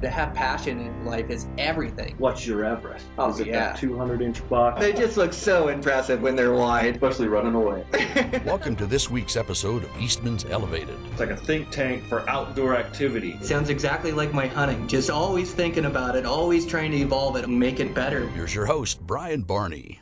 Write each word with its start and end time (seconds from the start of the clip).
to 0.00 0.08
have 0.08 0.34
passion 0.34 0.80
in 0.80 1.04
life 1.04 1.28
is 1.30 1.46
everything. 1.58 2.14
What's 2.18 2.46
your 2.46 2.64
Everest? 2.64 3.04
Oh, 3.18 3.30
Is 3.30 3.40
it 3.40 3.48
yeah. 3.48 3.72
that 3.72 3.78
200 3.78 4.22
inch 4.22 4.46
box? 4.48 4.80
They 4.80 4.92
just 4.92 5.16
look 5.16 5.32
so 5.32 5.68
impressive 5.68 6.22
when 6.22 6.36
they're 6.36 6.52
wide. 6.52 6.94
Especially 6.94 7.28
running 7.28 7.54
away. 7.54 7.84
Welcome 8.46 8.76
to 8.76 8.86
this 8.86 9.10
week's 9.10 9.36
episode 9.36 9.84
of 9.84 9.90
Eastman's 10.00 10.44
Elevated. 10.44 10.96
It's 11.10 11.20
like 11.20 11.30
a 11.30 11.36
think 11.36 11.70
tank 11.70 12.04
for 12.04 12.28
outdoor 12.28 12.76
activity. 12.76 13.38
Sounds 13.42 13.68
exactly 13.68 14.12
like 14.12 14.32
my 14.32 14.46
hunting. 14.46 14.88
Just 14.88 15.10
always 15.10 15.52
thinking 15.52 15.84
about 15.84 16.16
it, 16.16 16.24
always 16.24 16.64
trying 16.66 16.92
to 16.92 16.96
evolve 16.98 17.36
it 17.36 17.44
and 17.44 17.58
make 17.58 17.80
it 17.80 17.94
better. 17.94 18.26
Here's 18.28 18.54
your 18.54 18.66
host, 18.66 19.00
Brian 19.00 19.42
Barney. 19.42 20.00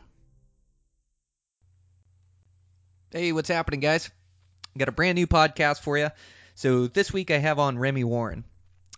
Hey, 3.11 3.33
what's 3.33 3.49
happening, 3.49 3.81
guys? 3.81 4.11
Got 4.77 4.89
a 4.89 4.93
brand 4.93 5.17
new 5.17 5.27
podcast 5.27 5.81
for 5.81 5.99
you. 5.99 6.11
So 6.55 6.87
this 6.87 7.13
week 7.13 7.31
I 7.31 7.39
have 7.39 7.59
on 7.59 7.79
Remy 7.79 8.05
Warren. 8.05 8.45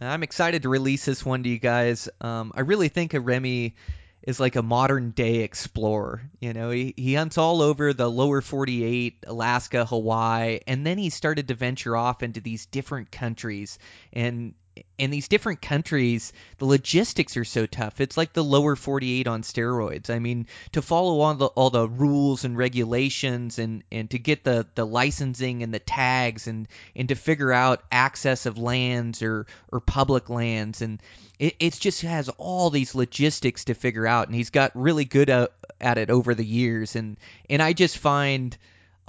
I'm 0.01 0.23
excited 0.23 0.63
to 0.63 0.69
release 0.69 1.05
this 1.05 1.25
one 1.25 1.43
to 1.43 1.49
you 1.49 1.59
guys. 1.59 2.09
Um, 2.21 2.53
I 2.55 2.61
really 2.61 2.89
think 2.89 3.15
of 3.15 3.27
Remy 3.27 3.75
is 4.23 4.41
like 4.41 4.57
a 4.57 4.63
modern 4.63 5.11
day 5.11 5.37
explorer. 5.41 6.23
You 6.41 6.53
know, 6.53 6.71
he, 6.71 6.95
he 6.97 7.15
hunts 7.15 7.39
all 7.39 7.63
over 7.63 7.93
the 7.93 8.11
lower 8.11 8.41
48, 8.41 9.25
Alaska, 9.27 9.85
Hawaii, 9.85 10.61
and 10.67 10.87
then 10.87 10.99
he 10.99 11.11
started 11.11 11.49
to 11.49 11.55
venture 11.55 11.97
off 11.97 12.23
into 12.23 12.41
these 12.41 12.67
different 12.67 13.11
countries. 13.11 13.79
And 14.13 14.55
in 14.99 15.11
these 15.11 15.29
different 15.29 15.63
countries, 15.63 16.33
the 16.59 16.67
logistics 16.67 17.37
are 17.37 17.45
so 17.45 17.67
tough. 17.67 18.01
It's 18.01 18.17
like 18.17 18.33
the 18.33 18.45
lower 18.45 18.77
48 18.77 19.27
on 19.27 19.43
steroids. 19.43 20.11
I 20.11 20.19
mean, 20.19 20.47
to 20.73 20.83
follow 20.83 21.21
all 21.21 21.35
the 21.35 21.47
all 21.47 21.71
the 21.71 21.89
rules 21.89 22.45
and 22.45 22.57
regulations 22.57 23.59
and 23.59 23.83
and 23.91 24.11
to 24.11 24.19
get 24.19 24.45
the 24.45 24.67
the 24.75 24.87
licensing 24.87 25.63
and 25.63 25.73
the 25.73 25.79
tags 25.79 26.47
and 26.47 26.69
and 26.95 27.09
to 27.09 27.15
figure 27.15 27.53
out 27.53 27.83
access 27.91 28.47
of 28.47 28.59
lands 28.59 29.23
or 29.23 29.47
or 29.73 29.81
public 29.81 30.29
lands 30.29 30.83
and 30.83 31.03
it 31.39 31.57
it's 31.61 31.79
just 31.79 32.03
has 32.03 32.29
all 32.31 32.71
these 32.71 32.95
logistics 32.95 33.65
to 33.65 33.75
figure 33.75 34.07
out 34.07 34.27
and 34.27 34.35
he's 34.35 34.51
got 34.51 34.71
really 34.75 35.05
good 35.05 35.31
at, 35.31 35.51
at 35.81 35.99
it 35.99 36.11
over 36.11 36.35
the 36.35 36.45
years 36.45 36.97
and 36.97 37.17
and 37.49 37.63
I 37.63 37.73
just 37.73 37.99
find 37.99 38.57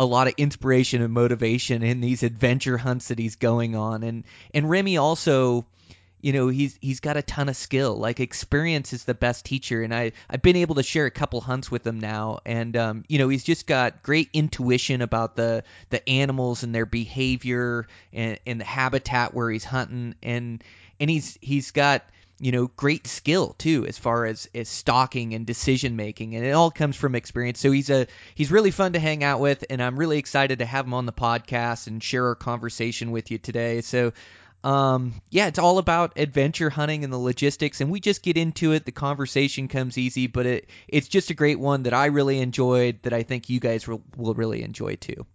a 0.02 0.05
lot 0.05 0.25
of 0.25 0.33
inspiration 0.38 1.03
and 1.03 1.13
motivation 1.13 1.83
in 1.83 2.02
these 2.02 2.23
adventure 2.23 2.75
hunts 2.75 3.09
that 3.09 3.19
he's 3.19 3.35
going 3.35 3.75
on. 3.75 4.02
And 4.02 4.23
and 4.52 4.67
Remy 4.67 4.97
also 4.97 5.67
you 6.21 6.33
know 6.33 6.47
he's 6.47 6.75
he's 6.81 7.02
got 7.02 7.17
a 7.17 7.21
ton 7.21 7.49
of 7.49 7.55
skill. 7.55 7.95
Like 7.95 8.19
experience 8.19 8.94
is 8.94 9.03
the 9.03 9.13
best 9.13 9.45
teacher. 9.45 9.83
And 9.83 9.94
I 9.94 10.13
I've 10.27 10.41
been 10.41 10.55
able 10.55 10.75
to 10.75 10.83
share 10.83 11.05
a 11.05 11.11
couple 11.11 11.39
hunts 11.39 11.69
with 11.69 11.85
him 11.85 11.99
now. 11.99 12.39
And 12.47 12.75
um 12.77 13.03
you 13.09 13.19
know 13.19 13.29
he's 13.29 13.44
just 13.44 13.67
got 13.67 14.02
great 14.02 14.29
intuition 14.33 15.03
about 15.03 15.35
the 15.35 15.63
the 15.91 16.09
animals 16.09 16.63
and 16.63 16.73
their 16.73 16.88
behavior 16.88 17.85
and 18.11 18.39
and 18.47 18.59
the 18.59 18.66
habitat 18.66 19.35
where 19.35 19.52
he's 19.52 19.63
hunting. 19.63 20.16
And 20.23 20.63
and 20.99 21.11
he's 21.11 21.38
he's 21.41 21.69
got 21.69 22.03
you 22.42 22.52
know 22.52 22.67
great 22.75 23.06
skill 23.06 23.56
too 23.59 23.86
as 23.88 24.00
far 24.00 24.25
as 24.25 24.50
as 24.56 24.67
stalking 24.67 25.36
and 25.36 25.45
decision 25.45 25.95
making 25.95 26.36
and 26.36 26.44
it 26.44 26.52
all 26.52 26.72
comes 26.72 26.95
from 26.95 27.14
experience. 27.14 27.59
So 27.59 27.72
he's 27.72 27.92
a 27.92 28.08
he's 28.34 28.52
really 28.52 28.72
fun 28.72 28.94
to 28.94 29.00
hang 29.00 29.23
out 29.23 29.39
with 29.39 29.64
and 29.70 29.81
i'm 29.81 29.97
really 29.97 30.17
excited 30.17 30.59
to 30.59 30.66
have 30.66 30.86
him 30.86 30.95
on 30.95 31.06
the 31.06 31.14
podcast 31.14 31.86
and 31.86 32.03
share 32.03 32.25
our 32.25 32.36
conversation 32.36 33.12
with 33.12 33.30
you 33.30 33.38
today. 33.38 33.81
So 33.81 34.14
um 34.64 35.14
yeah 35.30 35.47
it's 35.47 35.59
all 35.59 35.78
about 35.78 36.17
adventure 36.17 36.69
hunting 36.69 37.03
and 37.03 37.14
the 37.14 37.17
logistics 37.17 37.80
and 37.80 37.92
we 37.92 38.00
just 38.00 38.23
get 38.23 38.38
into 38.38 38.72
it. 38.72 38.86
The 38.86 38.92
conversation 38.92 39.67
comes 39.67 40.00
easy 40.00 40.25
but 40.25 40.47
it 40.47 40.69
it's 40.88 41.08
just 41.08 41.30
a 41.30 41.36
great 41.36 41.59
one 41.59 41.84
that 41.84 41.94
i 41.94 42.08
really 42.08 42.39
enjoyed 42.39 43.00
that 43.03 43.14
i 43.14 43.22
think 43.22 43.50
you 43.50 43.59
guys 43.59 43.88
will, 43.88 44.02
will 44.17 44.34
really 44.34 44.64
enjoy 44.64 44.95
too. 44.95 45.28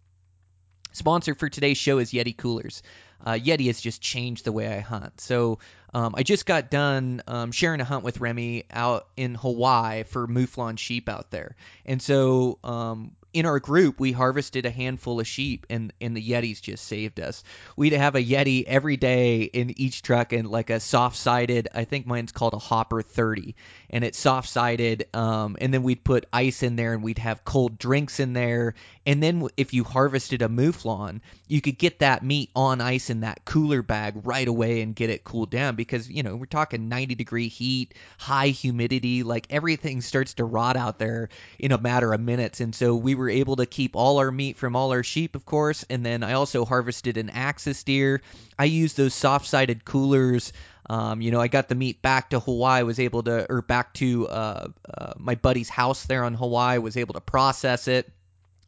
Sponsor 0.93 1.35
for 1.35 1.51
today's 1.51 1.77
show 1.77 1.99
is 1.99 2.13
Yeti 2.13 2.35
Coolers. 2.35 2.83
Uh, 3.25 3.33
Yeti 3.33 3.67
has 3.67 3.81
just 3.81 4.01
changed 4.01 4.45
the 4.45 4.53
way 4.53 4.69
I 4.69 4.81
hunt. 4.81 5.21
So 5.21 5.59
um, 5.95 6.15
I 6.17 6.23
just 6.23 6.47
got 6.47 6.71
done 6.71 7.23
um, 7.27 7.53
sharing 7.53 7.81
a 7.81 7.85
hunt 7.85 8.05
with 8.05 8.21
Remy 8.21 8.65
out 8.71 9.07
in 9.17 9.35
Hawaii 9.35 10.05
for 10.05 10.27
mouflon 10.27 10.79
sheep 10.79 11.09
out 11.09 11.31
there, 11.31 11.57
and 11.85 12.03
so 12.03 12.59
um, 12.63 13.13
in 13.37 13.45
our 13.45 13.61
group 13.61 14.01
we 14.01 14.13
harvested 14.13 14.65
a 14.65 14.71
handful 14.71 15.21
of 15.21 15.27
sheep, 15.27 15.67
and 15.69 15.93
and 16.01 16.17
the 16.17 16.27
Yetis 16.27 16.63
just 16.63 16.87
saved 16.87 17.21
us. 17.21 17.45
We'd 17.77 17.93
have 17.93 18.15
a 18.15 18.25
Yeti 18.25 18.65
every 18.67 18.97
day 18.97 19.43
in 19.43 19.79
each 19.79 20.01
truck, 20.01 20.33
and 20.33 20.49
like 20.49 20.71
a 20.71 20.81
soft-sided. 20.81 21.69
I 21.75 21.85
think 21.85 22.07
mine's 22.07 22.33
called 22.33 22.55
a 22.55 22.59
Hopper 22.59 23.03
30, 23.03 23.55
and 23.91 24.05
it's 24.05 24.19
soft-sided. 24.19 25.09
Um, 25.13 25.59
and 25.61 25.75
then 25.75 25.83
we'd 25.83 26.03
put 26.03 26.25
ice 26.33 26.63
in 26.63 26.77
there, 26.77 26.95
and 26.95 27.03
we'd 27.03 27.19
have 27.19 27.45
cold 27.45 27.77
drinks 27.79 28.21
in 28.21 28.33
there. 28.33 28.75
And 29.05 29.23
then 29.23 29.47
if 29.59 29.75
you 29.75 29.85
harvested 29.85 30.41
a 30.41 30.49
mouflon, 30.49 31.21
you 31.47 31.61
could 31.61 31.79
get 31.79 31.99
that 31.99 32.25
meat 32.25 32.51
on 32.57 32.81
ice 32.81 33.11
in 33.11 33.21
that 33.21 33.45
cooler 33.45 33.83
bag 33.83 34.15
right 34.25 34.49
away 34.49 34.81
and 34.81 34.97
get 34.97 35.11
it 35.11 35.25
cooled 35.25 35.51
down 35.51 35.77
because 35.77 36.11
you 36.11 36.23
know 36.23 36.37
we're 36.37 36.47
talking 36.47 36.89
90 36.89 37.15
degree 37.15 37.49
heat, 37.49 37.95
high 38.19 38.49
humidity, 38.49 39.23
like 39.23 39.47
everything 39.51 40.01
starts 40.01 40.35
to 40.35 40.45
rot 40.45 40.77
out 40.77 40.99
there 40.99 41.29
in 41.59 41.73
a 41.73 41.79
matter 41.79 42.13
of 42.13 42.21
minutes. 42.21 42.61
And 42.61 42.75
so 42.75 42.97
we 42.97 43.15
were 43.15 43.26
able 43.29 43.57
to 43.57 43.67
keep 43.67 43.97
all 43.97 44.19
our 44.19 44.31
meat 44.31 44.57
from 44.57 44.77
all 44.77 44.93
our 44.93 45.03
sheep, 45.03 45.37
of 45.37 45.45
course. 45.45 45.85
And 45.89 46.05
then 46.05 46.23
I 46.23 46.35
also 46.35 46.65
harvested 46.65 47.17
an 47.17 47.31
axis 47.31 47.83
deer. 47.85 48.23
I 48.59 48.65
used 48.65 48.97
those 48.97 49.15
soft-sided 49.15 49.85
coolers. 49.85 50.53
Um, 50.89 51.21
you 51.21 51.31
know, 51.31 51.41
I 51.41 51.49
got 51.49 51.69
the 51.69 51.75
meat 51.75 52.01
back 52.01 52.31
to 52.31 52.41
Hawaii, 52.41 52.83
was 52.85 53.01
able 53.01 53.23
to, 53.25 53.51
or 53.51 53.63
back 53.63 53.93
to 53.95 54.29
uh, 54.29 54.69
uh, 54.89 55.13
my 55.17 55.35
buddy's 55.35 55.69
house 55.69 56.05
there 56.05 56.25
on 56.25 56.35
Hawaii, 56.35 56.79
was 56.79 56.97
able 56.97 57.15
to 57.15 57.21
process 57.21 57.89
it 57.89 58.11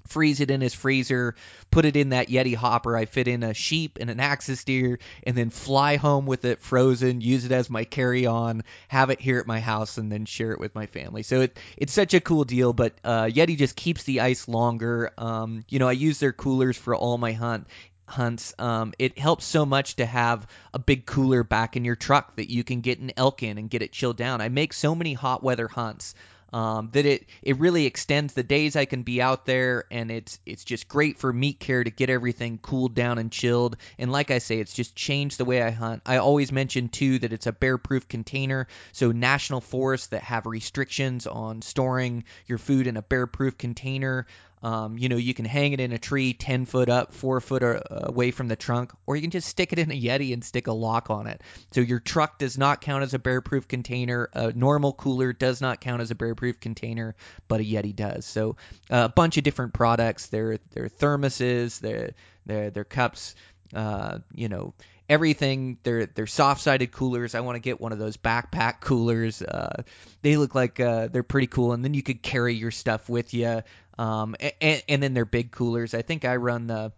freeze 0.08 0.40
it 0.40 0.50
in 0.50 0.60
his 0.60 0.74
freezer, 0.74 1.34
put 1.70 1.84
it 1.84 1.96
in 1.96 2.10
that 2.10 2.28
Yeti 2.28 2.54
hopper. 2.54 2.96
I 2.96 3.04
fit 3.04 3.28
in 3.28 3.42
a 3.42 3.54
sheep 3.54 3.98
and 4.00 4.10
an 4.10 4.20
axis 4.20 4.64
deer, 4.64 4.98
and 5.22 5.36
then 5.36 5.50
fly 5.50 5.96
home 5.96 6.26
with 6.26 6.44
it 6.44 6.60
frozen, 6.60 7.20
use 7.20 7.44
it 7.44 7.52
as 7.52 7.70
my 7.70 7.84
carry 7.84 8.26
on, 8.26 8.64
have 8.88 9.10
it 9.10 9.20
here 9.20 9.38
at 9.38 9.46
my 9.46 9.60
house, 9.60 9.98
and 9.98 10.10
then 10.10 10.24
share 10.24 10.52
it 10.52 10.60
with 10.60 10.74
my 10.74 10.86
family. 10.86 11.22
So 11.22 11.42
it 11.42 11.58
it's 11.76 11.92
such 11.92 12.14
a 12.14 12.20
cool 12.20 12.44
deal. 12.44 12.72
But 12.72 12.94
uh, 13.04 13.24
Yeti 13.24 13.56
just 13.56 13.76
keeps 13.76 14.04
the 14.04 14.20
ice 14.20 14.48
longer. 14.48 15.12
Um, 15.18 15.64
you 15.68 15.78
know, 15.78 15.88
I 15.88 15.92
use 15.92 16.18
their 16.18 16.32
coolers 16.32 16.76
for 16.76 16.94
all 16.94 17.18
my 17.18 17.32
hunt 17.32 17.66
hunts. 18.08 18.54
Um, 18.58 18.94
it 18.98 19.18
helps 19.18 19.44
so 19.44 19.66
much 19.66 19.96
to 19.96 20.06
have 20.06 20.46
a 20.72 20.78
big 20.78 21.06
cooler 21.06 21.44
back 21.44 21.76
in 21.76 21.84
your 21.84 21.96
truck 21.96 22.36
that 22.36 22.50
you 22.50 22.64
can 22.64 22.80
get 22.80 22.98
an 22.98 23.12
elk 23.16 23.42
in 23.42 23.58
and 23.58 23.70
get 23.70 23.82
it 23.82 23.92
chilled 23.92 24.16
down. 24.16 24.40
I 24.40 24.48
make 24.48 24.72
so 24.72 24.94
many 24.94 25.12
hot 25.12 25.42
weather 25.42 25.68
hunts 25.68 26.14
um, 26.52 26.90
that 26.92 27.06
it 27.06 27.26
it 27.42 27.58
really 27.58 27.86
extends 27.86 28.34
the 28.34 28.42
days 28.42 28.76
I 28.76 28.84
can 28.84 29.02
be 29.02 29.20
out 29.20 29.46
there, 29.46 29.84
and 29.90 30.10
it's 30.10 30.38
it's 30.46 30.64
just 30.64 30.88
great 30.88 31.18
for 31.18 31.32
meat 31.32 31.60
care 31.60 31.84
to 31.84 31.90
get 31.90 32.10
everything 32.10 32.58
cooled 32.58 32.94
down 32.94 33.18
and 33.18 33.30
chilled. 33.30 33.76
And 33.98 34.10
like 34.10 34.30
I 34.30 34.38
say, 34.38 34.58
it's 34.58 34.72
just 34.72 34.94
changed 34.94 35.38
the 35.38 35.44
way 35.44 35.62
I 35.62 35.70
hunt. 35.70 36.02
I 36.06 36.16
always 36.16 36.52
mention 36.52 36.88
too 36.88 37.18
that 37.20 37.32
it's 37.32 37.46
a 37.46 37.52
bear-proof 37.52 38.08
container, 38.08 38.66
so 38.92 39.12
national 39.12 39.60
forests 39.60 40.08
that 40.08 40.22
have 40.22 40.46
restrictions 40.46 41.26
on 41.26 41.62
storing 41.62 42.24
your 42.46 42.58
food 42.58 42.86
in 42.86 42.96
a 42.96 43.02
bear-proof 43.02 43.58
container. 43.58 44.26
Um, 44.62 44.98
you 44.98 45.08
know, 45.08 45.16
you 45.16 45.34
can 45.34 45.44
hang 45.44 45.72
it 45.72 45.80
in 45.80 45.92
a 45.92 45.98
tree 45.98 46.32
10 46.32 46.66
foot 46.66 46.88
up, 46.88 47.14
4 47.14 47.40
foot 47.40 47.62
uh, 47.62 47.80
away 47.90 48.30
from 48.30 48.48
the 48.48 48.56
trunk, 48.56 48.92
or 49.06 49.16
you 49.16 49.22
can 49.22 49.30
just 49.30 49.48
stick 49.48 49.72
it 49.72 49.78
in 49.78 49.90
a 49.90 50.00
Yeti 50.00 50.32
and 50.32 50.42
stick 50.42 50.66
a 50.66 50.72
lock 50.72 51.10
on 51.10 51.26
it. 51.26 51.42
So 51.72 51.80
your 51.80 52.00
truck 52.00 52.38
does 52.38 52.58
not 52.58 52.80
count 52.80 53.02
as 53.02 53.14
a 53.14 53.18
bear 53.18 53.40
proof 53.40 53.68
container. 53.68 54.28
A 54.32 54.52
normal 54.52 54.92
cooler 54.92 55.32
does 55.32 55.60
not 55.60 55.80
count 55.80 56.02
as 56.02 56.10
a 56.10 56.14
bear 56.14 56.34
proof 56.34 56.60
container, 56.60 57.14
but 57.46 57.60
a 57.60 57.64
Yeti 57.64 57.94
does. 57.94 58.26
So 58.26 58.56
uh, 58.90 59.04
a 59.04 59.08
bunch 59.08 59.36
of 59.36 59.44
different 59.44 59.74
products. 59.74 60.26
Their 60.26 60.58
their 60.72 60.88
thermoses, 60.88 61.80
their 61.80 62.12
their 62.46 62.70
their 62.70 62.84
cups, 62.84 63.34
uh, 63.74 64.18
you 64.34 64.48
know, 64.48 64.74
everything. 65.08 65.78
They're 65.82 66.06
they're 66.06 66.26
soft 66.26 66.60
sided 66.60 66.92
coolers. 66.92 67.34
I 67.34 67.40
want 67.40 67.56
to 67.56 67.60
get 67.60 67.80
one 67.80 67.92
of 67.92 67.98
those 67.98 68.16
backpack 68.16 68.80
coolers. 68.80 69.42
Uh, 69.42 69.82
they 70.22 70.36
look 70.36 70.54
like 70.54 70.80
uh, 70.80 71.08
they're 71.08 71.22
pretty 71.22 71.46
cool, 71.46 71.72
and 71.72 71.84
then 71.84 71.94
you 71.94 72.02
could 72.02 72.22
carry 72.22 72.54
your 72.54 72.70
stuff 72.70 73.08
with 73.08 73.34
you. 73.34 73.62
Um, 73.98 74.36
and, 74.60 74.82
and 74.88 75.02
then 75.02 75.14
they're 75.14 75.24
big 75.24 75.50
coolers. 75.50 75.94
I 75.94 76.02
think 76.02 76.24
I 76.24 76.36
run 76.36 76.66
the 76.66 76.92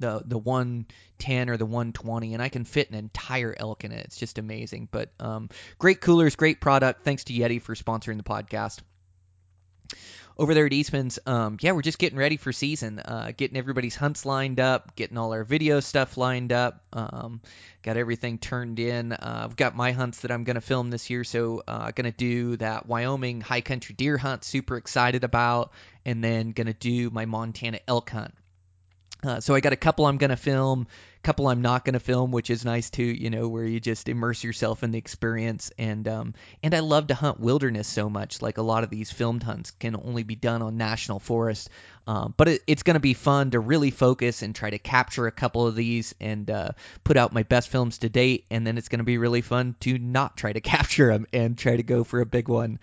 the 0.00 0.22
the 0.24 0.38
110 0.38 1.50
or 1.50 1.56
the 1.56 1.66
120 1.66 2.34
and 2.34 2.42
I 2.42 2.48
can 2.48 2.64
fit 2.64 2.88
an 2.90 2.96
entire 2.96 3.54
elk 3.56 3.84
in 3.84 3.92
it. 3.92 4.04
It's 4.06 4.16
just 4.16 4.38
amazing. 4.38 4.88
But 4.90 5.10
um, 5.20 5.48
great 5.78 6.00
coolers, 6.00 6.36
great 6.36 6.60
product. 6.60 7.04
Thanks 7.04 7.24
to 7.24 7.32
Yeti 7.32 7.60
for 7.60 7.74
sponsoring 7.74 8.16
the 8.16 8.22
podcast. 8.22 8.80
Over 10.40 10.54
there 10.54 10.66
at 10.66 10.72
Eastman's, 10.72 11.18
um, 11.26 11.56
yeah, 11.60 11.72
we're 11.72 11.82
just 11.82 11.98
getting 11.98 12.16
ready 12.16 12.36
for 12.36 12.52
season, 12.52 13.00
uh, 13.00 13.32
getting 13.36 13.56
everybody's 13.56 13.96
hunts 13.96 14.24
lined 14.24 14.60
up, 14.60 14.94
getting 14.94 15.18
all 15.18 15.32
our 15.32 15.42
video 15.42 15.80
stuff 15.80 16.16
lined 16.16 16.52
up, 16.52 16.84
um, 16.92 17.40
got 17.82 17.96
everything 17.96 18.38
turned 18.38 18.78
in. 18.78 19.12
Uh, 19.12 19.40
I've 19.44 19.56
got 19.56 19.74
my 19.74 19.90
hunts 19.90 20.20
that 20.20 20.30
I'm 20.30 20.44
going 20.44 20.54
to 20.54 20.60
film 20.60 20.90
this 20.90 21.10
year, 21.10 21.24
so 21.24 21.64
uh, 21.66 21.90
going 21.90 22.04
to 22.04 22.16
do 22.16 22.56
that 22.58 22.86
Wyoming 22.86 23.40
high 23.40 23.62
country 23.62 23.96
deer 23.96 24.16
hunt, 24.16 24.44
super 24.44 24.76
excited 24.76 25.24
about, 25.24 25.72
and 26.08 26.24
then 26.24 26.52
going 26.52 26.68
to 26.68 26.72
do 26.72 27.10
my 27.10 27.26
Montana 27.26 27.80
elk 27.86 28.08
hunt. 28.08 28.32
Uh, 29.22 29.40
so 29.40 29.54
I 29.54 29.60
got 29.60 29.72
a 29.72 29.76
couple 29.76 30.06
I'm 30.06 30.16
gonna 30.16 30.36
film, 30.36 30.86
couple 31.24 31.48
I'm 31.48 31.60
not 31.60 31.84
gonna 31.84 31.98
film, 31.98 32.30
which 32.30 32.50
is 32.50 32.64
nice 32.64 32.88
too. 32.88 33.02
You 33.02 33.30
know, 33.30 33.48
where 33.48 33.64
you 33.64 33.80
just 33.80 34.08
immerse 34.08 34.44
yourself 34.44 34.84
in 34.84 34.92
the 34.92 34.98
experience. 34.98 35.72
And 35.76 36.06
um, 36.06 36.34
and 36.62 36.72
I 36.72 36.78
love 36.80 37.08
to 37.08 37.14
hunt 37.14 37.40
wilderness 37.40 37.88
so 37.88 38.08
much. 38.08 38.42
Like 38.42 38.58
a 38.58 38.62
lot 38.62 38.84
of 38.84 38.90
these 38.90 39.10
filmed 39.10 39.42
hunts 39.42 39.72
can 39.72 39.96
only 39.96 40.22
be 40.22 40.36
done 40.36 40.62
on 40.62 40.76
national 40.76 41.18
forest. 41.18 41.68
Um, 42.06 42.32
but 42.36 42.46
it, 42.46 42.62
it's 42.68 42.84
gonna 42.84 43.00
be 43.00 43.14
fun 43.14 43.50
to 43.50 43.58
really 43.58 43.90
focus 43.90 44.42
and 44.42 44.54
try 44.54 44.70
to 44.70 44.78
capture 44.78 45.26
a 45.26 45.32
couple 45.32 45.66
of 45.66 45.74
these 45.74 46.14
and 46.20 46.48
uh, 46.48 46.70
put 47.02 47.16
out 47.16 47.32
my 47.32 47.42
best 47.42 47.70
films 47.70 47.98
to 47.98 48.08
date. 48.08 48.44
And 48.52 48.64
then 48.64 48.78
it's 48.78 48.88
gonna 48.88 49.02
be 49.02 49.18
really 49.18 49.40
fun 49.42 49.74
to 49.80 49.98
not 49.98 50.36
try 50.36 50.52
to 50.52 50.60
capture 50.76 51.08
them 51.08 51.26
and 51.32 51.58
try 51.58 51.76
to 51.76 51.82
go 51.82 52.04
for 52.04 52.20
a 52.20 52.26
big 52.26 52.48
one. 52.48 52.78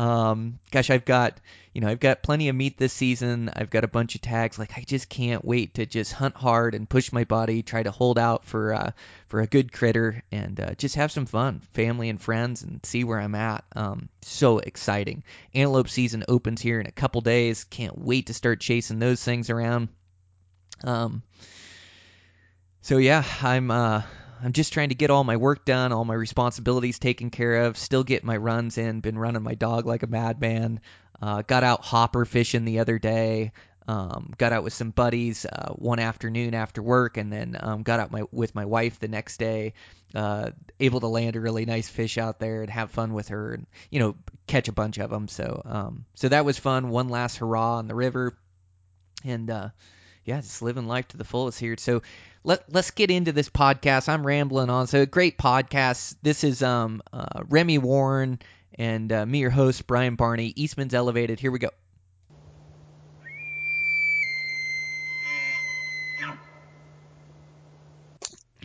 Um, 0.00 0.60
gosh, 0.70 0.88
I've 0.88 1.04
got, 1.04 1.38
you 1.74 1.82
know, 1.82 1.88
I've 1.88 2.00
got 2.00 2.22
plenty 2.22 2.48
of 2.48 2.56
meat 2.56 2.78
this 2.78 2.94
season. 2.94 3.50
I've 3.54 3.68
got 3.68 3.84
a 3.84 3.88
bunch 3.88 4.14
of 4.14 4.22
tags. 4.22 4.58
Like 4.58 4.72
I 4.78 4.80
just 4.80 5.10
can't 5.10 5.44
wait 5.44 5.74
to 5.74 5.84
just 5.84 6.14
hunt 6.14 6.36
hard 6.36 6.74
and 6.74 6.88
push 6.88 7.12
my 7.12 7.24
body, 7.24 7.62
try 7.62 7.82
to 7.82 7.90
hold 7.90 8.18
out 8.18 8.46
for 8.46 8.72
uh, 8.72 8.90
for 9.28 9.40
a 9.40 9.46
good 9.46 9.74
critter, 9.74 10.22
and 10.32 10.58
uh, 10.58 10.72
just 10.72 10.94
have 10.94 11.12
some 11.12 11.26
fun, 11.26 11.60
family 11.74 12.08
and 12.08 12.18
friends, 12.18 12.62
and 12.62 12.80
see 12.86 13.04
where 13.04 13.20
I'm 13.20 13.34
at. 13.34 13.62
Um, 13.76 14.08
so 14.22 14.58
exciting! 14.58 15.22
Antelope 15.52 15.90
season 15.90 16.24
opens 16.28 16.62
here 16.62 16.80
in 16.80 16.86
a 16.86 16.92
couple 16.92 17.20
days. 17.20 17.64
Can't 17.64 17.98
wait 17.98 18.28
to 18.28 18.34
start 18.34 18.58
chasing 18.58 19.00
those 19.00 19.22
things 19.22 19.50
around. 19.50 19.88
Um, 20.82 21.22
so 22.80 22.96
yeah, 22.96 23.22
I'm 23.42 23.70
uh, 23.70 24.02
I'm 24.42 24.52
just 24.52 24.72
trying 24.72 24.88
to 24.90 24.94
get 24.94 25.10
all 25.10 25.24
my 25.24 25.36
work 25.36 25.64
done, 25.64 25.92
all 25.92 26.04
my 26.04 26.14
responsibilities 26.14 26.98
taken 26.98 27.30
care 27.30 27.64
of, 27.64 27.76
still 27.76 28.04
get 28.04 28.24
my 28.24 28.36
runs 28.36 28.78
in, 28.78 29.00
been 29.00 29.18
running 29.18 29.42
my 29.42 29.54
dog 29.54 29.86
like 29.86 30.02
a 30.02 30.06
madman. 30.06 30.80
Uh, 31.20 31.42
got 31.42 31.64
out 31.64 31.82
hopper 31.82 32.24
fishing 32.24 32.64
the 32.64 32.78
other 32.78 32.98
day. 32.98 33.52
Um, 33.86 34.32
got 34.38 34.52
out 34.52 34.62
with 34.62 34.72
some 34.72 34.90
buddies 34.90 35.44
uh, 35.46 35.72
one 35.72 35.98
afternoon 35.98 36.54
after 36.54 36.80
work, 36.80 37.16
and 37.16 37.32
then 37.32 37.56
um, 37.58 37.82
got 37.82 37.98
out 37.98 38.12
my, 38.12 38.22
with 38.30 38.54
my 38.54 38.64
wife 38.64 39.00
the 39.00 39.08
next 39.08 39.38
day. 39.38 39.74
Uh, 40.14 40.50
able 40.78 41.00
to 41.00 41.08
land 41.08 41.36
a 41.36 41.40
really 41.40 41.64
nice 41.64 41.88
fish 41.88 42.16
out 42.16 42.38
there 42.38 42.62
and 42.62 42.70
have 42.70 42.92
fun 42.92 43.12
with 43.12 43.28
her, 43.28 43.52
and 43.52 43.66
you 43.90 43.98
know 43.98 44.14
catch 44.46 44.68
a 44.68 44.72
bunch 44.72 44.98
of 44.98 45.10
them. 45.10 45.28
So 45.28 45.62
um, 45.64 46.04
so 46.14 46.28
that 46.28 46.44
was 46.44 46.58
fun. 46.58 46.88
One 46.88 47.08
last 47.08 47.38
hurrah 47.38 47.78
on 47.78 47.88
the 47.88 47.94
river, 47.94 48.36
and 49.24 49.50
uh, 49.50 49.68
yeah, 50.24 50.40
just 50.40 50.62
living 50.62 50.86
life 50.86 51.08
to 51.08 51.16
the 51.16 51.24
fullest 51.24 51.58
here. 51.58 51.76
So 51.76 52.02
let 52.44 52.72
let's 52.72 52.90
get 52.90 53.10
into 53.10 53.32
this 53.32 53.48
podcast. 53.48 54.08
I'm 54.08 54.26
rambling 54.26 54.70
on. 54.70 54.86
So 54.86 55.04
great 55.06 55.38
podcast. 55.38 56.16
This 56.22 56.44
is 56.44 56.62
um 56.62 57.02
uh, 57.12 57.42
Remy 57.48 57.78
Warren 57.78 58.38
and 58.78 59.12
uh, 59.12 59.26
me, 59.26 59.40
your 59.40 59.50
host 59.50 59.86
Brian 59.86 60.16
Barney. 60.16 60.52
Eastman's 60.56 60.94
Elevated. 60.94 61.40
Here 61.40 61.50
we 61.50 61.58
go. 61.58 61.70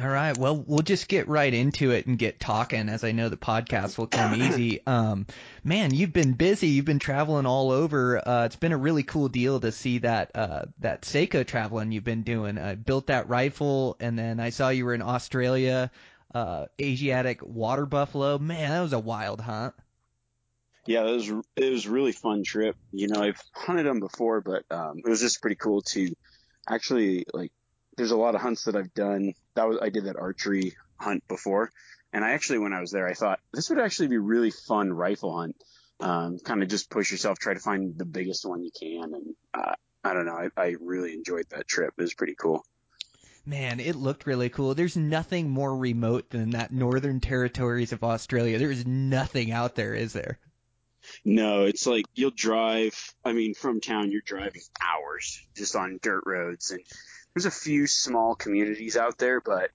All 0.01 0.09
right. 0.09 0.37
Well, 0.37 0.61
we'll 0.67 0.81
just 0.81 1.07
get 1.07 1.29
right 1.29 1.53
into 1.53 1.91
it 1.91 2.05
and 2.05 2.17
get 2.19 2.37
talking, 2.37 2.89
as 2.89 3.05
I 3.05 3.13
know 3.13 3.29
the 3.29 3.37
podcast 3.37 3.97
will 3.97 4.07
come 4.07 4.35
easy. 4.41 4.85
Um, 4.85 5.25
man, 5.63 5.93
you've 5.93 6.11
been 6.11 6.33
busy. 6.33 6.67
You've 6.67 6.83
been 6.83 6.99
traveling 6.99 7.45
all 7.45 7.71
over. 7.71 8.27
Uh, 8.27 8.45
it's 8.45 8.57
been 8.57 8.73
a 8.73 8.77
really 8.77 9.03
cool 9.03 9.29
deal 9.29 9.61
to 9.61 9.71
see 9.71 9.99
that 9.99 10.31
uh, 10.35 10.65
that 10.79 11.03
Seiko 11.03 11.47
traveling 11.47 11.93
you've 11.93 12.03
been 12.03 12.23
doing. 12.23 12.57
I 12.57 12.75
built 12.75 13.07
that 13.07 13.29
rifle, 13.29 13.95
and 14.01 14.19
then 14.19 14.41
I 14.41 14.49
saw 14.49 14.67
you 14.67 14.83
were 14.83 14.93
in 14.93 15.01
Australia, 15.01 15.91
uh, 16.33 16.65
Asiatic 16.81 17.41
water 17.41 17.85
buffalo. 17.85 18.37
Man, 18.37 18.71
that 18.71 18.81
was 18.81 18.93
a 18.93 18.99
wild 18.99 19.39
hunt. 19.39 19.75
Yeah, 20.85 21.05
it 21.05 21.13
was 21.13 21.29
it 21.55 21.71
was 21.71 21.85
a 21.85 21.91
really 21.91 22.11
fun 22.11 22.43
trip. 22.43 22.75
You 22.91 23.07
know, 23.07 23.21
I've 23.21 23.41
hunted 23.53 23.85
them 23.85 24.01
before, 24.01 24.41
but 24.41 24.65
um, 24.69 24.99
it 25.05 25.09
was 25.09 25.21
just 25.21 25.41
pretty 25.41 25.55
cool 25.55 25.83
to 25.83 26.13
actually 26.67 27.25
like 27.33 27.53
there's 27.97 28.11
a 28.11 28.17
lot 28.17 28.35
of 28.35 28.41
hunts 28.41 28.65
that 28.65 28.75
I've 28.75 28.93
done. 28.93 29.33
That 29.55 29.67
was 29.67 29.79
I 29.81 29.89
did 29.89 30.05
that 30.05 30.17
archery 30.17 30.73
hunt 30.99 31.27
before, 31.27 31.71
and 32.13 32.23
I 32.23 32.31
actually 32.31 32.59
when 32.59 32.73
I 32.73 32.81
was 32.81 32.91
there, 32.91 33.07
I 33.07 33.13
thought 33.13 33.39
this 33.53 33.69
would 33.69 33.79
actually 33.79 34.09
be 34.09 34.17
really 34.17 34.51
fun 34.51 34.91
rifle 34.91 35.37
hunt. 35.37 35.55
Um, 35.99 36.39
kind 36.39 36.61
of 36.61 36.67
just 36.67 36.89
push 36.89 37.11
yourself, 37.11 37.39
try 37.39 37.53
to 37.53 37.59
find 37.59 37.97
the 37.97 38.05
biggest 38.05 38.45
one 38.45 38.63
you 38.63 38.71
can, 38.77 39.13
and 39.13 39.35
uh, 39.53 39.75
I 40.03 40.13
don't 40.13 40.25
know. 40.25 40.35
I, 40.35 40.49
I 40.61 40.75
really 40.81 41.13
enjoyed 41.13 41.45
that 41.49 41.67
trip. 41.67 41.93
It 41.97 42.01
was 42.01 42.13
pretty 42.13 42.35
cool. 42.35 42.65
Man, 43.45 43.79
it 43.79 43.95
looked 43.95 44.25
really 44.25 44.49
cool. 44.49 44.73
There's 44.73 44.97
nothing 44.97 45.49
more 45.49 45.77
remote 45.77 46.31
than 46.31 46.49
that 46.51 46.73
northern 46.73 47.19
territories 47.19 47.93
of 47.93 48.03
Australia. 48.03 48.57
There 48.57 48.71
is 48.71 48.85
nothing 48.85 49.51
out 49.51 49.75
there, 49.75 49.93
is 49.93 50.13
there? 50.13 50.39
No, 51.23 51.65
it's 51.65 51.85
like 51.85 52.05
you'll 52.15 52.31
drive. 52.31 53.13
I 53.23 53.33
mean, 53.33 53.53
from 53.53 53.81
town, 53.81 54.11
you're 54.11 54.21
driving 54.25 54.63
hours 54.81 55.45
just 55.55 55.75
on 55.75 55.99
dirt 56.01 56.23
roads, 56.25 56.71
and 56.71 56.81
there's 57.35 57.45
a 57.45 57.51
few 57.51 57.85
small 57.85 58.33
communities 58.33 58.95
out 58.95 59.17
there, 59.17 59.41
but 59.41 59.71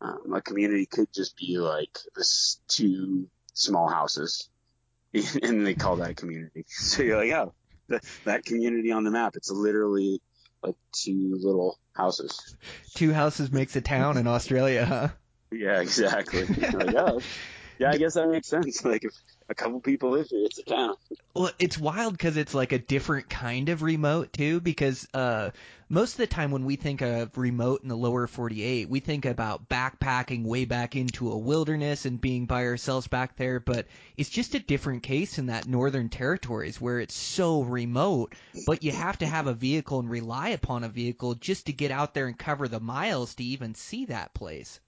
um, 0.00 0.32
a 0.34 0.42
community 0.42 0.86
could 0.86 1.12
just 1.12 1.36
be 1.36 1.58
like 1.58 1.98
this 2.14 2.60
two 2.68 3.28
small 3.54 3.88
houses, 3.88 4.48
and 5.42 5.66
they 5.66 5.74
call 5.74 5.96
that 5.96 6.10
a 6.10 6.14
community. 6.14 6.66
So 6.68 7.02
you're 7.02 7.16
like, 7.16 7.32
oh, 7.32 7.54
that, 7.88 8.04
that 8.24 8.44
community 8.44 8.92
on 8.92 9.04
the 9.04 9.10
map. 9.10 9.36
It's 9.36 9.50
literally 9.50 10.20
like 10.62 10.76
two 10.92 11.38
little 11.40 11.78
houses. 11.94 12.56
Two 12.94 13.12
houses 13.12 13.50
makes 13.50 13.74
a 13.74 13.80
town 13.80 14.18
in 14.18 14.26
Australia, 14.26 14.84
huh? 14.84 15.08
Yeah, 15.50 15.80
exactly. 15.80 16.44
like, 16.44 16.94
oh, 16.94 17.20
yeah, 17.78 17.90
I 17.90 17.96
guess 17.96 18.14
that 18.14 18.28
makes 18.28 18.48
sense. 18.48 18.84
Like 18.84 19.04
if 19.04 19.12
a 19.50 19.54
couple 19.54 19.80
people 19.80 20.10
live 20.10 20.28
here, 20.28 20.44
it's 20.44 20.58
a 20.58 20.62
town. 20.62 20.94
Well, 21.34 21.50
it's 21.58 21.78
wild 21.78 22.12
because 22.12 22.36
it's 22.36 22.52
like 22.52 22.72
a 22.72 22.78
different 22.78 23.30
kind 23.30 23.70
of 23.70 23.82
remote 23.82 24.32
too. 24.32 24.60
Because 24.60 25.08
uh, 25.14 25.50
most 25.88 26.12
of 26.12 26.18
the 26.18 26.26
time 26.26 26.50
when 26.50 26.66
we 26.66 26.76
think 26.76 27.00
of 27.00 27.36
remote 27.38 27.82
in 27.82 27.88
the 27.88 27.96
lower 27.96 28.26
48, 28.26 28.90
we 28.90 29.00
think 29.00 29.24
about 29.24 29.68
backpacking 29.68 30.44
way 30.44 30.66
back 30.66 30.96
into 30.96 31.32
a 31.32 31.38
wilderness 31.38 32.04
and 32.04 32.20
being 32.20 32.44
by 32.44 32.64
ourselves 32.64 33.08
back 33.08 33.36
there. 33.36 33.58
But 33.58 33.86
it's 34.18 34.28
just 34.28 34.54
a 34.54 34.60
different 34.60 35.02
case 35.02 35.38
in 35.38 35.46
that 35.46 35.66
northern 35.66 36.10
territories 36.10 36.78
where 36.78 37.00
it's 37.00 37.16
so 37.16 37.62
remote, 37.62 38.34
but 38.66 38.82
you 38.82 38.92
have 38.92 39.16
to 39.18 39.26
have 39.26 39.46
a 39.46 39.54
vehicle 39.54 40.00
and 40.00 40.10
rely 40.10 40.50
upon 40.50 40.84
a 40.84 40.90
vehicle 40.90 41.34
just 41.34 41.66
to 41.66 41.72
get 41.72 41.90
out 41.90 42.12
there 42.12 42.26
and 42.26 42.38
cover 42.38 42.68
the 42.68 42.80
miles 42.80 43.34
to 43.36 43.44
even 43.44 43.74
see 43.74 44.04
that 44.06 44.34
place. 44.34 44.80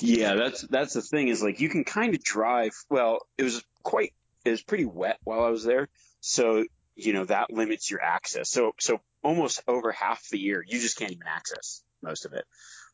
Yeah, 0.00 0.34
that's 0.34 0.62
that's 0.62 0.94
the 0.94 1.02
thing 1.02 1.28
is 1.28 1.42
like 1.42 1.60
you 1.60 1.68
can 1.68 1.84
kind 1.84 2.14
of 2.14 2.22
drive. 2.22 2.72
Well, 2.90 3.26
it 3.38 3.42
was 3.42 3.64
quite 3.82 4.12
it 4.44 4.50
was 4.50 4.62
pretty 4.62 4.84
wet 4.84 5.18
while 5.24 5.42
I 5.42 5.50
was 5.50 5.64
there, 5.64 5.88
so 6.20 6.64
you 6.94 7.12
know 7.12 7.24
that 7.24 7.52
limits 7.52 7.90
your 7.90 8.02
access. 8.02 8.50
So 8.50 8.74
so 8.78 9.00
almost 9.22 9.62
over 9.68 9.92
half 9.92 10.28
the 10.30 10.38
year 10.38 10.64
you 10.66 10.80
just 10.80 10.98
can't 10.98 11.12
even 11.12 11.26
access 11.26 11.82
most 12.02 12.24
of 12.24 12.32
it. 12.32 12.44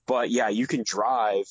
But 0.06 0.30
yeah, 0.30 0.48
you 0.48 0.66
can 0.66 0.82
drive. 0.84 1.46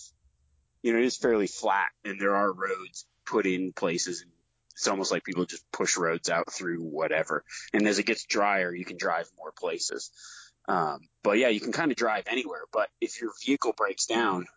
You 0.82 0.94
know, 0.94 1.00
it 1.00 1.06
is 1.06 1.18
fairly 1.18 1.48
flat, 1.48 1.90
and 2.06 2.20
there 2.20 2.36
are 2.36 2.52
roads 2.52 3.06
put 3.26 3.46
in 3.46 3.74
places. 3.74 4.22
And 4.22 4.32
it's 4.72 4.88
almost 4.88 5.12
like 5.12 5.24
people 5.24 5.46
just 5.46 5.70
push 5.72 5.98
roads 5.98 6.30
out 6.30 6.52
through 6.52 6.82
whatever. 6.82 7.44
And 7.74 7.88
as 7.88 8.00
it 8.00 8.06
gets 8.06 8.26
drier, 8.26 8.74
you 8.74 8.86
can 8.86 8.98
drive 8.98 9.30
more 9.38 9.52
places. 9.52 10.12
Um, 10.68 11.00
but 11.24 11.38
yeah, 11.38 11.48
you 11.50 11.60
can 11.60 11.72
kind 11.72 11.92
of 11.92 11.98
drive 11.98 12.26
anywhere. 12.28 12.64
But 12.72 12.90
if 13.02 13.22
your 13.22 13.32
vehicle 13.46 13.74
breaks 13.76 14.06
down, 14.06 14.48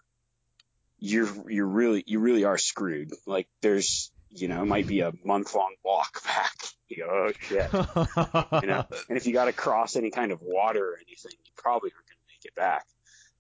you're 1.00 1.50
you're 1.50 1.66
really 1.66 2.04
you 2.06 2.20
really 2.20 2.44
are 2.44 2.58
screwed. 2.58 3.10
Like 3.26 3.48
there's 3.62 4.12
you 4.30 4.48
know 4.48 4.62
it 4.62 4.66
might 4.66 4.86
be 4.86 5.00
a 5.00 5.12
month 5.24 5.54
long 5.54 5.74
walk 5.84 6.22
back. 6.24 6.52
You 6.92 7.04
go, 7.04 7.08
oh 7.08 7.32
shit. 7.38 7.72
you 7.72 8.68
know, 8.68 8.84
and 9.08 9.16
if 9.16 9.24
you 9.24 9.32
got 9.32 9.44
to 9.44 9.52
cross 9.52 9.94
any 9.94 10.10
kind 10.10 10.32
of 10.32 10.40
water 10.42 10.84
or 10.84 10.96
anything, 10.96 11.30
you 11.44 11.52
probably 11.56 11.92
aren't 11.94 12.04
going 12.04 12.18
to 12.18 12.26
make 12.26 12.44
it 12.44 12.54
back. 12.56 12.84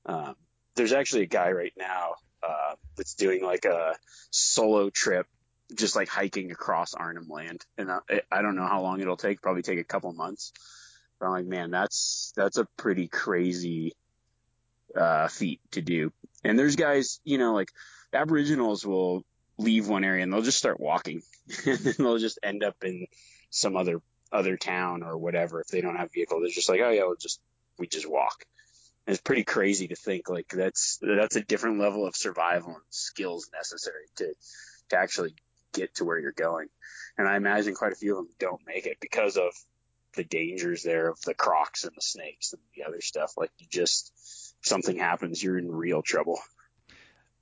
Um, 0.06 0.36
there's 0.76 0.92
actually 0.92 1.22
a 1.22 1.26
guy 1.26 1.50
right 1.50 1.72
now 1.76 2.12
uh, 2.44 2.76
that's 2.96 3.14
doing 3.14 3.42
like 3.42 3.64
a 3.64 3.96
solo 4.30 4.88
trip, 4.88 5.26
just 5.74 5.96
like 5.96 6.08
hiking 6.08 6.52
across 6.52 6.94
Arnhem 6.94 7.26
Land, 7.28 7.66
and 7.76 7.90
I, 7.90 8.20
I 8.30 8.42
don't 8.42 8.54
know 8.54 8.68
how 8.68 8.82
long 8.82 9.00
it'll 9.00 9.16
take. 9.16 9.42
Probably 9.42 9.62
take 9.62 9.80
a 9.80 9.84
couple 9.84 10.12
months. 10.12 10.52
But 11.18 11.26
I'm 11.26 11.32
like, 11.32 11.46
man, 11.46 11.72
that's 11.72 12.32
that's 12.36 12.56
a 12.56 12.68
pretty 12.76 13.08
crazy 13.08 13.94
uh, 14.96 15.26
feat 15.26 15.60
to 15.72 15.82
do. 15.82 16.12
And 16.44 16.58
there's 16.58 16.76
guys, 16.76 17.20
you 17.24 17.38
know, 17.38 17.54
like 17.54 17.70
Aboriginals 18.12 18.84
will 18.84 19.24
leave 19.58 19.88
one 19.88 20.04
area 20.04 20.22
and 20.22 20.32
they'll 20.32 20.42
just 20.42 20.58
start 20.58 20.80
walking, 20.80 21.22
and 21.66 21.78
they'll 21.78 22.18
just 22.18 22.38
end 22.42 22.64
up 22.64 22.76
in 22.82 23.06
some 23.50 23.76
other 23.76 24.00
other 24.32 24.56
town 24.56 25.02
or 25.02 25.18
whatever 25.18 25.60
if 25.60 25.68
they 25.68 25.80
don't 25.80 25.96
have 25.96 26.08
a 26.08 26.12
vehicle. 26.12 26.40
They're 26.40 26.50
just 26.50 26.68
like, 26.68 26.80
oh 26.80 26.90
yeah, 26.90 27.02
we'll 27.02 27.16
just 27.16 27.40
we 27.78 27.86
just 27.86 28.08
walk. 28.08 28.44
And 29.06 29.14
it's 29.14 29.22
pretty 29.22 29.44
crazy 29.44 29.88
to 29.88 29.96
think 29.96 30.28
like 30.28 30.48
that's 30.48 30.98
that's 31.02 31.36
a 31.36 31.42
different 31.42 31.80
level 31.80 32.06
of 32.06 32.16
survival 32.16 32.74
and 32.74 32.82
skills 32.90 33.50
necessary 33.52 34.06
to 34.16 34.34
to 34.90 34.96
actually 34.96 35.34
get 35.72 35.94
to 35.96 36.04
where 36.04 36.18
you're 36.18 36.32
going. 36.32 36.68
And 37.18 37.28
I 37.28 37.36
imagine 37.36 37.74
quite 37.74 37.92
a 37.92 37.96
few 37.96 38.12
of 38.12 38.24
them 38.24 38.34
don't 38.38 38.66
make 38.66 38.86
it 38.86 38.98
because 39.00 39.36
of 39.36 39.52
the 40.14 40.24
dangers 40.24 40.82
there 40.82 41.08
of 41.08 41.20
the 41.22 41.34
crocs 41.34 41.84
and 41.84 41.92
the 41.96 42.02
snakes 42.02 42.52
and 42.52 42.62
the 42.74 42.84
other 42.84 43.00
stuff. 43.00 43.34
Like 43.36 43.50
you 43.58 43.66
just 43.68 44.49
something 44.62 44.98
happens, 44.98 45.42
you're 45.42 45.58
in 45.58 45.70
real 45.70 46.02
trouble. 46.02 46.38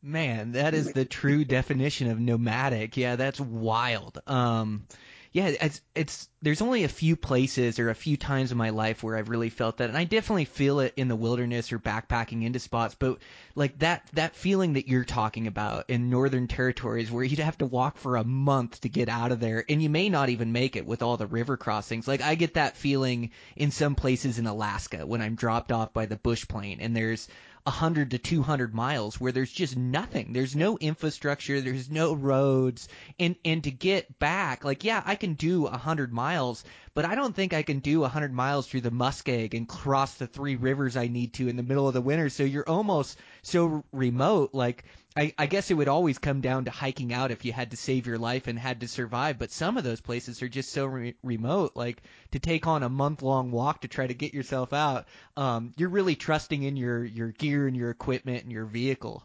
Man, 0.00 0.52
that 0.52 0.74
is 0.74 0.92
the 0.92 1.04
true 1.04 1.44
definition 1.44 2.10
of 2.10 2.20
nomadic. 2.20 2.96
Yeah, 2.96 3.16
that's 3.16 3.40
wild. 3.40 4.20
Um, 4.28 4.86
yeah, 5.32 5.48
it's 5.60 5.80
it's 5.94 6.28
there's 6.40 6.62
only 6.62 6.84
a 6.84 6.88
few 6.88 7.16
places 7.16 7.78
or 7.78 7.90
a 7.90 7.94
few 7.94 8.16
times 8.16 8.50
in 8.50 8.58
my 8.58 8.70
life 8.70 9.02
where 9.02 9.16
I've 9.16 9.28
really 9.28 9.50
felt 9.50 9.78
that, 9.78 9.88
and 9.88 9.98
I 9.98 10.04
definitely 10.04 10.46
feel 10.46 10.80
it 10.80 10.94
in 10.96 11.08
the 11.08 11.16
wilderness 11.16 11.72
or 11.72 11.78
backpacking 11.78 12.44
into 12.44 12.58
spots. 12.58 12.94
But 12.94 13.18
like 13.54 13.78
that 13.80 14.08
that 14.14 14.34
feeling 14.34 14.74
that 14.74 14.88
you're 14.88 15.04
talking 15.04 15.46
about 15.46 15.90
in 15.90 16.08
northern 16.08 16.48
territories 16.48 17.10
where 17.10 17.24
you'd 17.24 17.40
have 17.40 17.58
to 17.58 17.66
walk 17.66 17.98
for 17.98 18.16
a 18.16 18.24
month 18.24 18.80
to 18.82 18.88
get 18.88 19.08
out 19.08 19.32
of 19.32 19.40
there, 19.40 19.64
and 19.68 19.82
you 19.82 19.90
may 19.90 20.08
not 20.08 20.30
even 20.30 20.52
make 20.52 20.76
it 20.76 20.86
with 20.86 21.02
all 21.02 21.16
the 21.18 21.26
river 21.26 21.56
crossings. 21.56 22.08
Like 22.08 22.22
I 22.22 22.34
get 22.34 22.54
that 22.54 22.76
feeling 22.76 23.30
in 23.54 23.70
some 23.70 23.94
places 23.94 24.38
in 24.38 24.46
Alaska 24.46 25.06
when 25.06 25.20
I'm 25.20 25.34
dropped 25.34 25.72
off 25.72 25.92
by 25.92 26.06
the 26.06 26.16
bush 26.16 26.48
plane, 26.48 26.78
and 26.80 26.96
there's 26.96 27.28
100 27.64 28.12
to 28.12 28.18
200 28.18 28.74
miles 28.74 29.20
where 29.20 29.32
there's 29.32 29.52
just 29.52 29.76
nothing. 29.76 30.32
There's 30.32 30.56
no 30.56 30.78
infrastructure, 30.78 31.60
there's 31.60 31.90
no 31.90 32.14
roads. 32.14 32.88
And 33.18 33.36
and 33.44 33.62
to 33.64 33.70
get 33.70 34.18
back, 34.18 34.64
like 34.64 34.84
yeah, 34.84 35.02
I 35.04 35.14
can 35.14 35.34
do 35.34 35.62
100 35.62 36.12
miles, 36.12 36.64
but 36.94 37.04
I 37.04 37.14
don't 37.14 37.34
think 37.34 37.52
I 37.52 37.62
can 37.62 37.80
do 37.80 38.00
100 38.00 38.32
miles 38.32 38.66
through 38.66 38.82
the 38.82 38.90
Muskeg 38.90 39.54
and 39.54 39.68
cross 39.68 40.14
the 40.14 40.26
three 40.26 40.56
rivers 40.56 40.96
I 40.96 41.08
need 41.08 41.34
to 41.34 41.48
in 41.48 41.56
the 41.56 41.62
middle 41.62 41.88
of 41.88 41.94
the 41.94 42.00
winter. 42.00 42.28
So 42.28 42.42
you're 42.42 42.68
almost 42.68 43.18
so 43.42 43.84
remote 43.92 44.50
like 44.52 44.84
I, 45.16 45.34
I 45.36 45.46
guess 45.46 45.70
it 45.70 45.74
would 45.74 45.88
always 45.88 46.18
come 46.18 46.40
down 46.40 46.66
to 46.66 46.70
hiking 46.70 47.12
out 47.12 47.30
if 47.30 47.44
you 47.44 47.52
had 47.52 47.72
to 47.72 47.76
save 47.76 48.06
your 48.06 48.18
life 48.18 48.46
and 48.46 48.58
had 48.58 48.80
to 48.80 48.88
survive. 48.88 49.38
But 49.38 49.50
some 49.50 49.76
of 49.76 49.84
those 49.84 50.00
places 50.00 50.42
are 50.42 50.48
just 50.48 50.70
so 50.70 50.86
re- 50.86 51.14
remote. 51.22 51.72
Like 51.74 52.02
to 52.32 52.38
take 52.38 52.66
on 52.66 52.82
a 52.82 52.88
month 52.88 53.22
long 53.22 53.50
walk 53.50 53.80
to 53.80 53.88
try 53.88 54.06
to 54.06 54.14
get 54.14 54.34
yourself 54.34 54.72
out, 54.72 55.06
um, 55.36 55.72
you're 55.76 55.88
really 55.88 56.14
trusting 56.14 56.62
in 56.62 56.76
your 56.76 57.04
your 57.04 57.32
gear 57.32 57.66
and 57.66 57.76
your 57.76 57.90
equipment 57.90 58.44
and 58.44 58.52
your 58.52 58.66
vehicle. 58.66 59.24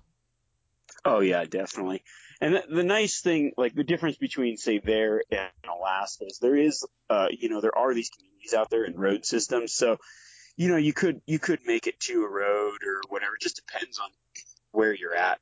Oh 1.05 1.19
yeah, 1.19 1.45
definitely. 1.45 2.01
And 2.41 2.55
the, 2.55 2.63
the 2.69 2.83
nice 2.83 3.21
thing, 3.21 3.51
like 3.57 3.75
the 3.75 3.83
difference 3.83 4.17
between 4.17 4.57
say 4.57 4.79
there 4.79 5.21
and 5.31 5.49
Alaska 5.69 6.25
is 6.25 6.39
there 6.39 6.55
is, 6.55 6.85
uh, 7.09 7.27
you 7.31 7.49
know, 7.49 7.61
there 7.61 7.77
are 7.77 7.93
these 7.93 8.09
communities 8.09 8.53
out 8.53 8.69
there 8.69 8.83
and 8.83 8.99
road 8.99 9.25
systems. 9.25 9.73
So, 9.73 9.97
you 10.57 10.69
know, 10.69 10.77
you 10.77 10.93
could 10.93 11.21
you 11.25 11.39
could 11.39 11.59
make 11.65 11.87
it 11.87 11.99
to 12.01 12.23
a 12.23 12.29
road 12.29 12.77
or 12.85 13.01
whatever. 13.09 13.35
It 13.35 13.41
just 13.41 13.61
depends 13.65 13.99
on 13.99 14.09
where 14.71 14.93
you're 14.93 15.15
at. 15.15 15.39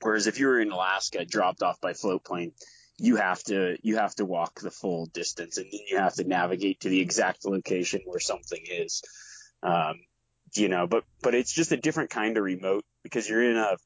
Whereas 0.00 0.26
if 0.26 0.38
you're 0.38 0.60
in 0.60 0.70
Alaska, 0.70 1.24
dropped 1.24 1.62
off 1.62 1.80
by 1.80 1.92
float 1.92 2.24
plane, 2.24 2.52
you 2.98 3.16
have 3.16 3.42
to 3.44 3.76
you 3.82 3.96
have 3.96 4.14
to 4.16 4.24
walk 4.24 4.60
the 4.60 4.70
full 4.70 5.06
distance, 5.06 5.56
and 5.56 5.66
then 5.70 5.80
you 5.88 5.98
have 5.98 6.14
to 6.14 6.24
navigate 6.24 6.80
to 6.80 6.88
the 6.88 7.00
exact 7.00 7.44
location 7.44 8.02
where 8.04 8.20
something 8.20 8.62
is. 8.68 9.02
Um, 9.62 10.00
you 10.54 10.68
know, 10.68 10.86
but 10.86 11.04
but 11.22 11.34
it's 11.34 11.52
just 11.52 11.72
a 11.72 11.76
different 11.76 12.10
kind 12.10 12.36
of 12.36 12.44
remote 12.44 12.84
because 13.02 13.28
you're 13.28 13.50
in 13.50 13.56
a, 13.56 13.76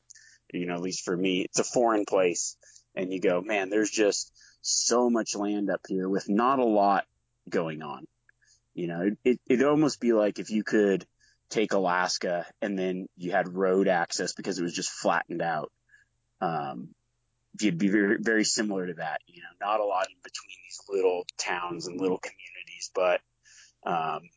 you 0.53 0.67
know, 0.67 0.75
at 0.75 0.81
least 0.81 1.05
for 1.05 1.17
me, 1.17 1.43
it's 1.43 1.59
a 1.59 1.65
foreign 1.65 2.05
place, 2.05 2.57
and 2.95 3.13
you 3.13 3.21
go, 3.21 3.41
man, 3.41 3.71
there's 3.71 3.91
just 3.91 4.33
so 4.63 5.11
much 5.11 5.35
land 5.35 5.71
up 5.71 5.81
here 5.89 6.09
with 6.09 6.29
not 6.29 6.59
a 6.59 6.65
lot 6.65 7.05
going 7.49 7.83
on. 7.83 8.07
You 8.75 8.87
know, 8.87 9.11
it 9.25 9.41
it'd 9.47 9.67
almost 9.67 10.01
be 10.01 10.13
like 10.13 10.39
if 10.39 10.51
you 10.51 10.65
could 10.65 11.07
take 11.51 11.75
Alaska 11.75 12.47
and 12.63 12.79
then 12.79 13.09
you 13.17 13.33
had 13.33 13.55
road 13.55 13.89
access 13.89 14.33
because 14.33 14.59
it 14.59 14.63
was 14.63 14.75
just 14.75 14.91
flattened 14.91 15.43
out 15.43 15.71
um, 16.43 16.89
you'd 17.61 17.79
be 17.79 17.89
very, 17.89 18.19
very 18.21 18.45
similar 18.45 18.87
to 18.89 18.95
that. 18.95 19.21
You 19.27 19.41
know, 19.41 19.67
not 19.67 19.81
a 19.81 19.85
lot 19.85 20.09
in 20.09 20.17
between 20.23 20.57
these 20.65 20.81
little 20.89 21.25
towns 21.39 21.87
and 21.87 22.01
little 22.01 22.19
communities, 22.19 22.91
but 22.95 23.21
um, 23.85 24.29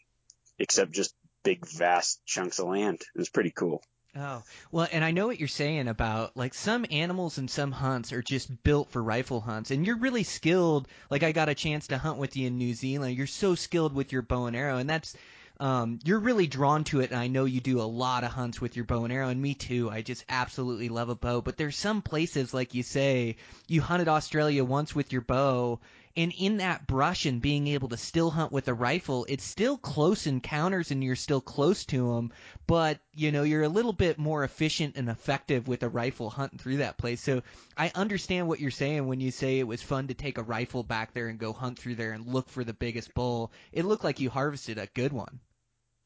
except 0.60 0.92
just 0.92 1.14
big, 1.44 1.66
vast 1.66 2.24
chunks 2.26 2.60
of 2.60 2.68
land. 2.68 3.02
It 3.02 3.20
was 3.20 3.30
pretty 3.30 3.52
cool. 3.52 3.82
Oh, 4.18 4.44
well, 4.72 4.88
and 4.94 5.04
I 5.04 5.12
know 5.12 5.28
what 5.28 5.40
you're 5.40 5.50
saying 5.50 5.90
about 5.90 6.38
like 6.38 6.54
some 6.54 6.86
animals 6.90 7.38
and 7.38 7.52
some 7.52 7.74
hunts 7.74 8.14
are 8.14 8.22
just 8.22 8.64
built 8.64 8.90
for 8.92 9.04
rifle 9.04 9.42
hunts, 9.42 9.72
and 9.72 9.86
you're 9.86 9.98
really 9.98 10.24
skilled. 10.24 10.88
Like 11.10 11.24
I 11.24 11.34
got 11.34 11.50
a 11.50 11.56
chance 11.56 11.88
to 11.88 11.98
hunt 11.98 12.18
with 12.18 12.38
you 12.38 12.48
in 12.48 12.58
New 12.58 12.74
Zealand. 12.74 13.18
You're 13.18 13.28
so 13.28 13.56
skilled 13.56 13.94
with 13.94 14.14
your 14.14 14.22
bow 14.22 14.46
and 14.46 14.56
arrow, 14.56 14.78
and 14.78 14.90
that's 14.90 15.18
um, 15.60 16.00
you're 16.04 16.20
really 16.20 16.48
drawn 16.48 16.84
to 16.86 17.00
it, 17.00 17.12
and 17.12 17.20
I 17.20 17.28
know 17.28 17.46
you 17.46 17.62
do 17.62 17.80
a 17.80 17.84
lot 17.84 18.24
of 18.24 18.32
hunts 18.32 18.60
with 18.60 18.76
your 18.76 18.86
bow 18.86 19.04
and 19.04 19.14
arrow, 19.14 19.30
and 19.30 19.42
me 19.42 19.54
too. 19.54 19.90
I 19.90 20.02
just 20.02 20.26
absolutely 20.28 20.90
love 20.90 21.10
a 21.10 21.16
bow. 21.16 21.42
But 21.42 21.58
there's 21.58 21.78
some 21.78 22.02
places, 22.02 22.54
like 22.54 22.74
you 22.74 22.84
say, 22.84 23.38
you 23.68 23.82
hunted 23.82 24.08
Australia 24.08 24.64
once 24.64 24.94
with 24.94 25.12
your 25.12 25.22
bow, 25.22 25.80
and 26.18 26.34
in 26.38 26.58
that 26.58 26.88
brush 26.88 27.26
and 27.26 27.42
being 27.42 27.68
able 27.68 27.90
to 27.90 27.98
still 27.98 28.30
hunt 28.30 28.52
with 28.52 28.68
a 28.68 28.74
rifle, 28.74 29.26
it's 29.28 29.44
still 29.44 29.78
close 29.78 30.28
encounters, 30.28 30.92
and 30.92 31.04
you're 31.04 31.16
still 31.16 31.42
close 31.42 31.86
to 31.86 32.14
them. 32.14 32.32
But 32.68 33.00
you 33.14 33.32
know, 33.32 33.44
you're 33.44 33.64
a 33.64 33.70
little 33.70 33.94
bit 33.94 34.18
more 34.18 34.44
efficient 34.44 34.96
and 34.96 35.10
effective 35.10 35.68
with 35.68 35.84
a 35.84 35.90
rifle 35.90 36.30
hunting 36.30 36.60
through 36.60 36.78
that 36.78 36.98
place. 36.98 37.22
So 37.22 37.42
I 37.78 37.92
understand 37.96 38.48
what 38.48 38.60
you're 38.60 38.72
saying 38.72 39.08
when 39.08 39.20
you 39.20 39.32
say 39.32 39.60
it 39.60 39.68
was 39.68 39.82
fun 39.82 40.08
to 40.08 40.14
take 40.14 40.38
a 40.38 40.44
rifle 40.44 40.84
back 40.84 41.14
there 41.14 41.28
and 41.28 41.40
go 41.40 41.54
hunt 41.54 41.80
through 41.80 41.96
there 41.96 42.14
and 42.14 42.28
look 42.28 42.50
for 42.50 42.64
the 42.64 42.74
biggest 42.74 43.14
bull. 43.14 43.52
It 43.72 43.86
looked 43.86 44.04
like 44.04 44.20
you 44.20 44.30
harvested 44.30 44.78
a 44.78 44.88
good 44.88 45.14
one. 45.14 45.40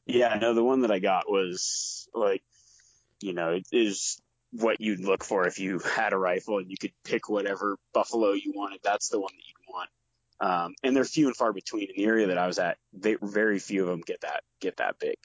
Yeah, 0.06 0.36
no, 0.40 0.54
the 0.54 0.64
one 0.64 0.80
that 0.80 0.90
I 0.90 0.98
got 0.98 1.30
was 1.30 2.08
like, 2.14 2.42
you 3.20 3.32
know, 3.32 3.50
it 3.50 3.66
is 3.70 4.20
what 4.52 4.80
you'd 4.80 5.04
look 5.04 5.22
for 5.22 5.46
if 5.46 5.58
you 5.58 5.78
had 5.78 6.12
a 6.12 6.18
rifle 6.18 6.58
and 6.58 6.70
you 6.70 6.76
could 6.76 6.92
pick 7.04 7.28
whatever 7.28 7.78
buffalo 7.92 8.32
you 8.32 8.52
wanted. 8.54 8.80
That's 8.82 9.08
the 9.08 9.20
one 9.20 9.30
that 9.32 9.42
you'd 9.46 9.72
want. 9.72 9.90
Um, 10.40 10.74
and 10.82 10.96
they're 10.96 11.04
few 11.04 11.26
and 11.26 11.36
far 11.36 11.52
between 11.52 11.88
in 11.90 11.96
the 11.96 12.04
area 12.04 12.28
that 12.28 12.38
I 12.38 12.46
was 12.46 12.58
at. 12.58 12.78
They, 12.92 13.16
very 13.20 13.58
few 13.58 13.82
of 13.82 13.88
them 13.88 14.02
get 14.06 14.22
that 14.22 14.42
get 14.60 14.78
that 14.78 14.98
big. 14.98 15.16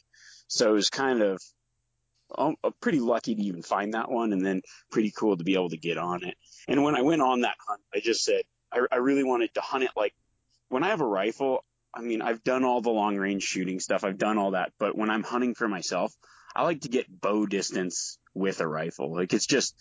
So 0.48 0.72
it 0.72 0.74
was 0.74 0.90
kind 0.90 1.22
of 1.22 1.42
um, 2.38 2.56
pretty 2.82 3.00
lucky 3.00 3.36
to 3.36 3.42
even 3.42 3.62
find 3.62 3.94
that 3.94 4.12
one, 4.12 4.34
and 4.34 4.46
then 4.46 4.62
pretty 4.92 5.12
cool 5.12 5.38
to 5.38 5.44
be 5.44 5.54
able 5.54 5.70
to 5.70 5.78
get 5.78 5.98
on 5.98 6.24
it. 6.24 6.36
And 6.68 6.84
when 6.84 6.96
I 6.96 7.02
went 7.02 7.22
on 7.22 7.42
that 7.42 7.56
hunt, 7.66 7.82
I 7.94 8.00
just 8.00 8.24
said 8.24 8.44
I, 8.72 8.82
I 8.92 8.98
really 8.98 9.24
wanted 9.24 9.54
to 9.54 9.62
hunt 9.62 9.84
it 9.84 9.92
like 9.96 10.14
when 10.70 10.84
I 10.84 10.90
have 10.90 11.02
a 11.02 11.08
rifle. 11.08 11.64
I 11.94 12.02
mean, 12.02 12.22
I've 12.22 12.44
done 12.44 12.66
all 12.66 12.82
the 12.82 12.90
long 12.90 13.16
range 13.16 13.44
shooting 13.44 13.80
stuff. 13.80 14.04
I've 14.04 14.18
done 14.18 14.38
all 14.38 14.52
that. 14.52 14.74
But 14.78 14.98
when 14.98 15.10
I'm 15.10 15.24
hunting 15.24 15.56
for 15.56 15.70
myself, 15.70 16.14
I 16.54 16.64
like 16.64 16.82
to 16.82 16.90
get 16.90 17.22
bow 17.22 17.46
distance 17.46 18.18
with 18.34 18.60
a 18.60 18.68
rifle. 18.68 19.14
Like 19.14 19.34
it's 19.34 19.46
just 19.46 19.76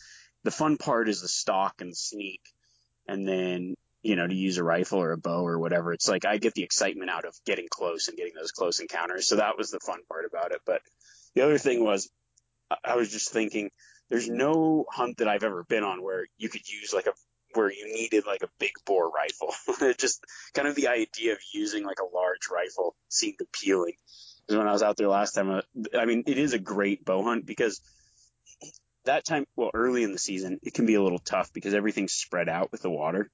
the 0.45 0.53
fun 0.53 0.77
part 0.77 1.09
is 1.09 1.23
the 1.23 1.29
stalk 1.29 1.81
and 1.81 1.91
the 1.91 1.97
sneak. 1.97 2.41
And 3.09 3.27
then, 3.27 3.75
you 4.05 4.17
know, 4.17 4.27
to 4.27 4.35
use 4.35 4.59
a 4.59 4.65
rifle 4.65 5.03
or 5.03 5.13
a 5.13 5.19
bow 5.19 5.47
or 5.47 5.59
whatever, 5.59 5.93
it's 5.93 6.09
like 6.09 6.27
I 6.27 6.37
get 6.37 6.55
the 6.55 6.63
excitement 6.63 7.11
out 7.11 7.25
of 7.25 7.35
getting 7.47 7.67
close 7.71 8.09
and 8.09 8.17
getting 8.17 8.35
those 8.35 8.53
close 8.53 8.79
encounters. 8.79 9.27
So 9.27 9.37
that 9.37 9.57
was 9.57 9.71
the 9.71 9.81
fun 9.81 10.01
part 10.09 10.27
about 10.27 10.53
it. 10.53 10.61
But 10.67 10.83
the 11.35 11.43
other 11.43 11.59
thing 11.59 11.83
was 11.83 12.11
I 12.85 12.97
was 12.97 13.11
just 13.11 13.33
thinking 13.33 13.71
there's 14.11 14.29
no 14.29 14.85
hunt 14.91 15.19
that 15.19 15.29
I've 15.29 15.43
ever 15.43 15.65
been 15.65 15.85
on 15.85 16.03
where 16.03 16.27
you 16.37 16.49
could 16.49 16.69
use 16.69 16.93
like 16.93 17.07
a 17.07 17.13
where 17.55 17.73
you 17.73 17.93
needed 17.93 18.27
like 18.27 18.43
a 18.43 18.49
big 18.59 18.73
bore 18.85 19.11
rifle. 19.11 19.55
just 19.99 20.23
kind 20.53 20.69
of 20.69 20.75
the 20.75 20.89
idea 20.89 21.33
of 21.33 21.39
using 21.53 21.85
like 21.85 22.01
a 22.01 22.15
large 22.15 22.49
rifle 22.53 22.95
seemed 23.09 23.39
appealing. 23.41 23.95
Because 24.47 24.59
when 24.59 24.69
I 24.69 24.73
was 24.73 24.83
out 24.83 24.97
there 24.97 25.09
last 25.09 25.33
time, 25.33 25.51
uh, 25.51 25.63
I 25.97 26.05
mean, 26.05 26.25
it 26.27 26.37
is 26.37 26.53
a 26.53 26.59
great 26.59 27.05
bow 27.05 27.23
hunt 27.23 27.47
because 27.47 27.81
that 29.05 29.25
time, 29.25 29.47
well, 29.57 29.71
early 29.73 30.03
in 30.03 30.13
the 30.13 30.19
season, 30.19 30.59
it 30.63 30.75
can 30.75 30.87
be 30.87 30.95
a 30.95 31.03
little 31.03 31.19
tough 31.19 31.53
because 31.53 31.75
everything's 31.75 32.13
spread 32.13 32.49
out 32.49 32.73
with 32.73 32.83
the 32.83 32.91
water. 32.91 33.31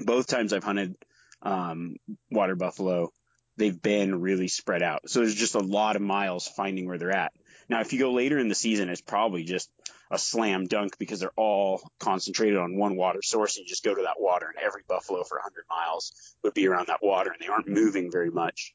Both 0.00 0.26
times 0.26 0.52
I've 0.52 0.64
hunted 0.64 0.96
um, 1.42 1.96
water 2.30 2.56
buffalo, 2.56 3.12
they've 3.56 3.80
been 3.80 4.20
really 4.20 4.48
spread 4.48 4.82
out. 4.82 5.08
So 5.08 5.20
there's 5.20 5.34
just 5.34 5.54
a 5.54 5.60
lot 5.60 5.96
of 5.96 6.02
miles 6.02 6.48
finding 6.48 6.86
where 6.86 6.98
they're 6.98 7.14
at. 7.14 7.32
Now, 7.68 7.80
if 7.80 7.92
you 7.92 7.98
go 7.98 8.12
later 8.12 8.38
in 8.38 8.48
the 8.48 8.54
season, 8.54 8.88
it's 8.88 9.00
probably 9.00 9.44
just 9.44 9.70
a 10.10 10.18
slam 10.18 10.66
dunk 10.66 10.98
because 10.98 11.20
they're 11.20 11.30
all 11.36 11.80
concentrated 12.00 12.58
on 12.58 12.76
one 12.76 12.96
water 12.96 13.20
source 13.22 13.56
and 13.56 13.64
you 13.64 13.68
just 13.68 13.84
go 13.84 13.94
to 13.94 14.02
that 14.02 14.20
water 14.20 14.46
and 14.48 14.64
every 14.64 14.82
buffalo 14.88 15.22
for 15.22 15.36
100 15.36 15.64
miles 15.70 16.12
would 16.42 16.54
be 16.54 16.66
around 16.66 16.88
that 16.88 17.02
water 17.02 17.30
and 17.30 17.40
they 17.40 17.46
aren't 17.46 17.68
moving 17.68 18.10
very 18.10 18.30
much 18.30 18.74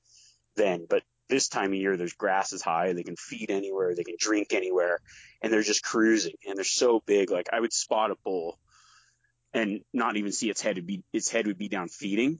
then. 0.56 0.86
But 0.90 1.04
this 1.28 1.50
time 1.50 1.72
of 1.72 1.80
year, 1.80 1.98
there's 1.98 2.14
grass 2.14 2.54
is 2.54 2.62
high. 2.62 2.94
They 2.94 3.04
can 3.04 3.18
feed 3.18 3.52
anywhere. 3.52 3.96
They 3.96 4.04
can 4.04 4.16
drink 4.18 4.54
anywhere 4.54 5.00
and 5.42 5.52
they're 5.52 5.62
just 5.62 5.84
cruising 5.84 6.36
and 6.48 6.56
they're 6.56 6.64
so 6.64 7.04
big. 7.06 7.32
Like 7.32 7.50
I 7.52 7.60
would 7.60 7.74
spot 7.74 8.12
a 8.12 8.16
bull 8.24 8.58
and 9.56 9.82
not 9.94 10.18
even 10.18 10.32
see 10.32 10.50
its 10.50 10.62
head 10.62 10.76
would 10.76 10.88
be, 10.88 11.04
its 11.12 11.30
head 11.30 11.48
would 11.48 11.58
be 11.58 11.70
down 11.70 11.88
feeding 11.88 12.40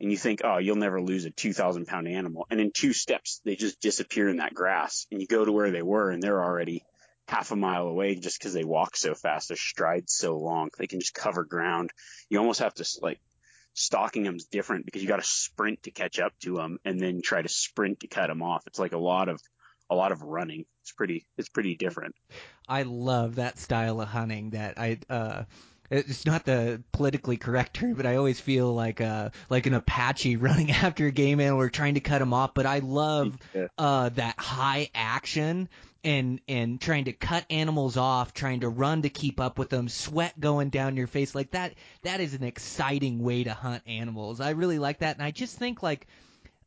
and 0.00 0.10
you 0.10 0.18
think, 0.18 0.40
oh, 0.44 0.58
you'll 0.58 0.76
never 0.76 1.00
lose 1.00 1.24
a 1.24 1.30
2,000 1.30 1.86
pound 1.86 2.08
animal. 2.08 2.46
And 2.50 2.60
in 2.60 2.72
two 2.72 2.92
steps, 2.92 3.40
they 3.44 3.54
just 3.54 3.80
disappear 3.80 4.28
in 4.28 4.38
that 4.38 4.54
grass. 4.54 5.06
And 5.10 5.20
you 5.20 5.26
go 5.26 5.44
to 5.44 5.52
where 5.52 5.70
they 5.70 5.82
were, 5.82 6.10
and 6.10 6.22
they're 6.22 6.42
already 6.42 6.84
half 7.28 7.52
a 7.52 7.56
mile 7.56 7.86
away 7.86 8.16
just 8.16 8.38
because 8.38 8.52
they 8.52 8.64
walk 8.64 8.96
so 8.96 9.14
fast. 9.14 9.48
Their 9.48 9.56
strides 9.56 10.12
so 10.12 10.36
long. 10.36 10.70
They 10.78 10.86
can 10.86 11.00
just 11.00 11.14
cover 11.14 11.44
ground. 11.44 11.90
You 12.28 12.38
almost 12.38 12.60
have 12.60 12.74
to 12.74 12.84
like 13.02 13.20
stalking 13.72 14.24
them's 14.24 14.44
different 14.44 14.84
because 14.84 15.02
you 15.02 15.08
got 15.08 15.22
to 15.22 15.26
sprint 15.26 15.84
to 15.84 15.90
catch 15.90 16.18
up 16.18 16.32
to 16.42 16.56
them 16.56 16.78
and 16.84 17.00
then 17.00 17.22
try 17.22 17.40
to 17.40 17.48
sprint 17.48 18.00
to 18.00 18.08
cut 18.08 18.26
them 18.26 18.42
off. 18.42 18.66
It's 18.66 18.78
like 18.78 18.92
a 18.92 18.98
lot 18.98 19.28
of 19.28 19.40
a 19.90 19.94
lot 19.94 20.12
of 20.12 20.22
running. 20.22 20.64
It's 20.82 20.92
pretty 20.92 21.26
it's 21.38 21.48
pretty 21.48 21.76
different. 21.76 22.14
I 22.68 22.82
love 22.82 23.36
that 23.36 23.58
style 23.58 24.00
of 24.00 24.08
hunting 24.08 24.50
that 24.50 24.78
I 24.78 24.98
uh 25.08 25.44
it's 25.98 26.26
not 26.26 26.44
the 26.44 26.82
politically 26.92 27.36
correct 27.36 27.74
term, 27.74 27.94
but 27.94 28.06
I 28.06 28.16
always 28.16 28.40
feel 28.40 28.74
like 28.74 29.00
uh 29.00 29.30
like 29.50 29.66
an 29.66 29.74
Apache 29.74 30.36
running 30.38 30.70
after 30.70 31.06
a 31.06 31.10
game 31.10 31.40
animal 31.40 31.60
or 31.62 31.70
trying 31.70 31.94
to 31.94 32.00
cut 32.00 32.20
him 32.22 32.32
off. 32.32 32.54
But 32.54 32.66
I 32.66 32.78
love 32.80 33.36
Yeah. 33.54 33.66
uh 33.78 34.08
that 34.10 34.38
high 34.38 34.90
action 34.94 35.68
and 36.02 36.40
and 36.48 36.80
trying 36.80 37.04
to 37.06 37.12
cut 37.12 37.44
animals 37.50 37.96
off, 37.96 38.34
trying 38.34 38.60
to 38.60 38.68
run 38.68 39.02
to 39.02 39.08
keep 39.08 39.40
up 39.40 39.58
with 39.58 39.70
them, 39.70 39.88
sweat 39.88 40.38
going 40.38 40.70
down 40.70 40.96
your 40.96 41.06
face 41.06 41.34
like 41.34 41.52
that 41.52 41.74
that 42.02 42.20
is 42.20 42.34
an 42.34 42.44
exciting 42.44 43.20
way 43.22 43.44
to 43.44 43.52
hunt 43.54 43.82
animals. 43.86 44.40
I 44.40 44.50
really 44.50 44.78
like 44.78 44.98
that 44.98 45.16
and 45.16 45.24
I 45.24 45.30
just 45.30 45.56
think 45.58 45.82
like 45.82 46.06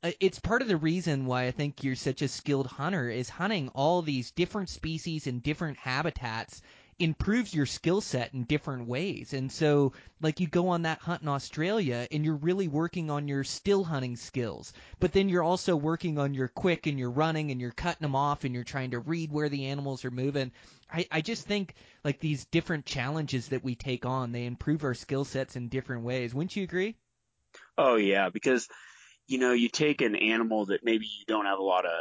uh, 0.03 0.11
it's 0.19 0.39
part 0.39 0.61
of 0.61 0.67
the 0.67 0.77
reason 0.77 1.25
why 1.25 1.45
I 1.45 1.51
think 1.51 1.83
you're 1.83 1.95
such 1.95 2.21
a 2.21 2.27
skilled 2.27 2.67
hunter 2.67 3.09
is 3.09 3.29
hunting 3.29 3.69
all 3.69 4.03
these 4.03 4.29
different 4.31 4.69
species 4.69 5.25
in 5.25 5.39
different 5.39 5.77
habitats 5.77 6.61
improves 6.99 7.53
your 7.53 7.65
skill 7.65 8.01
set 8.01 8.33
in 8.33 8.43
different 8.43 8.87
ways. 8.87 9.33
And 9.33 9.51
so, 9.51 9.93
like, 10.21 10.39
you 10.39 10.47
go 10.47 10.69
on 10.69 10.83
that 10.83 10.99
hunt 10.99 11.21
in 11.21 11.27
Australia 11.27 12.07
and 12.11 12.25
you're 12.25 12.35
really 12.35 12.67
working 12.67 13.09
on 13.11 13.27
your 13.27 13.43
still 13.43 13.83
hunting 13.83 14.15
skills, 14.15 14.73
but 14.99 15.13
then 15.13 15.29
you're 15.29 15.43
also 15.43 15.75
working 15.75 16.17
on 16.17 16.33
your 16.33 16.47
quick 16.47 16.87
and 16.87 16.97
you're 16.97 17.11
running 17.11 17.51
and 17.51 17.61
you're 17.61 17.71
cutting 17.71 18.01
them 18.01 18.15
off 18.15 18.43
and 18.43 18.53
you're 18.53 18.63
trying 18.63 18.91
to 18.91 18.99
read 18.99 19.31
where 19.31 19.49
the 19.49 19.67
animals 19.67 20.05
are 20.05 20.11
moving. 20.11 20.51
I, 20.91 21.05
I 21.11 21.21
just 21.21 21.45
think, 21.45 21.73
like, 22.03 22.19
these 22.19 22.45
different 22.45 22.85
challenges 22.85 23.49
that 23.49 23.63
we 23.63 23.75
take 23.75 24.05
on, 24.05 24.31
they 24.31 24.45
improve 24.45 24.83
our 24.83 24.93
skill 24.93 25.25
sets 25.25 25.55
in 25.55 25.69
different 25.69 26.03
ways. 26.03 26.33
Wouldn't 26.33 26.55
you 26.55 26.63
agree? 26.63 26.95
Oh, 27.77 27.95
yeah, 27.95 28.29
because 28.29 28.67
you 29.27 29.37
know, 29.37 29.51
you 29.51 29.67
take 29.67 30.01
an 30.01 30.15
animal 30.15 30.67
that 30.67 30.85
maybe 30.85 31.05
you 31.05 31.25
don't 31.27 31.45
have 31.45 31.59
a 31.59 31.63
lot 31.63 31.85
of 31.85 31.91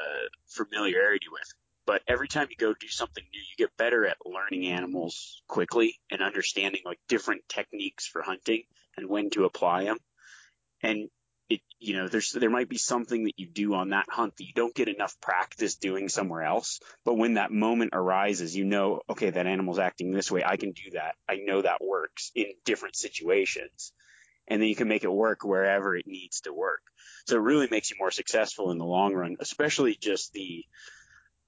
familiarity 0.46 1.26
with, 1.30 1.42
but 1.86 2.02
every 2.08 2.28
time 2.28 2.48
you 2.50 2.56
go 2.56 2.74
do 2.74 2.88
something 2.88 3.24
new, 3.32 3.40
you 3.40 3.66
get 3.66 3.76
better 3.76 4.04
at 4.06 4.16
learning 4.26 4.66
animals 4.66 5.42
quickly 5.46 5.94
and 6.10 6.20
understanding 6.20 6.82
like 6.84 6.98
different 7.08 7.42
techniques 7.48 8.06
for 8.06 8.22
hunting 8.22 8.64
and 8.96 9.08
when 9.08 9.30
to 9.30 9.44
apply 9.44 9.84
them. 9.84 9.98
And 10.82 11.08
it, 11.48 11.60
you 11.78 11.94
know, 11.94 12.08
there's, 12.08 12.32
there 12.32 12.50
might 12.50 12.68
be 12.68 12.76
something 12.76 13.24
that 13.24 13.38
you 13.38 13.46
do 13.46 13.74
on 13.74 13.90
that 13.90 14.06
hunt 14.08 14.36
that 14.36 14.44
you 14.44 14.52
don't 14.52 14.74
get 14.74 14.88
enough 14.88 15.14
practice 15.20 15.76
doing 15.76 16.08
somewhere 16.08 16.42
else. 16.42 16.80
But 17.04 17.14
when 17.16 17.34
that 17.34 17.52
moment 17.52 17.90
arises, 17.94 18.56
you 18.56 18.64
know, 18.64 19.02
okay, 19.08 19.30
that 19.30 19.46
animal's 19.46 19.78
acting 19.78 20.10
this 20.10 20.30
way. 20.30 20.42
I 20.44 20.56
can 20.56 20.72
do 20.72 20.90
that. 20.94 21.14
I 21.28 21.36
know 21.36 21.62
that 21.62 21.84
works 21.84 22.32
in 22.34 22.46
different 22.64 22.96
situations. 22.96 23.92
And 24.48 24.60
then 24.60 24.68
you 24.68 24.76
can 24.76 24.88
make 24.88 25.04
it 25.04 25.12
work 25.12 25.44
wherever 25.44 25.94
it 25.96 26.06
needs 26.06 26.40
to 26.42 26.52
work. 26.52 26.80
So 27.26 27.36
it 27.36 27.42
really 27.42 27.68
makes 27.70 27.90
you 27.90 27.96
more 27.98 28.12
successful 28.12 28.70
in 28.72 28.78
the 28.78 28.84
long 28.84 29.14
run, 29.14 29.36
especially 29.40 29.96
just 30.00 30.32
the 30.32 30.64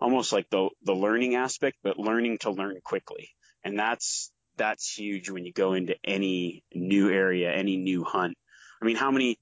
almost 0.01 0.33
like 0.33 0.49
the 0.51 0.69
the 0.83 0.95
learning 0.95 1.35
aspect, 1.35 1.79
but 1.83 1.99
learning 1.99 2.39
to 2.39 2.51
learn 2.51 2.79
quickly. 2.83 3.31
And 3.65 3.79
that's 3.79 4.31
that's 4.57 4.93
huge 4.93 5.31
when 5.31 5.45
you 5.45 5.53
go 5.53 5.75
into 5.75 5.95
any 6.05 6.65
new 6.75 7.11
area, 7.11 7.53
any 7.53 7.77
new 7.77 8.05
hunt. 8.05 8.37
I 8.83 8.85
mean, 8.85 8.97
how 8.97 9.11
many 9.11 9.39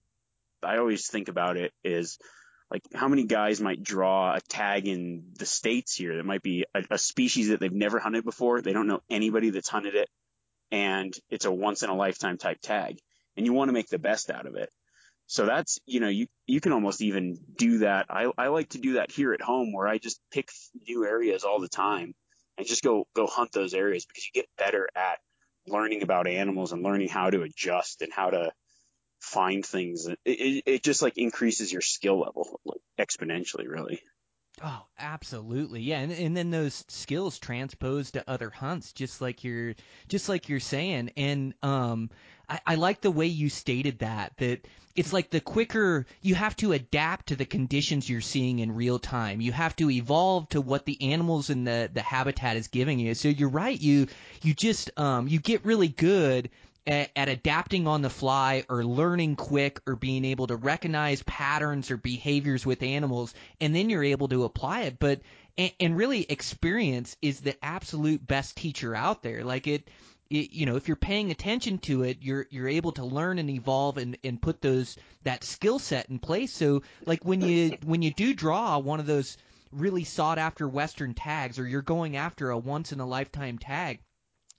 I 0.62 0.78
always 0.78 1.06
think 1.08 1.28
about 1.28 1.56
it 1.56 1.72
is 1.84 2.18
like 2.70 2.82
how 2.94 3.08
many 3.08 3.24
guys 3.24 3.60
might 3.60 3.82
draw 3.82 4.34
a 4.34 4.40
tag 4.40 4.88
in 4.88 5.32
the 5.38 5.46
states 5.46 5.94
here 5.94 6.16
that 6.16 6.26
might 6.26 6.42
be 6.42 6.64
a, 6.74 6.82
a 6.92 6.98
species 6.98 7.48
that 7.48 7.60
they've 7.60 7.72
never 7.72 7.98
hunted 7.98 8.24
before. 8.24 8.60
They 8.60 8.72
don't 8.72 8.88
know 8.88 9.02
anybody 9.08 9.50
that's 9.50 9.68
hunted 9.68 9.94
it 9.94 10.08
and 10.72 11.14
it's 11.30 11.44
a 11.44 11.52
once 11.52 11.82
in 11.82 11.90
a 11.90 11.94
lifetime 11.94 12.38
type 12.38 12.58
tag 12.60 12.98
and 13.36 13.46
you 13.46 13.52
want 13.52 13.68
to 13.68 13.72
make 13.72 13.88
the 13.88 13.98
best 13.98 14.30
out 14.30 14.46
of 14.46 14.56
it. 14.56 14.70
So 15.26 15.46
that's, 15.46 15.78
you 15.86 16.00
know, 16.00 16.08
you, 16.08 16.28
you 16.46 16.60
can 16.60 16.72
almost 16.72 17.02
even 17.02 17.38
do 17.56 17.78
that. 17.78 18.06
I, 18.10 18.30
I 18.38 18.48
like 18.48 18.70
to 18.70 18.78
do 18.78 18.94
that 18.94 19.10
here 19.10 19.32
at 19.32 19.40
home 19.40 19.72
where 19.72 19.88
I 19.88 19.98
just 19.98 20.20
pick 20.30 20.50
new 20.86 21.04
areas 21.04 21.42
all 21.44 21.60
the 21.60 21.68
time 21.68 22.14
and 22.56 22.66
just 22.66 22.84
go, 22.84 23.06
go 23.14 23.26
hunt 23.26 23.52
those 23.52 23.74
areas 23.74 24.06
because 24.06 24.24
you 24.24 24.40
get 24.40 24.48
better 24.56 24.88
at 24.94 25.18
learning 25.66 26.02
about 26.02 26.28
animals 26.28 26.72
and 26.72 26.82
learning 26.82 27.08
how 27.08 27.28
to 27.30 27.42
adjust 27.42 28.02
and 28.02 28.12
how 28.12 28.30
to 28.30 28.52
find 29.20 29.66
things. 29.66 30.06
It, 30.06 30.18
it, 30.24 30.62
it 30.66 30.82
just 30.84 31.02
like 31.02 31.18
increases 31.18 31.72
your 31.72 31.82
skill 31.82 32.20
level 32.20 32.60
like, 32.64 32.80
exponentially, 32.98 33.66
really. 33.68 34.00
Oh, 34.64 34.86
absolutely. 34.98 35.82
Yeah, 35.82 35.98
and 35.98 36.10
and 36.12 36.34
then 36.34 36.50
those 36.50 36.82
skills 36.88 37.38
transpose 37.38 38.12
to 38.12 38.24
other 38.26 38.48
hunts 38.48 38.94
just 38.94 39.20
like 39.20 39.44
you're 39.44 39.74
just 40.08 40.30
like 40.30 40.48
you're 40.48 40.60
saying. 40.60 41.10
And 41.16 41.52
um 41.62 42.10
I, 42.48 42.60
I 42.66 42.74
like 42.76 43.00
the 43.00 43.10
way 43.10 43.26
you 43.26 43.48
stated 43.48 44.00
that 44.00 44.36
that 44.38 44.66
it's 44.94 45.12
like 45.12 45.30
the 45.30 45.40
quicker 45.40 46.06
you 46.22 46.34
have 46.34 46.56
to 46.56 46.72
adapt 46.72 47.28
to 47.28 47.36
the 47.36 47.44
conditions 47.44 48.08
you're 48.08 48.20
seeing 48.20 48.60
in 48.60 48.74
real 48.74 48.98
time. 48.98 49.40
You 49.40 49.52
have 49.52 49.76
to 49.76 49.90
evolve 49.90 50.48
to 50.50 50.60
what 50.60 50.86
the 50.86 51.12
animals 51.12 51.50
in 51.50 51.64
the 51.64 51.90
the 51.92 52.02
habitat 52.02 52.56
is 52.56 52.68
giving 52.68 52.98
you. 52.98 53.14
So 53.14 53.28
you're 53.28 53.48
right. 53.48 53.78
You 53.78 54.06
you 54.42 54.54
just 54.54 54.90
um 54.98 55.28
you 55.28 55.38
get 55.38 55.64
really 55.64 55.88
good 55.88 56.50
at, 56.86 57.10
at, 57.16 57.28
adapting 57.28 57.86
on 57.86 58.02
the 58.02 58.10
fly 58.10 58.64
or 58.68 58.84
learning 58.84 59.36
quick 59.36 59.80
or 59.86 59.96
being 59.96 60.24
able 60.24 60.46
to 60.46 60.56
recognize 60.56 61.22
patterns 61.24 61.90
or 61.90 61.96
behaviors 61.96 62.64
with 62.64 62.82
animals 62.82 63.34
and 63.60 63.74
then 63.74 63.90
you're 63.90 64.04
able 64.04 64.28
to 64.28 64.44
apply 64.44 64.82
it 64.82 64.98
but 64.98 65.20
and, 65.58 65.72
and 65.80 65.96
really 65.96 66.24
experience 66.28 67.16
is 67.20 67.40
the 67.40 67.56
absolute 67.64 68.24
best 68.24 68.56
teacher 68.56 68.94
out 68.94 69.22
there 69.22 69.44
like 69.44 69.66
it 69.66 69.88
it, 70.30 70.52
you 70.52 70.66
know, 70.66 70.76
if 70.76 70.88
you're 70.88 70.96
paying 70.96 71.30
attention 71.30 71.78
to 71.78 72.02
it, 72.02 72.18
you're 72.20 72.46
you're 72.50 72.68
able 72.68 72.92
to 72.92 73.04
learn 73.04 73.38
and 73.38 73.50
evolve 73.50 73.98
and, 73.98 74.18
and 74.24 74.40
put 74.40 74.60
those 74.60 74.96
that 75.22 75.44
skill 75.44 75.78
set 75.78 76.08
in 76.10 76.18
place. 76.18 76.52
So 76.52 76.82
like 77.04 77.24
when 77.24 77.40
you 77.40 77.76
when 77.84 78.02
you 78.02 78.12
do 78.12 78.34
draw 78.34 78.78
one 78.78 79.00
of 79.00 79.06
those 79.06 79.36
really 79.72 80.04
sought 80.04 80.38
after 80.38 80.68
Western 80.68 81.14
tags, 81.14 81.58
or 81.58 81.66
you're 81.66 81.82
going 81.82 82.16
after 82.16 82.50
a 82.50 82.58
once 82.58 82.92
in 82.92 83.00
a 83.00 83.06
lifetime 83.06 83.58
tag, 83.58 84.00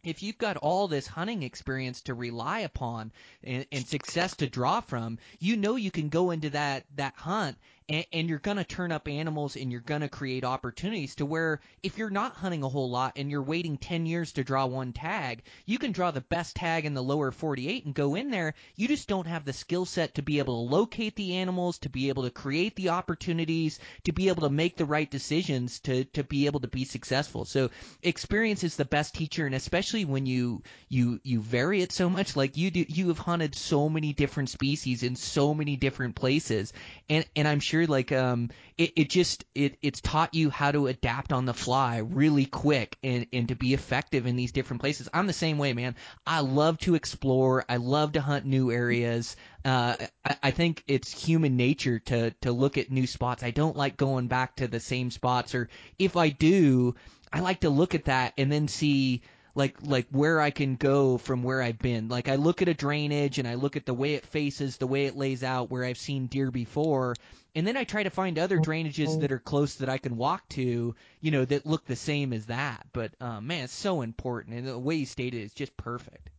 if 0.04 0.24
you've 0.24 0.38
got 0.38 0.58
all 0.58 0.88
this 0.88 1.08
hunting 1.08 1.44
experience 1.44 2.02
to 2.04 2.14
rely 2.14 2.60
upon 2.60 3.12
and, 3.44 3.66
and, 3.72 3.86
success 3.86 4.36
to 4.38 4.48
draw 4.48 4.80
from, 4.80 5.18
you 5.40 5.58
know 5.58 5.76
you 5.76 5.92
can 5.92 6.10
go 6.10 6.32
into 6.32 6.50
that 6.52 6.86
that 6.96 7.16
hunt 7.16 7.58
and, 7.90 8.06
and 8.12 8.30
you're 8.30 8.40
going 8.40 8.58
to 8.58 8.64
turn 8.64 8.92
up 8.92 9.08
animals 9.08 9.56
and 9.56 9.72
you're 9.72 9.82
going 9.82 10.02
to 10.02 10.10
create 10.10 10.44
opportunities 10.44 11.16
to 11.16 11.26
where 11.26 11.60
if 11.84 11.98
you're 11.98 12.10
not 12.10 12.36
hunting 12.36 12.64
a 12.64 12.70
whole 12.70 12.90
lot 12.90 13.14
and 13.16 13.32
you're 13.32 13.42
waiting 13.42 13.78
10 13.78 14.06
years 14.06 14.34
to 14.34 14.44
draw 14.44 14.66
one 14.66 14.94
tag, 14.94 15.44
you 15.66 15.80
can 15.80 15.92
draw 15.92 16.12
the 16.12 16.22
best 16.22 16.56
tag 16.56 16.86
in 16.86 16.94
the 16.94 17.04
lower 17.04 17.32
48 17.32 17.86
and 17.86 17.94
go 17.94 18.16
in 18.16 18.30
there. 18.30 18.54
You 18.76 18.88
just 18.88 19.08
don't 19.08 19.28
have 19.28 19.46
the 19.46 19.54
skill 19.54 19.86
set 19.86 20.16
to 20.16 20.22
be 20.22 20.40
able 20.40 20.66
to 20.66 20.76
locate 20.76 21.16
the 21.16 21.36
animals, 21.36 21.78
to 21.80 21.90
be 21.90 22.10
able 22.10 22.24
to 22.24 22.30
create 22.30 22.76
the 22.76 22.90
opportunities, 22.90 23.80
to 24.04 24.12
be 24.12 24.28
able 24.28 24.44
to 24.44 24.50
make 24.50 24.76
the 24.76 24.86
right 24.86 25.10
decisions 25.10 25.80
to, 25.82 26.04
to 26.06 26.24
be 26.24 26.46
able 26.46 26.60
to 26.62 26.68
be 26.68 26.84
successful. 26.84 27.46
So 27.46 27.70
experience 28.04 28.64
is 28.64 28.76
the 28.76 28.86
best 28.86 29.16
teacher 29.16 29.46
and 29.46 29.56
especially 29.56 30.06
when 30.06 30.26
you, 30.26 30.62
you, 30.90 31.20
you 31.24 31.42
vary 31.42 31.82
it 31.82 31.92
so 31.92 32.10
much 32.10 32.36
like 32.36 32.58
you 32.58 32.72
do, 32.72 32.86
you 32.88 33.08
have 33.10 33.20
hunted 33.20 33.56
so 33.56 33.88
many 33.90 34.14
different 34.14 34.50
species 34.50 35.04
in 35.04 35.16
so 35.16 35.54
many 35.54 35.76
different 35.76 36.16
places. 36.16 36.74
And, 37.10 37.26
and 37.36 37.48
I'm 37.48 37.60
sure 37.60 37.77
like 37.86 38.12
um 38.12 38.50
it, 38.78 38.94
it 38.96 39.10
just 39.10 39.46
it 39.54 39.78
it's 39.82 40.02
taught 40.02 40.34
you 40.34 40.50
how 40.50 40.72
to 40.72 40.88
adapt 40.88 41.32
on 41.32 41.46
the 41.46 41.54
fly 41.54 41.98
really 41.98 42.46
quick 42.46 42.98
and 43.04 43.28
and 43.32 43.50
to 43.50 43.56
be 43.56 43.74
effective 43.74 44.26
in 44.26 44.36
these 44.36 44.52
different 44.52 44.82
places. 44.82 45.10
I'm 45.14 45.28
the 45.28 45.34
same 45.34 45.58
way, 45.58 45.74
man. 45.74 45.96
I 46.26 46.40
love 46.40 46.78
to 46.80 46.96
explore. 46.96 47.66
I 47.70 47.78
love 47.78 48.14
to 48.14 48.22
hunt 48.22 48.46
new 48.46 48.72
areas. 48.72 49.36
Uh, 49.64 49.96
I, 50.26 50.38
I 50.44 50.52
think 50.52 50.84
it's 50.88 51.12
human 51.12 51.58
nature 51.58 52.00
to 52.00 52.32
to 52.42 52.52
look 52.52 52.78
at 52.78 52.92
new 52.92 53.08
spots. 53.08 53.44
I 53.44 53.52
don't 53.52 53.78
like 53.78 53.98
going 53.98 54.28
back 54.28 54.56
to 54.58 54.68
the 54.68 54.80
same 54.80 55.12
spots, 55.12 55.54
or 55.54 55.70
if 56.00 56.18
I 56.18 56.30
do, 56.30 56.96
I 57.32 57.42
like 57.42 57.62
to 57.62 57.70
look 57.70 57.96
at 57.96 58.06
that 58.06 58.34
and 58.38 58.52
then 58.52 58.68
see 58.68 59.22
like 59.58 59.76
like 59.82 60.06
where 60.12 60.40
I 60.40 60.52
can 60.52 60.76
go 60.76 61.18
from 61.18 61.42
where 61.42 61.62
I've 61.62 61.80
been. 61.80 62.08
Like 62.08 62.30
I 62.30 62.36
look 62.36 62.62
at 62.62 62.70
a 62.70 62.74
drainage 62.76 63.40
and 63.40 63.48
I 63.48 63.56
look 63.56 63.76
at 63.76 63.88
the 63.88 63.94
way 63.94 64.14
it 64.14 64.26
faces, 64.28 64.78
the 64.78 64.88
way 64.88 65.08
it 65.08 65.18
lays 65.18 65.44
out, 65.44 65.72
where 65.72 65.84
I've 65.84 65.98
seen 65.98 66.28
deer 66.28 66.52
before, 66.52 67.16
and 67.56 67.66
then 67.66 67.76
I 67.76 67.84
try 67.84 68.04
to 68.04 68.12
find 68.12 68.38
other 68.38 68.60
drainages 68.60 69.20
that 69.20 69.32
are 69.32 69.40
close 69.40 69.76
that 69.76 69.90
I 69.90 69.98
can 69.98 70.16
walk 70.16 70.48
to, 70.50 70.96
you 71.22 71.32
know, 71.32 71.44
that 71.44 71.66
look 71.66 71.86
the 71.86 71.96
same 71.96 72.34
as 72.34 72.46
that. 72.46 72.86
But 72.94 73.14
uh, 73.20 73.42
man, 73.42 73.64
it's 73.64 73.74
so 73.74 74.04
important, 74.04 74.56
and 74.56 74.68
the 74.68 74.78
way 74.78 74.96
you 74.96 75.06
stated 75.08 75.42
it 75.42 75.46
is 75.46 75.54
just 75.54 75.76
perfect. 75.76 76.30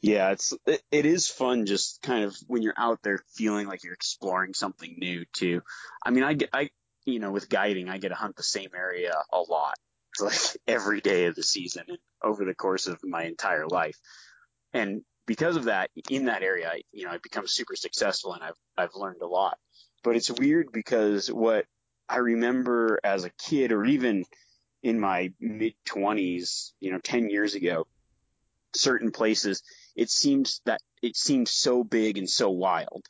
Yeah, 0.00 0.30
it's 0.30 0.54
it, 0.64 0.82
it 0.92 1.06
is 1.06 1.26
fun 1.26 1.66
just 1.66 2.02
kind 2.02 2.22
of 2.22 2.36
when 2.46 2.62
you're 2.62 2.74
out 2.76 3.02
there 3.02 3.18
feeling 3.34 3.66
like 3.66 3.82
you're 3.82 3.94
exploring 3.94 4.54
something 4.54 4.94
new 4.96 5.24
too. 5.32 5.62
I 6.04 6.10
mean, 6.10 6.22
I 6.22 6.36
I 6.52 6.70
you 7.04 7.18
know 7.18 7.32
with 7.32 7.48
guiding 7.48 7.88
I 7.88 7.98
get 7.98 8.10
to 8.10 8.14
hunt 8.14 8.36
the 8.36 8.44
same 8.44 8.70
area 8.76 9.12
a 9.32 9.40
lot 9.40 9.74
like 10.20 10.38
every 10.66 11.00
day 11.00 11.26
of 11.26 11.34
the 11.34 11.42
season 11.42 11.84
over 12.22 12.44
the 12.44 12.54
course 12.54 12.86
of 12.86 12.98
my 13.04 13.24
entire 13.24 13.66
life. 13.66 13.98
And 14.72 15.02
because 15.26 15.56
of 15.56 15.64
that, 15.64 15.90
in 16.10 16.26
that 16.26 16.42
area, 16.42 16.68
I, 16.68 16.82
you 16.92 17.04
know, 17.04 17.10
I've 17.10 17.22
become 17.22 17.46
super 17.46 17.76
successful 17.76 18.34
and 18.34 18.42
I've, 18.42 18.56
I've 18.76 18.94
learned 18.94 19.22
a 19.22 19.26
lot. 19.26 19.58
But 20.02 20.16
it's 20.16 20.30
weird 20.30 20.70
because 20.72 21.28
what 21.28 21.66
I 22.08 22.18
remember 22.18 23.00
as 23.02 23.24
a 23.24 23.30
kid 23.30 23.72
or 23.72 23.84
even 23.84 24.24
in 24.82 25.00
my 25.00 25.32
mid 25.40 25.74
twenties, 25.84 26.72
you 26.78 26.92
know, 26.92 26.98
10 26.98 27.28
years 27.28 27.54
ago, 27.54 27.86
certain 28.74 29.10
places, 29.10 29.62
it 29.96 30.10
seems 30.10 30.60
that 30.64 30.80
it 31.02 31.16
seemed 31.16 31.48
so 31.48 31.82
big 31.82 32.18
and 32.18 32.30
so 32.30 32.50
wild. 32.50 33.04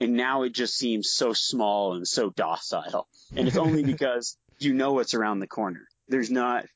And 0.00 0.14
now 0.14 0.42
it 0.42 0.52
just 0.52 0.76
seems 0.76 1.10
so 1.10 1.32
small 1.32 1.94
and 1.94 2.06
so 2.06 2.30
docile. 2.30 3.08
And 3.34 3.48
it's 3.48 3.56
only 3.56 3.82
because 3.92 4.36
you 4.58 4.74
know 4.74 4.92
what's 4.92 5.14
around 5.14 5.38
the 5.38 5.46
corner 5.46 5.88
there's 6.08 6.30
not, 6.30 6.66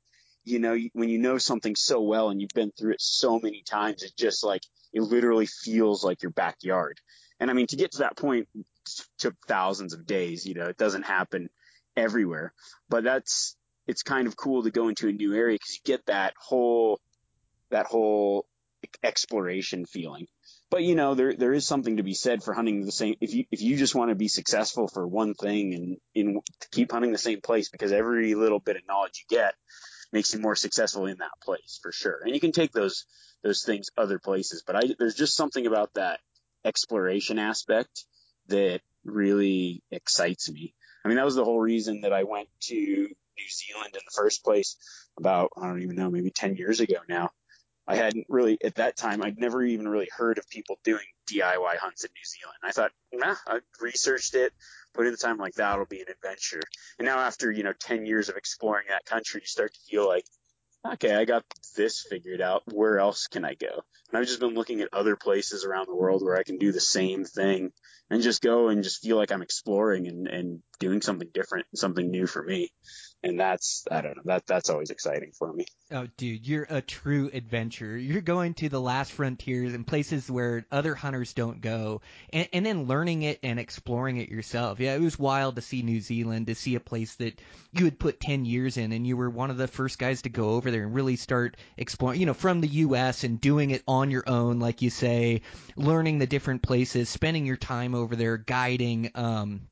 you 0.44 0.58
know, 0.58 0.76
when 0.92 1.08
you 1.08 1.18
know 1.18 1.38
something 1.38 1.76
so 1.76 2.00
well 2.00 2.30
and 2.30 2.40
you've 2.40 2.50
been 2.54 2.72
through 2.72 2.92
it 2.92 3.00
so 3.00 3.38
many 3.38 3.62
times, 3.62 4.02
it 4.02 4.12
just 4.16 4.44
like, 4.44 4.62
it 4.92 5.02
literally 5.02 5.46
feels 5.46 6.04
like 6.04 6.22
your 6.22 6.32
backyard. 6.32 7.00
And 7.40 7.50
I 7.50 7.54
mean, 7.54 7.66
to 7.68 7.76
get 7.76 7.92
to 7.92 7.98
that 7.98 8.16
point 8.16 8.48
took 9.18 9.34
thousands 9.46 9.92
of 9.92 10.06
days, 10.06 10.46
you 10.46 10.54
know, 10.54 10.66
it 10.66 10.78
doesn't 10.78 11.04
happen 11.04 11.50
everywhere, 11.96 12.52
but 12.88 13.04
that's, 13.04 13.56
it's 13.86 14.02
kind 14.02 14.26
of 14.26 14.36
cool 14.36 14.62
to 14.62 14.70
go 14.70 14.88
into 14.88 15.08
a 15.08 15.12
new 15.12 15.34
area 15.34 15.54
because 15.54 15.74
you 15.74 15.80
get 15.84 16.06
that 16.06 16.34
whole 16.38 17.00
that 17.70 17.86
whole 17.86 18.46
exploration 19.02 19.84
feeling. 19.84 20.26
But 20.70 20.82
you 20.82 20.94
know, 20.94 21.14
there 21.14 21.34
there 21.34 21.52
is 21.52 21.66
something 21.66 21.96
to 21.96 22.02
be 22.02 22.14
said 22.14 22.42
for 22.42 22.52
hunting 22.52 22.84
the 22.84 22.92
same. 22.92 23.14
If 23.20 23.32
you 23.32 23.44
if 23.50 23.62
you 23.62 23.76
just 23.76 23.94
want 23.94 24.10
to 24.10 24.14
be 24.14 24.28
successful 24.28 24.86
for 24.86 25.06
one 25.06 25.34
thing 25.34 25.74
and 25.74 25.96
in 26.14 26.40
keep 26.70 26.92
hunting 26.92 27.12
the 27.12 27.18
same 27.18 27.40
place 27.40 27.70
because 27.70 27.92
every 27.92 28.34
little 28.34 28.60
bit 28.60 28.76
of 28.76 28.86
knowledge 28.86 29.24
you 29.28 29.36
get 29.36 29.54
makes 30.12 30.32
you 30.34 30.40
more 30.40 30.56
successful 30.56 31.06
in 31.06 31.18
that 31.18 31.40
place 31.42 31.78
for 31.82 31.92
sure. 31.92 32.20
And 32.22 32.34
you 32.34 32.40
can 32.40 32.52
take 32.52 32.72
those 32.72 33.06
those 33.42 33.62
things 33.62 33.90
other 33.96 34.18
places. 34.18 34.62
But 34.66 34.76
I 34.76 34.82
there's 34.98 35.14
just 35.14 35.36
something 35.36 35.66
about 35.66 35.94
that 35.94 36.20
exploration 36.64 37.38
aspect 37.38 38.04
that 38.48 38.80
really 39.04 39.82
excites 39.90 40.50
me. 40.50 40.74
I 41.04 41.08
mean, 41.08 41.16
that 41.16 41.24
was 41.24 41.36
the 41.36 41.44
whole 41.44 41.60
reason 41.60 42.02
that 42.02 42.12
I 42.12 42.24
went 42.24 42.48
to 42.62 42.74
New 42.74 43.48
Zealand 43.48 43.94
in 43.94 44.00
the 44.04 44.14
first 44.14 44.44
place 44.44 44.76
about, 45.16 45.52
I 45.56 45.66
don't 45.66 45.82
even 45.82 45.96
know, 45.96 46.10
maybe 46.10 46.30
10 46.30 46.56
years 46.56 46.80
ago 46.80 46.96
now. 47.08 47.30
I 47.88 47.96
hadn't 47.96 48.26
really, 48.28 48.58
at 48.62 48.74
that 48.74 48.98
time, 48.98 49.22
I'd 49.22 49.38
never 49.38 49.62
even 49.62 49.88
really 49.88 50.10
heard 50.14 50.36
of 50.36 50.46
people 50.50 50.78
doing 50.84 51.06
DIY 51.26 51.78
hunts 51.78 52.04
in 52.04 52.10
New 52.14 52.24
Zealand. 52.26 52.58
I 52.62 52.72
thought, 52.72 52.90
nah, 53.14 53.34
I 53.46 53.60
researched 53.80 54.34
it, 54.34 54.52
put 54.92 55.06
in 55.06 55.12
the 55.12 55.18
time 55.18 55.38
like 55.38 55.54
that'll 55.54 55.86
be 55.86 56.00
an 56.02 56.08
adventure. 56.10 56.60
And 56.98 57.06
now 57.06 57.18
after, 57.18 57.50
you 57.50 57.62
know, 57.62 57.72
10 57.80 58.04
years 58.04 58.28
of 58.28 58.36
exploring 58.36 58.86
that 58.90 59.06
country, 59.06 59.40
you 59.40 59.46
start 59.46 59.72
to 59.72 59.80
feel 59.90 60.06
like, 60.06 60.24
okay, 60.86 61.14
I 61.14 61.24
got 61.24 61.44
this 61.76 62.06
figured 62.08 62.42
out. 62.42 62.62
Where 62.66 62.98
else 62.98 63.26
can 63.26 63.46
I 63.46 63.54
go? 63.54 63.82
And 64.10 64.18
I've 64.18 64.26
just 64.26 64.40
been 64.40 64.54
looking 64.54 64.82
at 64.82 64.92
other 64.92 65.16
places 65.16 65.64
around 65.64 65.86
the 65.88 65.96
world 65.96 66.22
where 66.22 66.36
I 66.36 66.42
can 66.42 66.58
do 66.58 66.72
the 66.72 66.80
same 66.80 67.24
thing 67.24 67.72
and 68.10 68.22
just 68.22 68.42
go 68.42 68.68
and 68.68 68.84
just 68.84 69.00
feel 69.00 69.16
like 69.16 69.32
I'm 69.32 69.42
exploring 69.42 70.08
and, 70.08 70.28
and 70.28 70.62
doing 70.78 71.00
something 71.00 71.28
different, 71.32 71.66
something 71.74 72.10
new 72.10 72.26
for 72.26 72.42
me 72.42 72.70
and 73.22 73.38
that's 73.38 73.84
I 73.90 74.00
don't 74.00 74.16
know 74.16 74.22
that 74.26 74.46
that's 74.46 74.70
always 74.70 74.90
exciting 74.90 75.32
for 75.32 75.52
me. 75.52 75.66
Oh, 75.90 76.06
dude, 76.16 76.46
you're 76.46 76.66
a 76.68 76.80
true 76.80 77.30
adventurer. 77.32 77.96
You're 77.96 78.20
going 78.20 78.54
to 78.54 78.68
the 78.68 78.80
last 78.80 79.12
frontiers 79.12 79.74
and 79.74 79.86
places 79.86 80.30
where 80.30 80.66
other 80.70 80.94
hunters 80.94 81.32
don't 81.32 81.60
go, 81.60 82.00
and, 82.32 82.48
and 82.52 82.64
then 82.64 82.86
learning 82.86 83.22
it 83.22 83.40
and 83.42 83.58
exploring 83.58 84.18
it 84.18 84.28
yourself. 84.28 84.78
Yeah, 84.78 84.94
it 84.94 85.00
was 85.00 85.18
wild 85.18 85.56
to 85.56 85.62
see 85.62 85.82
New 85.82 86.00
Zealand, 86.00 86.46
to 86.46 86.54
see 86.54 86.76
a 86.76 86.80
place 86.80 87.16
that 87.16 87.40
you 87.72 87.86
had 87.86 87.98
put 87.98 88.20
ten 88.20 88.44
years 88.44 88.76
in, 88.76 88.92
and 88.92 89.06
you 89.06 89.16
were 89.16 89.30
one 89.30 89.50
of 89.50 89.56
the 89.56 89.68
first 89.68 89.98
guys 89.98 90.22
to 90.22 90.28
go 90.28 90.50
over 90.50 90.70
there 90.70 90.84
and 90.84 90.94
really 90.94 91.16
start 91.16 91.56
exploring. 91.76 92.20
You 92.20 92.26
know, 92.26 92.34
from 92.34 92.60
the 92.60 92.68
U.S. 92.68 93.24
and 93.24 93.40
doing 93.40 93.70
it 93.70 93.82
on 93.88 94.10
your 94.10 94.24
own, 94.28 94.60
like 94.60 94.82
you 94.82 94.90
say, 94.90 95.42
learning 95.76 96.18
the 96.18 96.26
different 96.26 96.62
places, 96.62 97.08
spending 97.08 97.46
your 97.46 97.56
time 97.56 97.94
over 97.94 98.14
there, 98.14 98.36
guiding. 98.36 99.10
Um, 99.14 99.62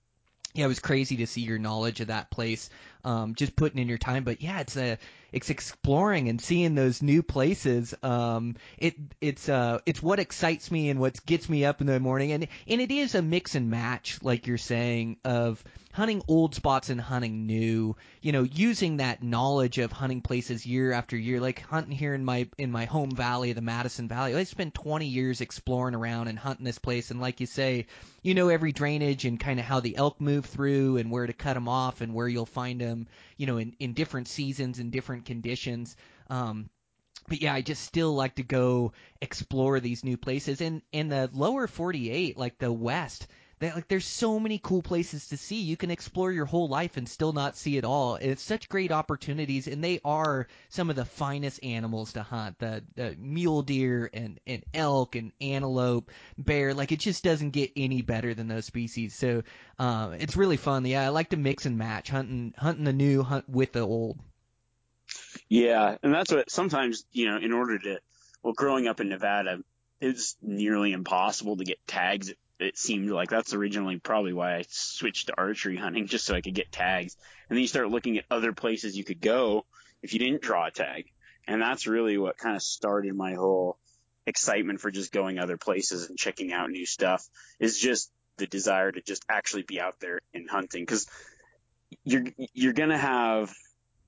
yeah, 0.56 0.64
it 0.64 0.68
was 0.68 0.80
crazy 0.80 1.18
to 1.18 1.26
see 1.26 1.42
your 1.42 1.58
knowledge 1.58 2.00
of 2.00 2.06
that 2.06 2.30
place 2.30 2.70
um, 3.06 3.36
just 3.36 3.54
putting 3.54 3.78
in 3.78 3.88
your 3.88 3.98
time. 3.98 4.24
But 4.24 4.42
yeah, 4.42 4.60
it's 4.60 4.76
a 4.76 4.98
it's 5.32 5.50
exploring 5.50 6.28
and 6.28 6.40
seeing 6.40 6.74
those 6.74 7.02
new 7.02 7.22
places. 7.22 7.94
Um, 8.02 8.56
it 8.78 8.96
it's 9.20 9.48
uh 9.48 9.78
it's 9.86 10.02
what 10.02 10.18
excites 10.18 10.70
me 10.70 10.88
and 10.88 10.98
what 10.98 11.24
gets 11.24 11.48
me 11.48 11.64
up 11.64 11.80
in 11.80 11.86
the 11.86 12.00
morning. 12.00 12.32
And 12.32 12.48
and 12.66 12.80
it 12.80 12.90
is 12.90 13.14
a 13.14 13.22
mix 13.22 13.54
and 13.54 13.70
match, 13.70 14.18
like 14.22 14.46
you're 14.46 14.58
saying, 14.58 15.18
of 15.24 15.62
hunting 15.92 16.22
old 16.26 16.54
spots 16.54 16.90
and 16.90 17.00
hunting 17.00 17.46
new. 17.46 17.96
You 18.22 18.32
know, 18.32 18.42
using 18.42 18.96
that 18.96 19.22
knowledge 19.22 19.78
of 19.78 19.92
hunting 19.92 20.20
places 20.20 20.66
year 20.66 20.92
after 20.92 21.16
year, 21.16 21.40
like 21.40 21.60
hunting 21.60 21.92
here 21.92 22.14
in 22.14 22.24
my 22.24 22.48
in 22.58 22.72
my 22.72 22.86
home 22.86 23.12
valley, 23.12 23.52
the 23.52 23.60
Madison 23.60 24.08
Valley. 24.08 24.34
I 24.34 24.44
spent 24.44 24.74
20 24.74 25.06
years 25.06 25.40
exploring 25.40 25.94
around 25.94 26.28
and 26.28 26.38
hunting 26.38 26.64
this 26.64 26.78
place, 26.78 27.10
and 27.10 27.20
like 27.20 27.40
you 27.40 27.46
say, 27.46 27.86
you 28.22 28.34
know 28.34 28.48
every 28.48 28.72
drainage 28.72 29.24
and 29.24 29.38
kind 29.38 29.60
of 29.60 29.66
how 29.66 29.80
the 29.80 29.96
elk 29.96 30.20
move 30.20 30.46
through 30.46 30.96
and 30.96 31.10
where 31.10 31.26
to 31.26 31.32
cut 31.32 31.54
them 31.54 31.68
off 31.68 32.00
and 32.00 32.14
where 32.14 32.26
you'll 32.26 32.46
find 32.46 32.80
them, 32.80 32.95
you 33.36 33.46
know, 33.46 33.58
in 33.58 33.74
in 33.78 33.92
different 33.92 34.28
seasons 34.28 34.78
and 34.78 34.90
different 34.90 35.26
conditions. 35.26 35.96
Um, 36.30 36.70
but 37.28 37.42
yeah, 37.42 37.54
I 37.54 37.60
just 37.60 37.82
still 37.84 38.14
like 38.14 38.36
to 38.36 38.42
go 38.42 38.92
explore 39.20 39.80
these 39.80 40.04
new 40.04 40.16
places. 40.16 40.60
And 40.60 40.82
in 40.92 41.08
the 41.08 41.28
lower 41.32 41.66
48, 41.66 42.36
like 42.36 42.58
the 42.58 42.72
West, 42.72 43.26
they, 43.58 43.72
like 43.72 43.88
there's 43.88 44.04
so 44.04 44.38
many 44.38 44.58
cool 44.62 44.82
places 44.82 45.28
to 45.28 45.36
see. 45.36 45.62
You 45.62 45.76
can 45.76 45.90
explore 45.90 46.30
your 46.30 46.44
whole 46.44 46.68
life 46.68 46.98
and 46.98 47.08
still 47.08 47.32
not 47.32 47.56
see 47.56 47.78
it 47.78 47.84
all. 47.84 48.16
It's 48.16 48.42
such 48.42 48.68
great 48.68 48.92
opportunities, 48.92 49.66
and 49.66 49.82
they 49.82 50.00
are 50.04 50.46
some 50.68 50.90
of 50.90 50.96
the 50.96 51.06
finest 51.06 51.64
animals 51.64 52.12
to 52.14 52.22
hunt. 52.22 52.58
The, 52.58 52.84
the 52.94 53.16
mule 53.18 53.62
deer 53.62 54.10
and, 54.12 54.38
and 54.46 54.62
elk 54.74 55.16
and 55.16 55.32
antelope, 55.40 56.10
bear. 56.36 56.74
Like 56.74 56.92
it 56.92 57.00
just 57.00 57.24
doesn't 57.24 57.50
get 57.50 57.72
any 57.76 58.02
better 58.02 58.34
than 58.34 58.46
those 58.46 58.66
species. 58.66 59.14
So 59.14 59.42
um, 59.78 60.12
it's 60.14 60.36
really 60.36 60.58
fun. 60.58 60.84
Yeah, 60.84 61.06
I 61.06 61.08
like 61.08 61.30
to 61.30 61.38
mix 61.38 61.64
and 61.64 61.78
match 61.78 62.10
hunting 62.10 62.52
hunting 62.58 62.84
the 62.84 62.92
new, 62.92 63.22
hunt 63.22 63.48
with 63.48 63.72
the 63.72 63.80
old. 63.80 64.18
Yeah, 65.48 65.96
and 66.02 66.12
that's 66.12 66.32
what 66.32 66.50
sometimes 66.50 67.06
you 67.12 67.30
know. 67.30 67.38
In 67.38 67.52
order 67.52 67.78
to, 67.78 68.00
well, 68.42 68.52
growing 68.52 68.86
up 68.86 69.00
in 69.00 69.08
Nevada, 69.08 69.60
it's 70.00 70.36
nearly 70.42 70.92
impossible 70.92 71.56
to 71.56 71.64
get 71.64 71.78
tags 71.86 72.32
it 72.58 72.78
seemed 72.78 73.10
like 73.10 73.28
that's 73.28 73.54
originally 73.54 73.98
probably 73.98 74.32
why 74.32 74.56
I 74.56 74.64
switched 74.68 75.26
to 75.26 75.34
archery 75.36 75.76
hunting 75.76 76.06
just 76.06 76.24
so 76.24 76.34
I 76.34 76.40
could 76.40 76.54
get 76.54 76.72
tags. 76.72 77.16
And 77.48 77.56
then 77.56 77.62
you 77.62 77.68
start 77.68 77.90
looking 77.90 78.18
at 78.18 78.24
other 78.30 78.52
places 78.52 78.96
you 78.96 79.04
could 79.04 79.20
go 79.20 79.66
if 80.02 80.12
you 80.12 80.18
didn't 80.18 80.42
draw 80.42 80.66
a 80.66 80.70
tag. 80.70 81.06
And 81.46 81.60
that's 81.60 81.86
really 81.86 82.18
what 82.18 82.38
kind 82.38 82.56
of 82.56 82.62
started 82.62 83.14
my 83.14 83.34
whole 83.34 83.78
excitement 84.26 84.80
for 84.80 84.90
just 84.90 85.12
going 85.12 85.38
other 85.38 85.56
places 85.56 86.08
and 86.08 86.18
checking 86.18 86.52
out 86.52 86.70
new 86.70 86.86
stuff 86.86 87.24
is 87.60 87.78
just 87.78 88.10
the 88.38 88.46
desire 88.46 88.90
to 88.90 89.00
just 89.00 89.24
actually 89.28 89.62
be 89.62 89.80
out 89.80 90.00
there 90.00 90.20
and 90.34 90.50
hunting 90.50 90.84
cuz 90.84 91.06
you're 92.04 92.24
you're 92.52 92.72
going 92.72 92.90
to 92.90 92.98
have 92.98 93.54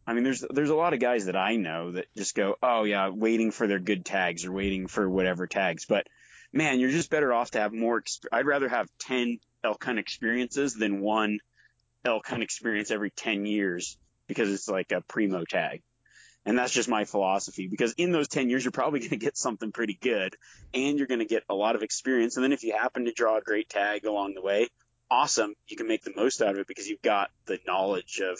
I 0.06 0.14
mean 0.14 0.24
there's 0.24 0.44
there's 0.50 0.70
a 0.70 0.74
lot 0.74 0.92
of 0.92 1.00
guys 1.00 1.26
that 1.26 1.37
I 1.37 1.56
know 1.56 1.92
that 1.92 2.06
just 2.16 2.34
go, 2.34 2.56
"Oh 2.62 2.84
yeah, 2.84 3.11
waiting 3.11 3.50
for 3.50 3.66
their 3.66 3.78
good 3.78 4.04
tags 4.04 4.46
or 4.46 4.52
waiting 4.52 4.87
for 4.87 5.08
whatever 5.08 5.46
tags." 5.46 5.84
But 5.84 6.08
man, 6.52 6.80
you're 6.80 6.90
just 6.90 7.11
better 7.11 7.32
off 7.32 7.52
to 7.52 7.61
have 7.61 7.72
more. 7.72 8.02
I'd 8.32 8.46
rather 8.46 8.68
have 8.68 8.88
10 9.00 9.38
elk 9.64 9.84
hunt 9.84 9.98
experiences 9.98 10.74
than 10.74 11.00
one 11.00 11.38
elk 12.04 12.26
hunt 12.26 12.42
experience 12.42 12.90
every 12.90 13.11
10 13.11 13.46
years 13.46 13.96
because 14.26 14.50
it's 14.50 14.68
like 14.68 14.92
a 14.92 15.00
primo 15.00 15.44
tag. 15.44 15.82
And 16.46 16.56
that's 16.56 16.72
just 16.72 16.88
my 16.88 17.04
philosophy 17.04 17.66
because 17.66 17.92
in 17.94 18.12
those 18.12 18.28
10 18.28 18.48
years, 18.48 18.64
you're 18.64 18.72
probably 18.72 19.00
going 19.00 19.11
to 19.11 19.16
get 19.16 19.37
something 19.37 19.72
pretty 19.72 19.98
good 20.00 20.37
and 20.72 20.98
you're 20.98 21.06
going 21.06 21.20
to 21.20 21.26
get 21.26 21.44
a 21.48 21.54
lot 21.54 21.74
of 21.74 21.82
experience. 21.82 22.37
And 22.37 22.44
then 22.44 22.52
if 22.52 22.62
you 22.62 22.72
happen 22.72 23.04
to 23.04 23.12
draw 23.12 23.37
a 23.37 23.42
great 23.42 23.68
tag 23.68 24.04
along 24.04 24.34
the 24.34 24.42
way, 24.42 24.68
awesome. 25.11 25.54
You 25.66 25.76
can 25.76 25.88
make 25.88 26.04
the 26.04 26.12
most 26.14 26.40
out 26.40 26.50
of 26.50 26.58
it 26.58 26.66
because 26.66 26.87
you've 26.87 27.02
got 27.02 27.30
the 27.46 27.58
knowledge 27.66 28.20
of 28.20 28.38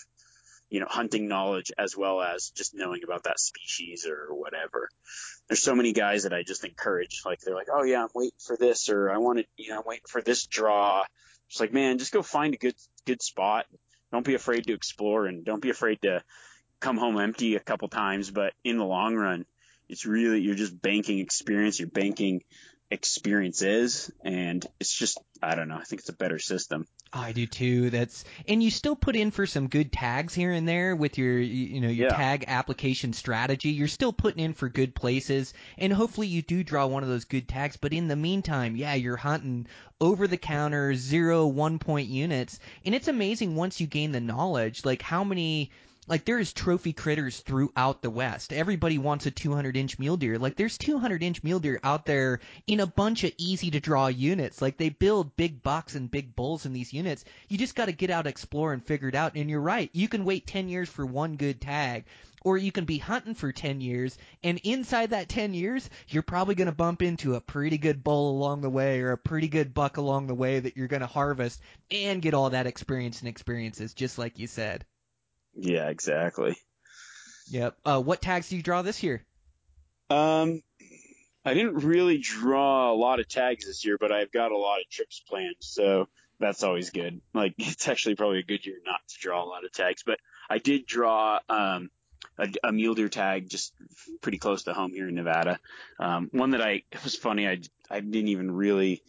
you 0.71 0.81
know, 0.81 0.87
hunting 0.89 1.29
knowledge 1.29 1.73
as 1.79 1.97
well 1.97 2.21
as 2.21 2.51
just 2.51 2.75
knowing 2.75 3.03
about 3.05 3.25
that 3.25 3.41
species 3.41 4.07
or 4.07 4.35
whatever. 4.35 4.89
There's 5.49 5.63
so 5.63 5.75
many 5.75 5.93
guys 5.93 6.25
that 6.25 6.35
I 6.35 6.43
just 6.43 6.65
encourage, 6.65 7.23
like 7.25 7.41
they're 7.41 7.55
like, 7.55 7.69
oh 7.73 7.85
yeah, 7.85 8.03
I'm 8.03 8.11
waiting 8.15 8.39
for 8.39 8.57
this, 8.57 8.89
or 8.89 9.11
I 9.11 9.19
want 9.19 9.39
to, 9.39 9.45
you 9.57 9.71
know, 9.71 9.79
I'm 9.79 9.85
waiting 9.87 10.05
for 10.07 10.21
this 10.21 10.47
draw. 10.47 11.05
It's 11.51 11.61
like, 11.61 11.73
man, 11.73 11.99
just 11.99 12.13
go 12.13 12.23
find 12.23 12.55
a 12.55 12.59
good, 12.59 12.75
good 13.07 13.23
spot. 13.23 13.67
Don't 14.13 14.25
be 14.25 14.35
afraid 14.35 14.67
to 14.67 14.75
explore 14.75 15.27
and 15.27 15.45
don't 15.45 15.63
be 15.63 15.71
afraid 15.71 16.03
to 16.03 16.23
come 16.81 16.99
home 16.99 17.19
empty 17.19 17.57
a 17.57 17.61
couple 17.61 17.89
times. 17.89 18.31
But 18.31 18.53
in 18.65 18.77
the 18.77 18.85
long 18.85 19.15
run, 19.17 19.47
it's 19.89 20.05
really, 20.05 20.41
you're 20.41 20.55
just 20.55 20.81
banking 20.81 21.19
experience. 21.19 21.79
You're 21.79 21.89
banking 21.89 22.43
experiences 22.91 24.11
and 24.23 24.65
it's 24.81 24.93
just, 24.93 25.19
I 25.43 25.55
don't 25.55 25.69
know. 25.69 25.77
I 25.77 25.85
think 25.85 26.01
it's 26.01 26.09
a 26.09 26.15
better 26.15 26.39
system. 26.39 26.87
I 27.11 27.33
do 27.33 27.47
too. 27.47 27.89
That's 27.89 28.23
and 28.47 28.63
you 28.63 28.71
still 28.71 28.95
put 28.95 29.17
in 29.17 29.31
for 29.31 29.47
some 29.47 29.69
good 29.69 29.91
tags 29.91 30.35
here 30.35 30.53
and 30.53 30.69
there 30.69 30.95
with 30.95 31.17
your 31.17 31.39
you 31.39 31.81
know 31.81 31.89
your 31.89 32.09
Yeah. 32.11 32.17
tag 32.17 32.45
application 32.47 33.15
strategy. 33.15 33.71
You're 33.71 33.89
still 33.89 34.13
putting 34.13 34.45
in 34.45 34.53
for 34.53 34.69
good 34.69 34.95
places 34.95 35.55
and 35.79 35.91
hopefully 35.91 36.27
you 36.27 36.43
do 36.43 36.63
draw 36.63 36.87
one 36.87 37.03
of 37.03 37.09
those 37.09 37.25
good 37.25 37.49
tags, 37.49 37.79
but 37.79 37.95
in 37.95 38.09
the 38.09 38.17
meantime, 38.17 38.77
yeah, 38.77 38.93
you're 38.93 39.17
hunting 39.17 39.67
over 40.03 40.29
the 40.29 40.37
counter 40.37 40.95
zero 40.95 41.47
one 41.47 41.79
point 41.79 42.09
units 42.09 42.61
and 42.85 42.95
it's 42.95 43.09
amazing 43.09 43.57
once 43.57 43.81
you 43.81 43.87
gain 43.87 44.13
the 44.13 44.21
knowledge 44.21 44.85
like 44.85 45.01
how 45.01 45.25
many 45.25 45.71
like 46.09 46.25
there's 46.25 46.55
trophy 46.55 46.95
critters 46.95 47.41
throughout 47.41 48.01
the 48.01 48.09
West. 48.09 48.53
Everybody 48.53 48.97
wants 48.97 49.27
a 49.27 49.31
200 49.31 49.77
inch 49.77 49.99
mule 49.99 50.17
deer. 50.17 50.39
Like 50.39 50.57
there's 50.57 50.79
200 50.79 51.23
inch 51.23 51.45
mule 51.45 51.61
deer 51.61 51.79
out 51.85 52.07
there 52.07 52.41
in 52.67 52.81
a 52.81 52.87
bunch 52.87 53.25
of 53.25 53.33
easy 53.37 53.71
to 53.73 53.81
draw 53.81 54.07
units. 54.07 54.63
Like 54.63 54.79
they 54.79 54.89
build 54.89 55.37
big 55.37 55.63
bucks 55.63 55.95
and 55.95 56.11
big 56.11 56.35
bulls 56.35 56.65
in 56.65 56.73
these 56.73 56.95
units. 56.95 57.27
You 57.49 57.59
just 57.59 57.75
got 57.75 57.87
to 57.87 57.93
get 57.93 58.09
out, 58.09 58.27
explore, 58.27 58.73
and 58.73 58.83
figure 58.83 59.09
it 59.09 59.15
out. 59.15 59.37
And 59.37 59.51
you're 59.51 59.61
right. 59.61 59.91
You 59.93 60.09
can 60.09 60.25
wait 60.25 60.47
10 60.47 60.71
years 60.71 60.89
for 60.89 61.05
one 61.05 61.37
good 61.37 61.61
tag. 61.61 62.07
Or 62.43 62.57
you 62.57 62.73
can 62.73 62.85
be 62.85 62.99
hunting 62.99 63.35
for 63.35 63.51
10 63.51 63.81
years, 63.81 64.17
and 64.45 64.61
inside 64.63 65.11
that 65.11 65.29
10 65.29 65.55
years, 65.55 65.91
you're 66.07 66.23
probably 66.23 66.55
going 66.55 66.67
to 66.67 66.73
bump 66.73 67.03
into 67.03 67.35
a 67.35 67.41
pretty 67.41 67.79
good 67.79 68.05
bull 68.05 68.31
along 68.31 68.61
the 68.61 68.71
way 68.71 69.01
or 69.01 69.11
a 69.11 69.19
pretty 69.19 69.49
good 69.49 69.75
buck 69.75 69.97
along 69.97 70.29
the 70.29 70.37
way 70.37 70.61
that 70.61 70.77
you're 70.77 70.87
going 70.87 71.01
to 71.01 71.07
harvest 71.07 71.61
and 71.91 72.23
get 72.23 72.35
all 72.35 72.51
that 72.51 72.69
experience 72.69 73.19
and 73.19 73.29
experiences, 73.29 73.93
just 73.93 74.19
like 74.19 74.39
you 74.39 74.47
said. 74.47 74.85
Yeah, 75.55 75.89
exactly. 75.89 76.57
Yep. 77.51 77.77
Uh, 77.85 78.01
what 78.01 78.21
tags 78.21 78.49
do 78.49 78.57
you 78.57 78.63
draw 78.63 78.83
this 78.83 79.03
year? 79.03 79.25
Um, 80.11 80.63
I 81.45 81.55
didn't 81.55 81.85
really 81.85 82.19
draw 82.19 82.93
a 82.93 82.97
lot 82.97 83.21
of 83.21 83.29
tags 83.29 83.67
this 83.67 83.85
year, 83.85 83.97
but 83.99 84.13
I've 84.13 84.33
got 84.33 84.53
a 84.53 84.57
lot 84.57 84.81
of 84.81 84.89
trips 84.91 85.23
planned, 85.27 85.57
so 85.61 86.09
that's 86.41 86.63
always 86.63 86.91
good. 86.91 87.21
Like 87.35 87.55
it's 87.59 87.89
actually 87.89 88.17
probably 88.17 88.41
a 88.41 88.45
good 88.45 88.65
year 88.65 88.77
not 88.85 89.01
to 89.09 89.19
draw 89.21 89.43
a 89.43 89.47
lot 89.47 89.65
of 89.65 89.73
tags, 89.73 90.03
but 90.05 90.19
I 90.51 90.59
did 90.59 90.87
draw 90.87 91.41
um, 91.49 91.91
a, 92.39 92.49
a 92.65 92.73
mule 92.73 92.95
deer 92.95 93.09
tag 93.09 93.49
just 93.49 93.73
pretty 94.21 94.39
close 94.39 94.65
to 94.65 94.75
home 94.75 94.93
here 94.93 95.09
in 95.09 95.15
Nevada. 95.15 95.59
Um, 95.99 96.29
one 96.33 96.51
that 96.51 96.63
I 96.63 96.83
it 96.93 97.05
was 97.05 97.17
funny. 97.17 97.49
I 97.49 97.61
I 97.91 98.01
didn't 98.01 98.29
even 98.29 98.51
really 98.51 99.03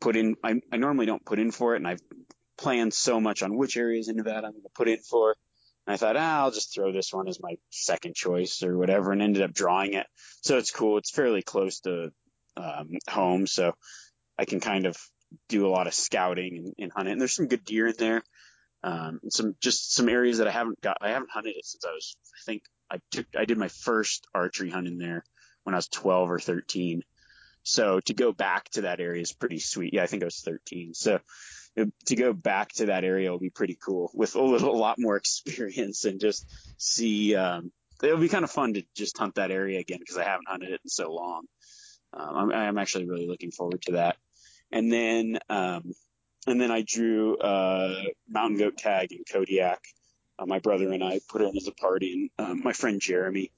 put 0.00 0.16
in. 0.16 0.36
I, 0.42 0.60
I 0.72 0.76
normally 0.76 1.06
don't 1.06 1.24
put 1.24 1.38
in 1.38 1.50
for 1.50 1.74
it, 1.74 1.78
and 1.78 1.88
I've 1.88 2.02
planned 2.56 2.92
so 2.92 3.20
much 3.20 3.42
on 3.42 3.56
which 3.56 3.76
areas 3.76 4.08
in 4.08 4.16
Nevada 4.16 4.46
I'm 4.46 4.52
going 4.52 4.62
to 4.62 4.68
put 4.74 4.88
in 4.88 4.98
for. 4.98 5.36
And 5.88 5.94
I 5.94 5.96
thought, 5.96 6.18
ah, 6.18 6.40
I'll 6.40 6.50
just 6.50 6.74
throw 6.74 6.92
this 6.92 7.14
one 7.14 7.28
as 7.28 7.40
my 7.40 7.56
second 7.70 8.14
choice 8.14 8.62
or 8.62 8.76
whatever, 8.76 9.10
and 9.10 9.22
ended 9.22 9.42
up 9.42 9.54
drawing 9.54 9.94
it. 9.94 10.06
So 10.42 10.58
it's 10.58 10.70
cool. 10.70 10.98
It's 10.98 11.10
fairly 11.10 11.40
close 11.40 11.80
to 11.80 12.12
um, 12.58 12.90
home, 13.08 13.46
so 13.46 13.72
I 14.38 14.44
can 14.44 14.60
kind 14.60 14.84
of 14.84 14.98
do 15.48 15.66
a 15.66 15.70
lot 15.70 15.86
of 15.86 15.94
scouting 15.94 16.58
and, 16.58 16.74
and 16.78 16.92
hunt 16.94 17.08
it. 17.08 17.12
And 17.12 17.20
there's 17.20 17.34
some 17.34 17.48
good 17.48 17.64
deer 17.64 17.86
in 17.86 17.94
there. 17.98 18.22
Um, 18.82 19.20
some 19.30 19.56
just 19.62 19.94
some 19.94 20.10
areas 20.10 20.38
that 20.38 20.46
I 20.46 20.50
haven't 20.50 20.78
got. 20.82 20.98
I 21.00 21.08
haven't 21.08 21.30
hunted 21.30 21.56
it 21.56 21.64
since 21.64 21.82
I 21.86 21.92
was. 21.92 22.16
I 22.36 22.44
think 22.44 22.62
I 22.90 22.98
took. 23.10 23.26
I 23.34 23.46
did 23.46 23.56
my 23.56 23.68
first 23.68 24.26
archery 24.34 24.68
hunt 24.68 24.88
in 24.88 24.98
there 24.98 25.24
when 25.64 25.74
I 25.74 25.78
was 25.78 25.88
12 25.88 26.30
or 26.30 26.38
13. 26.38 27.02
So 27.62 28.00
to 28.00 28.12
go 28.12 28.32
back 28.32 28.68
to 28.72 28.82
that 28.82 29.00
area 29.00 29.22
is 29.22 29.32
pretty 29.32 29.58
sweet. 29.58 29.94
Yeah, 29.94 30.02
I 30.02 30.06
think 30.06 30.22
I 30.22 30.26
was 30.26 30.42
13. 30.42 30.92
So 30.92 31.18
to 32.06 32.16
go 32.16 32.32
back 32.32 32.72
to 32.74 32.86
that 32.86 33.04
area 33.04 33.30
will 33.30 33.38
be 33.38 33.50
pretty 33.50 33.78
cool 33.80 34.10
with 34.14 34.34
a 34.34 34.42
little 34.42 34.74
a 34.74 34.76
lot 34.76 34.96
more 34.98 35.16
experience 35.16 36.04
and 36.04 36.20
just 36.20 36.46
see. 36.78 37.34
Um, 37.34 37.72
it'll 38.02 38.18
be 38.18 38.28
kind 38.28 38.44
of 38.44 38.50
fun 38.50 38.74
to 38.74 38.82
just 38.94 39.18
hunt 39.18 39.34
that 39.36 39.50
area 39.50 39.80
again 39.80 39.98
because 39.98 40.16
I 40.16 40.24
haven't 40.24 40.48
hunted 40.48 40.70
it 40.70 40.80
in 40.84 40.88
so 40.88 41.12
long. 41.12 41.46
Um, 42.12 42.36
I'm, 42.36 42.52
I'm 42.52 42.78
actually 42.78 43.08
really 43.08 43.26
looking 43.26 43.50
forward 43.50 43.82
to 43.82 43.92
that. 43.92 44.16
And 44.70 44.92
then, 44.92 45.38
um, 45.48 45.92
and 46.46 46.60
then 46.60 46.70
I 46.70 46.82
drew 46.82 47.36
uh, 47.36 48.02
mountain 48.28 48.58
goat 48.58 48.78
tag 48.78 49.12
in 49.12 49.24
Kodiak. 49.30 49.80
Uh, 50.38 50.46
my 50.46 50.60
brother 50.60 50.92
and 50.92 51.02
I 51.02 51.20
put 51.28 51.42
it 51.42 51.48
in 51.48 51.56
as 51.56 51.66
a 51.66 51.72
party, 51.72 52.30
and 52.38 52.46
um, 52.46 52.62
my 52.62 52.72
friend 52.72 53.00
Jeremy, 53.00 53.50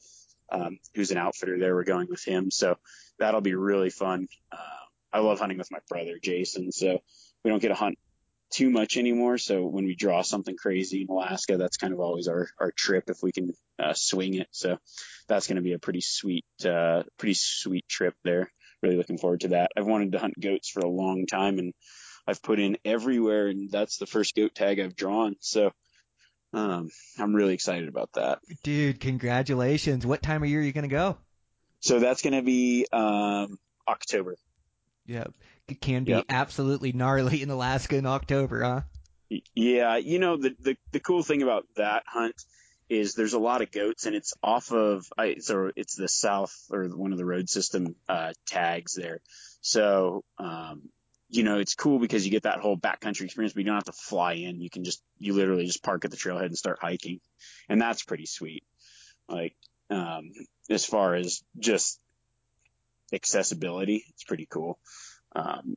um, 0.51 0.79
who's 0.95 1.11
an 1.11 1.19
outfitter 1.19 1.59
there, 1.59 1.75
we're 1.75 1.85
going 1.85 2.09
with 2.09 2.25
him. 2.25 2.51
So 2.51 2.79
that'll 3.19 3.43
be 3.43 3.55
really 3.55 3.91
fun. 3.91 4.29
Uh, 4.51 4.57
I 5.13 5.19
love 5.21 5.41
hunting 5.41 5.59
with 5.59 5.71
my 5.71 5.81
brother 5.89 6.19
Jason, 6.23 6.73
so 6.73 7.01
we 7.45 7.51
don't 7.51 7.61
get 7.61 7.69
to 7.69 7.75
hunt 7.75 7.99
too 8.51 8.71
much 8.71 8.97
anymore. 8.97 9.39
So 9.39 9.65
when 9.65 9.85
we 9.85 9.95
draw 9.95 10.23
something 10.23 10.57
crazy 10.57 11.03
in 11.03 11.09
Alaska, 11.09 11.57
that's 11.57 11.77
kind 11.77 11.93
of 11.93 12.01
always 12.01 12.29
our, 12.29 12.49
our 12.59 12.73
trip 12.73 13.05
if 13.09 13.23
we 13.23 13.33
can 13.33 13.53
uh, 13.79 13.95
swing 13.95 14.35
it. 14.35 14.49
So 14.51 14.79
that's 15.29 15.47
going 15.47 15.57
to 15.57 15.63
be 15.63 15.73
a 15.73 15.79
pretty 15.79 16.01
sweet, 16.01 16.45
uh, 16.65 17.05
pretty 17.17 17.35
sweet 17.35 17.89
trip 17.89 18.15
there. 18.25 18.51
Really 18.83 18.97
looking 18.97 19.19
forward 19.19 19.41
to 19.41 19.49
that. 19.49 19.71
I've 19.77 19.87
wanted 19.87 20.13
to 20.13 20.19
hunt 20.19 20.41
goats 20.41 20.71
for 20.71 20.81
a 20.81 20.89
long 20.89 21.27
time 21.27 21.59
and 21.59 21.75
I've 22.27 22.43
put 22.43 22.59
in 22.59 22.79
everywhere 22.85 23.47
and 23.49 23.71
that's 23.71 23.99
the 23.99 24.07
first 24.07 24.35
goat 24.35 24.55
tag 24.55 24.81
I've 24.81 24.97
drawn. 24.97 25.37
So, 25.41 25.71
um, 26.53 26.89
I'm 27.19 27.35
really 27.35 27.55
excited 27.55 27.89
about 27.89 28.13
that. 28.15 28.41
Dude, 28.65 28.99
congratulations. 28.99 30.05
What 30.05 30.23
time 30.23 30.43
of 30.43 30.49
year 30.49 30.61
are 30.61 30.65
you 30.65 30.73
going 30.73 30.83
to 30.83 30.89
go? 30.89 31.19
So 31.81 32.01
that's 32.01 32.23
going 32.23 32.35
to 32.35 32.43
be, 32.43 32.87
um, 32.93 33.59
October. 33.87 34.37
Yep. 35.07 35.33
It 35.71 35.81
can 35.81 36.05
be 36.05 36.13
Yep. 36.13 36.25
absolutely 36.29 36.93
gnarly 36.93 37.43
in 37.43 37.51
Alaska 37.51 37.97
in 37.97 38.07
October, 38.07 38.63
huh? 38.63 38.81
Yeah, 39.55 39.97
you 39.97 40.19
know 40.19 40.37
the, 40.37 40.57
the 40.61 40.77
the 40.91 40.99
cool 41.01 41.23
thing 41.23 41.43
about 41.43 41.67
that 41.77 42.03
hunt 42.07 42.35
is 42.89 43.15
there's 43.15 43.35
a 43.35 43.39
lot 43.39 43.63
of 43.63 43.71
goats 43.71 44.07
and 44.07 44.17
it's 44.17 44.35
off 44.43 44.73
of 44.73 45.07
I, 45.17 45.37
so 45.39 45.71
it's 45.77 45.95
the 45.95 46.09
south 46.09 46.53
or 46.73 46.87
one 46.87 47.13
of 47.13 47.19
the 47.19 47.25
road 47.25 47.49
system 47.49 47.95
uh, 48.09 48.33
tags 48.47 48.95
there. 48.95 49.21
So 49.61 50.25
um, 50.39 50.89
you 51.29 51.45
know 51.45 51.61
it's 51.61 51.77
cool 51.77 52.01
because 52.01 52.25
you 52.25 52.33
get 52.33 52.43
that 52.43 52.59
whole 52.59 52.77
backcountry 52.77 53.23
experience, 53.23 53.53
but 53.53 53.61
you 53.61 53.67
don't 53.67 53.77
have 53.77 53.85
to 53.85 53.93
fly 53.93 54.33
in. 54.33 54.61
You 54.61 54.71
can 54.71 54.83
just 54.83 55.01
you 55.19 55.35
literally 55.35 55.67
just 55.67 55.85
park 55.85 56.05
at 56.05 56.11
the 56.11 56.17
trailhead 56.17 56.47
and 56.47 56.59
start 56.59 56.81
hiking, 56.83 57.21
and 57.69 57.81
that's 57.81 58.03
pretty 58.03 58.27
sweet. 58.27 58.65
Like 59.29 59.55
um, 59.89 60.33
as 60.69 60.85
far 60.85 61.15
as 61.15 61.45
just 61.57 62.01
accessibility, 63.13 64.05
it's 64.09 64.25
pretty 64.25 64.47
cool. 64.47 64.79
Um, 65.35 65.75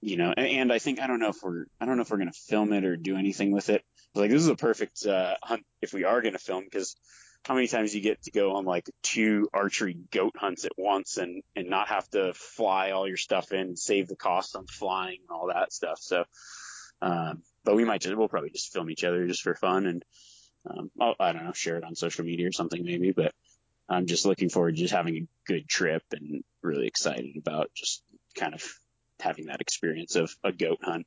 you 0.00 0.16
know, 0.16 0.32
and, 0.36 0.72
I 0.72 0.78
think 0.78 1.00
I 1.00 1.06
don't 1.06 1.20
know 1.20 1.28
if 1.28 1.42
we're 1.42 1.64
I 1.80 1.86
don't 1.86 1.96
know 1.96 2.02
if 2.02 2.10
we're 2.10 2.18
gonna 2.18 2.32
film 2.32 2.72
it 2.72 2.84
or 2.84 2.96
do 2.96 3.16
anything 3.16 3.52
with 3.52 3.70
it. 3.70 3.84
Like 4.14 4.30
this 4.30 4.42
is 4.42 4.48
a 4.48 4.56
perfect 4.56 5.06
uh, 5.06 5.36
hunt 5.42 5.64
if 5.80 5.92
we 5.92 6.04
are 6.04 6.20
gonna 6.20 6.38
film 6.38 6.64
because 6.64 6.96
how 7.44 7.54
many 7.54 7.68
times 7.68 7.94
you 7.94 8.00
get 8.00 8.22
to 8.22 8.30
go 8.30 8.54
on 8.56 8.64
like 8.64 8.88
two 9.02 9.48
archery 9.52 9.96
goat 10.10 10.34
hunts 10.36 10.64
at 10.64 10.72
once 10.76 11.18
and 11.18 11.42
and 11.54 11.68
not 11.68 11.88
have 11.88 12.08
to 12.10 12.32
fly 12.34 12.90
all 12.90 13.06
your 13.06 13.16
stuff 13.16 13.52
in 13.52 13.60
and 13.60 13.78
save 13.78 14.08
the 14.08 14.16
cost 14.16 14.56
on 14.56 14.66
flying 14.66 15.18
and 15.28 15.36
all 15.36 15.48
that 15.48 15.72
stuff. 15.72 15.98
So, 16.00 16.24
um, 17.00 17.42
but 17.64 17.76
we 17.76 17.84
might 17.84 18.00
just 18.00 18.16
we'll 18.16 18.28
probably 18.28 18.50
just 18.50 18.72
film 18.72 18.90
each 18.90 19.04
other 19.04 19.26
just 19.26 19.42
for 19.42 19.54
fun 19.54 19.86
and 19.86 20.04
um, 20.68 20.90
I'll, 21.00 21.14
I 21.18 21.32
don't 21.32 21.44
know 21.44 21.52
share 21.52 21.76
it 21.76 21.84
on 21.84 21.94
social 21.94 22.24
media 22.24 22.48
or 22.48 22.52
something 22.52 22.84
maybe. 22.84 23.12
But 23.12 23.32
I'm 23.88 24.06
just 24.06 24.26
looking 24.26 24.48
forward 24.48 24.76
to 24.76 24.82
just 24.82 24.94
having 24.94 25.16
a 25.16 25.28
good 25.46 25.68
trip 25.68 26.02
and 26.12 26.42
really 26.62 26.86
excited 26.86 27.36
about 27.36 27.70
just 27.74 28.02
kind 28.36 28.54
of 28.54 28.62
having 29.22 29.46
that 29.46 29.60
experience 29.60 30.16
of 30.16 30.34
a 30.44 30.52
goat 30.52 30.80
hunt. 30.82 31.06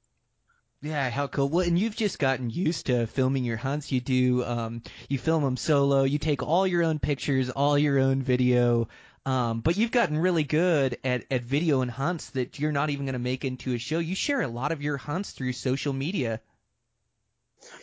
Yeah, 0.81 1.09
how 1.09 1.27
cool. 1.27 1.49
Well, 1.49 1.65
and 1.65 1.79
you've 1.79 1.95
just 1.95 2.19
gotten 2.19 2.49
used 2.49 2.87
to 2.87 3.07
filming 3.07 3.43
your 3.43 3.57
hunts. 3.57 3.91
You 3.91 4.01
do, 4.01 4.43
um, 4.43 4.81
you 5.09 5.17
film 5.17 5.43
them 5.43 5.57
solo. 5.57 6.03
You 6.03 6.19
take 6.19 6.43
all 6.43 6.67
your 6.67 6.83
own 6.83 6.99
pictures, 6.99 7.49
all 7.49 7.77
your 7.77 7.97
own 7.97 8.21
video. 8.21 8.87
Um, 9.25 9.61
but 9.61 9.77
you've 9.77 9.91
gotten 9.91 10.19
really 10.19 10.43
good 10.43 10.99
at, 11.03 11.25
at 11.31 11.41
video 11.41 11.81
and 11.81 11.89
hunts 11.89 12.29
that 12.31 12.59
you're 12.59 12.71
not 12.71 12.91
even 12.91 13.05
going 13.05 13.13
to 13.13 13.19
make 13.19 13.43
into 13.43 13.73
a 13.73 13.79
show. 13.79 13.97
You 13.97 14.13
share 14.13 14.41
a 14.41 14.47
lot 14.47 14.71
of 14.71 14.83
your 14.83 14.97
hunts 14.97 15.31
through 15.31 15.53
social 15.53 15.93
media. 15.93 16.39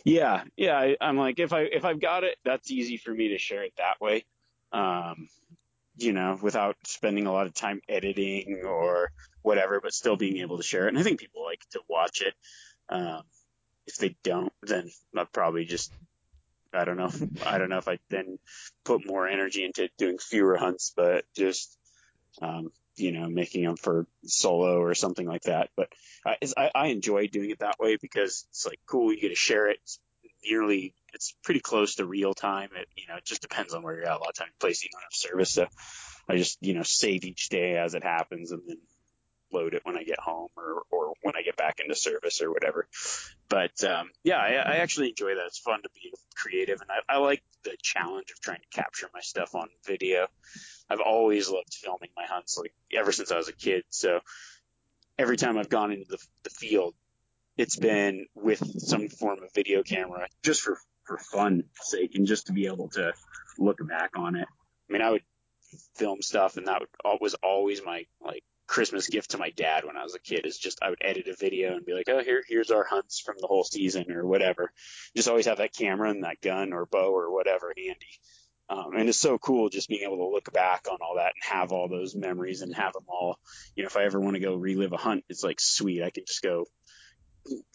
Yeah, 0.05 0.45
yeah. 0.57 0.79
I, 0.79 0.97
I'm 1.01 1.17
like, 1.17 1.41
if 1.41 1.53
I 1.53 1.63
if 1.63 1.85
I've 1.85 2.01
got 2.01 2.23
it, 2.23 2.37
that's 2.45 2.71
easy 2.71 2.97
for 2.97 3.13
me 3.13 3.29
to 3.31 3.39
share 3.39 3.65
it 3.65 3.73
that 3.79 4.01
way. 4.01 4.25
Um, 4.73 5.29
you 5.97 6.13
know, 6.13 6.39
without 6.41 6.77
spending 6.85 7.27
a 7.27 7.33
lot 7.33 7.47
of 7.47 7.55
time 7.55 7.81
editing 7.89 8.63
or 8.65 9.11
whatever, 9.43 9.81
but 9.81 9.93
still 9.93 10.17
being 10.17 10.39
able 10.39 10.57
to 10.57 10.63
share 10.63 10.87
it. 10.87 10.91
And 10.91 10.99
I 10.99 11.03
think 11.03 11.21
people 11.21 11.45
like 11.45 11.61
to 11.71 11.81
watch 11.89 12.23
it. 12.23 12.35
Um, 12.89 13.23
if 13.87 13.97
they 13.97 14.17
don't, 14.23 14.53
then 14.63 14.91
I'll 15.17 15.27
probably 15.27 15.65
just 15.65 15.93
I 16.73 16.85
don't 16.85 16.97
know. 16.97 17.11
I 17.47 17.59
don't 17.59 17.69
know 17.69 17.79
if 17.79 17.89
I 17.89 17.99
then 18.09 18.39
put 18.85 19.07
more 19.07 19.27
energy 19.27 19.65
into 19.65 19.89
doing 19.99 20.19
fewer 20.19 20.57
hunts, 20.57 20.93
but 20.97 21.25
just 21.37 21.77
um, 22.41 22.71
you 22.97 23.13
know, 23.13 23.29
making 23.29 23.65
them 23.65 23.77
for 23.77 24.07
solo 24.25 24.81
or 24.81 24.95
something 24.95 25.27
like 25.27 25.43
that. 25.43 25.71
But 25.77 25.89
I, 26.25 26.37
I, 26.57 26.71
I 26.75 26.87
enjoy 26.89 27.27
doing 27.27 27.51
it 27.51 27.61
that 27.61 27.79
way 27.79 27.97
because 28.01 28.47
it's 28.51 28.67
like 28.67 28.81
cool. 28.87 29.13
You 29.13 29.21
get 29.21 29.29
to 29.31 29.35
share 29.35 29.69
it. 29.71 29.79
It's 29.83 29.99
nearly, 30.45 30.95
it's 31.15 31.35
pretty 31.43 31.61
close 31.61 31.97
to 31.97 32.07
real 32.07 32.35
time. 32.35 32.71
It, 32.77 32.89
you 32.97 33.05
know, 33.09 33.17
it 33.17 33.25
just 33.25 33.43
depends 33.43 33.75
on 33.75 33.83
where 33.83 33.95
you're 33.95 34.07
at. 34.07 34.17
A 34.17 34.19
lot 34.19 34.31
of 34.31 34.35
times, 34.35 34.53
places 34.61 34.85
you 34.85 34.91
don't 34.93 35.03
have 35.03 35.13
service, 35.13 35.55
so 35.55 35.67
I 36.29 36.37
just, 36.37 36.59
you 36.61 36.75
know, 36.75 36.83
save 36.83 37.25
each 37.25 37.49
day 37.49 37.77
as 37.77 37.95
it 37.95 38.03
happens 38.03 38.53
and 38.53 38.63
then 38.67 38.79
load 39.53 39.75
it 39.75 39.85
when 39.85 39.97
I 39.97 40.05
get 40.05 40.19
home 40.19 40.49
or, 40.57 40.83
or 40.91 41.15
when 41.23 41.35
I 41.37 41.43
get 41.43 41.57
back 41.57 41.81
into 41.81 41.95
service 41.95 42.41
or 42.43 42.51
whatever. 42.53 42.87
But 43.49 43.83
um, 43.85 44.11
yeah, 44.25 44.39
I, 44.39 44.53
I 44.55 44.77
actually 44.77 45.11
enjoy 45.11 45.35
that. 45.35 45.47
It's 45.47 45.59
fun 45.59 45.83
to 45.83 45.89
be 45.95 46.13
creative, 46.35 46.81
and 46.81 46.91
I, 46.91 47.15
I 47.15 47.19
like 47.19 47.43
the 47.65 47.77
challenge 47.83 48.31
of 48.31 48.41
trying 48.41 48.61
to 48.61 48.77
capture 48.77 49.09
my 49.15 49.21
stuff 49.21 49.55
on 49.55 49.69
video. 49.87 50.27
I've 50.89 51.01
always 51.01 51.49
loved 51.49 51.75
filming 51.75 52.11
my 52.17 52.25
hunts, 52.27 52.59
like 52.59 52.75
ever 52.93 53.13
since 53.13 53.31
I 53.31 53.37
was 53.37 53.49
a 53.49 53.53
kid. 53.53 53.85
So 53.91 54.21
every 55.19 55.37
time 55.37 55.59
I've 55.59 55.69
gone 55.69 55.93
into 55.93 56.07
the, 56.09 56.19
the 56.45 56.51
field, 56.51 56.95
it's 57.57 57.77
been 57.77 58.27
with 58.35 58.63
some 58.81 59.09
form 59.09 59.43
of 59.43 59.53
video 59.55 59.83
camera, 59.83 60.27
just 60.43 60.63
for 60.63 60.79
for 61.05 61.19
fun 61.19 61.65
sake, 61.81 62.15
and 62.15 62.27
just 62.27 62.47
to 62.47 62.53
be 62.53 62.67
able 62.67 62.89
to 62.91 63.13
look 63.59 63.79
back 63.87 64.13
on 64.17 64.37
it. 64.37 64.49
I 64.89 64.93
mean, 64.93 65.03
I 65.03 65.11
would 65.11 65.23
film 65.97 66.23
stuff, 66.23 66.57
and 66.57 66.67
that 66.67 66.83
was 67.21 67.35
always 67.43 67.85
my 67.85 68.07
like 68.21 68.45
Christmas 68.67 69.09
gift 69.09 69.33
to 69.33 69.39
my 69.39 69.51
dad 69.51 69.85
when 69.85 69.97
I 69.97 70.05
was 70.05 70.15
a 70.15 70.21
kid. 70.21 70.47
Is 70.47 70.59
just 70.59 70.83
I 70.83 70.91
would 70.91 71.03
edit 71.03 71.29
a 71.29 71.37
video 71.37 71.75
and 71.75 71.85
be 71.85 71.95
like, 71.95 72.09
oh, 72.09 72.23
here 72.23 72.43
here's 72.47 72.71
our 72.71 72.85
hunts 72.85 73.21
from 73.21 73.37
the 73.39 73.47
whole 73.47 73.65
season 73.65 74.11
or 74.13 74.27
whatever. 74.27 74.73
Just 75.17 75.29
always 75.29 75.47
have 75.47 75.59
that 75.59 75.75
camera 75.75 76.11
and 76.11 76.25
that 76.25 76.41
gun 76.41 76.73
or 76.73 76.87
bow 76.87 77.15
or 77.15 77.33
whatever 77.33 77.73
handy. 77.77 78.21
Um, 78.69 78.97
and 78.97 79.09
it's 79.09 79.21
so 79.21 79.37
cool 79.39 79.69
just 79.69 79.89
being 79.89 80.05
able 80.05 80.19
to 80.19 80.33
look 80.33 80.51
back 80.53 80.87
on 80.91 80.99
all 81.03 81.17
that 81.17 81.35
and 81.35 81.59
have 81.59 81.73
all 81.73 81.89
those 81.89 82.15
memories 82.15 82.63
and 82.63 82.75
have 82.75 82.95
them 82.95 83.05
all. 83.09 83.39
You 83.77 83.83
know, 83.83 83.89
if 83.89 83.97
I 83.97 84.05
ever 84.05 84.19
want 84.19 84.35
to 84.35 84.41
go 84.41 84.55
relive 84.55 84.93
a 84.93 84.97
hunt, 84.97 85.25
it's 85.29 85.45
like 85.45 85.61
sweet. 85.61 86.03
I 86.03 86.11
can 86.11 86.25
just 86.27 86.43
go 86.43 86.65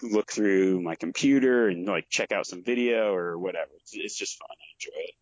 look 0.01 0.31
through 0.31 0.81
my 0.81 0.95
computer 0.95 1.67
and 1.67 1.85
like 1.85 2.09
check 2.09 2.31
out 2.31 2.47
some 2.47 2.63
video 2.63 3.13
or 3.13 3.37
whatever. 3.37 3.69
It's, 3.81 3.91
it's 3.93 4.17
just 4.17 4.39
fun. 4.39 4.49
I 4.49 4.65
enjoy 4.75 5.03
it. 5.03 5.15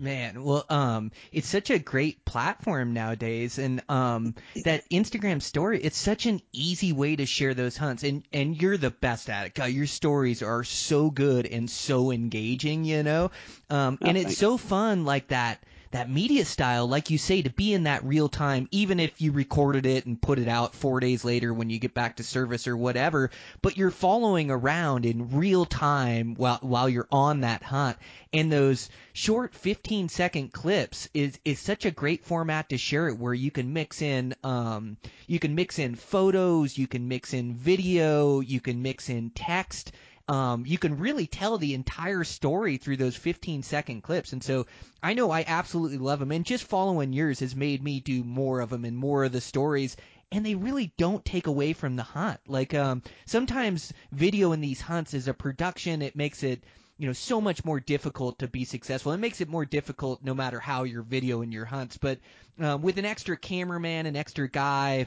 Man, 0.00 0.44
well, 0.44 0.64
um, 0.68 1.10
it's 1.32 1.48
such 1.48 1.70
a 1.70 1.78
great 1.78 2.24
platform 2.24 2.94
nowadays, 2.94 3.58
and 3.58 3.82
um, 3.88 4.36
that 4.64 4.88
Instagram 4.90 5.42
story, 5.42 5.80
it's 5.82 5.98
such 5.98 6.26
an 6.26 6.40
easy 6.52 6.92
way 6.92 7.16
to 7.16 7.26
share 7.26 7.52
those 7.52 7.76
hunts, 7.76 8.04
and 8.04 8.22
and 8.32 8.60
you're 8.60 8.76
the 8.76 8.90
best 8.90 9.28
at 9.28 9.46
it. 9.46 9.54
God, 9.54 9.70
your 9.70 9.86
stories 9.88 10.42
are 10.42 10.62
so 10.62 11.10
good 11.10 11.46
and 11.46 11.68
so 11.68 12.12
engaging, 12.12 12.84
you 12.84 13.02
know, 13.02 13.32
um, 13.70 13.98
Oh, 14.00 14.06
and 14.06 14.16
it's 14.16 14.38
so 14.38 14.56
fun 14.56 15.04
like 15.04 15.28
that 15.28 15.64
that 15.90 16.10
media 16.10 16.44
style, 16.44 16.86
like 16.86 17.10
you 17.10 17.18
say, 17.18 17.42
to 17.42 17.50
be 17.50 17.72
in 17.72 17.84
that 17.84 18.04
real 18.04 18.28
time, 18.28 18.68
even 18.70 19.00
if 19.00 19.20
you 19.20 19.32
recorded 19.32 19.86
it 19.86 20.06
and 20.06 20.20
put 20.20 20.38
it 20.38 20.48
out 20.48 20.74
four 20.74 21.00
days 21.00 21.24
later 21.24 21.52
when 21.52 21.70
you 21.70 21.78
get 21.78 21.94
back 21.94 22.16
to 22.16 22.22
service 22.22 22.66
or 22.66 22.76
whatever, 22.76 23.30
but 23.62 23.76
you're 23.76 23.90
following 23.90 24.50
around 24.50 25.06
in 25.06 25.36
real 25.36 25.64
time 25.64 26.34
while 26.34 26.58
while 26.60 26.88
you're 26.88 27.08
on 27.10 27.40
that 27.40 27.62
hunt. 27.62 27.96
And 28.32 28.52
those 28.52 28.90
short 29.12 29.54
15 29.54 30.08
second 30.08 30.52
clips 30.52 31.08
is 31.14 31.38
is 31.44 31.58
such 31.58 31.86
a 31.86 31.90
great 31.90 32.24
format 32.24 32.68
to 32.68 32.78
share 32.78 33.08
it 33.08 33.18
where 33.18 33.34
you 33.34 33.50
can 33.50 33.72
mix 33.72 34.02
in 34.02 34.34
um 34.44 34.96
you 35.26 35.38
can 35.38 35.54
mix 35.54 35.78
in 35.78 35.94
photos, 35.94 36.76
you 36.76 36.86
can 36.86 37.08
mix 37.08 37.32
in 37.32 37.54
video, 37.54 38.40
you 38.40 38.60
can 38.60 38.82
mix 38.82 39.08
in 39.08 39.30
text 39.30 39.92
um, 40.28 40.64
you 40.66 40.76
can 40.76 40.98
really 40.98 41.26
tell 41.26 41.56
the 41.56 41.74
entire 41.74 42.22
story 42.22 42.76
through 42.76 42.98
those 42.98 43.16
15 43.16 43.62
second 43.62 44.02
clips. 44.02 44.32
And 44.32 44.44
so 44.44 44.66
I 45.02 45.14
know 45.14 45.30
I 45.30 45.44
absolutely 45.46 45.98
love 45.98 46.18
them. 46.18 46.32
And 46.32 46.44
just 46.44 46.64
following 46.64 47.14
yours 47.14 47.40
has 47.40 47.56
made 47.56 47.82
me 47.82 48.00
do 48.00 48.22
more 48.22 48.60
of 48.60 48.70
them 48.70 48.84
and 48.84 48.96
more 48.96 49.24
of 49.24 49.32
the 49.32 49.40
stories. 49.40 49.96
And 50.30 50.44
they 50.44 50.54
really 50.54 50.92
don't 50.98 51.24
take 51.24 51.46
away 51.46 51.72
from 51.72 51.96
the 51.96 52.02
hunt. 52.02 52.40
Like 52.46 52.74
um, 52.74 53.02
sometimes 53.24 53.92
video 54.12 54.52
in 54.52 54.60
these 54.60 54.82
hunts 54.82 55.14
is 55.14 55.28
a 55.28 55.34
production. 55.34 56.02
It 56.02 56.14
makes 56.14 56.42
it 56.42 56.62
you 56.98 57.06
know 57.06 57.12
so 57.12 57.40
much 57.40 57.64
more 57.64 57.80
difficult 57.80 58.40
to 58.40 58.48
be 58.48 58.64
successful. 58.64 59.12
It 59.12 59.18
makes 59.18 59.40
it 59.40 59.48
more 59.48 59.64
difficult 59.64 60.22
no 60.22 60.34
matter 60.34 60.60
how 60.60 60.82
you're 60.82 61.04
videoing 61.04 61.52
your 61.52 61.64
hunts. 61.64 61.96
But 61.96 62.18
um, 62.58 62.82
with 62.82 62.98
an 62.98 63.06
extra 63.06 63.36
cameraman, 63.36 64.04
an 64.04 64.16
extra 64.16 64.48
guy, 64.48 65.06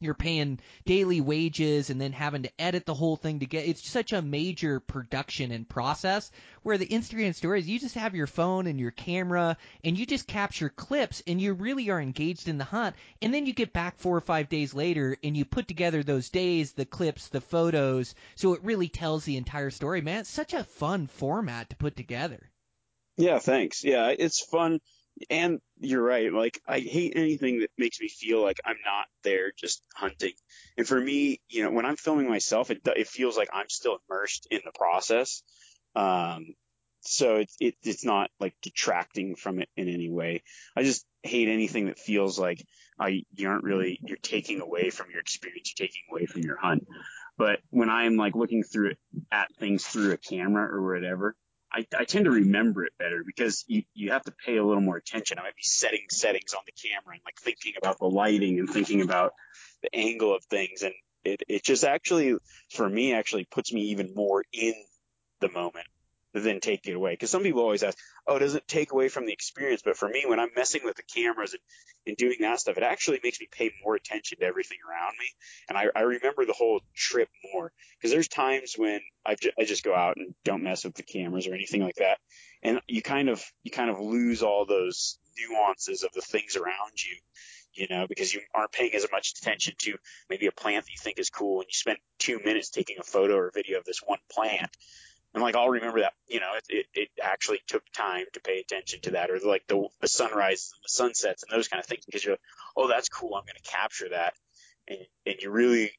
you're 0.00 0.14
paying 0.14 0.60
daily 0.84 1.20
wages 1.20 1.90
and 1.90 2.00
then 2.00 2.12
having 2.12 2.42
to 2.42 2.60
edit 2.60 2.86
the 2.86 2.94
whole 2.94 3.16
thing 3.16 3.40
to 3.40 3.46
get 3.46 3.66
it's 3.66 3.88
such 3.88 4.12
a 4.12 4.22
major 4.22 4.80
production 4.80 5.50
and 5.50 5.68
process 5.68 6.30
where 6.62 6.78
the 6.78 6.86
Instagram 6.86 7.34
stories 7.34 7.68
you 7.68 7.78
just 7.78 7.94
have 7.94 8.14
your 8.14 8.26
phone 8.26 8.66
and 8.66 8.78
your 8.78 8.90
camera 8.90 9.56
and 9.84 9.98
you 9.98 10.06
just 10.06 10.26
capture 10.26 10.68
clips 10.68 11.22
and 11.26 11.40
you 11.40 11.52
really 11.54 11.90
are 11.90 12.00
engaged 12.00 12.48
in 12.48 12.58
the 12.58 12.64
hunt. 12.64 12.94
And 13.22 13.32
then 13.32 13.46
you 13.46 13.52
get 13.52 13.72
back 13.72 13.98
4 13.98 14.16
or 14.16 14.20
5 14.20 14.48
days 14.48 14.74
later 14.74 15.16
and 15.22 15.36
you 15.36 15.44
put 15.44 15.68
together 15.68 16.02
those 16.02 16.28
days 16.30 16.72
the 16.72 16.84
clips 16.84 17.28
the 17.28 17.40
photos. 17.40 18.14
So 18.36 18.54
it 18.54 18.62
really 18.62 18.88
tells 18.88 19.24
the 19.24 19.36
entire 19.36 19.70
story 19.70 20.00
man. 20.00 20.20
It's 20.20 20.30
such 20.30 20.54
a 20.54 20.64
fun 20.64 21.06
format 21.06 21.70
to 21.70 21.76
put 21.76 21.96
together. 21.96 22.50
Yeah 23.16 23.38
thanks. 23.38 23.84
Yeah 23.84 24.14
it's 24.16 24.44
fun 24.44 24.80
and 25.30 25.60
you're 25.80 26.02
right. 26.02 26.32
Like 26.32 26.60
I 26.66 26.80
hate 26.80 27.14
anything 27.16 27.60
that 27.60 27.70
makes 27.76 28.00
me 28.00 28.08
feel 28.08 28.42
like 28.42 28.60
I'm 28.64 28.76
not 28.84 29.06
there 29.22 29.52
just 29.56 29.82
hunting. 29.94 30.32
And 30.76 30.86
for 30.86 31.00
me, 31.00 31.40
you 31.48 31.64
know, 31.64 31.70
when 31.70 31.86
I'm 31.86 31.96
filming 31.96 32.28
myself, 32.28 32.70
it 32.70 32.80
it 32.84 33.08
feels 33.08 33.36
like 33.36 33.48
I'm 33.52 33.68
still 33.68 33.98
immersed 34.08 34.48
in 34.50 34.60
the 34.64 34.72
process. 34.72 35.42
Um, 35.94 36.54
so 37.00 37.36
it's 37.36 37.56
it, 37.60 37.74
it's 37.82 38.04
not 38.04 38.30
like 38.40 38.54
detracting 38.62 39.36
from 39.36 39.60
it 39.60 39.68
in 39.76 39.88
any 39.88 40.10
way. 40.10 40.42
I 40.76 40.82
just 40.82 41.06
hate 41.22 41.48
anything 41.48 41.86
that 41.86 41.98
feels 41.98 42.38
like 42.38 42.64
I 42.98 43.22
you 43.34 43.48
aren't 43.48 43.64
really 43.64 43.98
you're 44.02 44.18
taking 44.18 44.60
away 44.60 44.90
from 44.90 45.10
your 45.10 45.20
experience, 45.20 45.72
you're 45.76 45.86
taking 45.86 46.02
away 46.10 46.26
from 46.26 46.42
your 46.42 46.58
hunt. 46.58 46.86
But 47.36 47.60
when 47.70 47.88
I'm 47.88 48.16
like 48.16 48.34
looking 48.34 48.64
through 48.64 48.90
it 48.90 48.98
at 49.30 49.54
things 49.56 49.86
through 49.86 50.12
a 50.12 50.16
camera 50.16 50.68
or 50.70 50.92
whatever, 50.92 51.36
I, 51.72 51.86
I 51.96 52.04
tend 52.04 52.24
to 52.24 52.30
remember 52.30 52.84
it 52.84 52.92
better 52.98 53.22
because 53.24 53.64
you, 53.66 53.82
you 53.94 54.10
have 54.12 54.22
to 54.24 54.32
pay 54.46 54.56
a 54.56 54.64
little 54.64 54.82
more 54.82 54.96
attention. 54.96 55.38
I 55.38 55.42
might 55.42 55.56
be 55.56 55.62
setting 55.62 56.06
settings 56.10 56.54
on 56.54 56.62
the 56.66 56.72
camera 56.72 57.14
and 57.14 57.22
like 57.24 57.38
thinking 57.40 57.74
about 57.76 57.98
the 57.98 58.06
lighting 58.06 58.58
and 58.58 58.68
thinking 58.68 59.02
about 59.02 59.32
the 59.82 59.94
angle 59.94 60.34
of 60.34 60.44
things. 60.44 60.82
And 60.82 60.94
it, 61.24 61.42
it 61.48 61.64
just 61.64 61.84
actually, 61.84 62.36
for 62.70 62.88
me, 62.88 63.12
actually 63.12 63.44
puts 63.44 63.72
me 63.72 63.82
even 63.90 64.14
more 64.14 64.44
in 64.52 64.74
the 65.40 65.50
moment 65.50 65.86
than 66.34 66.60
take 66.60 66.86
it 66.86 66.94
away. 66.94 67.12
Because 67.12 67.30
some 67.30 67.42
people 67.42 67.62
always 67.62 67.82
ask, 67.82 67.98
"Oh, 68.26 68.38
does 68.38 68.54
it 68.54 68.68
take 68.68 68.92
away 68.92 69.08
from 69.08 69.26
the 69.26 69.32
experience?" 69.32 69.82
But 69.82 69.96
for 69.96 70.08
me, 70.08 70.24
when 70.26 70.38
I'm 70.38 70.50
messing 70.54 70.82
with 70.84 70.96
the 70.96 71.02
cameras 71.02 71.54
and, 71.54 71.62
and 72.06 72.16
doing 72.16 72.36
that 72.40 72.60
stuff, 72.60 72.76
it 72.76 72.82
actually 72.82 73.20
makes 73.22 73.40
me 73.40 73.48
pay 73.50 73.72
more 73.82 73.94
attention 73.94 74.38
to 74.38 74.44
everything 74.44 74.78
around 74.88 75.14
me, 75.18 75.26
and 75.68 75.78
I, 75.78 75.86
I 75.94 76.02
remember 76.02 76.44
the 76.44 76.52
whole 76.52 76.80
trip 76.94 77.28
more. 77.52 77.72
Because 77.98 78.12
there's 78.12 78.28
times 78.28 78.74
when 78.76 79.00
I, 79.24 79.36
just 79.64 79.84
go 79.84 79.94
out 79.94 80.16
and 80.16 80.34
don't 80.44 80.62
mess 80.62 80.84
with 80.84 80.94
the 80.94 81.02
cameras 81.02 81.46
or 81.46 81.54
anything 81.54 81.82
like 81.82 81.96
that, 81.96 82.18
and 82.62 82.80
you 82.86 83.02
kind 83.02 83.28
of 83.28 83.42
you 83.62 83.70
kind 83.70 83.90
of 83.90 84.00
lose 84.00 84.42
all 84.42 84.66
those 84.66 85.18
nuances 85.38 86.02
of 86.02 86.12
the 86.12 86.20
things 86.20 86.56
around 86.56 86.92
you 87.04 87.16
you 87.74 87.86
know, 87.88 88.06
because 88.08 88.34
you 88.34 88.40
aren't 88.54 88.72
paying 88.72 88.92
as 88.94 89.06
much 89.12 89.34
attention 89.38 89.74
to 89.78 89.96
maybe 90.28 90.46
a 90.46 90.52
plant 90.52 90.84
that 90.84 90.90
you 90.90 90.98
think 90.98 91.18
is 91.18 91.30
cool 91.30 91.60
and 91.60 91.68
you 91.68 91.74
spend 91.74 91.98
two 92.18 92.40
minutes 92.44 92.70
taking 92.70 92.96
a 92.98 93.04
photo 93.04 93.36
or 93.36 93.52
video 93.54 93.78
of 93.78 93.84
this 93.84 94.00
one 94.04 94.18
plant 94.30 94.68
and 95.38 95.44
like 95.44 95.54
I'll 95.54 95.68
remember 95.68 96.00
that, 96.00 96.14
you 96.26 96.40
know, 96.40 96.50
it, 96.56 96.64
it, 96.68 96.86
it 96.94 97.08
actually 97.22 97.60
took 97.68 97.84
time 97.96 98.24
to 98.32 98.40
pay 98.40 98.58
attention 98.58 99.00
to 99.02 99.10
that, 99.12 99.30
or 99.30 99.38
like 99.38 99.62
the 99.68 99.86
the 100.00 100.08
sunrises 100.08 100.72
and 100.74 100.82
the 100.82 100.88
sunsets 100.88 101.44
and 101.44 101.56
those 101.56 101.68
kind 101.68 101.80
of 101.80 101.86
things, 101.86 102.04
because 102.04 102.24
you're, 102.24 102.32
like, 102.32 102.40
oh, 102.76 102.88
that's 102.88 103.08
cool, 103.08 103.36
I'm 103.36 103.44
going 103.44 103.54
to 103.62 103.70
capture 103.70 104.08
that, 104.08 104.34
and 104.88 104.98
and 105.26 105.36
you 105.40 105.52
really 105.52 105.92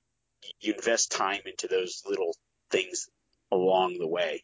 you 0.60 0.74
invest 0.74 1.14
time 1.14 1.40
into 1.46 1.70
those 1.70 2.04
little 2.06 2.36
things 2.70 3.08
along 3.50 3.98
the 3.98 4.08
way, 4.10 4.44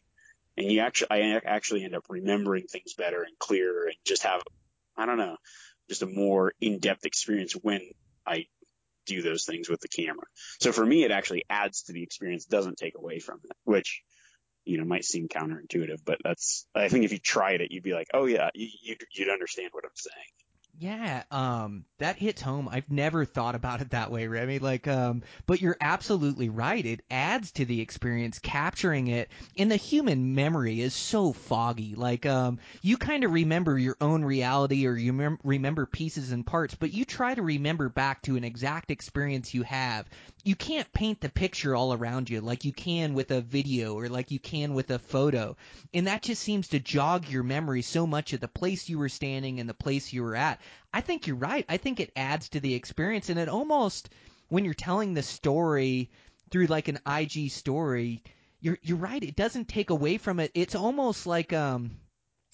and 0.56 0.72
you 0.72 0.80
actually 0.80 1.08
I 1.10 1.40
actually 1.44 1.84
end 1.84 1.94
up 1.94 2.04
remembering 2.08 2.64
things 2.66 2.94
better 2.94 3.22
and 3.22 3.38
clearer, 3.38 3.84
and 3.84 3.96
just 4.06 4.22
have 4.22 4.40
I 4.96 5.04
don't 5.04 5.18
know, 5.18 5.36
just 5.90 6.00
a 6.00 6.06
more 6.06 6.54
in 6.58 6.78
depth 6.78 7.04
experience 7.04 7.52
when 7.52 7.82
I 8.26 8.46
do 9.04 9.20
those 9.20 9.44
things 9.44 9.68
with 9.68 9.80
the 9.80 9.88
camera. 9.88 10.24
So 10.58 10.72
for 10.72 10.86
me, 10.86 11.04
it 11.04 11.10
actually 11.10 11.44
adds 11.50 11.82
to 11.82 11.92
the 11.92 12.02
experience, 12.02 12.46
doesn't 12.46 12.78
take 12.78 12.96
away 12.96 13.18
from 13.18 13.40
it, 13.44 13.56
which 13.64 14.02
you 14.66 14.78
know, 14.78 14.84
might 14.84 15.04
seem 15.04 15.28
counterintuitive, 15.28 16.00
but 16.04 16.18
that's, 16.22 16.66
I 16.74 16.88
think 16.88 17.04
if 17.04 17.12
you 17.12 17.18
tried 17.18 17.60
it, 17.60 17.72
you'd 17.72 17.84
be 17.84 17.94
like, 17.94 18.08
oh 18.12 18.26
yeah, 18.26 18.50
you, 18.54 18.68
you'd, 19.12 19.30
understand 19.30 19.70
what 19.72 19.84
I'm 19.84 19.90
saying. 19.94 20.26
Yeah, 20.78 21.22
um, 21.30 21.86
that 21.98 22.16
hits 22.16 22.42
home. 22.42 22.68
I've 22.70 22.90
never 22.90 23.24
thought 23.24 23.54
about 23.54 23.80
it 23.80 23.90
that 23.90 24.10
way, 24.10 24.26
Remy. 24.26 24.58
Like, 24.58 24.86
um, 24.86 25.22
but 25.46 25.62
you're 25.62 25.76
absolutely 25.80 26.50
right. 26.50 26.84
It 26.84 27.00
adds 27.10 27.52
to 27.52 27.64
the 27.64 27.80
experience, 27.80 28.38
capturing 28.38 29.06
it. 29.06 29.30
And 29.56 29.70
the 29.70 29.76
human 29.76 30.34
memory 30.34 30.82
is 30.82 30.92
so 30.92 31.32
foggy. 31.32 31.94
Like, 31.94 32.26
um, 32.26 32.58
you 32.82 32.98
kind 32.98 33.24
of 33.24 33.32
remember 33.32 33.78
your 33.78 33.96
own 34.02 34.22
reality, 34.22 34.86
or 34.86 34.94
you 34.94 35.14
mem- 35.14 35.38
remember 35.42 35.86
pieces 35.86 36.30
and 36.30 36.46
parts, 36.46 36.74
but 36.74 36.92
you 36.92 37.06
try 37.06 37.34
to 37.34 37.42
remember 37.42 37.88
back 37.88 38.20
to 38.22 38.36
an 38.36 38.44
exact 38.44 38.90
experience 38.90 39.54
you 39.54 39.62
have. 39.62 40.06
You 40.46 40.54
can't 40.54 40.92
paint 40.92 41.20
the 41.20 41.28
picture 41.28 41.74
all 41.74 41.92
around 41.92 42.30
you 42.30 42.40
like 42.40 42.64
you 42.64 42.72
can 42.72 43.14
with 43.14 43.32
a 43.32 43.40
video 43.40 43.98
or 43.98 44.08
like 44.08 44.30
you 44.30 44.38
can 44.38 44.74
with 44.74 44.92
a 44.92 45.00
photo. 45.00 45.56
And 45.92 46.06
that 46.06 46.22
just 46.22 46.40
seems 46.40 46.68
to 46.68 46.78
jog 46.78 47.28
your 47.28 47.42
memory 47.42 47.82
so 47.82 48.06
much 48.06 48.32
of 48.32 48.38
the 48.38 48.46
place 48.46 48.88
you 48.88 48.96
were 48.96 49.08
standing 49.08 49.58
and 49.58 49.68
the 49.68 49.74
place 49.74 50.12
you 50.12 50.22
were 50.22 50.36
at. 50.36 50.60
I 50.94 51.00
think 51.00 51.26
you're 51.26 51.34
right. 51.34 51.64
I 51.68 51.78
think 51.78 51.98
it 51.98 52.12
adds 52.14 52.50
to 52.50 52.60
the 52.60 52.74
experience, 52.74 53.28
and 53.28 53.40
it 53.40 53.48
almost 53.48 54.08
when 54.46 54.64
you're 54.64 54.72
telling 54.72 55.14
the 55.14 55.24
story 55.24 56.10
through 56.52 56.66
like 56.66 56.86
an 56.86 57.00
IG 57.04 57.50
story, 57.50 58.22
you're 58.60 58.78
you're 58.82 58.98
right. 58.98 59.24
It 59.24 59.34
doesn't 59.34 59.66
take 59.66 59.90
away 59.90 60.16
from 60.16 60.38
it. 60.38 60.52
It's 60.54 60.76
almost 60.76 61.26
like 61.26 61.52
um 61.52 61.90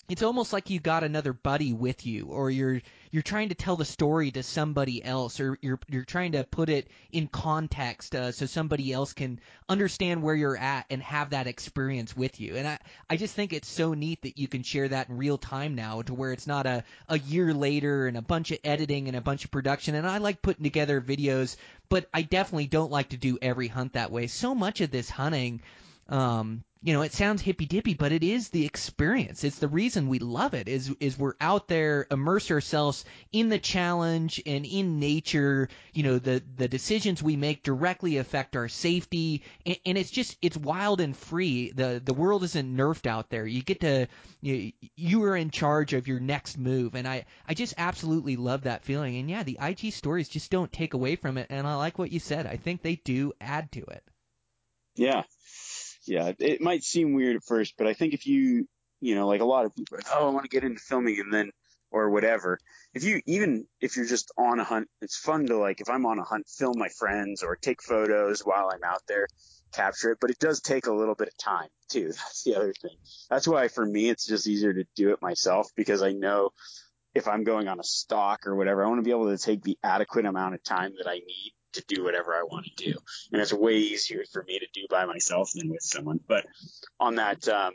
it's 0.09 0.22
almost 0.22 0.55
like 0.55 0.70
you 0.70 0.81
got 0.81 1.05
another 1.05 1.35
buddy 1.35 1.74
with 1.74 2.07
you 2.07 2.26
or 2.26 2.50
you're 2.50 2.81
you're 3.12 3.22
trying 3.22 3.51
to 3.51 3.55
tell 3.55 3.77
the 3.77 3.85
story 3.85 4.31
to 4.31 4.42
somebody 4.42 5.05
else 5.05 5.38
or 5.38 5.59
you're 5.61 5.79
you're 5.88 6.05
trying 6.05 6.33
to 6.33 6.44
put 6.44 6.70
it 6.70 6.88
in 7.12 7.29
context 7.29 8.14
uh, 8.14 8.33
so 8.33 8.46
somebody 8.46 8.90
else 8.90 9.12
can 9.12 9.38
understand 9.68 10.22
where 10.22 10.35
you're 10.35 10.57
at 10.57 10.87
and 10.90 11.03
have 11.03 11.31
that 11.31 11.46
experience 11.46 12.16
with 12.16 12.40
you. 12.40 12.57
And 12.57 12.66
I 12.66 12.79
I 13.09 13.16
just 13.16 13.35
think 13.35 13.53
it's 13.53 13.68
so 13.68 13.92
neat 13.92 14.22
that 14.22 14.38
you 14.38 14.48
can 14.48 14.62
share 14.62 14.88
that 14.88 15.11
in 15.11 15.18
real 15.18 15.37
time 15.37 15.75
now 15.75 16.01
to 16.03 16.14
where 16.14 16.33
it's 16.33 16.46
not 16.46 16.66
a 16.66 16.85
a 17.09 17.18
year 17.18 17.53
later 17.53 18.07
and 18.07 18.16
a 18.16 18.22
bunch 18.22 18.51
of 18.51 18.59
editing 18.64 19.09
and 19.09 19.16
a 19.16 19.20
bunch 19.20 19.44
of 19.44 19.51
production. 19.51 19.94
And 19.94 20.07
I 20.07 20.18
like 20.18 20.40
putting 20.40 20.64
together 20.64 21.01
videos 21.01 21.57
but 21.92 22.09
I 22.14 22.22
definitely 22.22 22.68
don't 22.68 22.90
like 22.90 23.11
to 23.11 23.18
do 23.18 23.38
every 23.42 23.68
hunt 23.68 23.92
that 23.92 24.11
way. 24.11 24.27
So 24.27 24.55
much 24.55 24.81
of 24.81 24.90
this 24.90 25.11
hunting 25.11 25.61
um, 26.09 26.65
you 26.85 26.93
know, 26.93 27.03
it 27.03 27.12
sounds 27.12 27.41
hippy 27.41 27.65
dippy, 27.65 27.95
but 27.95 28.11
it 28.11 28.25
is 28.25 28.49
the 28.49 28.67
experience. 28.67 29.45
It's 29.45 29.61
the 29.61 29.69
reason 29.69 30.09
we 30.09 30.19
love 30.19 30.53
it. 30.53 30.67
Is 30.67 30.93
is 30.99 31.17
we're 31.17 31.37
out 31.41 31.69
there, 31.69 32.09
immerse 32.11 32.51
ourselves 32.51 33.05
in 33.31 33.51
the 33.51 33.61
challenge 33.61 34.43
and 34.45 34.67
in 34.67 34.99
nature. 34.99 35.69
You 35.93 36.03
know, 36.03 36.19
the 36.19 36.43
the 36.57 36.67
decisions 36.67 37.23
we 37.23 37.37
make 37.37 37.62
directly 37.62 38.17
affect 38.17 38.57
our 38.57 38.69
safety, 38.69 39.45
and, 39.65 39.79
and 39.87 39.97
it's 39.97 40.11
just 40.11 40.37
it's 40.43 40.57
wild 40.57 41.01
and 41.01 41.17
free. 41.17 41.71
the 41.71 42.03
The 42.05 42.15
world 42.15 42.43
isn't 42.43 42.77
nerfed 42.77 43.07
out 43.07 43.31
there. 43.31 43.47
You 43.47 43.62
get 43.62 43.81
to 43.83 44.09
you 44.41 44.73
you 44.97 45.23
are 45.23 45.37
in 45.37 45.51
charge 45.51 45.93
of 45.93 46.09
your 46.09 46.19
next 46.19 46.59
move, 46.59 46.97
and 46.97 47.07
I 47.07 47.27
I 47.47 47.55
just 47.55 47.75
absolutely 47.79 48.35
love 48.35 48.62
that 48.62 48.85
feeling. 48.85 49.19
And 49.19 49.31
yeah, 49.31 49.45
the 49.45 49.59
IG 49.61 49.93
stories 49.93 50.29
just 50.29 50.51
don't 50.51 50.73
take 50.73 50.95
away 50.95 51.15
from 51.15 51.38
it. 51.38 51.47
And 51.49 51.65
I 51.65 51.77
like 51.77 51.97
what 51.97 52.11
you 52.11 52.19
said. 52.19 52.47
I 52.47 52.57
think 52.57 52.83
they 52.83 52.97
do 52.97 53.33
add 53.41 53.71
to 53.73 53.83
it. 53.83 54.03
Yeah, 54.97 55.23
yeah, 56.05 56.33
it 56.38 56.61
might 56.61 56.83
seem 56.83 57.15
weird 57.15 57.37
at 57.37 57.45
first, 57.45 57.75
but 57.79 57.87
I 57.87 57.95
think 57.95 58.15
if 58.15 58.27
you, 58.27 58.69
you 59.01 59.15
know, 59.15 59.27
like 59.27 59.41
a 59.41 59.47
lot 59.47 59.67
of 59.67 59.75
people, 59.75 59.99
like, 59.99 60.07
oh, 60.12 60.29
I 60.29 60.31
want 60.31 60.45
to 60.45 60.49
get 60.49 60.65
into 60.65 60.81
filming 60.81 61.21
and 61.21 61.33
then, 61.33 61.51
or 61.91 62.11
whatever. 62.11 62.59
If 62.95 63.05
you, 63.05 63.21
even 63.27 63.67
if 63.81 63.97
you're 63.97 64.07
just 64.07 64.33
on 64.37 64.59
a 64.59 64.65
hunt, 64.65 64.88
it's 65.01 65.17
fun 65.17 65.47
to 65.47 65.57
like, 65.57 65.81
if 65.81 65.91
I'm 65.91 66.07
on 66.07 66.19
a 66.19 66.25
hunt, 66.25 66.49
film 66.49 66.79
my 66.79 66.88
friends 66.88 67.43
or 67.43 67.57
take 67.57 67.83
photos 67.83 68.41
while 68.41 68.71
I'm 68.73 68.83
out 68.85 69.03
there, 69.07 69.29
capture 69.73 70.12
it. 70.12 70.19
But 70.21 70.31
it 70.31 70.38
does 70.38 70.61
take 70.61 70.87
a 70.87 70.93
little 70.93 71.15
bit 71.15 71.29
of 71.29 71.37
time 71.37 71.69
too. 71.88 72.07
That's 72.09 72.43
the 72.45 72.57
other 72.57 72.73
thing. 72.73 72.97
That's 73.31 73.47
why 73.47 73.69
for 73.69 73.85
me, 73.85 74.09
it's 74.09 74.27
just 74.27 74.48
easier 74.48 74.73
to 74.73 74.85
do 74.96 75.13
it 75.13 75.23
myself 75.23 75.69
because 75.77 76.03
I 76.03 76.13
know 76.13 76.50
if 77.15 77.29
I'm 77.29 77.44
going 77.44 77.69
on 77.69 77.79
a 77.79 77.85
stalk 77.85 78.46
or 78.46 78.57
whatever, 78.57 78.85
I 78.85 78.88
want 78.88 78.98
to 78.98 79.05
be 79.05 79.11
able 79.11 79.37
to 79.37 79.38
take 79.38 79.63
the 79.63 79.79
adequate 79.83 80.25
amount 80.25 80.55
of 80.55 80.65
time 80.65 80.94
that 80.96 81.09
I 81.09 81.17
need 81.17 81.53
to 81.73 81.85
do 81.88 82.04
whatever 82.04 82.35
I 82.35 82.42
want 82.42 82.66
to 82.66 82.85
do. 82.92 82.98
And 83.33 83.40
it's 83.40 83.52
way 83.52 83.77
easier 83.77 84.25
for 84.33 84.42
me 84.44 84.58
to 84.58 84.66
do 84.73 84.87
by 84.90 85.04
myself 85.04 85.50
than 85.54 85.70
with 85.70 85.83
someone. 85.83 86.20
But 86.27 86.46
on 87.00 87.16
that, 87.16 87.48
um, 87.48 87.73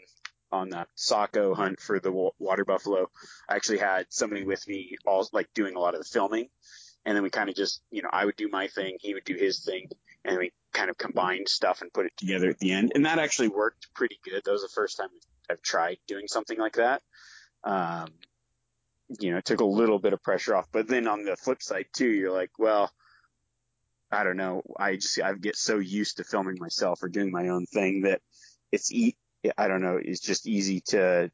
on 0.52 0.70
that 0.70 0.88
Sako 0.96 1.54
hunt 1.54 1.80
for 1.80 2.00
the 2.00 2.12
water 2.40 2.66
buffalo, 2.66 3.10
I 3.50 3.56
actually 3.56 3.80
had 3.80 4.06
somebody 4.10 4.44
with 4.44 4.68
me 4.68 4.98
all 5.06 5.28
like 5.34 5.54
doing 5.54 5.76
a 5.76 5.80
lot 5.80 5.94
of 5.94 6.02
the 6.02 6.10
filming. 6.10 6.48
And 7.06 7.16
then 7.16 7.24
we 7.24 7.30
kind 7.30 7.50
of 7.50 7.56
just, 7.56 7.82
you 7.90 8.02
know, 8.02 8.10
I 8.12 8.26
would 8.26 8.36
do 8.36 8.50
my 8.50 8.68
thing, 8.68 8.98
he 9.00 9.14
would 9.14 9.24
do 9.24 9.36
his 9.36 9.64
thing, 9.64 9.90
and 10.26 10.38
we 10.38 10.52
kind 10.74 10.90
of 10.90 10.98
combined 10.98 11.48
stuff 11.48 11.82
and 11.82 11.92
put 11.94 12.06
it 12.06 12.12
together 12.18 12.50
at 12.50 12.60
the 12.60 12.72
end. 12.72 12.92
And 12.96 13.06
that 13.06 13.20
actually 13.20 13.48
worked 13.48 13.88
pretty 13.94 14.20
good. 14.24 14.42
That 14.44 14.52
was 14.52 14.62
the 14.62 14.68
first 14.68 14.98
time 14.98 15.10
I've 15.50 15.62
tried 15.62 15.98
doing 16.08 16.28
something 16.28 16.60
like 16.60 16.76
that. 16.76 17.02
Um, 17.64 18.10
you 19.20 19.32
know, 19.32 19.38
it 19.38 19.46
took 19.46 19.62
a 19.62 19.66
little 19.66 20.00
bit 20.00 20.14
of 20.14 20.22
pressure 20.22 20.56
off. 20.56 20.68
But 20.72 20.88
then 20.88 21.08
on 21.08 21.24
the 21.24 21.38
flip 21.38 21.64
side 21.64 21.86
too, 21.94 22.10
you're 22.10 22.34
like, 22.34 22.52
well, 22.60 22.92
I 24.12 24.24
don't 24.24 24.38
know. 24.38 24.62
I 24.80 24.96
just 24.96 25.22
I 25.22 25.34
get 25.34 25.56
so 25.56 25.80
used 25.80 26.18
to 26.18 26.24
filming 26.24 26.58
myself 26.60 27.04
or 27.04 27.10
doing 27.10 27.32
my 27.32 27.50
own 27.50 27.66
thing 27.66 28.02
that 28.02 28.22
it's 28.72 28.92
e- 28.92 29.18
I 29.58 29.68
don't 29.68 29.82
know. 29.82 30.00
It's 30.02 30.22
just 30.22 30.48
easy 30.48 30.82
to 30.88 31.30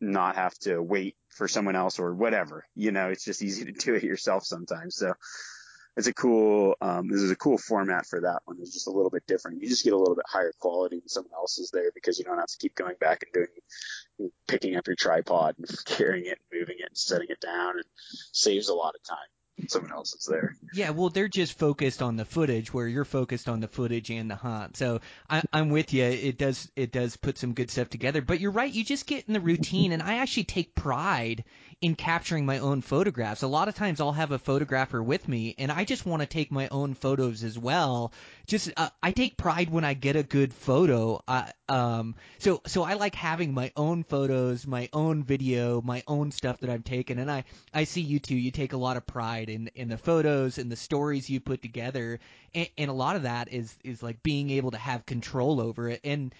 not 0.00 0.36
have 0.36 0.54
to 0.60 0.80
wait 0.80 1.16
for 1.30 1.48
someone 1.48 1.76
else 1.76 1.98
or 1.98 2.14
whatever. 2.14 2.64
You 2.74 2.92
know, 2.92 3.08
it's 3.08 3.24
just 3.24 3.42
easy 3.42 3.64
to 3.64 3.72
do 3.72 3.94
it 3.94 4.04
yourself 4.04 4.44
sometimes. 4.44 4.96
So 4.96 5.14
it's 5.96 6.06
a 6.06 6.14
cool. 6.14 6.74
Um, 6.80 7.08
this 7.08 7.22
is 7.22 7.30
a 7.30 7.36
cool 7.36 7.58
format 7.58 8.06
for 8.06 8.20
that 8.20 8.40
one. 8.44 8.58
It's 8.60 8.72
just 8.72 8.86
a 8.86 8.92
little 8.92 9.10
bit 9.10 9.26
different. 9.26 9.62
You 9.62 9.68
just 9.68 9.84
get 9.84 9.94
a 9.94 9.98
little 9.98 10.14
bit 10.14 10.26
higher 10.28 10.52
quality 10.60 10.96
when 10.98 11.08
someone 11.08 11.32
else 11.34 11.58
is 11.58 11.70
there 11.72 11.90
because 11.94 12.18
you 12.18 12.24
don't 12.24 12.38
have 12.38 12.46
to 12.46 12.58
keep 12.58 12.74
going 12.76 12.96
back 13.00 13.22
and 13.22 13.32
doing 13.32 14.30
picking 14.46 14.76
up 14.76 14.86
your 14.86 14.96
tripod 14.96 15.56
and 15.58 15.66
carrying 15.86 16.26
it 16.26 16.38
and 16.50 16.60
moving 16.60 16.76
it 16.78 16.88
and 16.88 16.96
setting 16.96 17.28
it 17.30 17.40
down. 17.40 17.76
and 17.76 17.84
saves 18.32 18.68
a 18.68 18.74
lot 18.74 18.94
of 18.94 19.02
time 19.02 19.28
someone 19.70 19.92
else 19.92 20.14
is 20.14 20.24
there. 20.24 20.56
Yeah, 20.72 20.90
well, 20.90 21.08
they're 21.08 21.28
just 21.28 21.58
focused 21.58 22.02
on 22.02 22.16
the 22.16 22.24
footage, 22.24 22.72
where 22.72 22.86
you're 22.86 23.04
focused 23.04 23.48
on 23.48 23.60
the 23.60 23.68
footage 23.68 24.10
and 24.10 24.30
the 24.30 24.36
hunt. 24.36 24.76
So 24.76 25.00
I, 25.28 25.42
I'm 25.52 25.70
with 25.70 25.92
you. 25.92 26.04
It 26.04 26.38
does 26.38 26.70
it 26.76 26.92
does 26.92 27.16
put 27.16 27.38
some 27.38 27.52
good 27.52 27.70
stuff 27.70 27.90
together. 27.90 28.22
But 28.22 28.40
you're 28.40 28.50
right. 28.50 28.72
You 28.72 28.84
just 28.84 29.06
get 29.06 29.26
in 29.26 29.32
the 29.34 29.40
routine, 29.40 29.92
and 29.92 30.02
I 30.02 30.18
actually 30.18 30.44
take 30.44 30.74
pride 30.74 31.44
in 31.80 31.94
capturing 31.94 32.46
my 32.46 32.58
own 32.58 32.80
photographs. 32.80 33.42
A 33.42 33.46
lot 33.46 33.68
of 33.68 33.74
times 33.74 34.00
I'll 34.00 34.12
have 34.12 34.32
a 34.32 34.38
photographer 34.38 35.02
with 35.02 35.28
me, 35.28 35.54
and 35.58 35.70
I 35.70 35.84
just 35.84 36.06
want 36.06 36.22
to 36.22 36.26
take 36.26 36.50
my 36.50 36.68
own 36.68 36.94
photos 36.94 37.44
as 37.44 37.58
well. 37.58 38.12
Just 38.46 38.72
uh, 38.76 38.88
I 39.02 39.12
take 39.12 39.36
pride 39.36 39.68
when 39.68 39.84
I 39.84 39.94
get 39.94 40.16
a 40.16 40.22
good 40.22 40.54
photo. 40.54 41.22
Um, 41.68 42.14
so 42.38 42.62
so 42.66 42.82
I 42.82 42.94
like 42.94 43.14
having 43.14 43.52
my 43.52 43.72
own 43.76 44.04
photos, 44.04 44.66
my 44.66 44.88
own 44.92 45.22
video, 45.22 45.82
my 45.82 46.02
own 46.08 46.30
stuff 46.30 46.60
that 46.60 46.70
I've 46.70 46.84
taken, 46.84 47.18
and 47.18 47.30
I 47.30 47.44
I 47.74 47.84
see 47.84 48.00
you 48.00 48.20
too. 48.20 48.36
You 48.36 48.50
take 48.50 48.72
a 48.72 48.78
lot 48.78 48.96
of 48.96 49.06
pride 49.06 49.50
in 49.50 49.68
in 49.74 49.88
the 49.88 49.98
photos 49.98 50.58
and 50.58 50.72
the 50.72 50.76
stories 50.76 51.28
you 51.28 51.40
put 51.40 51.60
together, 51.60 52.20
and, 52.54 52.68
and 52.78 52.90
a 52.90 52.94
lot 52.94 53.16
of 53.16 53.22
that 53.24 53.52
is 53.52 53.76
is 53.84 54.02
like 54.02 54.22
being 54.22 54.50
able 54.50 54.70
to 54.70 54.78
have 54.78 55.04
control 55.04 55.60
over 55.60 55.88
it 55.90 56.00
and 56.04 56.34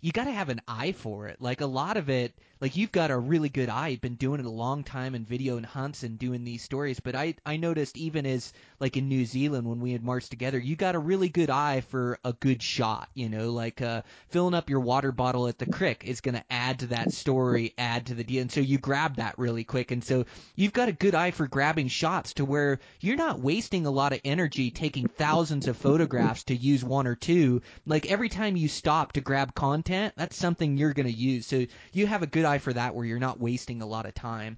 you 0.00 0.12
got 0.12 0.24
to 0.24 0.32
have 0.32 0.48
an 0.48 0.60
eye 0.68 0.92
for 0.92 1.26
it. 1.26 1.40
Like 1.40 1.60
a 1.60 1.66
lot 1.66 1.96
of 1.96 2.08
it, 2.08 2.32
like 2.60 2.76
you've 2.76 2.92
got 2.92 3.10
a 3.10 3.18
really 3.18 3.48
good 3.48 3.68
eye. 3.68 3.88
You've 3.88 4.00
been 4.00 4.14
doing 4.14 4.40
it 4.40 4.46
a 4.46 4.50
long 4.50 4.84
time 4.84 5.14
in 5.14 5.24
video 5.24 5.56
and 5.56 5.66
hunts 5.66 6.02
and 6.02 6.18
doing 6.18 6.44
these 6.44 6.62
stories. 6.62 7.00
But 7.00 7.14
I 7.14 7.34
I 7.46 7.56
noticed 7.56 7.96
even 7.96 8.26
as 8.26 8.52
like 8.80 8.96
in 8.96 9.08
New 9.08 9.24
Zealand 9.24 9.66
when 9.68 9.80
we 9.80 9.92
had 9.92 10.02
marched 10.02 10.30
together, 10.30 10.58
you 10.58 10.76
got 10.76 10.94
a 10.94 10.98
really 10.98 11.28
good 11.28 11.50
eye 11.50 11.80
for 11.82 12.18
a 12.24 12.32
good 12.32 12.62
shot. 12.62 13.08
You 13.14 13.28
know, 13.28 13.50
like 13.52 13.80
uh, 13.80 14.02
filling 14.28 14.54
up 14.54 14.70
your 14.70 14.80
water 14.80 15.12
bottle 15.12 15.48
at 15.48 15.58
the 15.58 15.66
crick 15.66 16.04
is 16.04 16.20
going 16.20 16.34
to 16.34 16.44
add 16.50 16.80
to 16.80 16.86
that 16.88 17.12
story, 17.12 17.74
add 17.78 18.06
to 18.06 18.14
the 18.14 18.24
deal. 18.24 18.42
And 18.42 18.52
so 18.52 18.60
you 18.60 18.78
grab 18.78 19.16
that 19.16 19.38
really 19.38 19.64
quick. 19.64 19.90
And 19.90 20.02
so 20.02 20.24
you've 20.56 20.72
got 20.72 20.88
a 20.88 20.92
good 20.92 21.14
eye 21.14 21.30
for 21.30 21.46
grabbing 21.46 21.88
shots 21.88 22.34
to 22.34 22.44
where 22.44 22.80
you're 23.00 23.16
not 23.16 23.40
wasting 23.40 23.86
a 23.86 23.90
lot 23.90 24.12
of 24.12 24.20
energy 24.24 24.70
taking 24.70 25.08
thousands 25.08 25.68
of 25.68 25.76
photographs 25.76 26.44
to 26.44 26.56
use 26.56 26.84
one 26.84 27.06
or 27.06 27.14
two. 27.14 27.62
Like 27.86 28.10
every 28.10 28.28
time 28.28 28.56
you 28.56 28.68
stop 28.68 29.12
to 29.12 29.20
grab 29.20 29.54
content, 29.54 30.14
that's 30.16 30.36
something 30.36 30.76
you're 30.76 30.94
going 30.94 31.06
to 31.06 31.12
use. 31.12 31.46
So 31.46 31.66
you 31.92 32.06
have 32.06 32.22
a 32.22 32.26
good 32.26 32.44
eye 32.48 32.58
for 32.58 32.72
that 32.72 32.94
where 32.94 33.04
you're 33.04 33.18
not 33.18 33.38
wasting 33.38 33.82
a 33.82 33.86
lot 33.86 34.06
of 34.06 34.14
time. 34.14 34.56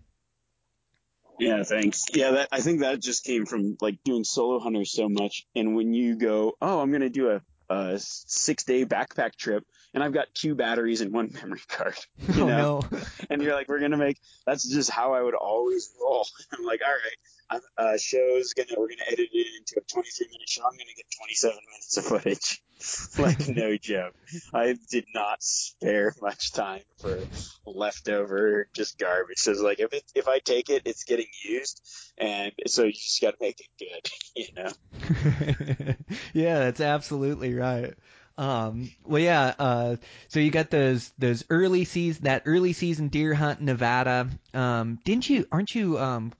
Yeah, 1.38 1.62
thanks. 1.62 2.04
Yeah, 2.12 2.32
that, 2.32 2.48
I 2.52 2.60
think 2.60 2.80
that 2.80 3.00
just 3.00 3.24
came 3.24 3.46
from 3.46 3.76
like 3.80 4.02
doing 4.04 4.24
solo 4.24 4.58
hunters 4.58 4.92
so 4.92 5.08
much. 5.08 5.46
And 5.56 5.74
when 5.74 5.94
you 5.94 6.16
go, 6.16 6.52
oh, 6.60 6.80
I'm 6.80 6.90
going 6.90 7.00
to 7.00 7.08
do 7.08 7.30
a, 7.30 7.40
a 7.70 7.98
six 7.98 8.64
day 8.64 8.84
backpack 8.84 9.36
trip 9.36 9.64
and 9.94 10.04
I've 10.04 10.12
got 10.12 10.28
two 10.34 10.54
batteries 10.54 11.00
and 11.00 11.12
one 11.12 11.30
memory 11.42 11.62
card, 11.66 11.96
you 12.18 12.44
oh, 12.44 12.46
know, 12.46 12.80
no. 12.90 12.98
and 13.30 13.42
you're 13.42 13.54
like, 13.54 13.68
we're 13.68 13.78
going 13.78 13.92
to 13.92 13.96
make, 13.96 14.18
that's 14.46 14.68
just 14.68 14.90
how 14.90 15.14
I 15.14 15.22
would 15.22 15.34
always 15.34 15.90
roll. 16.00 16.26
I'm 16.52 16.64
like, 16.64 16.80
all 16.86 16.92
right, 16.92 17.16
I'm, 17.50 17.60
uh, 17.76 17.96
show's 17.98 18.52
gonna, 18.52 18.78
we're 18.78 18.88
gonna 18.88 19.08
edit 19.08 19.28
it 19.32 19.46
into 19.58 19.78
a 19.78 19.92
23 19.92 20.28
minute 20.28 20.48
show. 20.48 20.62
I'm 20.62 20.72
gonna 20.72 20.94
get 20.96 21.06
27 21.18 21.56
minutes 21.72 21.96
of 21.96 22.04
footage. 22.04 22.62
like 23.18 23.48
no 23.48 23.76
joke. 23.76 24.14
I 24.54 24.76
did 24.90 25.06
not 25.14 25.42
spare 25.42 26.14
much 26.20 26.52
time 26.52 26.82
for 27.00 27.18
leftover 27.66 28.68
just 28.74 28.98
garbage. 28.98 29.38
So 29.38 29.52
it's 29.52 29.60
like 29.60 29.80
if 29.80 29.92
it, 29.92 30.04
if 30.14 30.28
I 30.28 30.38
take 30.38 30.70
it, 30.70 30.82
it's 30.84 31.04
getting 31.04 31.26
used, 31.44 31.80
and 32.18 32.52
so 32.66 32.84
you 32.84 32.92
just 32.92 33.20
got 33.20 33.32
to 33.32 33.36
make 33.40 33.60
it 33.60 33.68
good, 33.78 34.10
you 34.36 34.48
know. 34.56 36.14
yeah, 36.32 36.58
that's 36.60 36.80
absolutely 36.80 37.54
right. 37.54 37.94
Um, 38.38 38.90
well, 39.04 39.20
yeah. 39.20 39.54
Uh, 39.58 39.96
so 40.28 40.40
you 40.40 40.50
got 40.50 40.70
those 40.70 41.12
those 41.18 41.44
early 41.50 41.84
season 41.84 42.24
that 42.24 42.44
early 42.46 42.72
season 42.72 43.08
deer 43.08 43.34
hunt 43.34 43.60
in 43.60 43.66
Nevada. 43.66 44.28
Um, 44.54 44.98
didn't 45.04 45.28
you? 45.28 45.46
Aren't 45.52 45.74
you? 45.74 45.98
Um, 45.98 46.32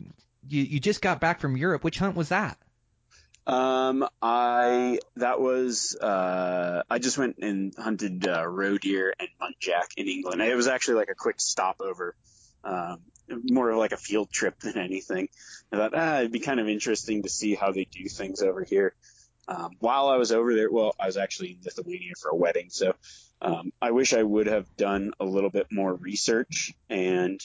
you 0.49 0.63
you 0.63 0.81
just 0.81 1.03
got 1.03 1.21
back 1.21 1.41
from 1.41 1.57
Europe. 1.57 1.85
Which 1.85 1.99
hunt 1.99 2.17
was 2.17 2.31
that? 2.31 2.59
Um, 3.47 4.07
I 4.21 5.01
that 5.17 5.41
was 5.41 5.97
uh, 5.97 6.83
I 6.89 6.99
just 6.99 7.19
went 7.19 7.39
and 7.39 7.75
hunted 7.77 8.27
uh, 8.27 8.47
roe 8.47 8.79
deer 8.79 9.15
and 9.19 9.29
muntjac 9.41 9.95
in 9.97 10.09
England. 10.09 10.43
It 10.43 10.55
was 10.55 10.69
actually 10.69 10.95
like 10.95 11.11
a 11.11 11.15
quick 11.15 11.41
stopover, 11.41 12.15
um, 12.63 13.01
more 13.29 13.71
of 13.71 13.79
like 13.79 13.93
a 13.93 13.97
field 13.97 14.31
trip 14.31 14.61
than 14.61 14.79
anything. 14.79 15.29
I 15.73 15.77
thought 15.77 15.93
ah, 15.95 16.19
it'd 16.19 16.33
be 16.33 16.41
kind 16.41 16.61
of 16.61 16.69
interesting 16.69 17.23
to 17.23 17.29
see 17.29 17.55
how 17.55 17.73
they 17.73 17.85
do 17.85 18.09
things 18.09 18.43
over 18.43 18.63
here. 18.63 18.95
Um, 19.49 19.73
while 19.81 20.09
I 20.09 20.17
was 20.17 20.31
over 20.31 20.55
there, 20.55 20.71
well, 20.71 20.95
I 21.01 21.07
was 21.07 21.17
actually 21.17 21.53
in 21.53 21.59
Lithuania 21.65 22.13
for 22.21 22.31
a 22.31 22.37
wedding, 22.37 22.69
so 22.71 22.95
um, 23.43 23.73
I 23.81 23.91
wish 23.91 24.13
I 24.13 24.23
would 24.23 24.47
have 24.47 24.77
done 24.77 25.13
a 25.19 25.25
little 25.25 25.51
bit 25.51 25.69
more 25.73 25.95
research 25.95 26.73
and 26.89 27.41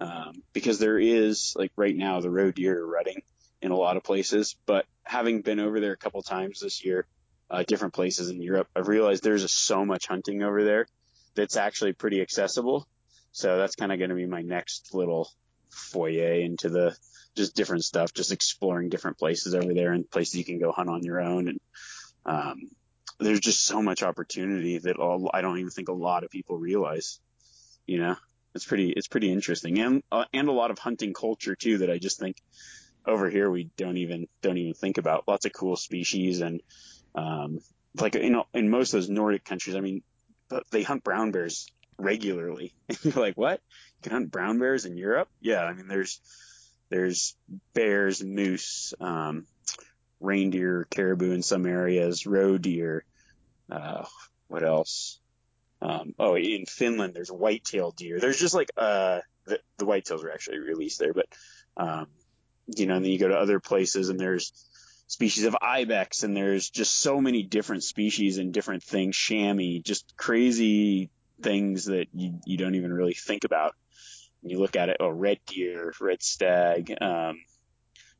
um, 0.00 0.42
because 0.52 0.78
there 0.78 0.98
is 0.98 1.54
like 1.56 1.72
right 1.76 1.94
now 1.94 2.20
the 2.20 2.30
roe 2.30 2.50
deer 2.50 2.80
are 2.80 2.86
rutting 2.86 3.22
in 3.62 3.70
a 3.70 3.76
lot 3.76 3.96
of 3.96 4.02
places. 4.02 4.56
But 4.66 4.86
having 5.02 5.42
been 5.42 5.60
over 5.60 5.80
there 5.80 5.92
a 5.92 5.96
couple 5.96 6.22
times 6.22 6.60
this 6.60 6.84
year, 6.84 7.06
uh, 7.50 7.64
different 7.66 7.94
places 7.94 8.30
in 8.30 8.42
Europe, 8.42 8.68
I've 8.76 8.88
realized 8.88 9.22
there's 9.22 9.50
so 9.50 9.84
much 9.84 10.06
hunting 10.06 10.42
over 10.42 10.64
there 10.64 10.86
that's 11.34 11.56
actually 11.56 11.92
pretty 11.92 12.20
accessible. 12.20 12.86
So 13.32 13.58
that's 13.58 13.76
kind 13.76 13.92
of 13.92 13.98
going 13.98 14.10
to 14.10 14.16
be 14.16 14.26
my 14.26 14.42
next 14.42 14.94
little 14.94 15.30
foyer 15.70 16.34
into 16.34 16.68
the 16.68 16.96
just 17.36 17.54
different 17.54 17.84
stuff, 17.84 18.12
just 18.12 18.32
exploring 18.32 18.88
different 18.88 19.18
places 19.18 19.54
over 19.54 19.72
there 19.72 19.92
and 19.92 20.10
places 20.10 20.34
you 20.34 20.44
can 20.44 20.58
go 20.58 20.72
hunt 20.72 20.88
on 20.88 21.04
your 21.04 21.20
own. 21.20 21.48
And 21.48 21.60
um, 22.26 22.70
there's 23.18 23.40
just 23.40 23.64
so 23.64 23.80
much 23.82 24.02
opportunity 24.02 24.78
that 24.78 24.96
all, 24.96 25.30
I 25.32 25.40
don't 25.40 25.58
even 25.58 25.70
think 25.70 25.88
a 25.88 25.92
lot 25.92 26.24
of 26.24 26.30
people 26.30 26.58
realize. 26.58 27.20
You 27.86 27.98
know, 27.98 28.16
it's 28.54 28.66
pretty 28.66 28.90
it's 28.90 29.08
pretty 29.08 29.32
interesting, 29.32 29.78
and 29.78 30.02
uh, 30.12 30.24
and 30.32 30.48
a 30.48 30.52
lot 30.52 30.70
of 30.70 30.78
hunting 30.78 31.14
culture 31.14 31.54
too 31.54 31.78
that 31.78 31.90
I 31.90 31.98
just 31.98 32.18
think 32.18 32.36
over 33.08 33.28
here 33.30 33.50
we 33.50 33.70
don't 33.76 33.96
even 33.96 34.28
don't 34.42 34.58
even 34.58 34.74
think 34.74 34.98
about. 34.98 35.26
Lots 35.26 35.46
of 35.46 35.52
cool 35.52 35.76
species 35.76 36.40
and 36.40 36.60
um, 37.14 37.60
like 37.98 38.14
know 38.14 38.46
in 38.54 38.70
most 38.70 38.92
of 38.92 39.00
those 39.00 39.08
Nordic 39.08 39.44
countries, 39.44 39.74
I 39.74 39.80
mean, 39.80 40.02
they 40.70 40.82
hunt 40.82 41.02
brown 41.02 41.32
bears 41.32 41.66
regularly. 41.98 42.74
And 42.88 42.98
you're 43.02 43.24
like, 43.24 43.36
what? 43.36 43.60
You 43.96 44.02
can 44.02 44.12
hunt 44.12 44.30
brown 44.30 44.58
bears 44.58 44.84
in 44.84 44.96
Europe? 44.96 45.28
Yeah, 45.40 45.64
I 45.64 45.72
mean, 45.72 45.88
there's 45.88 46.20
there's 46.90 47.36
bears, 47.74 48.22
moose, 48.22 48.94
um, 49.00 49.46
reindeer, 50.20 50.86
caribou 50.90 51.32
in 51.32 51.42
some 51.42 51.66
areas, 51.66 52.26
roe 52.26 52.58
deer. 52.58 53.04
Uh, 53.70 54.04
what 54.48 54.62
else? 54.62 55.18
Um, 55.80 56.14
oh, 56.18 56.36
in 56.36 56.66
Finland, 56.66 57.14
there's 57.14 57.30
white-tailed 57.30 57.94
deer. 57.96 58.18
There's 58.18 58.40
just 58.40 58.54
like 58.54 58.70
uh, 58.76 59.20
the, 59.44 59.60
the 59.76 59.84
whitetails 59.84 60.24
are 60.24 60.32
actually 60.32 60.58
released 60.58 60.98
there, 60.98 61.12
but 61.12 61.26
um, 61.76 62.06
you 62.76 62.86
know, 62.86 62.96
and 62.96 63.04
then 63.04 63.12
you 63.12 63.18
go 63.18 63.28
to 63.28 63.36
other 63.36 63.60
places 63.60 64.08
and 64.08 64.18
there's 64.18 64.52
species 65.06 65.44
of 65.44 65.56
ibex 65.60 66.22
and 66.22 66.36
there's 66.36 66.68
just 66.68 67.00
so 67.00 67.20
many 67.20 67.42
different 67.42 67.82
species 67.82 68.38
and 68.38 68.52
different 68.52 68.82
things, 68.82 69.16
chamois, 69.16 69.80
just 69.82 70.14
crazy 70.16 71.10
things 71.40 71.86
that 71.86 72.06
you, 72.12 72.38
you 72.44 72.56
don't 72.58 72.74
even 72.74 72.92
really 72.92 73.14
think 73.14 73.44
about. 73.44 73.74
And 74.42 74.50
you 74.50 74.58
look 74.58 74.76
at 74.76 74.90
it, 74.90 74.98
oh, 75.00 75.08
red 75.08 75.38
deer, 75.46 75.92
red 76.00 76.22
stag, 76.22 76.94
um, 77.00 77.38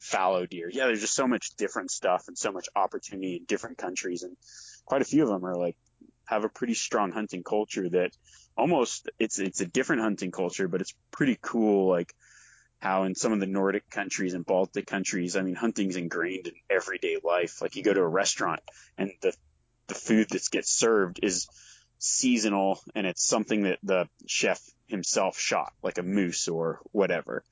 fallow 0.01 0.47
deer. 0.47 0.71
Yeah, 0.73 0.87
there's 0.87 1.03
just 1.03 1.15
so 1.15 1.29
much 1.29 1.57
different 1.57 1.91
stuff 1.91 2.25
and 2.27 2.37
so 2.37 2.51
much 2.53 2.69
opportunity 2.75 3.37
in 3.37 3.45
different 3.45 3.79
countries. 3.79 4.23
And 4.23 4.37
quite 4.85 5.03
a 5.03 5.05
few 5.07 5.23
of 5.23 5.29
them 5.29 5.45
are 5.45 5.57
like, 5.57 5.77
have 6.25 6.45
a 6.45 6.49
pretty 6.49 6.75
strong 6.75 7.13
hunting 7.13 7.43
culture 7.43 7.89
that 7.89 8.11
almost 8.57 9.09
it's, 9.19 9.39
it's 9.39 9.61
a 9.61 9.67
different 9.67 10.03
hunting 10.03 10.31
culture, 10.31 10.69
but 10.69 10.81
it's 10.81 10.95
pretty 11.11 11.39
cool. 11.41 11.89
Like 11.89 12.15
how 12.79 13.05
in 13.05 13.15
some 13.15 13.33
of 13.33 13.41
the 13.41 13.47
Nordic 13.47 13.91
countries 13.91 14.35
and 14.35 14.47
Baltic 14.47 14.87
countries, 14.87 15.37
I 15.37 15.43
mean, 15.43 15.55
hunting's 15.55 15.97
ingrained 15.97 16.47
in 16.47 16.55
everyday 16.71 17.19
life. 17.23 17.61
Like 17.61 17.77
you 17.77 17.83
go 17.83 17.93
to 17.93 18.01
a 18.01 18.09
restaurant 18.09 18.61
and 18.97 19.13
the 19.21 19.35
the 19.89 19.95
food 19.95 20.29
that 20.31 20.49
gets 20.51 20.71
served 20.71 21.21
is 21.23 21.49
seasonal 21.99 22.79
and 22.95 23.07
it's 23.07 23.25
something 23.25 23.63
that 23.63 23.79
the 23.83 24.09
chef 24.27 24.61
himself 24.87 25.39
shot, 25.39 25.73
like 25.83 25.99
a 25.99 26.03
moose 26.03 26.47
or 26.47 26.81
whatever. 26.93 27.43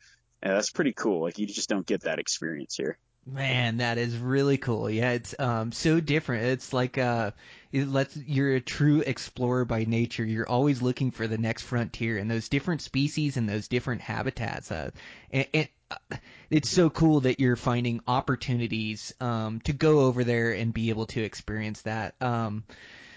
And 0.43 0.53
that's 0.53 0.71
pretty 0.71 0.93
cool. 0.93 1.23
Like 1.23 1.39
you 1.39 1.47
just 1.47 1.69
don't 1.69 1.87
get 1.87 2.03
that 2.03 2.19
experience 2.19 2.77
here. 2.77 2.99
Man, 3.29 3.79
that 3.79 3.99
is 3.99 4.17
really 4.17 4.57
cool. 4.57 4.89
Yeah, 4.89 5.11
it's 5.11 5.35
um 5.39 5.73
so 5.73 5.99
different. 5.99 6.45
It's 6.45 6.73
like 6.73 6.97
uh 6.97 7.33
it 7.73 7.89
lets 7.89 8.17
you're 8.17 8.55
a 8.55 8.61
true 8.61 9.01
explorer 9.01 9.65
by 9.65 9.85
nature. 9.85 10.25
You're 10.25 10.49
always 10.49 10.81
looking 10.81 11.11
for 11.11 11.27
the 11.27 11.37
next 11.37 11.63
frontier 11.63 12.19
and 12.19 12.31
those 12.31 12.49
different 12.49 12.83
species 12.83 13.37
and 13.37 13.49
those 13.49 13.67
different 13.67 14.01
habitats. 14.01 14.71
Uh, 14.71 14.91
and, 15.33 15.47
and 15.53 15.69
uh, 15.91 16.17
it's 16.51 16.71
so 16.71 16.89
cool 16.89 17.21
that 17.21 17.41
you're 17.41 17.57
finding 17.57 18.01
opportunities 18.07 19.13
um 19.21 19.61
to 19.63 19.73
go 19.73 20.01
over 20.01 20.23
there 20.23 20.53
and 20.53 20.73
be 20.73 20.91
able 20.91 21.07
to 21.07 21.21
experience 21.23 21.83
that. 21.83 22.15
Um 22.21 22.63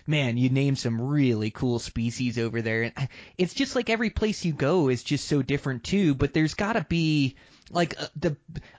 man, 0.07 0.37
you 0.37 0.49
name 0.49 0.75
some 0.75 0.99
really 0.99 1.51
cool 1.51 1.77
species 1.77 2.39
over 2.39 2.63
there. 2.63 2.91
And 2.97 3.09
it's 3.37 3.53
just 3.53 3.75
like 3.75 3.91
every 3.91 4.09
place 4.09 4.43
you 4.43 4.53
go 4.53 4.89
is 4.89 5.03
just 5.03 5.27
so 5.27 5.43
different 5.43 5.83
too, 5.83 6.15
but 6.15 6.33
there's 6.33 6.55
got 6.55 6.73
to 6.73 6.85
be 6.89 7.35
like 7.71 7.99
uh, 8.01 8.07
the 8.15 8.35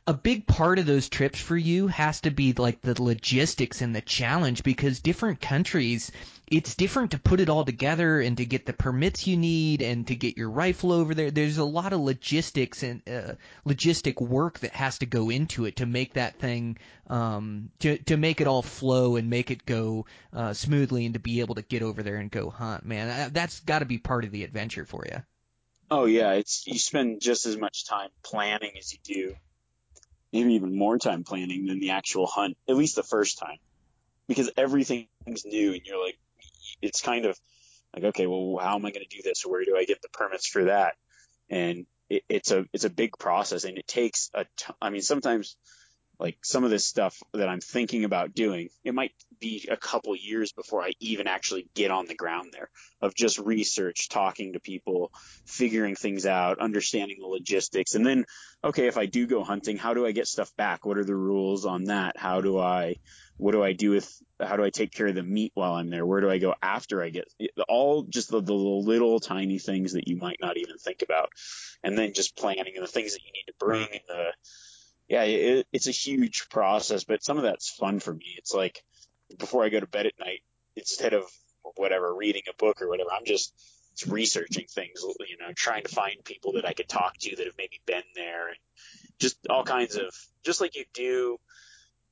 a 0.07 0.15
big 0.15 0.47
part 0.47 0.79
of 0.79 0.87
those 0.87 1.09
trips 1.09 1.41
for 1.41 1.57
you 1.57 1.87
has 1.87 2.21
to 2.23 2.31
be 2.31 2.53
like 2.53 2.81
the 2.81 3.01
logistics 3.01 3.81
and 3.83 3.95
the 3.95 4.01
challenge 4.01 4.63
because 4.63 5.01
different 5.01 5.41
countries 5.41 6.11
it's 6.51 6.75
different 6.75 7.13
to 7.13 7.19
put 7.19 7.39
it 7.39 7.49
all 7.49 7.65
together 7.65 8.21
and 8.21 8.37
to 8.39 8.45
get 8.45 8.67
the 8.67 8.73
permits 8.73 9.27
you 9.27 9.37
need 9.37 9.83
and 9.83 10.09
to 10.09 10.17
get 10.17 10.37
your 10.37 10.51
rifle 10.51 10.93
over 10.93 11.15
there. 11.15 11.31
There's 11.31 11.59
a 11.59 11.65
lot 11.65 11.93
of 11.93 12.01
logistics 12.01 12.83
and 12.83 13.03
uh, 13.09 13.35
logistic 13.65 14.21
work 14.21 14.59
that 14.61 14.73
has 14.73 14.99
to 14.99 15.07
go 15.07 15.31
into 15.31 15.67
it 15.67 15.77
to 15.77 15.87
make 15.87 16.15
that 16.15 16.39
thing 16.41 16.79
um 17.09 17.71
to 17.81 17.99
to 17.99 18.17
make 18.17 18.41
it 18.41 18.47
all 18.47 18.63
flow 18.63 19.17
and 19.17 19.31
make 19.31 19.51
it 19.51 19.65
go 19.65 20.07
uh 20.33 20.53
smoothly 20.53 21.05
and 21.07 21.15
to 21.15 21.21
be 21.21 21.41
able 21.41 21.55
to 21.55 21.63
get 21.63 21.83
over 21.83 22.03
there 22.03 22.17
and 22.17 22.31
go 22.31 22.51
hunt 22.51 22.85
man. 22.85 23.33
That's 23.33 23.61
got 23.61 23.81
to 23.81 23.85
be 23.85 23.99
part 23.99 24.25
of 24.25 24.33
the 24.33 24.45
adventure 24.45 24.85
for 24.85 25.05
you 25.11 25.23
Oh 25.91 26.05
yeah, 26.05 26.33
it's 26.33 26.67
you 26.67 26.79
spend 26.79 27.21
just 27.21 27.47
as 27.47 27.57
much 27.57 27.87
time 27.87 28.11
planning 28.23 28.73
as 28.79 28.93
you 28.93 28.99
do, 29.05 29.35
maybe 30.33 30.55
even 30.55 30.77
more 30.77 30.99
time 30.99 31.25
planning 31.25 31.67
than 31.67 31.81
the 31.81 31.91
actual 31.91 32.27
hunt. 32.27 32.57
At 32.69 32.77
least 32.77 32.97
the 32.97 33.03
first 33.03 33.39
time, 33.39 33.59
because 34.29 34.51
everything's 34.57 35.09
new 35.45 35.73
and 35.73 35.83
you're 35.85 36.05
like, 36.05 36.19
it's 36.83 37.03
kind 37.03 37.27
of 37.27 37.39
like, 37.95 38.05
okay, 38.05 38.27
well, 38.27 38.59
how 38.63 38.77
am 38.77 38.87
I 38.87 38.91
going 38.93 39.07
to 39.09 39.17
do 39.17 39.23
this? 39.23 39.43
Where 39.45 39.65
do 39.65 39.77
I 39.77 39.85
get 39.85 40.03
the 40.03 40.09
permits 40.11 40.47
for 40.47 40.65
that? 40.65 40.95
And 41.51 41.87
it, 42.09 42.23
it's 42.29 42.53
a 42.53 42.67
it's 42.73 42.85
a 42.85 42.91
big 42.91 43.19
process, 43.19 43.65
and 43.65 43.79
it 43.79 43.89
takes 43.89 44.31
a. 44.35 44.45
T- 44.45 44.75
I 44.81 44.91
mean, 44.91 45.03
sometimes 45.03 45.57
like 46.21 46.37
some 46.43 46.65
of 46.65 46.71
this 46.71 46.85
stuff 46.85 47.17
that 47.33 47.49
I'm 47.49 47.61
thinking 47.61 48.05
about 48.05 48.35
doing, 48.35 48.69
it 48.85 48.95
might 48.95 49.13
be 49.41 49.67
a 49.71 49.77
couple 49.77 50.15
years 50.15 50.53
before 50.53 50.83
I 50.83 50.93
even 51.01 51.27
actually 51.27 51.67
get 51.75 51.91
on 51.91 52.07
the 52.07 52.15
ground 52.15 52.51
there 52.53 52.69
of 53.01 53.15
just 53.15 53.39
research, 53.39 54.11
talking 54.11 54.53
to 54.53 54.61
people, 54.61 55.13
figuring 55.47 55.97
things 55.97 56.27
out, 56.27 56.59
understanding 56.59 57.17
the 57.21 57.27
logistics. 57.27 57.95
And 57.95 58.05
then, 58.05 58.27
okay, 58.63 58.87
if 58.87 58.99
I 58.99 59.07
do 59.07 59.27
go 59.27 59.43
hunting, 59.43 59.79
how 59.79 59.95
do 59.95 60.05
I 60.05 60.13
get 60.13 60.27
stuff 60.27 60.55
back? 60.57 60.85
What 60.85 60.99
are 60.99 61.05
the 61.05 61.17
rules 61.17 61.65
on 61.65 61.85
that? 61.85 62.19
How 62.19 62.43
do 62.43 62.59
I, 62.59 62.97
what 63.39 63.53
do 63.53 63.63
I 63.63 63.73
do 63.73 63.93
with, 63.93 64.23
how 64.39 64.57
do 64.57 64.65
I 64.65 64.71
take 64.71 64.93
care 64.93 65.07
of 65.07 65.15
the 65.15 65.23
meat 65.23 65.53
while 65.55 65.73
I'm 65.73 65.89
there? 65.89 66.05
Where 66.05 66.21
do 66.21 66.29
I 66.29 66.37
go 66.37 66.55
after 66.61 67.03
I 67.03 67.09
get 67.09 67.33
all 67.67 68.03
just 68.03 68.31
the, 68.31 68.43
the 68.43 68.53
little 68.53 69.21
tiny 69.21 69.59
things 69.59 69.95
that 69.95 70.07
you 70.07 70.19
might 70.19 70.39
not 70.43 70.59
even 70.59 70.77
think 70.77 71.01
about. 71.01 71.31
And 71.83 71.97
then 71.97 72.13
just 72.13 72.37
planning 72.37 72.75
and 72.77 72.85
the 72.85 72.93
things 72.93 73.15
that 73.15 73.23
you 73.25 73.33
need 73.33 73.47
to 73.47 73.55
bring 73.59 73.89
and 73.91 74.03
the, 74.07 74.33
yeah, 75.11 75.25
it, 75.25 75.67
it's 75.73 75.89
a 75.89 75.91
huge 75.91 76.49
process, 76.51 77.03
but 77.03 77.25
some 77.25 77.37
of 77.37 77.43
that's 77.43 77.69
fun 77.69 77.99
for 77.99 78.15
me. 78.15 78.37
It's 78.39 78.55
like 78.55 78.85
before 79.39 79.65
I 79.65 79.69
go 79.69 79.81
to 79.81 79.87
bed 79.87 80.07
at 80.07 80.13
night, 80.21 80.43
instead 80.77 81.15
of 81.15 81.25
whatever 81.75 82.15
reading 82.15 82.43
a 82.49 82.57
book 82.57 82.81
or 82.81 82.89
whatever, 82.89 83.11
I'm 83.13 83.25
just 83.27 83.53
researching 84.07 84.67
things, 84.71 85.03
you 85.29 85.37
know, 85.41 85.53
trying 85.53 85.83
to 85.83 85.93
find 85.93 86.25
people 86.25 86.53
that 86.53 86.65
I 86.65 86.75
could 86.75 86.89
talk 86.89 87.19
to 87.19 87.37
that 87.37 87.45
have 87.45 87.57
maybe 87.59 87.81
been 87.87 88.05
there 88.15 88.49
and 88.49 88.57
just 89.19 89.37
all 89.51 89.65
kinds 89.65 89.97
of, 89.97 90.15
just 90.45 90.61
like 90.61 90.77
you 90.77 90.85
do. 90.95 91.39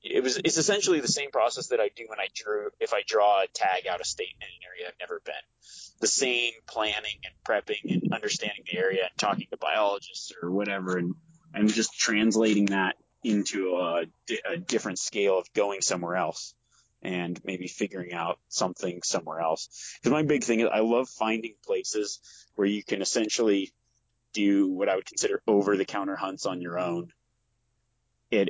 It 0.03 0.25
was, 0.25 0.37
it's 0.39 0.59
essentially 0.59 0.99
the 0.99 1.07
same 1.07 1.31
process 1.31 1.69
that 1.69 1.79
I 1.79 1.91
do 1.95 2.05
when 2.09 2.19
I 2.19 2.27
drew, 2.35 2.71
if 2.81 2.93
I 2.93 3.03
draw 3.07 3.43
a 3.43 3.47
tag 3.55 3.87
out 3.87 4.01
of 4.01 4.07
state 4.07 4.35
in 4.41 4.45
an 4.45 4.69
area 4.69 4.89
I've 4.89 4.99
never 4.99 5.23
been. 5.25 5.35
The 6.01 6.09
same 6.09 6.53
planning 6.67 7.21
and 7.25 7.35
prepping 7.45 8.03
and 8.03 8.13
understanding 8.13 8.65
the 8.71 8.77
area 8.77 9.03
and 9.03 9.19
talking 9.19 9.47
to 9.53 9.57
biologists 9.57 10.33
or 10.43 10.51
whatever 10.51 10.99
and 10.99 11.15
and 11.55 11.69
just 11.73 11.99
translating 11.99 12.67
that 12.67 12.97
into 13.25 13.77
a, 13.77 14.05
a 14.51 14.57
different 14.57 14.99
scale 14.99 15.39
of 15.39 15.53
going 15.53 15.81
somewhere 15.81 16.17
else 16.17 16.55
and 17.03 17.41
maybe 17.45 17.69
figuring 17.69 18.13
out 18.13 18.39
something 18.49 19.03
somewhere 19.03 19.41
else. 19.41 19.97
Because 20.01 20.13
my 20.13 20.23
big 20.23 20.45
thing 20.45 20.61
is 20.61 20.69
I 20.73 20.81
love 20.81 21.09
finding 21.09 21.55
places 21.65 22.21
where 22.55 22.67
you 22.67 22.83
can 22.83 23.03
essentially 23.03 23.73
do 24.33 24.69
what 24.69 24.89
I 24.89 24.97
would 24.97 25.07
consider 25.07 25.43
over 25.47 25.77
the 25.77 25.85
counter 25.85 26.17
hunts 26.17 26.47
on 26.47 26.61
your 26.61 26.79
own 26.79 27.13
at 28.31 28.49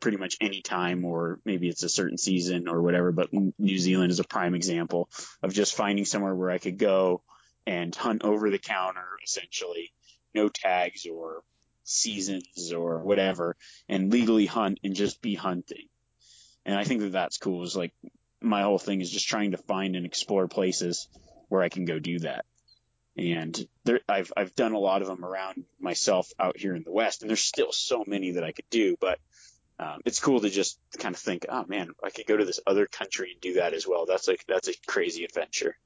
pretty 0.00 0.18
much 0.18 0.36
any 0.40 0.62
time 0.62 1.04
or 1.04 1.40
maybe 1.44 1.68
it's 1.68 1.82
a 1.82 1.88
certain 1.88 2.18
season 2.18 2.68
or 2.68 2.80
whatever. 2.80 3.12
But 3.12 3.30
New 3.32 3.78
Zealand 3.78 4.10
is 4.10 4.20
a 4.20 4.24
prime 4.24 4.54
example 4.54 5.08
of 5.42 5.52
just 5.52 5.74
finding 5.74 6.04
somewhere 6.04 6.34
where 6.34 6.50
I 6.50 6.58
could 6.58 6.78
go 6.78 7.22
and 7.66 7.94
hunt 7.94 8.22
over 8.22 8.50
the 8.50 8.58
counter 8.58 9.06
essentially, 9.24 9.92
no 10.34 10.48
tags 10.48 11.06
or 11.06 11.42
seasons 11.86 12.72
or 12.72 12.98
whatever 12.98 13.56
and 13.88 14.12
legally 14.12 14.46
hunt 14.46 14.80
and 14.84 14.94
just 14.94 15.22
be 15.22 15.34
hunting. 15.34 15.88
And 16.64 16.76
I 16.76 16.84
think 16.84 17.00
that 17.00 17.12
that's 17.12 17.38
cool. 17.38 17.62
Is 17.62 17.76
like 17.76 17.94
my 18.42 18.62
whole 18.62 18.78
thing 18.78 19.00
is 19.00 19.10
just 19.10 19.28
trying 19.28 19.52
to 19.52 19.56
find 19.56 19.96
and 19.96 20.04
explore 20.04 20.48
places 20.48 21.08
where 21.48 21.62
I 21.62 21.68
can 21.68 21.84
go 21.84 21.98
do 21.98 22.18
that. 22.20 22.44
And 23.16 23.66
there, 23.84 24.00
I've 24.08 24.32
I've 24.36 24.54
done 24.54 24.72
a 24.72 24.78
lot 24.78 25.00
of 25.00 25.08
them 25.08 25.24
around 25.24 25.64
myself 25.80 26.30
out 26.38 26.58
here 26.58 26.74
in 26.74 26.82
the 26.82 26.92
West, 26.92 27.22
and 27.22 27.30
there's 27.30 27.40
still 27.40 27.72
so 27.72 28.04
many 28.06 28.32
that 28.32 28.44
I 28.44 28.52
could 28.52 28.68
do. 28.68 28.96
But 29.00 29.18
um, 29.78 30.00
it's 30.04 30.20
cool 30.20 30.40
to 30.40 30.50
just 30.50 30.78
kind 30.98 31.14
of 31.14 31.20
think, 31.20 31.46
oh 31.48 31.64
man, 31.66 31.90
I 32.04 32.10
could 32.10 32.26
go 32.26 32.36
to 32.36 32.44
this 32.44 32.60
other 32.66 32.86
country 32.86 33.30
and 33.32 33.40
do 33.40 33.54
that 33.54 33.72
as 33.72 33.86
well. 33.86 34.04
That's 34.04 34.28
like 34.28 34.44
that's 34.46 34.68
a 34.68 34.74
crazy 34.86 35.24
adventure. 35.24 35.78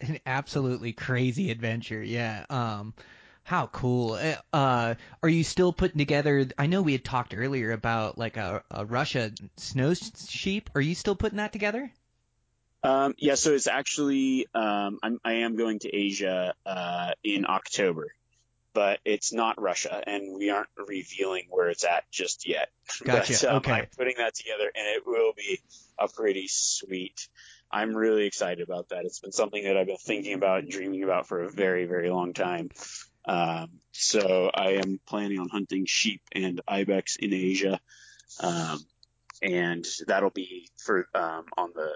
An 0.00 0.18
absolutely 0.26 0.92
crazy 0.92 1.50
adventure, 1.50 2.02
yeah. 2.02 2.44
Um, 2.50 2.94
how 3.44 3.66
cool. 3.68 4.16
Eh, 4.16 4.36
uh, 4.52 4.94
are 5.22 5.28
you 5.28 5.44
still 5.44 5.72
putting 5.72 5.98
together? 5.98 6.48
I 6.58 6.66
know 6.66 6.82
we 6.82 6.92
had 6.92 7.04
talked 7.04 7.34
earlier 7.36 7.70
about 7.70 8.18
like 8.18 8.36
a, 8.36 8.64
a 8.70 8.84
Russia 8.84 9.32
snow 9.56 9.94
sheep. 9.94 10.70
Are 10.74 10.80
you 10.80 10.94
still 10.94 11.14
putting 11.14 11.36
that 11.36 11.52
together? 11.52 11.92
Um, 12.82 13.14
yeah, 13.18 13.34
so 13.34 13.54
it's 13.54 13.66
actually 13.66 14.46
um, 14.54 14.98
I'm, 15.02 15.20
I 15.24 15.32
am 15.34 15.56
going 15.56 15.78
to 15.80 15.94
Asia 15.94 16.54
uh, 16.66 17.12
in 17.22 17.46
October, 17.46 18.14
but 18.72 19.00
it's 19.04 19.32
not 19.32 19.60
Russia, 19.60 20.02
and 20.06 20.36
we 20.36 20.50
aren't 20.50 20.68
revealing 20.76 21.44
where 21.48 21.68
it's 21.68 21.84
at 21.84 22.10
just 22.10 22.48
yet. 22.48 22.70
Gotcha. 23.04 23.32
but, 23.32 23.44
um, 23.44 23.56
okay. 23.56 23.72
I'm 23.72 23.86
putting 23.96 24.16
that 24.18 24.34
together, 24.34 24.70
and 24.74 24.86
it 24.96 25.06
will 25.06 25.32
be 25.36 25.60
a 25.98 26.08
pretty 26.08 26.46
sweet. 26.48 27.28
I'm 27.70 27.94
really 27.94 28.26
excited 28.26 28.62
about 28.62 28.90
that. 28.90 29.04
It's 29.04 29.20
been 29.20 29.32
something 29.32 29.64
that 29.64 29.76
I've 29.76 29.86
been 29.86 29.96
thinking 29.96 30.34
about 30.34 30.60
and 30.60 30.70
dreaming 30.70 31.02
about 31.02 31.26
for 31.26 31.42
a 31.42 31.50
very, 31.50 31.86
very 31.86 32.08
long 32.08 32.32
time. 32.32 32.70
Um, 33.26 33.80
so 33.92 34.50
I 34.52 34.72
am 34.72 35.00
planning 35.06 35.38
on 35.38 35.48
hunting 35.48 35.86
sheep 35.86 36.22
and 36.32 36.60
ibex 36.68 37.16
in 37.16 37.32
Asia. 37.32 37.80
Um, 38.40 38.78
and 39.42 39.86
that'll 40.06 40.30
be 40.30 40.68
for, 40.84 41.08
um, 41.14 41.44
on 41.56 41.70
the, 41.74 41.90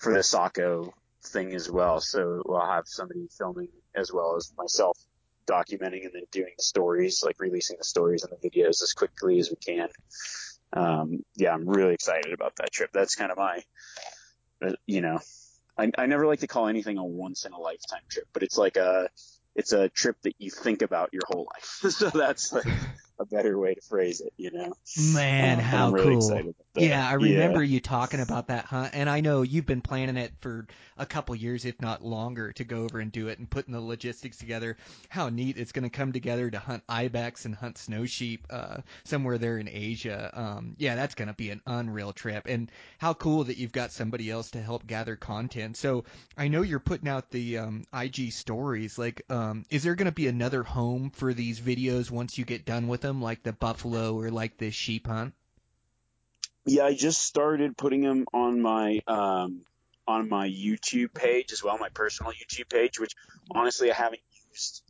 for 0.00 0.12
the 0.12 0.22
Sako 0.22 0.92
thing 1.24 1.54
as 1.54 1.70
well. 1.70 2.00
So 2.00 2.42
we'll 2.44 2.66
have 2.66 2.84
somebody 2.86 3.28
filming 3.36 3.68
as 3.94 4.12
well 4.12 4.36
as 4.36 4.52
myself 4.56 4.98
documenting 5.46 6.04
and 6.04 6.12
then 6.12 6.24
doing 6.30 6.52
the 6.56 6.62
stories, 6.62 7.22
like 7.24 7.36
releasing 7.38 7.76
the 7.78 7.84
stories 7.84 8.24
and 8.24 8.32
the 8.32 8.48
videos 8.48 8.82
as 8.82 8.92
quickly 8.92 9.38
as 9.38 9.50
we 9.50 9.56
can. 9.56 9.88
Um, 10.72 11.24
yeah, 11.36 11.52
I'm 11.52 11.68
really 11.68 11.94
excited 11.94 12.32
about 12.32 12.56
that 12.56 12.72
trip. 12.72 12.90
That's 12.92 13.14
kind 13.14 13.30
of 13.30 13.38
my, 13.38 13.62
uh, 14.64 14.72
you 14.86 15.00
know, 15.00 15.20
I, 15.78 15.90
I 15.96 16.06
never 16.06 16.26
like 16.26 16.40
to 16.40 16.46
call 16.46 16.68
anything 16.68 16.98
a 16.98 17.04
once 17.04 17.44
in 17.44 17.52
a 17.52 17.58
lifetime 17.58 18.02
trip, 18.08 18.26
but 18.32 18.42
it's 18.42 18.58
like 18.58 18.76
a, 18.76 19.08
it's 19.54 19.72
a 19.72 19.88
trip 19.88 20.16
that 20.22 20.34
you 20.38 20.50
think 20.50 20.82
about 20.82 21.10
your 21.12 21.22
whole 21.26 21.48
life. 21.54 21.92
so 21.92 22.10
that's 22.10 22.52
like, 22.52 22.66
a 23.18 23.24
better 23.24 23.58
way 23.58 23.74
to 23.74 23.80
phrase 23.80 24.20
it, 24.20 24.32
you 24.36 24.50
know. 24.50 24.72
Man, 25.14 25.58
Uh, 25.58 25.62
how 25.62 25.90
really 25.90 26.16
cool. 26.16 26.16
excited 26.16 26.46
about 26.46 26.56
that. 26.74 26.82
Yeah, 26.82 27.08
I 27.08 27.14
remember 27.14 27.62
you 27.62 27.80
talking 27.80 28.20
about 28.20 28.48
that 28.48 28.64
hunt, 28.64 28.90
and 28.94 29.08
I 29.08 29.20
know 29.20 29.42
you've 29.42 29.66
been 29.66 29.82
planning 29.82 30.16
it 30.16 30.32
for 30.40 30.66
a 30.98 31.06
couple 31.06 31.34
years, 31.36 31.64
if 31.64 31.80
not 31.80 32.04
longer, 32.04 32.52
to 32.54 32.64
go 32.64 32.82
over 32.82 32.98
and 32.98 33.12
do 33.12 33.28
it 33.28 33.38
and 33.38 33.48
putting 33.48 33.72
the 33.72 33.80
logistics 33.80 34.36
together. 34.38 34.76
How 35.08 35.28
neat 35.28 35.56
it's 35.56 35.70
going 35.72 35.84
to 35.84 35.90
come 35.90 36.12
together 36.12 36.50
to 36.50 36.58
hunt 36.58 36.82
ibex 36.88 37.44
and 37.44 37.54
hunt 37.54 37.78
snow 37.78 38.04
sheep 38.06 38.46
uh, 38.50 38.78
somewhere 39.04 39.38
there 39.38 39.58
in 39.58 39.68
Asia. 39.68 40.30
Um, 40.32 40.74
yeah, 40.78 40.96
that's 40.96 41.14
going 41.14 41.28
to 41.28 41.34
be 41.34 41.50
an 41.50 41.60
unreal 41.66 42.12
trip, 42.12 42.46
and 42.46 42.70
how 42.98 43.14
cool 43.14 43.44
that 43.44 43.58
you've 43.58 43.72
got 43.72 43.92
somebody 43.92 44.28
else 44.30 44.50
to 44.52 44.60
help 44.62 44.86
gather 44.86 45.14
content. 45.14 45.76
So 45.76 46.04
I 46.36 46.48
know 46.48 46.62
you're 46.62 46.80
putting 46.80 47.08
out 47.08 47.30
the 47.30 47.58
um, 47.58 47.84
IG 47.94 48.32
stories. 48.32 48.98
Like, 48.98 49.22
um, 49.30 49.64
is 49.70 49.84
there 49.84 49.94
going 49.94 50.06
to 50.06 50.12
be 50.12 50.26
another 50.26 50.64
home 50.64 51.10
for 51.10 51.32
these 51.32 51.60
videos 51.60 52.10
once 52.10 52.36
you 52.36 52.44
get 52.44 52.64
done 52.64 52.88
with 52.88 53.03
them, 53.04 53.22
like 53.22 53.42
the 53.42 53.52
buffalo 53.52 54.18
or 54.18 54.30
like 54.30 54.56
the 54.56 54.70
sheep 54.70 55.06
hunt? 55.06 55.34
Yeah, 56.66 56.84
I 56.84 56.94
just 56.94 57.20
started 57.20 57.76
putting 57.76 58.00
them 58.00 58.24
on 58.32 58.60
my 58.60 59.00
um, 59.06 59.60
on 60.08 60.28
my 60.28 60.48
YouTube 60.48 61.14
page 61.14 61.52
as 61.52 61.62
well, 61.62 61.78
my 61.78 61.90
personal 61.90 62.32
YouTube 62.32 62.70
page, 62.70 62.98
which 62.98 63.12
honestly 63.50 63.90
I 63.90 63.94
haven't 63.94 64.22
used 64.50 64.82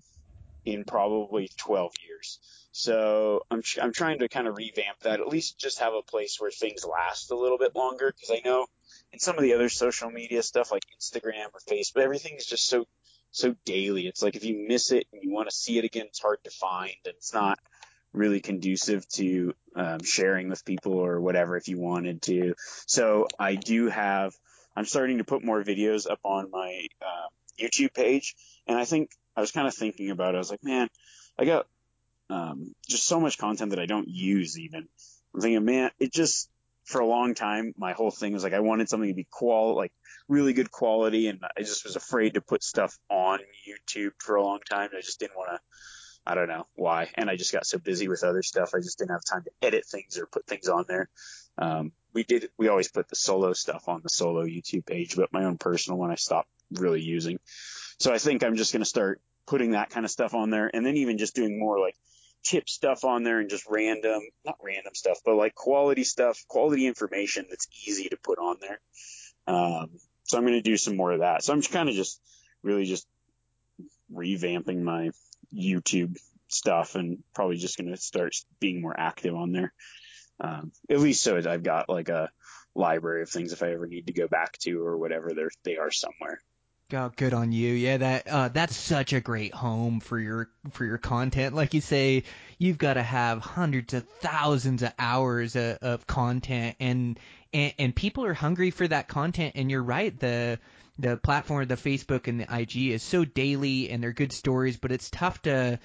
in 0.64 0.84
probably 0.84 1.50
12 1.58 1.92
years. 2.06 2.38
So 2.72 3.42
I'm 3.50 3.62
I'm 3.80 3.92
trying 3.92 4.20
to 4.20 4.28
kind 4.28 4.48
of 4.48 4.56
revamp 4.56 5.00
that, 5.02 5.20
at 5.20 5.28
least 5.28 5.58
just 5.58 5.80
have 5.80 5.94
a 5.94 6.02
place 6.02 6.40
where 6.40 6.50
things 6.50 6.84
last 6.84 7.30
a 7.30 7.36
little 7.36 7.58
bit 7.58 7.76
longer, 7.76 8.12
because 8.12 8.30
I 8.30 8.40
know 8.44 8.66
in 9.12 9.18
some 9.18 9.36
of 9.36 9.42
the 9.42 9.54
other 9.54 9.68
social 9.68 10.10
media 10.10 10.42
stuff 10.42 10.72
like 10.72 10.82
Instagram 10.98 11.46
or 11.52 11.60
Facebook, 11.68 12.02
everything 12.02 12.34
is 12.36 12.46
just 12.46 12.66
so 12.66 12.86
so 13.30 13.54
daily. 13.64 14.06
It's 14.06 14.22
like 14.22 14.36
if 14.36 14.44
you 14.44 14.64
miss 14.68 14.92
it 14.92 15.06
and 15.12 15.22
you 15.22 15.32
want 15.32 15.48
to 15.48 15.54
see 15.54 15.78
it 15.78 15.84
again, 15.84 16.06
it's 16.06 16.20
hard 16.20 16.38
to 16.44 16.50
find, 16.50 16.94
and 17.04 17.14
it's 17.16 17.34
not 17.34 17.58
really 18.14 18.40
conducive 18.40 19.06
to 19.08 19.54
um, 19.76 20.02
sharing 20.02 20.48
with 20.48 20.64
people 20.64 20.94
or 20.94 21.20
whatever 21.20 21.56
if 21.56 21.68
you 21.68 21.78
wanted 21.78 22.22
to. 22.22 22.54
So 22.86 23.26
I 23.38 23.56
do 23.56 23.88
have, 23.88 24.32
I'm 24.76 24.86
starting 24.86 25.18
to 25.18 25.24
put 25.24 25.44
more 25.44 25.62
videos 25.62 26.08
up 26.08 26.20
on 26.24 26.50
my 26.50 26.86
uh, 27.02 27.28
YouTube 27.60 27.92
page. 27.92 28.34
And 28.66 28.78
I 28.78 28.84
think 28.84 29.10
I 29.36 29.40
was 29.40 29.50
kind 29.50 29.66
of 29.66 29.74
thinking 29.74 30.10
about 30.10 30.34
it. 30.34 30.36
I 30.36 30.38
was 30.38 30.50
like, 30.50 30.64
man, 30.64 30.88
I 31.38 31.44
got 31.44 31.66
um, 32.30 32.74
just 32.88 33.04
so 33.04 33.20
much 33.20 33.36
content 33.36 33.70
that 33.70 33.80
I 33.80 33.86
don't 33.86 34.08
use 34.08 34.58
even. 34.58 34.88
I'm 35.34 35.40
thinking, 35.40 35.64
man, 35.64 35.90
it 35.98 36.12
just, 36.12 36.48
for 36.84 37.00
a 37.00 37.06
long 37.06 37.34
time, 37.34 37.74
my 37.76 37.92
whole 37.92 38.10
thing 38.10 38.32
was 38.32 38.44
like, 38.44 38.52
I 38.52 38.60
wanted 38.60 38.88
something 38.88 39.08
to 39.08 39.14
be 39.14 39.26
qual, 39.30 39.74
like 39.74 39.92
really 40.28 40.52
good 40.52 40.70
quality. 40.70 41.26
And 41.28 41.40
I 41.56 41.62
just 41.62 41.84
was 41.84 41.96
afraid 41.96 42.34
to 42.34 42.40
put 42.40 42.62
stuff 42.62 42.96
on 43.10 43.40
YouTube 43.68 44.12
for 44.18 44.36
a 44.36 44.42
long 44.42 44.60
time. 44.70 44.90
I 44.96 45.00
just 45.00 45.18
didn't 45.18 45.36
want 45.36 45.50
to 45.50 45.60
I 46.26 46.34
don't 46.34 46.48
know 46.48 46.66
why. 46.74 47.10
And 47.14 47.28
I 47.28 47.36
just 47.36 47.52
got 47.52 47.66
so 47.66 47.78
busy 47.78 48.08
with 48.08 48.24
other 48.24 48.42
stuff. 48.42 48.70
I 48.74 48.78
just 48.78 48.98
didn't 48.98 49.12
have 49.12 49.24
time 49.24 49.44
to 49.44 49.50
edit 49.66 49.84
things 49.86 50.18
or 50.18 50.26
put 50.26 50.46
things 50.46 50.68
on 50.68 50.84
there. 50.88 51.08
Um, 51.58 51.92
we 52.12 52.22
did, 52.22 52.50
we 52.56 52.68
always 52.68 52.88
put 52.88 53.08
the 53.08 53.16
solo 53.16 53.52
stuff 53.52 53.88
on 53.88 54.00
the 54.02 54.08
solo 54.08 54.44
YouTube 54.44 54.86
page, 54.86 55.16
but 55.16 55.32
my 55.32 55.44
own 55.44 55.58
personal 55.58 55.98
one 55.98 56.10
I 56.10 56.14
stopped 56.14 56.48
really 56.70 57.02
using. 57.02 57.38
So 57.98 58.12
I 58.12 58.18
think 58.18 58.42
I'm 58.42 58.56
just 58.56 58.72
going 58.72 58.82
to 58.82 58.88
start 58.88 59.20
putting 59.46 59.72
that 59.72 59.90
kind 59.90 60.04
of 60.04 60.10
stuff 60.10 60.34
on 60.34 60.50
there 60.50 60.70
and 60.72 60.84
then 60.84 60.96
even 60.96 61.18
just 61.18 61.34
doing 61.34 61.58
more 61.58 61.78
like 61.78 61.96
tip 62.42 62.68
stuff 62.68 63.04
on 63.04 63.22
there 63.22 63.40
and 63.40 63.50
just 63.50 63.66
random, 63.68 64.20
not 64.44 64.56
random 64.62 64.94
stuff, 64.94 65.18
but 65.24 65.34
like 65.34 65.54
quality 65.54 66.04
stuff, 66.04 66.42
quality 66.48 66.86
information 66.86 67.46
that's 67.48 67.68
easy 67.86 68.08
to 68.08 68.16
put 68.16 68.38
on 68.38 68.56
there. 68.60 68.80
Um, 69.46 69.90
so 70.24 70.38
I'm 70.38 70.44
going 70.44 70.54
to 70.54 70.62
do 70.62 70.76
some 70.76 70.96
more 70.96 71.12
of 71.12 71.20
that. 71.20 71.42
So 71.42 71.52
I'm 71.52 71.60
just 71.60 71.72
kind 71.72 71.88
of 71.88 71.94
just 71.94 72.20
really 72.62 72.84
just 72.84 73.06
revamping 74.12 74.82
my 74.82 75.10
YouTube 75.52 76.16
stuff 76.48 76.94
and 76.94 77.22
probably 77.34 77.56
just 77.56 77.76
going 77.76 77.90
to 77.90 77.96
start 77.96 78.34
being 78.60 78.80
more 78.80 78.94
active 78.98 79.34
on 79.34 79.52
there. 79.52 79.72
Um, 80.40 80.72
at 80.90 81.00
least 81.00 81.22
so 81.22 81.36
I've 81.36 81.62
got 81.62 81.88
like 81.88 82.08
a 82.08 82.30
library 82.74 83.22
of 83.22 83.30
things 83.30 83.52
if 83.52 83.62
I 83.62 83.72
ever 83.72 83.86
need 83.86 84.08
to 84.08 84.12
go 84.12 84.26
back 84.28 84.58
to 84.58 84.84
or 84.84 84.98
whatever 84.98 85.32
they're, 85.34 85.50
they 85.64 85.76
are 85.76 85.90
somewhere. 85.90 86.40
Oh, 86.92 87.10
good 87.16 87.32
on 87.32 87.50
you. 87.50 87.72
Yeah, 87.72 87.96
that 87.96 88.28
uh, 88.28 88.48
that's 88.48 88.76
such 88.76 89.14
a 89.14 89.20
great 89.20 89.54
home 89.54 90.00
for 90.00 90.18
your 90.18 90.50
for 90.72 90.84
your 90.84 90.98
content. 90.98 91.54
Like 91.54 91.72
you 91.72 91.80
say, 91.80 92.24
you've 92.58 92.76
got 92.78 92.94
to 92.94 93.02
have 93.02 93.40
hundreds 93.40 93.94
of 93.94 94.06
thousands 94.20 94.82
of 94.82 94.92
hours 94.98 95.56
of, 95.56 95.78
of 95.78 96.06
content, 96.06 96.76
and, 96.78 97.18
and 97.54 97.72
and 97.78 97.96
people 97.96 98.24
are 98.26 98.34
hungry 98.34 98.70
for 98.70 98.86
that 98.86 99.08
content. 99.08 99.52
And 99.54 99.70
you're 99.70 99.82
right, 99.82 100.18
the 100.18 100.58
the 100.98 101.16
platform, 101.16 101.66
the 101.66 101.76
Facebook 101.76 102.28
and 102.28 102.40
the 102.40 102.54
IG 102.54 102.90
is 102.90 103.02
so 103.02 103.24
daily, 103.24 103.90
and 103.90 104.02
they're 104.02 104.12
good 104.12 104.32
stories, 104.32 104.76
but 104.76 104.92
it's 104.92 105.10
tough 105.10 105.40
to 105.42 105.78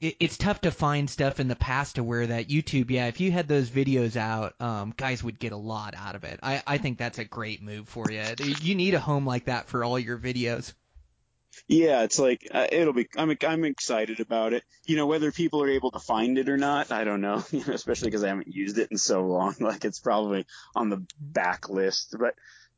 it, 0.00 0.16
it's 0.20 0.36
tough 0.36 0.60
to 0.62 0.70
find 0.70 1.08
stuff 1.08 1.40
in 1.40 1.48
the 1.48 1.56
past 1.56 1.96
to 1.96 2.04
where 2.04 2.26
that 2.26 2.48
YouTube, 2.48 2.90
yeah, 2.90 3.06
if 3.06 3.20
you 3.20 3.30
had 3.30 3.48
those 3.48 3.70
videos 3.70 4.16
out, 4.16 4.54
um, 4.60 4.92
guys 4.96 5.22
would 5.22 5.38
get 5.38 5.52
a 5.52 5.56
lot 5.56 5.94
out 5.96 6.14
of 6.14 6.24
it. 6.24 6.40
I, 6.42 6.62
I 6.66 6.78
think 6.78 6.98
that's 6.98 7.18
a 7.18 7.24
great 7.24 7.62
move 7.62 7.88
for 7.88 8.10
you. 8.10 8.22
You 8.60 8.74
need 8.74 8.94
a 8.94 9.00
home 9.00 9.26
like 9.26 9.46
that 9.46 9.68
for 9.68 9.84
all 9.84 9.98
your 9.98 10.18
videos. 10.18 10.72
Yeah, 11.68 12.02
it's 12.02 12.18
like 12.18 12.46
uh, 12.52 12.66
it'll 12.70 12.92
be. 12.92 13.08
I'm 13.16 13.36
I'm 13.46 13.64
excited 13.64 14.20
about 14.20 14.52
it. 14.52 14.64
You 14.86 14.96
know, 14.96 15.06
whether 15.06 15.32
people 15.32 15.62
are 15.62 15.70
able 15.70 15.90
to 15.92 15.98
find 15.98 16.38
it 16.38 16.48
or 16.48 16.56
not, 16.56 16.92
I 16.92 17.04
don't 17.04 17.20
know. 17.20 17.44
You 17.52 17.64
know, 17.66 17.74
especially 17.74 18.08
because 18.08 18.24
I 18.24 18.28
haven't 18.28 18.48
used 18.48 18.78
it 18.78 18.90
in 18.90 18.98
so 18.98 19.22
long. 19.26 19.54
Like 19.60 19.84
it's 19.84 19.98
probably 19.98 20.46
on 20.74 20.90
the 20.90 21.04
back 21.18 21.68
list, 21.68 22.14
but 22.18 22.34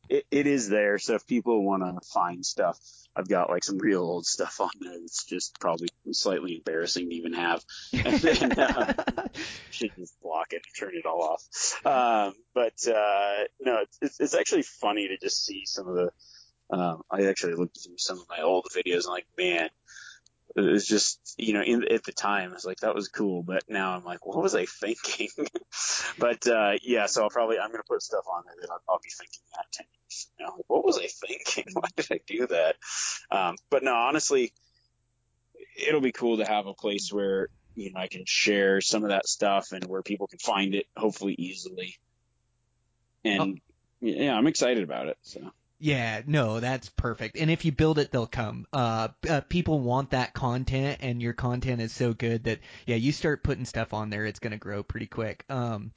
it, 0.08 0.24
it 0.30 0.46
is 0.46 0.68
there. 0.68 0.98
So 0.98 1.14
if 1.14 1.26
people 1.26 1.64
want 1.64 1.82
to 1.82 2.08
find 2.08 2.44
stuff, 2.44 2.78
I've 3.14 3.28
got 3.28 3.50
like 3.50 3.64
some 3.64 3.78
real 3.78 4.02
old 4.02 4.26
stuff 4.26 4.60
on 4.60 4.70
there 4.80 4.98
that's 5.00 5.24
just 5.24 5.58
probably 5.60 5.88
slightly 6.12 6.54
embarrassing 6.56 7.08
to 7.10 7.14
even 7.16 7.32
have. 7.34 7.62
And 7.92 8.20
then, 8.20 8.52
uh, 8.52 8.94
should 9.70 9.90
just 9.96 10.20
block 10.22 10.52
it 10.52 10.62
and 10.64 10.74
turn 10.78 10.96
it 10.96 11.04
all 11.06 11.22
off. 11.22 11.42
Um, 11.84 12.34
but 12.54 12.74
uh, 12.88 13.44
no, 13.60 13.82
it's, 13.82 13.98
it's 14.00 14.20
it's 14.20 14.34
actually 14.34 14.62
funny 14.62 15.08
to 15.08 15.18
just 15.18 15.44
see 15.44 15.64
some 15.66 15.88
of 15.88 15.94
the. 15.94 16.10
Um, 16.70 17.02
I 17.10 17.24
actually 17.26 17.54
looked 17.54 17.78
through 17.82 17.98
some 17.98 18.18
of 18.18 18.28
my 18.28 18.42
old 18.42 18.66
videos 18.74 19.04
and 19.04 19.12
like, 19.12 19.26
man, 19.38 19.68
it 20.56 20.60
was 20.60 20.86
just 20.86 21.34
you 21.36 21.52
know 21.52 21.62
in, 21.62 21.84
at 21.90 22.04
the 22.04 22.12
time 22.12 22.50
I 22.50 22.54
was 22.54 22.64
like 22.64 22.80
that 22.80 22.94
was 22.94 23.08
cool, 23.08 23.42
but 23.42 23.64
now 23.68 23.94
I'm 23.94 24.04
like, 24.04 24.26
what 24.26 24.42
was 24.42 24.54
I 24.54 24.66
thinking? 24.66 25.28
but 26.18 26.46
uh, 26.46 26.72
yeah, 26.82 27.06
so 27.06 27.22
I'll 27.22 27.30
probably 27.30 27.58
I'm 27.58 27.70
gonna 27.70 27.82
put 27.88 28.02
stuff 28.02 28.24
on 28.32 28.44
there 28.46 28.54
that 28.62 28.70
I'll, 28.70 28.82
I'll 28.88 29.00
be 29.02 29.10
thinking 29.10 29.40
that 29.54 29.66
ten 29.72 29.86
years 29.92 30.28
from 30.36 30.46
now. 30.46 30.56
Like, 30.56 30.64
what 30.68 30.84
was 30.84 30.98
I 30.98 31.06
thinking? 31.06 31.64
Why 31.74 31.88
did 31.96 32.06
I 32.10 32.20
do 32.26 32.46
that? 32.48 32.76
Um, 33.30 33.56
but 33.70 33.82
no, 33.82 33.94
honestly, 33.94 34.52
it'll 35.76 36.00
be 36.00 36.12
cool 36.12 36.38
to 36.38 36.44
have 36.44 36.66
a 36.66 36.74
place 36.74 37.12
where 37.12 37.48
you 37.74 37.92
know 37.92 38.00
I 38.00 38.08
can 38.08 38.24
share 38.26 38.80
some 38.80 39.04
of 39.04 39.10
that 39.10 39.26
stuff 39.26 39.72
and 39.72 39.84
where 39.84 40.02
people 40.02 40.26
can 40.26 40.38
find 40.38 40.74
it 40.74 40.86
hopefully 40.96 41.34
easily. 41.38 41.96
And 43.24 43.60
yeah, 44.00 44.34
I'm 44.34 44.46
excited 44.46 44.82
about 44.82 45.08
it. 45.08 45.18
So. 45.22 45.40
Yeah, 45.80 46.22
no, 46.26 46.58
that's 46.58 46.88
perfect. 46.88 47.36
And 47.36 47.50
if 47.50 47.64
you 47.64 47.70
build 47.70 47.98
it, 47.98 48.10
they'll 48.10 48.26
come. 48.26 48.66
Uh, 48.72 49.08
uh, 49.28 49.42
people 49.48 49.78
want 49.78 50.10
that 50.10 50.34
content, 50.34 50.98
and 51.02 51.22
your 51.22 51.34
content 51.34 51.80
is 51.80 51.92
so 51.92 52.12
good 52.12 52.44
that 52.44 52.58
yeah, 52.86 52.96
you 52.96 53.12
start 53.12 53.44
putting 53.44 53.64
stuff 53.64 53.94
on 53.94 54.10
there, 54.10 54.26
it's 54.26 54.40
gonna 54.40 54.56
grow 54.56 54.82
pretty 54.82 55.06
quick. 55.06 55.44
Um, 55.48 55.92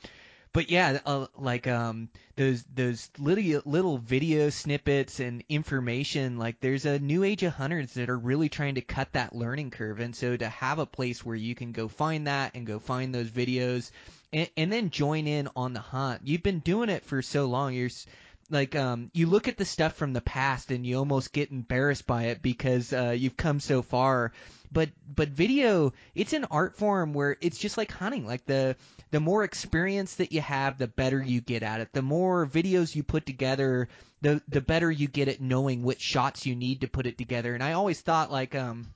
but 0.54 0.70
yeah, 0.70 1.00
uh, 1.06 1.28
like 1.36 1.66
um, 1.66 2.10
those 2.36 2.64
those 2.76 3.10
little 3.18 3.62
little 3.66 3.98
video 3.98 4.50
snippets 4.52 5.20
and 5.20 5.44
information. 5.50 6.38
Like 6.38 6.60
there's 6.60 6.86
a 6.86 7.00
new 7.00 7.24
age 7.24 7.42
of 7.44 7.54
hunters 7.54 7.94
that 7.96 8.10
are 8.10 8.20
really 8.20 8.50
trying 8.50 8.76
to 8.76 8.82
cut 8.82 9.14
that 9.14 9.36
learning 9.36 9.72
curve, 9.72 10.00
and 10.00 10.16
so 10.16 10.38
to 10.38 10.50
have 10.50 10.78
a 10.78 10.86
place 10.86 11.26
where 11.26 11.36
you 11.36 11.56
can 11.56 11.72
go 11.72 11.88
find 11.88 12.28
that 12.28 12.54
and 12.54 12.68
go 12.68 12.78
find 12.80 13.16
those 13.16 13.30
videos, 13.32 13.90
and, 14.32 14.50
and 14.58 14.72
then 14.72 14.92
join 14.92 15.26
in 15.26 15.50
on 15.56 15.74
the 15.74 15.80
hunt. 15.80 16.22
You've 16.26 16.44
been 16.44 16.60
doing 16.60 16.90
it 16.90 17.04
for 17.06 17.22
so 17.24 17.46
long. 17.46 17.74
You're 17.74 17.90
like 18.52 18.76
um 18.76 19.10
you 19.14 19.28
look 19.28 19.48
at 19.48 19.58
the 19.58 19.66
stuff 19.66 19.94
from 19.94 20.14
the 20.14 20.22
past 20.22 20.72
and 20.72 20.86
you 20.86 20.98
almost 20.98 21.34
get 21.34 21.52
embarrassed 21.52 22.06
by 22.06 22.26
it 22.26 22.42
because 22.42 22.94
uh 22.94 23.16
you've 23.18 23.38
come 23.38 23.60
so 23.60 23.82
far. 23.82 24.32
But 24.72 24.90
but 25.08 25.30
video 25.30 25.94
it's 26.16 26.34
an 26.34 26.46
art 26.46 26.78
form 26.78 27.14
where 27.14 27.38
it's 27.42 27.58
just 27.58 27.78
like 27.78 27.92
hunting. 27.92 28.26
Like 28.26 28.46
the 28.46 28.76
the 29.12 29.20
more 29.20 29.44
experience 29.44 30.16
that 30.16 30.32
you 30.32 30.42
have 30.42 30.78
the 30.78 30.88
better 30.88 31.22
you 31.22 31.42
get 31.42 31.64
at 31.64 31.82
it. 31.82 31.94
The 31.94 32.02
more 32.02 32.46
videos 32.46 32.96
you 32.96 33.04
put 33.04 33.26
together 33.26 33.88
the 34.22 34.42
the 34.48 34.62
better 34.62 34.92
you 34.92 35.08
get 35.08 35.28
at 35.28 35.42
knowing 35.42 35.84
which 35.84 36.02
shots 36.02 36.46
you 36.46 36.56
need 36.56 36.82
to 36.82 36.88
put 36.88 37.08
it 37.08 37.18
together. 37.18 37.54
And 37.54 37.64
i 37.64 37.74
always 37.74 38.02
thought 38.02 38.32
like 38.32 38.56
um 38.56 38.94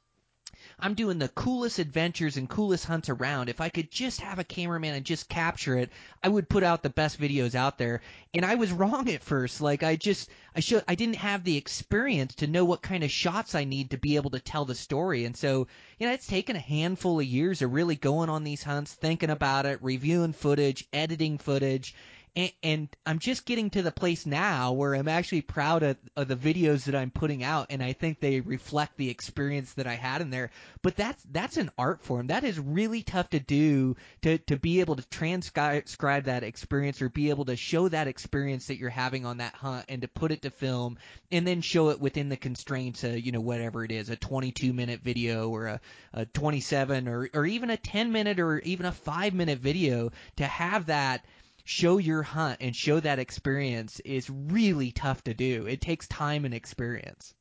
I'm 0.80 0.94
doing 0.94 1.20
the 1.20 1.30
coolest 1.30 1.80
adventures 1.80 2.38
and 2.38 2.50
coolest 2.50 2.86
hunts 2.86 3.10
around. 3.10 3.50
If 3.50 3.62
I 3.62 3.70
could 3.70 3.90
just 3.90 4.22
have 4.22 4.40
a 4.40 4.44
cameraman 4.44 4.94
and 4.94 5.06
just 5.06 5.30
capture 5.30 5.78
it, 5.78 5.90
I 6.24 6.28
would 6.28 6.50
put 6.50 6.64
out 6.64 6.84
the 6.84 6.90
best 6.90 7.20
videos 7.20 7.56
out 7.56 7.78
there. 7.78 8.02
And 8.34 8.46
I 8.46 8.56
was 8.56 8.72
wrong 8.72 9.10
at 9.10 9.24
first. 9.24 9.62
Like 9.62 9.84
I 9.84 9.96
just 9.96 10.30
I 10.56 10.60
should 10.60 10.84
I 10.88 10.96
didn't 10.96 11.16
have 11.16 11.44
the 11.44 11.58
experience 11.58 12.36
to 12.36 12.48
know 12.48 12.66
what 12.66 12.82
kind 12.82 13.04
of 13.04 13.12
shots 13.12 13.56
I 13.56 13.64
need 13.64 13.92
to 13.92 13.98
be 13.98 14.18
able 14.18 14.32
to 14.32 14.40
tell 14.40 14.66
the 14.66 14.76
story. 14.76 15.26
And 15.26 15.36
so, 15.36 15.68
you 15.98 16.08
know, 16.08 16.14
it's 16.14 16.28
taken 16.28 16.56
a 16.56 16.60
handful 16.60 17.20
of 17.20 17.26
years 17.26 17.62
of 17.62 17.74
really 17.74 17.96
going 17.96 18.30
on 18.30 18.44
these 18.44 18.64
hunts, 18.64 18.94
thinking 18.94 19.30
about 19.30 19.66
it, 19.66 19.80
reviewing 19.82 20.34
footage, 20.34 20.88
editing 20.92 21.38
footage, 21.38 21.96
and, 22.36 22.52
and 22.64 22.90
I'm 23.06 23.20
just 23.20 23.46
getting 23.46 23.70
to 23.72 23.82
the 23.82 23.92
place 23.92 24.26
now 24.26 24.74
where 24.74 24.94
I'm 24.94 25.08
actually 25.08 25.42
proud 25.42 25.84
of, 25.84 25.98
of 26.18 26.28
the 26.28 26.36
videos 26.36 26.86
that 26.86 26.96
I'm 26.96 27.12
putting 27.12 27.44
out, 27.44 27.68
and 27.70 27.82
I 27.82 27.94
think 27.94 28.20
they 28.20 28.42
reflect 28.42 28.98
the 28.98 29.10
experience 29.10 29.74
that 29.74 29.88
I 29.88 29.94
had 29.94 30.22
in 30.22 30.32
there. 30.32 30.52
But 30.82 30.98
that's 30.98 31.24
that's 31.32 31.58
an 31.58 31.72
art 31.78 32.02
form. 32.02 32.28
That 32.28 32.44
is 32.44 32.60
really 32.60 33.04
tough 33.04 33.30
to 33.30 33.40
do 33.40 33.96
to 34.24 34.38
to 34.40 34.58
be 34.58 34.82
able 34.82 34.98
to 34.98 35.08
transcribe 35.10 36.26
that 36.26 36.44
experience 36.44 37.02
or 37.02 37.10
be 37.10 37.30
able 37.30 37.46
to 37.46 37.56
show 37.56 37.88
that 37.88 38.08
experience 38.08 38.68
that 38.68 38.78
you're 38.78 38.90
having 38.90 39.26
on 39.26 39.38
that 39.38 39.56
hunt 39.56 39.86
and 39.88 40.02
to 40.02 40.08
put 40.08 40.32
it 40.32 40.42
to 40.42 40.50
film 40.50 40.98
and 41.32 41.48
then 41.48 41.62
show 41.62 41.90
it 41.90 42.02
within 42.02 42.30
the 42.30 42.38
constraints 42.38 43.04
of 43.04 43.18
you 43.20 43.32
know 43.32 43.42
whatever 43.42 43.86
it 43.86 43.92
is, 43.92 44.10
a 44.10 44.16
22 44.16 44.74
minute 44.74 45.00
video 45.02 45.50
or 45.50 45.68
a, 45.68 45.82
a 46.14 46.26
27 46.26 47.08
or 47.08 47.30
or 47.34 47.46
even 47.46 47.70
a 47.70 47.78
10 47.78 48.12
minute 48.12 48.40
or 48.42 48.60
even 48.60 48.86
a 48.86 48.92
five 48.92 49.34
minute 49.34 49.60
video 49.60 50.12
to 50.36 50.44
have 50.46 50.88
that 50.88 51.24
show 51.66 51.98
your 51.98 52.22
hunt 52.22 52.60
and 52.62 52.76
show 52.76 53.00
that 53.00 53.20
experience 53.20 54.00
is 54.02 54.30
really 54.30 54.92
tough 54.92 55.24
to 55.24 55.34
do. 55.34 55.66
It 55.66 55.82
takes 55.82 56.08
time 56.08 56.46
and 56.46 56.54
experience. 56.54 57.34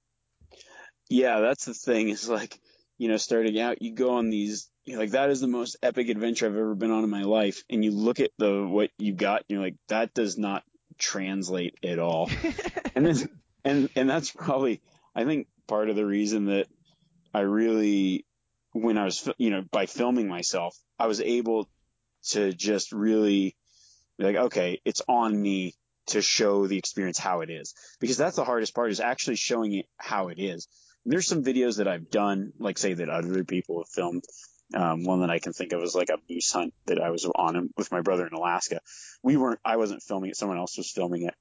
Yeah, 1.08 1.40
that's 1.40 1.66
the 1.66 1.74
thing. 1.74 2.08
Is 2.08 2.28
like, 2.28 2.58
you 2.98 3.08
know, 3.08 3.18
starting 3.18 3.60
out, 3.60 3.82
you 3.82 3.94
go 3.94 4.14
on 4.14 4.30
these, 4.30 4.68
you 4.84 4.94
know, 4.94 5.00
like 5.00 5.10
that 5.10 5.30
is 5.30 5.40
the 5.40 5.46
most 5.46 5.76
epic 5.82 6.08
adventure 6.08 6.46
I've 6.46 6.56
ever 6.56 6.74
been 6.74 6.90
on 6.90 7.04
in 7.04 7.10
my 7.10 7.22
life, 7.22 7.62
and 7.70 7.84
you 7.84 7.90
look 7.92 8.18
at 8.18 8.30
the 8.38 8.66
what 8.66 8.90
you 8.98 9.12
got, 9.12 9.40
and 9.40 9.46
you're 9.50 9.62
like, 9.62 9.76
that 9.88 10.14
does 10.14 10.38
not 10.38 10.64
translate 10.98 11.78
at 11.84 11.98
all. 11.98 12.30
and 12.94 13.06
then, 13.06 13.28
and 13.62 13.90
and 13.94 14.08
that's 14.08 14.30
probably, 14.30 14.80
I 15.14 15.24
think, 15.24 15.48
part 15.66 15.90
of 15.90 15.96
the 15.96 16.06
reason 16.06 16.46
that 16.46 16.66
I 17.34 17.40
really, 17.40 18.24
when 18.72 18.96
I 18.96 19.04
was, 19.04 19.28
you 19.36 19.50
know, 19.50 19.62
by 19.70 19.84
filming 19.84 20.28
myself, 20.28 20.74
I 20.98 21.08
was 21.08 21.20
able 21.20 21.68
to 22.30 22.54
just 22.54 22.92
really 22.92 23.54
be 24.18 24.24
like, 24.24 24.36
okay, 24.36 24.80
it's 24.84 25.02
on 25.08 25.40
me 25.40 25.74
to 26.08 26.22
show 26.22 26.66
the 26.66 26.78
experience 26.78 27.18
how 27.18 27.40
it 27.40 27.50
is. 27.50 27.74
Because 28.00 28.16
that's 28.16 28.36
the 28.36 28.44
hardest 28.44 28.74
part 28.74 28.90
is 28.90 29.00
actually 29.00 29.36
showing 29.36 29.74
it 29.74 29.86
how 29.96 30.28
it 30.28 30.38
is. 30.38 30.68
There's 31.06 31.26
some 31.26 31.44
videos 31.44 31.78
that 31.78 31.88
I've 31.88 32.10
done, 32.10 32.52
like 32.58 32.78
say 32.78 32.94
that 32.94 33.08
other 33.08 33.44
people 33.44 33.80
have 33.80 33.88
filmed. 33.88 34.24
Um, 34.74 35.04
one 35.04 35.20
that 35.20 35.30
I 35.30 35.38
can 35.38 35.52
think 35.52 35.72
of 35.72 35.82
is 35.82 35.94
like 35.94 36.08
a 36.08 36.16
moose 36.28 36.50
hunt 36.50 36.72
that 36.86 37.00
I 37.00 37.10
was 37.10 37.26
on 37.26 37.70
with 37.76 37.92
my 37.92 38.00
brother 38.00 38.26
in 38.26 38.32
Alaska. 38.32 38.80
We 39.22 39.36
weren't, 39.36 39.60
I 39.64 39.76
wasn't 39.76 40.02
filming 40.02 40.30
it. 40.30 40.36
Someone 40.36 40.58
else 40.58 40.76
was 40.78 40.90
filming 40.90 41.24
it. 41.24 41.34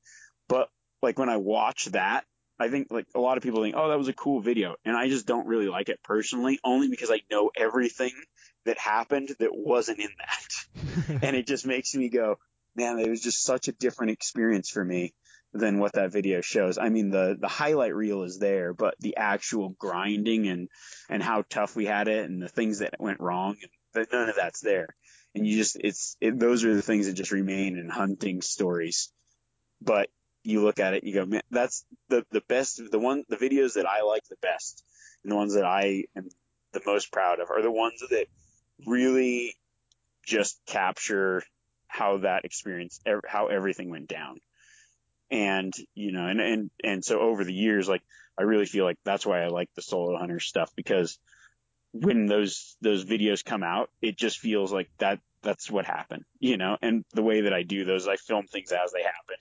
But 0.49 0.69
like 1.01 1.17
when 1.17 1.29
I 1.29 1.37
watch 1.37 1.85
that, 1.85 2.25
I 2.59 2.69
think 2.69 2.87
like 2.91 3.07
a 3.15 3.19
lot 3.19 3.37
of 3.37 3.43
people 3.43 3.61
think, 3.61 3.75
oh, 3.77 3.89
that 3.89 3.97
was 3.97 4.09
a 4.09 4.13
cool 4.13 4.41
video. 4.41 4.75
And 4.85 4.95
I 4.95 5.07
just 5.07 5.25
don't 5.25 5.47
really 5.47 5.67
like 5.67 5.89
it 5.89 5.99
personally, 6.03 6.59
only 6.63 6.89
because 6.89 7.09
I 7.09 7.21
know 7.31 7.49
everything 7.55 8.11
that 8.65 8.77
happened 8.77 9.35
that 9.39 9.49
wasn't 9.53 9.99
in 9.99 10.09
that. 10.19 11.19
and 11.23 11.35
it 11.35 11.47
just 11.47 11.65
makes 11.65 11.95
me 11.95 12.09
go, 12.09 12.37
man, 12.75 12.99
it 12.99 13.09
was 13.09 13.21
just 13.21 13.43
such 13.43 13.67
a 13.67 13.73
different 13.73 14.11
experience 14.11 14.69
for 14.69 14.83
me 14.83 15.13
than 15.53 15.79
what 15.79 15.93
that 15.93 16.11
video 16.11 16.41
shows. 16.41 16.77
I 16.77 16.89
mean, 16.89 17.11
the, 17.11 17.37
the 17.39 17.47
highlight 17.47 17.95
reel 17.95 18.23
is 18.23 18.39
there, 18.39 18.73
but 18.73 18.95
the 18.99 19.17
actual 19.17 19.69
grinding 19.69 20.47
and, 20.47 20.69
and 21.09 21.21
how 21.21 21.43
tough 21.47 21.75
we 21.75 21.85
had 21.85 22.07
it 22.07 22.27
and 22.27 22.41
the 22.41 22.47
things 22.47 22.79
that 22.79 22.95
went 22.99 23.19
wrong, 23.19 23.57
but 23.93 24.11
none 24.11 24.29
of 24.29 24.35
that's 24.35 24.61
there. 24.61 24.87
And 25.35 25.45
you 25.45 25.57
just, 25.57 25.77
it's, 25.79 26.17
it, 26.19 26.39
those 26.39 26.63
are 26.63 26.73
the 26.73 26.81
things 26.81 27.05
that 27.05 27.13
just 27.13 27.31
remain 27.31 27.77
in 27.77 27.89
hunting 27.89 28.41
stories. 28.41 29.11
But 29.81 30.09
you 30.43 30.63
look 30.63 30.79
at 30.79 30.93
it, 30.95 31.03
you 31.03 31.13
go, 31.13 31.25
man, 31.25 31.41
that's 31.51 31.85
the, 32.09 32.25
the 32.31 32.41
best, 32.41 32.81
the 32.91 32.99
one, 32.99 33.23
the 33.29 33.37
videos 33.37 33.75
that 33.75 33.85
I 33.87 34.01
like 34.01 34.23
the 34.29 34.37
best 34.41 34.83
and 35.23 35.31
the 35.31 35.35
ones 35.35 35.53
that 35.53 35.65
I 35.65 36.05
am 36.15 36.29
the 36.73 36.81
most 36.85 37.11
proud 37.11 37.39
of 37.39 37.51
are 37.51 37.61
the 37.61 37.71
ones 37.71 38.01
that 38.09 38.25
really 38.85 39.55
just 40.25 40.59
capture 40.65 41.43
how 41.93 42.17
that 42.17 42.43
experience, 42.43 42.99
how 43.27 43.47
everything 43.47 43.89
went 43.89 44.07
down. 44.07 44.39
And, 45.29 45.73
you 45.93 46.11
know, 46.11 46.25
and, 46.27 46.41
and, 46.41 46.71
and 46.83 47.05
so 47.05 47.19
over 47.19 47.43
the 47.43 47.53
years, 47.53 47.87
like, 47.87 48.01
I 48.37 48.43
really 48.43 48.65
feel 48.65 48.83
like 48.83 48.97
that's 49.05 49.25
why 49.25 49.43
I 49.43 49.47
like 49.47 49.69
the 49.75 49.83
solo 49.83 50.17
hunter 50.17 50.39
stuff 50.39 50.71
because 50.75 51.19
when 51.91 52.25
those, 52.25 52.75
those 52.81 53.05
videos 53.05 53.45
come 53.45 53.61
out, 53.63 53.91
it 54.01 54.17
just 54.17 54.39
feels 54.39 54.73
like 54.73 54.89
that, 54.97 55.19
that's 55.43 55.69
what 55.69 55.85
happened, 55.85 56.23
you 56.39 56.57
know, 56.57 56.77
and 56.81 57.05
the 57.13 57.21
way 57.21 57.41
that 57.41 57.53
I 57.53 57.61
do 57.61 57.85
those, 57.85 58.07
I 58.07 58.15
film 58.15 58.47
things 58.47 58.71
as 58.71 58.91
they 58.91 59.03
happen 59.03 59.37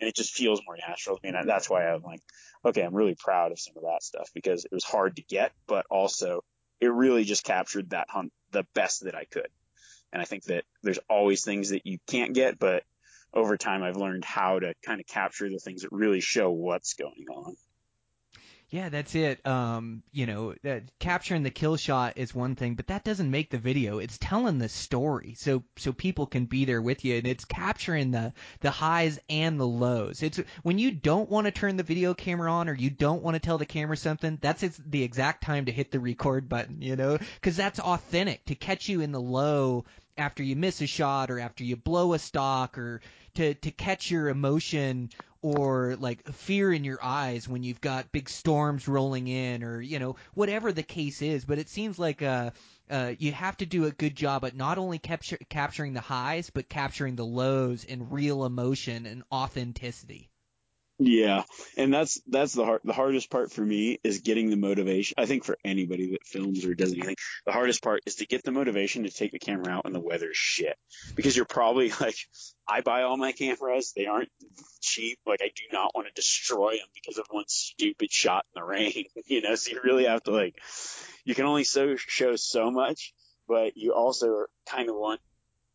and 0.00 0.08
it 0.08 0.14
just 0.14 0.34
feels 0.34 0.60
more 0.66 0.76
natural 0.76 1.16
to 1.16 1.22
me. 1.22 1.34
And 1.34 1.48
that's 1.48 1.70
why 1.70 1.86
I'm 1.86 2.02
like, 2.02 2.20
okay, 2.64 2.82
I'm 2.82 2.94
really 2.94 3.16
proud 3.18 3.52
of 3.52 3.58
some 3.58 3.76
of 3.76 3.84
that 3.84 4.02
stuff 4.02 4.28
because 4.34 4.64
it 4.64 4.72
was 4.72 4.84
hard 4.84 5.16
to 5.16 5.22
get, 5.22 5.52
but 5.66 5.86
also 5.90 6.44
it 6.80 6.88
really 6.88 7.24
just 7.24 7.44
captured 7.44 7.90
that 7.90 8.10
hunt 8.10 8.32
the 8.50 8.66
best 8.74 9.04
that 9.04 9.14
I 9.14 9.24
could. 9.24 9.48
And 10.12 10.22
I 10.22 10.24
think 10.24 10.44
that 10.44 10.64
there's 10.82 10.98
always 11.10 11.44
things 11.44 11.70
that 11.70 11.86
you 11.86 11.98
can't 12.06 12.34
get, 12.34 12.58
but 12.58 12.82
over 13.34 13.56
time 13.56 13.82
I've 13.82 13.96
learned 13.96 14.24
how 14.24 14.58
to 14.58 14.74
kind 14.84 15.00
of 15.00 15.06
capture 15.06 15.48
the 15.48 15.58
things 15.58 15.82
that 15.82 15.92
really 15.92 16.20
show 16.20 16.50
what's 16.50 16.94
going 16.94 17.26
on. 17.30 17.56
Yeah, 18.68 18.88
that's 18.88 19.14
it. 19.14 19.46
Um, 19.46 20.02
you 20.10 20.26
know, 20.26 20.54
uh, 20.68 20.80
capturing 20.98 21.44
the 21.44 21.50
kill 21.50 21.76
shot 21.76 22.14
is 22.16 22.34
one 22.34 22.56
thing, 22.56 22.74
but 22.74 22.88
that 22.88 23.04
doesn't 23.04 23.30
make 23.30 23.48
the 23.48 23.58
video. 23.58 23.98
It's 23.98 24.18
telling 24.18 24.58
the 24.58 24.68
story, 24.68 25.34
so 25.38 25.62
so 25.76 25.92
people 25.92 26.26
can 26.26 26.46
be 26.46 26.64
there 26.64 26.82
with 26.82 27.04
you, 27.04 27.16
and 27.16 27.28
it's 27.28 27.44
capturing 27.44 28.10
the 28.10 28.32
the 28.60 28.72
highs 28.72 29.20
and 29.30 29.60
the 29.60 29.66
lows. 29.66 30.20
It's 30.20 30.40
when 30.64 30.78
you 30.78 30.90
don't 30.90 31.30
want 31.30 31.44
to 31.44 31.52
turn 31.52 31.76
the 31.76 31.84
video 31.84 32.12
camera 32.12 32.52
on 32.52 32.68
or 32.68 32.74
you 32.74 32.90
don't 32.90 33.22
want 33.22 33.36
to 33.36 33.40
tell 33.40 33.58
the 33.58 33.66
camera 33.66 33.96
something. 33.96 34.38
That's 34.40 34.62
the 34.62 35.04
exact 35.04 35.44
time 35.44 35.66
to 35.66 35.72
hit 35.72 35.92
the 35.92 36.00
record 36.00 36.48
button, 36.48 36.82
you 36.82 36.96
know, 36.96 37.18
because 37.36 37.56
that's 37.56 37.78
authentic 37.78 38.46
to 38.46 38.56
catch 38.56 38.88
you 38.88 39.00
in 39.00 39.12
the 39.12 39.20
low 39.20 39.84
after 40.18 40.42
you 40.42 40.56
miss 40.56 40.80
a 40.80 40.86
shot 40.86 41.30
or 41.30 41.38
after 41.38 41.62
you 41.62 41.76
blow 41.76 42.14
a 42.14 42.18
stalk 42.18 42.78
or 42.78 43.00
to 43.34 43.54
to 43.54 43.70
catch 43.70 44.10
your 44.10 44.28
emotion 44.28 45.10
or 45.46 45.94
like 46.00 46.26
fear 46.32 46.72
in 46.72 46.82
your 46.82 46.98
eyes 47.00 47.48
when 47.48 47.62
you've 47.62 47.80
got 47.80 48.10
big 48.10 48.28
storms 48.28 48.88
rolling 48.88 49.28
in 49.28 49.62
or 49.62 49.80
you 49.80 50.00
know 50.00 50.16
whatever 50.34 50.72
the 50.72 50.82
case 50.82 51.22
is 51.22 51.44
but 51.44 51.58
it 51.58 51.68
seems 51.68 52.00
like 52.00 52.20
uh, 52.20 52.50
uh 52.90 53.12
you 53.18 53.30
have 53.30 53.56
to 53.56 53.64
do 53.64 53.84
a 53.84 53.92
good 53.92 54.16
job 54.16 54.44
at 54.44 54.56
not 54.56 54.76
only 54.76 54.98
capture, 54.98 55.38
capturing 55.48 55.92
the 55.92 56.00
highs 56.00 56.50
but 56.50 56.68
capturing 56.68 57.14
the 57.14 57.24
lows 57.24 57.84
and 57.84 58.10
real 58.10 58.44
emotion 58.44 59.06
and 59.06 59.22
authenticity 59.30 60.28
yeah, 60.98 61.44
and 61.76 61.92
that's 61.92 62.20
that's 62.26 62.54
the 62.54 62.64
hard 62.64 62.80
the 62.82 62.94
hardest 62.94 63.28
part 63.28 63.52
for 63.52 63.60
me 63.60 63.98
is 64.02 64.20
getting 64.20 64.48
the 64.48 64.56
motivation. 64.56 65.14
I 65.18 65.26
think 65.26 65.44
for 65.44 65.58
anybody 65.62 66.12
that 66.12 66.24
films 66.24 66.64
or 66.64 66.74
does 66.74 66.92
anything, 66.92 67.16
the 67.44 67.52
hardest 67.52 67.82
part 67.82 68.02
is 68.06 68.16
to 68.16 68.26
get 68.26 68.44
the 68.44 68.50
motivation 68.50 69.02
to 69.02 69.10
take 69.10 69.32
the 69.32 69.38
camera 69.38 69.70
out 69.70 69.84
when 69.84 69.92
the 69.92 70.00
weather's 70.00 70.38
shit. 70.38 70.78
Because 71.14 71.36
you're 71.36 71.44
probably 71.44 71.90
like, 72.00 72.16
I 72.66 72.80
buy 72.80 73.02
all 73.02 73.18
my 73.18 73.32
cameras; 73.32 73.92
they 73.94 74.06
aren't 74.06 74.30
cheap. 74.80 75.18
Like 75.26 75.40
I 75.42 75.48
do 75.54 75.64
not 75.70 75.94
want 75.94 76.08
to 76.08 76.14
destroy 76.14 76.72
them 76.72 76.88
because 76.94 77.18
of 77.18 77.26
one 77.28 77.44
stupid 77.46 78.10
shot 78.10 78.46
in 78.54 78.60
the 78.60 78.66
rain. 78.66 79.04
You 79.26 79.42
know, 79.42 79.56
so 79.56 79.72
you 79.72 79.80
really 79.82 80.04
have 80.04 80.22
to 80.24 80.30
like, 80.30 80.54
you 81.24 81.34
can 81.34 81.46
only 81.46 81.64
so 81.64 81.96
show 81.96 82.36
so 82.36 82.70
much, 82.70 83.12
but 83.48 83.76
you 83.76 83.92
also 83.92 84.46
kind 84.66 84.88
of 84.88 84.94
want 84.94 85.20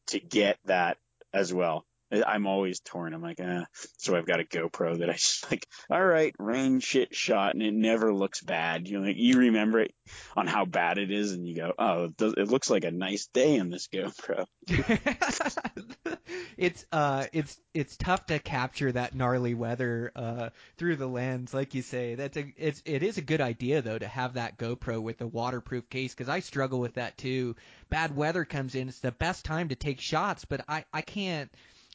to 0.07 0.19
get 0.19 0.57
that 0.65 0.97
as 1.33 1.53
well. 1.53 1.85
I'm 2.11 2.47
always 2.47 2.79
torn. 2.79 3.13
I'm 3.13 3.21
like, 3.21 3.39
uh, 3.39 3.65
so 3.97 4.15
I've 4.15 4.25
got 4.25 4.39
a 4.39 4.43
GoPro 4.43 4.99
that 4.99 5.09
I 5.09 5.13
just 5.13 5.49
like, 5.51 5.65
all 5.89 6.03
right, 6.03 6.33
rain 6.37 6.79
shit 6.79 7.15
shot, 7.15 7.53
and 7.53 7.63
it 7.63 7.73
never 7.73 8.13
looks 8.13 8.41
bad. 8.41 8.87
You 8.87 8.99
know, 8.99 9.07
like 9.07 9.17
you 9.17 9.37
remember 9.37 9.79
it 9.79 9.93
on 10.35 10.47
how 10.47 10.65
bad 10.65 10.97
it 10.97 11.11
is, 11.11 11.31
and 11.31 11.47
you 11.47 11.55
go, 11.55 11.73
oh, 11.77 12.05
it, 12.05 12.17
does, 12.17 12.33
it 12.37 12.49
looks 12.49 12.69
like 12.69 12.83
a 12.83 12.91
nice 12.91 13.27
day 13.27 13.55
in 13.55 13.69
this 13.69 13.87
GoPro. 13.87 14.45
it's 16.57 16.85
uh, 16.91 17.25
it's 17.33 17.59
it's 17.73 17.97
tough 17.97 18.25
to 18.27 18.39
capture 18.39 18.91
that 18.91 19.15
gnarly 19.15 19.53
weather 19.53 20.11
uh 20.15 20.49
through 20.77 20.97
the 20.97 21.07
lens, 21.07 21.53
like 21.53 21.73
you 21.73 21.81
say. 21.81 22.15
That's 22.15 22.37
a 22.37 22.53
it's 22.57 22.81
it 22.85 23.03
is 23.03 23.17
a 23.17 23.21
good 23.21 23.41
idea 23.41 23.81
though 23.81 23.99
to 23.99 24.07
have 24.07 24.33
that 24.33 24.57
GoPro 24.57 25.01
with 25.01 25.21
a 25.21 25.27
waterproof 25.27 25.89
case 25.89 26.13
because 26.13 26.29
I 26.29 26.39
struggle 26.41 26.79
with 26.79 26.95
that 26.95 27.17
too. 27.17 27.55
Bad 27.89 28.15
weather 28.15 28.45
comes 28.45 28.75
in, 28.75 28.89
it's 28.89 28.99
the 28.99 29.11
best 29.11 29.45
time 29.45 29.69
to 29.69 29.75
take 29.75 29.99
shots, 29.99 30.45
but 30.45 30.63
I 30.67 30.85
I 30.93 31.01
can't 31.01 31.51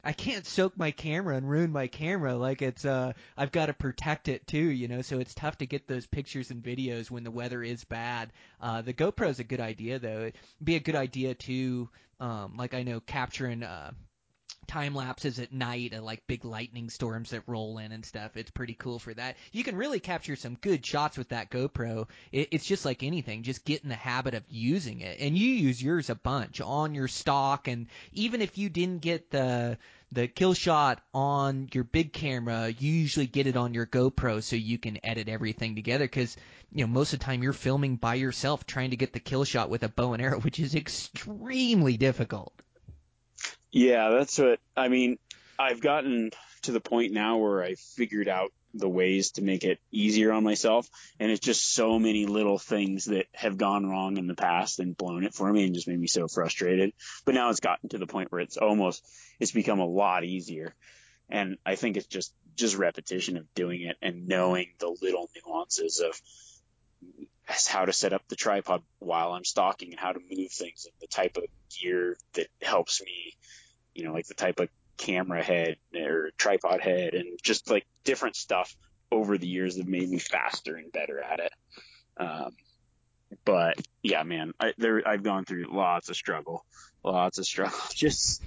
I 0.07 0.12
can't 0.12 0.46
soak 0.46 0.78
my 0.78 0.92
camera 0.92 1.36
and 1.36 1.50
ruin 1.50 1.72
my 1.72 1.88
camera. 1.88 2.36
Like 2.36 2.62
it's 2.62 2.84
uh 2.84 3.12
I've 3.36 3.50
got 3.50 3.66
to 3.66 3.74
protect 3.74 4.28
it 4.28 4.46
too, 4.46 4.57
you 4.57 4.86
know. 4.86 5.02
So 5.02 5.18
it's 5.18 5.34
tough 5.34 5.59
to 5.59 5.66
get 5.66 5.88
those 5.88 6.07
pictures 6.07 6.52
and 6.52 6.62
videos 6.62 7.11
when 7.11 7.24
the 7.24 7.32
weather 7.32 7.61
is 7.61 7.82
bad. 7.82 8.32
Uh, 8.61 8.82
the 8.82 8.94
GoPro 8.94 9.28
is 9.28 9.40
a 9.40 9.44
good 9.44 9.61
idea 9.61 9.98
though. 9.98 10.20
It'd 10.20 10.36
be 10.62 10.76
a 10.76 10.80
good 10.80 10.94
idea 10.94 11.34
too. 11.34 11.88
Um, 12.20 12.57
like 12.57 12.72
I 12.72 12.84
know 12.84 13.00
capturing 13.00 13.64
uh 13.64 13.90
time 14.66 14.94
lapses 14.94 15.38
at 15.38 15.52
night 15.52 15.92
and 15.92 16.04
like 16.04 16.26
big 16.26 16.44
lightning 16.44 16.90
storms 16.90 17.30
that 17.30 17.42
roll 17.46 17.78
in 17.78 17.92
and 17.92 18.04
stuff. 18.04 18.36
It's 18.36 18.50
pretty 18.50 18.74
cool 18.74 18.98
for 18.98 19.14
that. 19.14 19.36
You 19.52 19.64
can 19.64 19.76
really 19.76 20.00
capture 20.00 20.36
some 20.36 20.57
good 20.61 20.84
shots 20.84 21.16
with 21.16 21.28
that 21.30 21.50
GoPro. 21.50 22.09
It, 22.32 22.48
it's 22.52 22.66
just 22.66 22.84
like 22.84 23.02
anything, 23.02 23.42
just 23.42 23.64
get 23.64 23.82
in 23.82 23.88
the 23.88 23.94
habit 23.94 24.34
of 24.34 24.44
using 24.48 25.00
it. 25.00 25.18
And 25.20 25.36
you 25.36 25.48
use 25.48 25.82
yours 25.82 26.11
a 26.11 26.14
bunch 26.14 26.61
on 26.61 26.94
your 26.94 27.09
stalk 27.09 27.68
and 27.68 27.86
even 28.12 28.42
if 28.42 28.59
you 28.59 28.68
didn't 28.68 29.02
get 29.02 29.30
the 29.30 29.78
the 30.12 30.28
kill 30.28 30.54
shot 30.54 31.02
on 31.12 31.68
your 31.72 31.84
big 31.84 32.12
camera, 32.12 32.68
you 32.68 32.92
usually 32.92 33.26
get 33.26 33.46
it 33.46 33.57
on 33.57 33.74
your 33.74 33.86
GoPro 33.86 34.42
so 34.42 34.57
you 34.57 34.78
can 34.78 34.98
edit 35.04 35.28
everything 35.28 35.74
together 35.74 36.09
cuz 36.09 36.36
you 36.72 36.84
know 36.84 36.92
most 36.92 37.12
of 37.12 37.18
the 37.18 37.24
time 37.24 37.42
you're 37.42 37.52
filming 37.52 37.96
by 37.96 38.14
yourself 38.14 38.66
trying 38.66 38.90
to 38.90 38.96
get 38.96 39.12
the 39.12 39.20
kill 39.20 39.44
shot 39.44 39.70
with 39.70 39.82
a 39.82 39.88
bow 39.88 40.12
and 40.12 40.22
arrow 40.22 40.40
which 40.40 40.61
is 40.61 40.74
extremely 40.74 41.96
difficult. 41.96 42.52
Yeah, 43.70 44.11
that's 44.11 44.38
what 44.38 44.61
I 44.76 44.88
mean. 44.88 45.18
I've 45.59 45.80
gotten 45.80 46.30
to 46.62 46.72
the 46.72 46.80
point 46.80 47.12
now 47.12 47.38
where 47.38 47.62
I 47.62 47.74
figured 47.74 48.28
out 48.28 48.52
the 48.79 48.89
ways 48.89 49.33
to 49.33 49.43
make 49.43 49.64
it 49.64 49.79
easier 49.91 50.33
on 50.33 50.45
myself. 50.45 50.89
And 51.18 51.31
it's 51.31 51.45
just 51.45 51.74
so 51.74 51.99
many 51.99 52.27
little 52.27 52.59
things 52.59 53.07
that 53.07 53.27
have 53.35 53.57
gone 53.57 53.87
wrong 53.89 54.16
in 54.16 54.27
the 54.27 54.35
past 54.35 54.79
and 54.79 54.97
blown 54.97 55.24
it 55.24 55.35
for 55.35 55.53
me 55.53 55.64
and 55.64 55.74
just 55.74 55.89
made 55.89 55.99
me 55.99 56.07
so 56.07 56.29
frustrated. 56.29 56.93
But 57.24 57.35
now 57.35 57.51
it's 57.51 57.61
gotten 57.61 57.89
to 57.91 57.99
the 57.99 58.07
point 58.07 58.33
where 58.33 58.41
it's 58.41 58.57
almost, 58.57 59.07
it's 59.41 59.53
become 59.53 59.81
a 59.81 59.87
lot 59.87 60.24
easier. 60.24 60.74
And 61.29 61.59
I 61.64 61.74
think 61.74 61.97
it's 61.97 62.07
just, 62.07 62.33
just 62.55 62.77
repetition 62.77 63.37
of 63.37 63.53
doing 63.55 63.83
it 63.83 63.97
and 64.01 64.29
knowing 64.29 64.68
the 64.79 64.95
little 65.03 65.29
nuances 65.35 66.01
of 66.01 66.20
how 67.66 67.85
to 67.85 67.93
set 67.93 68.12
up 68.12 68.22
the 68.29 68.37
tripod 68.37 68.83
while 68.99 69.33
I'm 69.33 69.45
stalking 69.45 69.91
and 69.91 70.01
how 70.01 70.12
to 70.12 70.18
move 70.18 70.51
things 70.51 70.87
and 70.87 70.95
the 71.01 71.07
type 71.07 71.37
of 71.37 71.45
gear 71.81 72.16
that 72.35 72.49
helps 72.62 73.03
me, 73.03 73.35
you 73.95 74.05
know, 74.05 74.12
like 74.12 74.27
the 74.27 74.35
type 74.35 74.61
of 74.61 74.68
camera 74.97 75.42
head 75.42 75.76
or 75.94 76.30
tripod 76.36 76.80
head 76.80 77.14
and 77.14 77.38
just 77.42 77.70
like 77.70 77.86
different 78.05 78.36
stuff 78.36 78.76
over 79.11 79.38
the 79.38 79.47
years 79.47 79.76
that 79.76 79.86
made 79.86 80.09
me 80.09 80.18
faster 80.18 80.76
and 80.76 80.92
better 80.92 81.20
at 81.20 81.40
it. 81.40 81.53
Um, 82.16 82.53
but 83.44 83.80
yeah, 84.03 84.22
man, 84.22 84.53
I, 84.59 84.72
there, 84.78 85.07
I've 85.07 85.22
gone 85.22 85.44
through 85.44 85.66
lots 85.70 86.09
of 86.09 86.16
struggle, 86.16 86.64
lots 87.05 87.38
of 87.38 87.47
struggle, 87.47 87.78
just 87.94 88.42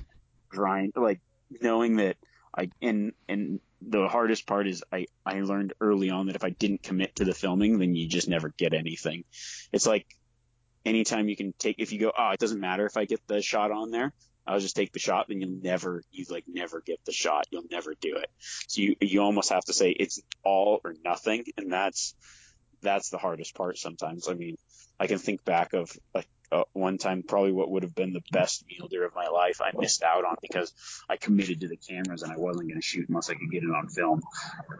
grind, 0.50 0.94
like 0.96 1.20
knowing 1.62 1.98
that 1.98 2.18
I, 2.58 2.70
and, 2.82 3.14
and 3.28 3.60
the 3.82 4.08
hardest 4.08 4.48
part 4.48 4.68
is 4.68 4.84
I, 4.92 5.08
I 5.26 5.42
learned 5.42 5.74
early 5.80 6.10
on 6.10 6.28
that 6.28 6.36
if 6.36 6.44
I 6.44 6.50
didn't 6.50 6.84
commit 6.84 7.16
to 7.18 7.26
the 7.26 7.34
filming, 7.34 7.80
then 7.80 7.96
you 7.96 8.08
just 8.08 8.28
never 8.28 8.50
get 8.50 8.74
anything. 8.74 9.24
It's 9.72 9.88
like 9.88 10.06
anytime 10.86 11.30
you 11.30 11.36
can 11.36 11.54
take, 11.58 11.76
if 11.80 11.94
you 11.94 12.00
go, 12.00 12.12
oh, 12.18 12.32
it 12.32 12.40
doesn't 12.40 12.60
matter 12.60 12.86
if 12.86 12.98
I 12.98 13.06
get 13.06 13.26
the 13.28 13.42
shot 13.42 13.72
on 13.72 13.92
there, 13.92 14.12
I'll 14.50 14.60
just 14.60 14.76
take 14.76 14.92
the 14.92 15.00
shot, 15.00 15.28
then 15.28 15.42
you'll 15.42 15.62
never, 15.62 16.02
you 16.12 16.26
like 16.30 16.46
never 16.48 16.82
get 16.82 17.00
the 17.06 17.12
shot. 17.12 17.46
You'll 17.52 17.68
never 17.70 17.94
do 17.94 18.16
it. 18.16 18.32
So 18.68 18.82
you, 18.82 18.96
you 19.00 19.22
almost 19.22 19.52
have 19.52 19.64
to 19.66 19.74
say 19.74 19.92
it's 19.92 20.20
all 20.44 20.82
or 20.84 20.96
nothing. 21.06 21.46
And 21.56 21.72
that's, 21.72 22.16
that's 22.82 23.10
the 23.10 23.20
hardest 23.20 23.54
part 23.54 23.78
sometimes. 23.78 24.28
I 24.28 24.34
mean, 24.34 24.58
I 25.00 25.06
can 25.06 25.20
think 25.20 25.46
back 25.46 25.74
of 25.74 25.96
a, 26.16 26.24
a 26.52 26.58
uh, 26.58 26.64
one 26.74 26.98
time, 26.98 27.22
probably 27.22 27.52
what 27.52 27.70
would 27.70 27.84
have 27.84 27.94
been 27.94 28.12
the 28.12 28.24
best 28.32 28.66
mule 28.68 28.88
deer 28.88 29.06
of 29.06 29.14
my 29.14 29.28
life. 29.28 29.62
I 29.62 29.70
missed 29.78 30.02
out 30.02 30.26
on 30.26 30.36
because 30.42 30.74
I 31.08 31.16
committed 31.18 31.62
to 31.62 31.68
the 31.68 31.78
cameras 31.78 32.24
and 32.24 32.32
I 32.32 32.38
wasn't 32.38 32.70
going 32.70 32.82
to 32.82 32.86
shoot 32.86 33.08
unless 33.08 33.30
I 33.30 33.36
could 33.36 33.52
get 33.52 33.62
it 33.62 33.70
on 33.70 33.88
film. 33.88 34.24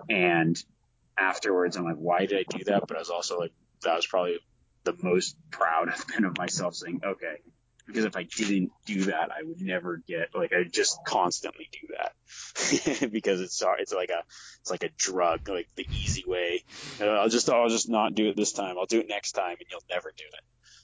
And 0.10 0.58
afterwards, 1.16 1.78
I'm 1.78 1.84
like, 1.84 1.98
why 1.98 2.26
did 2.26 2.40
I 2.40 2.58
do 2.58 2.64
that? 2.64 2.88
But 2.88 2.98
I 2.98 3.00
was 3.00 3.12
also 3.12 3.38
like, 3.38 3.54
that 3.84 3.96
was 3.96 4.08
probably 4.08 4.40
the 4.84 4.96
most 5.04 5.36
proud 5.52 5.90
I've 5.90 6.08
been 6.08 6.26
of 6.26 6.40
myself 6.40 6.74
saying, 6.74 7.02
okay, 7.06 7.36
because 7.90 8.06
if 8.06 8.16
I 8.16 8.24
didn't 8.24 8.72
do 8.86 9.06
that, 9.06 9.32
I 9.32 9.44
would 9.44 9.62
never 9.62 10.02
get 10.08 10.30
like 10.36 10.54
I 10.54 10.64
just 10.64 11.00
constantly 11.06 11.68
do 11.72 11.88
that 11.98 13.12
because 13.12 13.42
it's 13.42 13.62
it's 13.80 13.94
like 13.94 14.10
a 14.10 14.24
it's 14.62 14.70
like 14.70 14.84
a 14.84 14.90
drug, 14.98 15.50
like 15.50 15.68
the 15.76 15.88
easy 15.92 16.24
way. 16.26 16.64
I'll 17.02 17.30
just 17.30 17.50
I'll 17.50 17.70
just 17.70 17.90
not 17.90 18.14
do 18.14 18.30
it 18.30 18.36
this 18.36 18.54
time. 18.54 18.78
I'll 18.78 18.86
do 18.86 19.00
it 19.00 19.08
next 19.10 19.32
time, 19.32 19.58
and 19.60 19.66
you'll 19.70 19.84
never 19.90 20.14
do 20.16 20.24
it. 20.24 20.42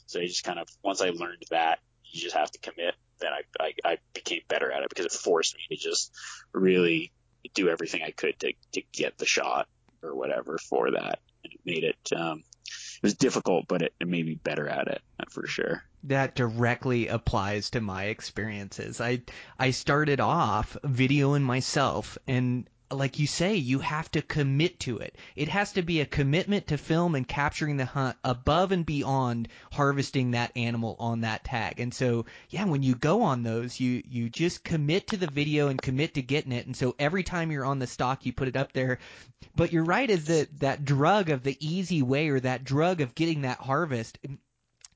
So 0.07 0.19
you 0.19 0.27
just 0.27 0.43
kind 0.43 0.59
of 0.59 0.67
once 0.83 1.01
I 1.01 1.09
learned 1.09 1.43
that, 1.51 1.79
you 2.05 2.21
just 2.21 2.35
have 2.35 2.51
to 2.51 2.59
commit. 2.59 2.95
Then 3.19 3.31
I 3.31 3.63
I, 3.63 3.73
I 3.91 3.97
became 4.13 4.41
better 4.47 4.71
at 4.71 4.81
it 4.81 4.89
because 4.89 5.05
it 5.05 5.11
forced 5.11 5.55
me 5.55 5.75
to 5.75 5.81
just 5.81 6.11
really 6.53 7.11
do 7.53 7.69
everything 7.69 8.01
I 8.03 8.11
could 8.11 8.39
to 8.39 8.53
to 8.73 8.81
get 8.91 9.17
the 9.17 9.25
shot 9.25 9.67
or 10.01 10.15
whatever 10.15 10.57
for 10.69 10.91
that, 10.91 11.19
and 11.43 11.53
it 11.53 11.59
made 11.65 11.83
it 11.83 12.17
um, 12.17 12.43
it 12.95 13.03
was 13.03 13.13
difficult, 13.13 13.67
but 13.67 13.81
it, 13.81 13.93
it 13.99 14.07
made 14.07 14.25
me 14.25 14.35
better 14.35 14.67
at 14.67 14.87
it 14.87 15.01
for 15.29 15.47
sure 15.47 15.83
that 16.05 16.35
directly 16.35 17.07
applies 17.07 17.71
to 17.71 17.81
my 17.81 18.05
experiences. 18.05 19.01
I 19.01 19.21
I 19.57 19.71
started 19.71 20.19
off 20.19 20.77
videoing 20.83 21.41
myself 21.41 22.17
and 22.27 22.69
like 22.91 23.19
you 23.19 23.27
say, 23.27 23.55
you 23.55 23.79
have 23.79 24.09
to 24.11 24.21
commit 24.21 24.79
to 24.81 24.99
it. 24.99 25.17
It 25.35 25.49
has 25.49 25.73
to 25.73 25.81
be 25.81 26.01
a 26.01 26.05
commitment 26.05 26.67
to 26.67 26.77
film 26.77 27.15
and 27.15 27.27
capturing 27.27 27.77
the 27.77 27.85
hunt 27.85 28.17
above 28.23 28.71
and 28.71 28.85
beyond 28.85 29.47
harvesting 29.71 30.31
that 30.31 30.51
animal 30.55 30.95
on 30.99 31.21
that 31.21 31.43
tag. 31.43 31.79
And 31.79 31.93
so, 31.93 32.25
yeah, 32.49 32.65
when 32.65 32.83
you 32.83 32.95
go 32.95 33.23
on 33.23 33.43
those, 33.43 33.79
you, 33.79 34.03
you 34.07 34.29
just 34.29 34.63
commit 34.63 35.07
to 35.07 35.17
the 35.17 35.27
video 35.27 35.67
and 35.67 35.81
commit 35.81 36.13
to 36.15 36.21
getting 36.21 36.51
it. 36.51 36.65
And 36.65 36.75
so 36.75 36.95
every 36.99 37.23
time 37.23 37.51
you're 37.51 37.65
on 37.65 37.79
the 37.79 37.87
stalk, 37.87 38.25
you 38.25 38.33
put 38.33 38.47
it 38.47 38.57
up 38.57 38.71
there. 38.73 38.99
But 39.55 39.71
you're 39.71 39.83
right, 39.83 40.09
is 40.09 40.25
that 40.25 40.59
that 40.59 40.85
drug 40.85 41.29
of 41.29 41.43
the 41.43 41.57
easy 41.59 42.01
way 42.01 42.29
or 42.29 42.39
that 42.39 42.63
drug 42.63 43.01
of 43.01 43.15
getting 43.15 43.41
that 43.41 43.59
harvest, 43.59 44.17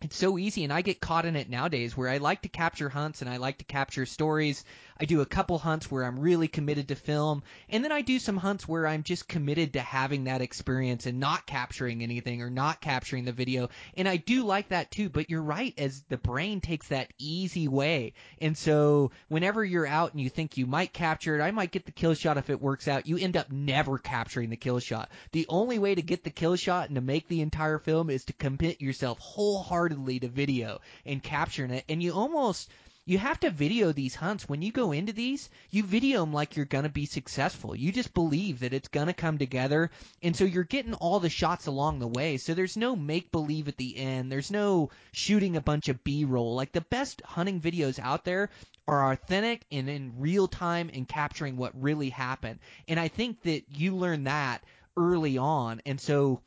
it's 0.02 0.16
so 0.16 0.38
easy 0.38 0.64
and 0.64 0.72
I 0.72 0.82
get 0.82 1.02
caught 1.02 1.26
in 1.26 1.36
it 1.36 1.50
nowadays 1.50 1.96
where 1.96 2.08
I 2.08 2.18
like 2.18 2.44
to 2.44 2.50
capture 2.50 2.88
hunts 2.88 3.22
and 3.22 3.30
I 3.30 3.36
like 3.36 3.58
to 3.58 3.66
capture 3.66 4.06
stories. 4.06 4.64
I 4.98 5.04
do 5.04 5.20
a 5.20 5.26
couple 5.26 5.58
hunts 5.58 5.92
where 5.92 6.06
I'm 6.06 6.20
really 6.20 6.48
committed 6.48 6.88
to 6.88 6.96
film 6.96 7.44
and 7.68 7.84
then 7.84 7.92
I 7.92 8.02
do 8.02 8.18
some 8.18 8.38
hunts 8.38 8.66
where 8.66 8.88
I'm 8.88 9.04
just 9.04 9.28
committed 9.28 9.74
to 9.74 9.82
having 9.82 10.24
that 10.24 10.42
experience 10.42 11.06
and 11.06 11.20
not 11.20 11.46
capturing 11.46 12.02
anything 12.02 12.42
or 12.42 12.50
not 12.50 12.80
capturing 12.80 13.26
the 13.26 13.34
video. 13.34 13.70
And 13.98 14.08
I 14.08 14.16
do 14.16 14.46
like 14.46 14.70
that 14.70 14.90
too, 14.90 15.10
but 15.10 15.30
you're 15.30 15.42
right 15.42 15.74
as 15.78 16.02
the 16.08 16.18
brain 16.18 16.62
takes 16.62 16.88
that 16.90 17.12
easy 17.18 17.68
way. 17.68 18.14
And 18.40 18.58
so 18.58 19.12
whenever 19.28 19.66
you're 19.66 19.88
out 19.88 20.14
and 20.14 20.22
you 20.22 20.30
think 20.30 20.56
you 20.56 20.66
might 20.66 20.94
capture 20.94 21.38
it, 21.38 21.44
I 21.44 21.52
might 21.52 21.72
get 21.72 21.86
the 21.86 21.92
kill 21.92 22.14
shot 22.14 22.38
if 22.38 22.50
it 22.50 22.62
works 22.62 22.88
out, 22.88 23.06
you 23.06 23.18
end 23.18 23.36
up 23.36 23.52
never 23.52 23.98
capturing 23.98 24.50
the 24.50 24.56
kill 24.56 24.80
shot. 24.80 25.10
The 25.34 25.46
only 25.50 25.78
way 25.78 25.94
to 25.94 26.02
get 26.02 26.24
the 26.24 26.30
kill 26.30 26.56
shot 26.56 26.88
and 26.88 26.96
to 26.96 27.02
make 27.02 27.28
the 27.28 27.42
entire 27.42 27.80
film 27.80 28.10
is 28.10 28.24
to 28.26 28.34
commit 28.34 28.80
yourself 28.80 29.20
wholeheartedly 29.20 29.89
wholeheartedly 29.90 30.20
to 30.20 30.28
video 30.28 30.80
and 31.06 31.24
capturing 31.24 31.72
it. 31.72 31.86
And 31.90 32.02
you 32.02 32.14
almost 32.14 32.70
you 33.06 33.18
have 33.18 33.40
to 33.40 33.50
video 33.50 33.92
these 33.92 34.14
hunts. 34.14 34.48
When 34.48 34.62
you 34.62 34.72
go 34.72 34.92
into 34.92 35.14
these, 35.14 35.50
you 35.72 35.82
video 35.82 36.20
them 36.20 36.32
like 36.32 36.56
you're 36.56 36.66
going 36.66 36.84
to 36.84 36.92
be 36.92 37.08
successful. 37.08 37.76
You 37.76 37.92
just 37.92 38.14
believe 38.14 38.60
that 38.60 38.74
it's 38.74 38.88
going 38.88 39.08
to 39.08 39.14
come 39.14 39.40
together. 39.40 39.90
And 40.22 40.36
so 40.36 40.44
you're 40.44 40.64
getting 40.64 40.94
all 40.94 41.20
the 41.20 41.30
shots 41.30 41.66
along 41.66 41.98
the 41.98 42.08
way. 42.08 42.38
So 42.38 42.54
there's 42.54 42.78
no 42.78 42.96
make 42.96 43.32
believe 43.32 43.68
at 43.68 43.78
the 43.78 43.98
end. 43.98 44.32
There's 44.32 44.52
no 44.52 44.92
shooting 45.12 45.56
a 45.56 45.62
bunch 45.62 45.90
of 45.90 46.04
B 46.04 46.24
roll. 46.24 46.54
Like 46.54 46.72
the 46.72 46.82
best 46.82 47.24
hunting 47.26 47.60
videos 47.60 47.98
out 47.98 48.26
there 48.26 48.52
are 48.88 49.12
authentic 49.12 49.66
and 49.72 49.90
in 49.90 50.14
real 50.20 50.48
time 50.48 50.92
and 50.94 51.08
capturing 51.08 51.58
what 51.58 51.82
really 51.82 52.10
happened. 52.10 52.60
And 52.88 53.00
I 53.00 53.08
think 53.08 53.42
that 53.42 53.64
you 53.70 53.96
learn 53.96 54.26
that 54.26 54.64
early 54.96 55.40
on. 55.40 55.82
And 55.88 56.00
so 56.00 56.42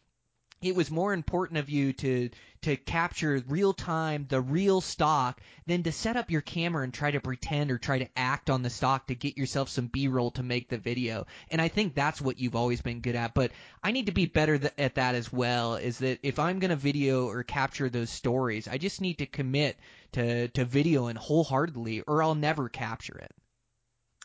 it 0.62 0.76
was 0.76 0.90
more 0.90 1.12
important 1.12 1.58
of 1.58 1.68
you 1.68 1.92
to 1.92 2.30
to 2.62 2.76
capture 2.76 3.42
real 3.48 3.72
time 3.72 4.26
the 4.28 4.40
real 4.40 4.80
stalk 4.80 5.40
than 5.66 5.82
to 5.82 5.90
set 5.90 6.16
up 6.16 6.30
your 6.30 6.40
camera 6.40 6.84
and 6.84 6.94
try 6.94 7.10
to 7.10 7.20
pretend 7.20 7.70
or 7.70 7.78
try 7.78 7.98
to 7.98 8.08
act 8.16 8.48
on 8.48 8.62
the 8.62 8.70
stalk 8.70 9.08
to 9.08 9.14
get 9.14 9.36
yourself 9.36 9.68
some 9.68 9.88
b-roll 9.88 10.30
to 10.30 10.42
make 10.42 10.68
the 10.68 10.78
video. 10.78 11.26
And 11.50 11.60
i 11.60 11.68
think 11.68 11.94
that's 11.94 12.20
what 12.20 12.38
you've 12.38 12.56
always 12.56 12.80
been 12.80 13.00
good 13.00 13.16
at. 13.16 13.34
But 13.34 13.52
i 13.82 13.90
need 13.90 14.06
to 14.06 14.12
be 14.12 14.26
better 14.26 14.58
th- 14.58 14.72
at 14.78 14.94
that 14.94 15.14
as 15.14 15.32
well 15.32 15.74
is 15.74 15.98
that 15.98 16.20
if 16.22 16.38
i'm 16.38 16.60
going 16.60 16.70
to 16.70 16.76
video 16.76 17.26
or 17.26 17.42
capture 17.42 17.88
those 17.88 18.10
stories 18.10 18.68
i 18.68 18.78
just 18.78 19.00
need 19.00 19.18
to 19.18 19.26
commit 19.26 19.76
to 20.12 20.48
to 20.48 20.64
videoing 20.64 21.16
wholeheartedly 21.16 22.02
or 22.06 22.22
i'll 22.22 22.34
never 22.34 22.68
capture 22.68 23.18
it. 23.18 23.32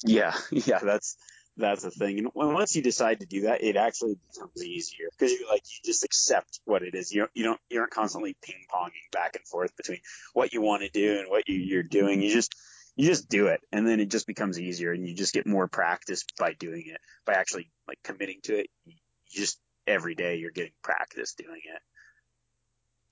Yeah. 0.05 0.35
Yeah 0.51 0.79
that's 0.79 1.17
that's 1.58 1.84
the 1.84 1.91
thing. 1.91 2.20
And 2.20 2.30
once 2.34 2.76
you 2.76 2.82
decide 2.82 3.20
to 3.22 3.26
do 3.26 3.41
that, 3.41 3.64
it 3.64 3.76
actually 3.76 4.18
becomes 4.32 4.64
easier 4.64 5.08
because 5.12 5.32
you 5.32 5.47
like 5.49 5.64
you 5.66 5.80
just 5.84 6.03
accept 6.03 6.60
what 6.66 6.84
it 6.84 6.95
is. 6.95 7.12
You 7.12 7.22
don't, 7.22 7.32
you 7.34 7.43
don't 7.43 7.60
you 7.70 7.80
aren't 7.80 7.91
constantly 7.91 8.36
ping 8.41 8.66
ponging 8.74 9.12
back 9.12 9.36
and 9.36 9.45
forth 9.47 9.76
between 9.76 9.99
what 10.34 10.53
you 10.53 10.62
want 10.62 10.84
to 10.84 10.89
do 10.89 11.20
and 11.20 11.30
what 11.30 11.49
you, 11.49 11.58
you're 11.58 11.84
doing. 11.84 12.22
You 12.22 12.32
just 12.32 12.55
you 12.95 13.08
just 13.08 13.28
do 13.28 13.47
it, 13.47 13.62
and 13.72 13.88
then 13.88 13.99
it 13.99 14.10
just 14.10 14.28
becomes 14.28 14.60
easier, 14.60 14.91
and 14.91 15.08
you 15.08 15.16
just 15.16 15.34
get 15.34 15.47
more 15.47 15.68
practice 15.68 16.24
by 16.39 16.53
doing 16.53 16.86
it 16.88 17.01
by 17.26 17.34
actually 17.34 17.70
like 17.88 17.99
committing 18.03 18.39
to 18.43 18.60
it. 18.60 18.68
You 18.86 18.93
just 19.30 19.60
every 19.88 20.16
day 20.16 20.36
you're 20.38 20.51
getting 20.51 20.74
practice 20.84 21.34
doing 21.34 21.62
it. 21.64 21.82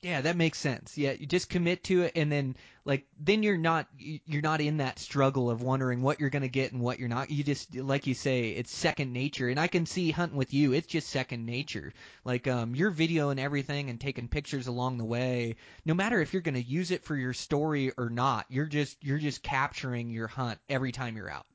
Yeah, 0.02 0.22
that 0.22 0.36
makes 0.36 0.60
sense. 0.60 0.98
Yeah, 0.98 1.14
you 1.14 1.26
just 1.26 1.50
commit 1.50 1.84
to 1.86 2.04
it, 2.04 2.12
and 2.16 2.32
then 2.32 2.56
like 2.86 3.08
then 3.20 3.42
you're 3.42 3.58
not 3.58 3.88
you're 3.98 4.44
not 4.44 4.62
in 4.62 4.78
that 4.78 5.00
struggle 5.00 5.50
of 5.50 5.64
wondering 5.64 6.04
what 6.04 6.20
you're 6.20 6.30
gonna 6.30 6.48
get 6.48 6.72
and 6.72 6.82
what 6.82 7.00
you're 7.00 7.10
not. 7.10 7.32
You 7.32 7.44
just 7.44 7.76
like 7.76 8.06
you 8.06 8.14
say, 8.14 8.50
it's 8.50 8.72
second 8.72 9.12
nature, 9.12 9.50
and 9.50 9.60
I 9.60 9.68
can 9.68 9.88
see 9.88 10.12
hunting 10.12 10.38
with 10.38 10.54
you. 10.54 10.72
It's 10.74 10.88
just 10.88 11.10
second 11.10 11.46
nature. 11.46 11.94
Like 12.24 12.48
um, 12.48 12.76
you're 12.76 12.92
videoing 12.92 13.40
everything 13.40 13.90
and 13.90 14.00
taking 14.00 14.28
pictures 14.28 14.68
along 14.68 15.00
the 15.00 15.06
way. 15.06 15.56
No 15.84 15.96
matter 15.96 16.22
if 16.22 16.32
you're 16.32 16.44
gonna 16.44 16.60
use 16.60 16.92
it 16.92 17.04
for 17.04 17.16
your 17.16 17.34
story 17.34 17.92
or 17.98 18.10
not, 18.10 18.46
you're 18.50 18.68
just 18.68 19.04
you're 19.04 19.18
just 19.18 19.42
capturing 19.42 20.12
your 20.12 20.28
hunt 20.28 20.60
every 20.70 20.92
time 20.92 21.18
you're 21.18 21.30
out. 21.30 21.46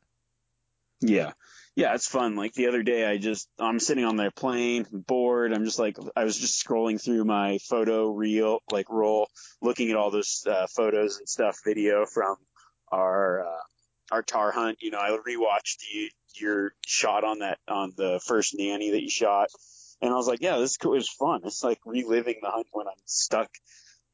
Yeah, 1.01 1.33
yeah, 1.77 1.95
it's 1.95 2.07
fun. 2.07 2.37
Like 2.37 2.53
the 2.55 2.69
other 2.69 2.83
day, 2.83 3.07
I 3.07 3.17
just 3.17 3.49
I'm 3.59 3.81
sitting 3.81 4.05
on 4.05 4.17
the 4.17 4.31
plane, 4.35 4.87
bored. 4.91 5.53
I'm 5.53 5.65
just 5.65 5.79
like 5.79 5.97
I 6.17 6.25
was 6.25 6.37
just 6.37 6.63
scrolling 6.65 7.03
through 7.03 7.25
my 7.25 7.59
photo 7.69 8.11
reel, 8.11 8.61
like 8.71 8.91
roll, 8.91 9.29
looking 9.63 9.91
at 9.91 9.97
all 9.97 10.11
those 10.11 10.45
uh, 10.47 10.67
photos 10.67 11.19
and 11.19 11.29
stuff, 11.29 11.59
video 11.65 12.05
from 12.07 12.37
our 12.93 13.47
uh, 13.47 13.63
our 14.13 14.23
tahr 14.23 14.53
hunt. 14.53 14.79
You 14.81 14.91
know, 14.91 14.99
I 14.99 15.17
rewatched 15.27 15.83
your 16.35 16.73
shot 16.87 17.25
on 17.25 17.39
that 17.39 17.59
on 17.69 17.93
the 17.97 18.21
first 18.27 18.55
nanny 18.59 18.91
that 18.91 19.03
you 19.03 19.11
shot, 19.11 19.49
and 20.03 20.13
I 20.13 20.17
was 20.17 20.27
like, 20.27 20.43
yeah, 20.43 20.59
this 20.59 20.77
was 20.85 21.09
fun. 21.09 21.41
It's 21.45 21.65
like 21.65 21.79
reliving 21.87 22.41
the 22.43 22.51
hunt 22.51 22.67
when 22.73 22.89
I'm 22.89 22.93
stuck 23.07 23.49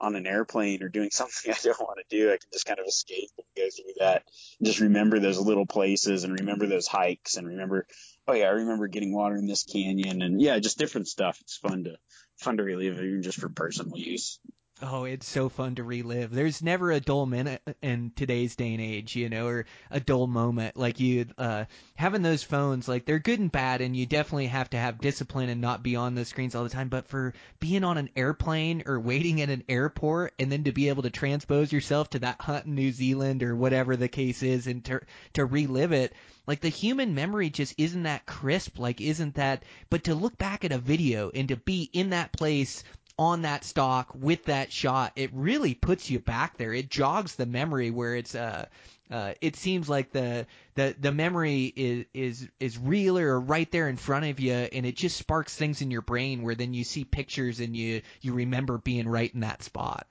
on 0.01 0.16
an 0.16 0.26
airplane 0.26 0.82
or 0.82 0.88
doing 0.88 1.11
something 1.12 1.53
I 1.53 1.57
don't 1.62 1.80
want 1.80 1.99
to 1.99 2.16
do, 2.16 2.28
I 2.28 2.36
can 2.36 2.51
just 2.53 2.66
kind 2.66 2.78
of 2.78 2.86
escape 2.86 3.30
and 3.38 3.47
go 3.57 3.68
through 3.70 3.94
that. 4.01 4.24
And 4.59 4.66
just 4.66 4.80
remember 4.80 5.18
those 5.18 5.38
little 5.38 5.66
places 5.66 6.24
and 6.24 6.38
remember 6.38 6.66
those 6.66 6.86
hikes 6.86 7.36
and 7.36 7.47
remember, 7.47 7.86
oh 8.26 8.34
yeah, 8.34 8.47
I 8.47 8.51
remember 8.51 8.88
getting 8.88 9.14
water 9.14 9.36
in 9.36 9.47
this 9.47 9.64
canyon 9.64 10.22
and 10.22 10.40
yeah, 10.40 10.59
just 10.59 10.78
different 10.78 11.09
stuff. 11.09 11.38
It's 11.40 11.57
fun 11.57 11.84
to 11.84 11.97
fun 12.38 12.59
to 12.59 12.62
relive 12.62 12.99
even 12.99 13.22
just 13.22 13.40
for 13.40 13.49
personal 13.49 13.97
use. 13.97 14.38
Oh, 14.83 15.05
it's 15.05 15.27
so 15.27 15.49
fun 15.49 15.77
to 15.77 15.83
relive. 15.83 16.31
There's 16.31 16.62
never 16.62 16.93
a 16.93 17.01
dull 17.01 17.24
minute 17.24 17.62
in 17.81 18.12
today's 18.14 18.57
day 18.57 18.74
and 18.74 18.83
age, 18.83 19.16
you 19.16 19.31
know, 19.31 19.47
or 19.47 19.64
a 19.91 20.01
dull 20.01 20.27
moment. 20.27 20.77
Like 20.77 21.01
you, 21.01 21.24
uh, 21.39 21.64
having 21.95 22.20
those 22.20 22.43
phones, 22.43 22.87
like 22.87 23.07
they're 23.07 23.18
good 23.18 23.41
and 23.41 23.51
bad, 23.51 23.81
and 23.81 23.97
you 23.97 24.05
definitely 24.05 24.49
have 24.49 24.68
to 24.70 24.77
have 24.77 25.01
discipline 25.01 25.49
and 25.49 25.62
not 25.62 25.83
be 25.83 25.97
on 25.97 26.14
those 26.14 26.29
screens 26.29 26.55
all 26.55 26.62
the 26.62 26.68
time. 26.68 26.91
But 26.91 27.09
for 27.09 27.33
being 27.59 27.85
on 27.85 27.97
an 27.97 28.11
airplane 28.16 28.83
or 28.85 29.01
waiting 29.01 29.41
at 29.41 29.49
an 29.49 29.64
airport, 29.66 30.35
and 30.39 30.53
then 30.53 30.64
to 30.64 30.72
be 30.72 30.91
able 30.91 31.05
to 31.05 31.11
transpose 31.11 31.72
yourself 31.72 32.11
to 32.11 32.18
that 32.18 32.43
hunt 32.43 32.66
in 32.66 32.74
New 32.74 32.93
Zealand 32.93 33.43
or 33.43 33.57
whatever 33.57 33.97
the 33.97 34.09
case 34.09 34.43
is, 34.43 34.66
and 34.66 34.85
to 34.85 35.01
to 35.33 35.47
relive 35.47 35.93
it, 35.93 36.12
like 36.47 36.61
the 36.61 36.68
human 36.68 37.14
memory 37.14 37.49
just 37.49 37.74
isn't 37.79 38.03
that 38.03 38.27
crisp. 38.27 38.79
Like 38.79 39.01
isn't 39.01 39.37
that? 39.37 39.62
But 39.89 40.05
to 40.05 40.14
look 40.14 40.37
back 40.37 40.66
at 40.66 40.72
a 40.72 40.79
video 40.79 41.31
and 41.35 41.49
to 41.49 41.57
be 41.57 41.89
in 41.95 42.11
that 42.11 42.33
place 42.33 42.85
on 43.19 43.43
that 43.43 43.64
stalk 43.64 44.14
with 44.14 44.45
that 44.45 44.73
shot, 44.73 45.12
it 45.17 45.31
really 45.33 45.75
puts 45.75 46.11
you 46.11 46.19
back 46.19 46.59
there. 46.59 46.73
It 46.73 46.91
jogs 46.91 47.35
the 47.35 47.47
memory 47.47 47.91
where 47.91 48.14
it's 48.14 48.35
uh 48.35 48.67
uh, 49.11 49.35
it 49.41 49.55
seems 49.55 49.89
like 49.89 50.11
the, 50.11 50.47
the 50.75 50.95
the 50.99 51.12
memory 51.12 51.73
is 51.77 52.07
is 52.12 52.49
is 52.59 52.77
realer 52.77 53.29
or 53.29 53.41
right 53.41 53.71
there 53.71 53.89
in 53.89 53.97
front 53.97 54.25
of 54.25 54.41
you, 54.41 54.53
and 54.53 54.85
it 54.85 54.97
just 54.97 55.17
sparks 55.17 55.55
things 55.55 55.81
in 55.81 55.93
your 55.93 56.03
brain 56.03 56.43
where 56.43 56.57
then 56.57 56.75
you 56.75 56.83
see 56.83 57.05
pictures 57.05 57.61
and 57.61 57.77
you 57.77 58.03
you 58.21 58.33
remember 58.33 58.79
being 58.79 59.09
right 59.09 59.33
in 59.33 59.41
that 59.41 59.62
spot. 59.62 60.09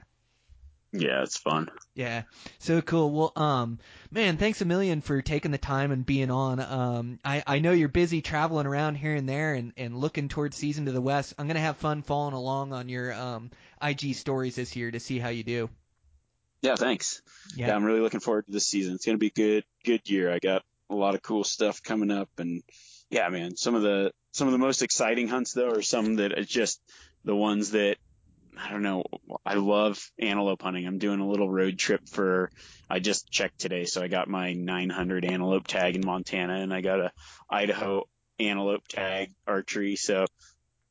Yeah, 1.00 1.24
it's 1.24 1.38
fun. 1.38 1.70
Yeah, 1.94 2.24
so 2.60 2.82
cool. 2.82 3.12
Well, 3.12 3.34
um, 3.36 3.80
man, 4.12 4.38
thanks 4.38 4.62
a 4.62 4.66
million 4.66 5.02
for 5.02 5.22
taking 5.22 5.52
the 5.52 5.58
time 5.58 5.92
and 5.92 6.06
being 6.06 6.32
on. 6.32 6.60
Um, 6.60 7.20
I 7.24 7.44
I 7.46 7.60
know 7.60 7.72
you're 7.72 7.88
busy 7.88 8.22
traveling 8.22 8.66
around 8.66 8.96
here 8.96 9.16
and 9.16 9.28
there 9.28 9.54
and 9.54 9.74
and 9.78 9.98
looking 9.98 10.30
towards 10.30 10.58
season 10.58 10.86
to 10.86 10.92
the 10.92 11.02
west. 11.02 11.34
I'm 11.38 11.48
gonna 11.48 11.60
have 11.60 11.78
fun 11.78 12.02
following 12.02 12.34
along 12.34 12.74
on 12.74 12.90
your 12.90 13.14
um 13.14 13.52
IG 13.82 14.16
stories 14.16 14.56
this 14.56 14.76
year 14.76 14.92
to 14.92 15.00
see 15.00 15.20
how 15.20 15.30
you 15.30 15.44
do. 15.44 15.70
Yeah, 16.62 16.76
thanks. 16.76 17.22
Yeah. 17.56 17.68
Yeah, 17.68 17.76
I'm 17.76 17.84
really 17.84 18.00
looking 18.00 18.20
forward 18.20 18.46
to 18.48 18.52
this 18.52 18.68
season. 18.68 18.96
It's 18.96 19.06
gonna 19.06 19.18
be 19.18 19.28
a 19.28 19.32
good 19.32 19.64
good 19.84 20.10
year. 20.10 20.32
I 20.32 20.40
got 20.40 20.64
a 20.90 20.96
lot 20.96 21.16
of 21.16 21.22
cool 21.22 21.44
stuff 21.44 21.84
coming 21.84 22.12
up, 22.12 22.30
and 22.38 22.64
yeah, 23.10 23.28
man, 23.30 23.56
some 23.56 23.76
of 23.76 23.82
the 23.82 24.12
some 24.32 24.48
of 24.48 24.52
the 24.52 24.58
most 24.58 24.82
exciting 24.82 25.28
hunts 25.28 25.54
though 25.54 25.70
are 25.70 25.82
some 25.82 26.16
that 26.16 26.32
it's 26.32 26.52
just 26.52 26.82
the 27.24 27.36
ones 27.36 27.72
that 27.72 27.98
I 28.58 28.70
don't 28.70 28.84
know. 28.84 29.04
I 29.46 29.56
love 29.56 30.00
antelope 30.20 30.62
hunting. 30.62 30.86
I'm 30.88 30.98
doing 30.98 31.20
a 31.20 31.28
little 31.28 31.50
road 31.50 31.78
trip 31.78 32.08
for, 32.08 32.52
I 32.90 33.00
just 33.00 33.30
checked 33.30 33.60
today. 33.60 33.86
So 33.86 34.02
I 34.02 34.08
got 34.08 34.28
my 34.28 34.54
900 34.54 35.26
antelope 35.26 35.68
tag 35.68 35.96
in 35.96 36.06
Montana 36.06 36.56
and 36.56 36.74
I 36.74 36.82
got 36.82 37.00
a 37.00 37.12
Idaho 37.50 38.08
antelope 38.40 38.88
tag 38.88 39.34
archery. 39.48 39.96
So 39.96 40.26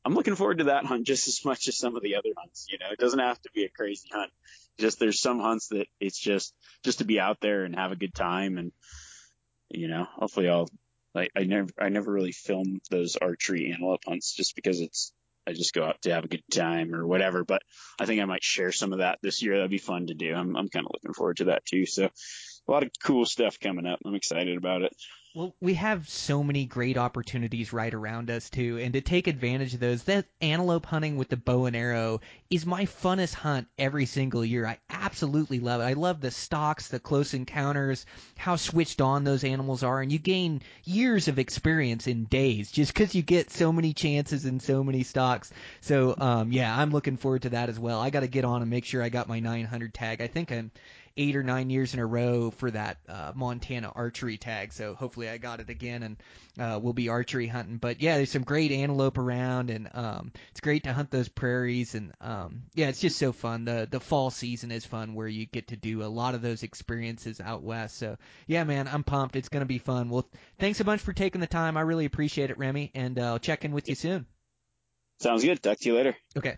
I'm 0.03 0.13
looking 0.13 0.35
forward 0.35 0.59
to 0.59 0.65
that 0.65 0.85
hunt 0.85 1.07
just 1.07 1.27
as 1.27 1.43
much 1.43 1.67
as 1.67 1.77
some 1.77 1.95
of 1.95 2.03
the 2.03 2.15
other 2.15 2.29
hunts. 2.37 2.67
You 2.69 2.77
know, 2.77 2.87
it 2.91 2.99
doesn't 2.99 3.19
have 3.19 3.41
to 3.43 3.49
be 3.53 3.63
a 3.63 3.69
crazy 3.69 4.09
hunt. 4.11 4.31
Just 4.77 4.99
there's 4.99 5.21
some 5.21 5.39
hunts 5.39 5.69
that 5.69 5.87
it's 5.99 6.19
just, 6.19 6.53
just 6.83 6.99
to 6.99 7.05
be 7.05 7.19
out 7.19 7.39
there 7.41 7.63
and 7.63 7.75
have 7.75 7.91
a 7.91 7.95
good 7.97 8.13
time. 8.13 8.57
And, 8.57 8.71
you 9.69 9.87
know, 9.87 10.05
hopefully 10.15 10.49
I'll, 10.49 10.69
like, 11.13 11.31
I 11.35 11.43
never, 11.43 11.69
I 11.79 11.89
never 11.89 12.11
really 12.11 12.33
film 12.33 12.81
those 12.91 13.15
archery 13.15 13.71
antelope 13.71 14.01
hunts 14.05 14.33
just 14.33 14.55
because 14.55 14.81
it's, 14.81 15.13
I 15.47 15.53
just 15.53 15.73
go 15.73 15.83
out 15.83 16.01
to 16.03 16.13
have 16.13 16.25
a 16.25 16.29
good 16.29 16.43
time 16.51 16.93
or 16.93 17.05
whatever. 17.05 17.43
But 17.43 17.61
I 17.99 18.05
think 18.05 18.21
I 18.21 18.25
might 18.25 18.43
share 18.43 18.71
some 18.71 18.93
of 18.93 18.99
that 18.99 19.19
this 19.21 19.41
year. 19.41 19.55
That'd 19.55 19.71
be 19.71 19.77
fun 19.77 20.07
to 20.07 20.13
do. 20.13 20.33
I'm 20.33 20.55
I'm 20.55 20.69
kind 20.69 20.85
of 20.85 20.91
looking 20.93 21.13
forward 21.13 21.37
to 21.37 21.45
that 21.45 21.65
too. 21.65 21.85
So 21.85 22.05
a 22.05 22.71
lot 22.71 22.83
of 22.83 22.89
cool 23.03 23.25
stuff 23.25 23.59
coming 23.59 23.85
up. 23.85 23.99
I'm 24.05 24.15
excited 24.15 24.57
about 24.57 24.81
it. 24.81 24.95
Well, 25.35 25.53
we 25.59 25.73
have 25.73 26.07
so 26.07 26.43
many 26.43 26.65
great 26.65 26.97
opportunities 26.97 27.73
right 27.73 27.93
around 27.93 28.31
us 28.31 28.49
too, 28.49 28.77
and 28.77 28.93
to 28.93 29.01
take 29.01 29.27
advantage 29.27 29.73
of 29.73 29.81
those, 29.81 30.03
that 30.03 30.27
antelope 30.39 30.85
hunting 30.85 31.17
with 31.17 31.27
the 31.27 31.35
bow 31.35 31.65
and 31.65 31.75
arrow 31.75 32.21
is 32.49 32.65
my 32.65 32.85
funnest 32.85 33.33
hunt 33.33 33.67
every 33.77 34.05
single 34.05 34.45
year. 34.45 34.65
I 34.65 34.77
absolutely 34.89 35.59
love 35.59 35.81
it. 35.81 35.83
I 35.83 35.91
love 35.91 36.21
the 36.21 36.31
stalks, 36.31 36.87
the 36.87 37.01
close 37.01 37.33
encounters, 37.33 38.05
how 38.37 38.55
switched 38.55 39.01
on 39.01 39.25
those 39.25 39.43
animals 39.43 39.83
are, 39.83 40.01
and 40.01 40.09
you 40.09 40.19
gain 40.19 40.61
years 40.85 41.27
of 41.27 41.37
experience 41.37 42.07
in 42.07 42.23
days 42.23 42.71
just 42.71 42.93
because 42.93 43.13
you 43.13 43.21
get 43.21 43.51
so 43.51 43.73
many 43.73 43.91
chances 43.91 44.45
and 44.45 44.61
so 44.61 44.85
many 44.85 45.03
stalks. 45.03 45.51
So, 45.81 46.15
um, 46.17 46.53
yeah, 46.53 46.73
I'm 46.73 46.91
looking 46.91 47.17
forward 47.17 47.41
to 47.41 47.49
that 47.49 47.67
as 47.67 47.77
well. 47.77 47.99
I 47.99 48.09
got 48.09 48.21
to 48.21 48.27
get 48.27 48.45
on 48.45 48.61
and 48.61 48.71
make 48.71 48.85
sure 48.85 49.03
I 49.03 49.09
got 49.09 49.27
my 49.27 49.41
900 49.41 49.93
tag. 49.93 50.21
I 50.21 50.27
think 50.27 50.53
I'm 50.53 50.71
eight 51.17 51.35
or 51.35 51.43
nine 51.43 51.69
years 51.69 51.93
in 51.93 51.99
a 51.99 52.05
row 52.05 52.51
for 52.51 52.69
that 52.71 52.97
uh, 53.07 53.31
Montana 53.35 53.91
archery 53.93 54.37
tag. 54.37 54.73
So 54.73 54.93
hopefully 54.93 55.29
I 55.29 55.37
got 55.37 55.59
it 55.59 55.69
again, 55.69 56.03
and 56.03 56.17
uh, 56.59 56.79
we'll 56.81 56.93
be 56.93 57.09
archery 57.09 57.47
hunting. 57.47 57.77
But 57.77 58.01
yeah, 58.01 58.17
there's 58.17 58.31
some 58.31 58.43
great 58.43 58.71
antelope 58.71 59.17
around, 59.17 59.69
and 59.69 59.89
um, 59.93 60.31
it's 60.51 60.59
great 60.59 60.83
to 60.83 60.93
hunt 60.93 61.11
those 61.11 61.29
prairies. 61.29 61.95
And 61.95 62.11
um, 62.21 62.63
yeah, 62.73 62.89
it's 62.89 62.99
just 62.99 63.17
so 63.17 63.31
fun. 63.31 63.65
The 63.65 63.87
the 63.89 63.99
fall 63.99 64.29
season 64.29 64.71
is 64.71 64.85
fun 64.85 65.13
where 65.13 65.27
you 65.27 65.45
get 65.45 65.69
to 65.69 65.77
do 65.77 66.03
a 66.03 66.07
lot 66.07 66.35
of 66.35 66.41
those 66.41 66.63
experiences 66.63 67.39
out 67.39 67.63
west. 67.63 67.97
So 67.97 68.17
yeah, 68.47 68.63
man, 68.63 68.87
I'm 68.87 69.03
pumped. 69.03 69.35
It's 69.35 69.49
gonna 69.49 69.65
be 69.65 69.79
fun. 69.79 70.09
Well, 70.09 70.27
thanks 70.59 70.79
a 70.79 70.83
bunch 70.83 71.01
for 71.01 71.13
taking 71.13 71.41
the 71.41 71.47
time. 71.47 71.77
I 71.77 71.81
really 71.81 72.05
appreciate 72.05 72.49
it, 72.49 72.57
Remy, 72.57 72.91
and 72.93 73.17
uh, 73.17 73.23
I'll 73.33 73.39
check 73.39 73.65
in 73.65 73.71
with 73.71 73.87
you 73.87 73.95
soon. 73.95 74.25
Sounds 75.19 75.43
good. 75.43 75.63
Talk 75.63 75.79
to 75.79 75.89
you 75.89 75.95
later. 75.95 76.15
Okay. 76.37 76.57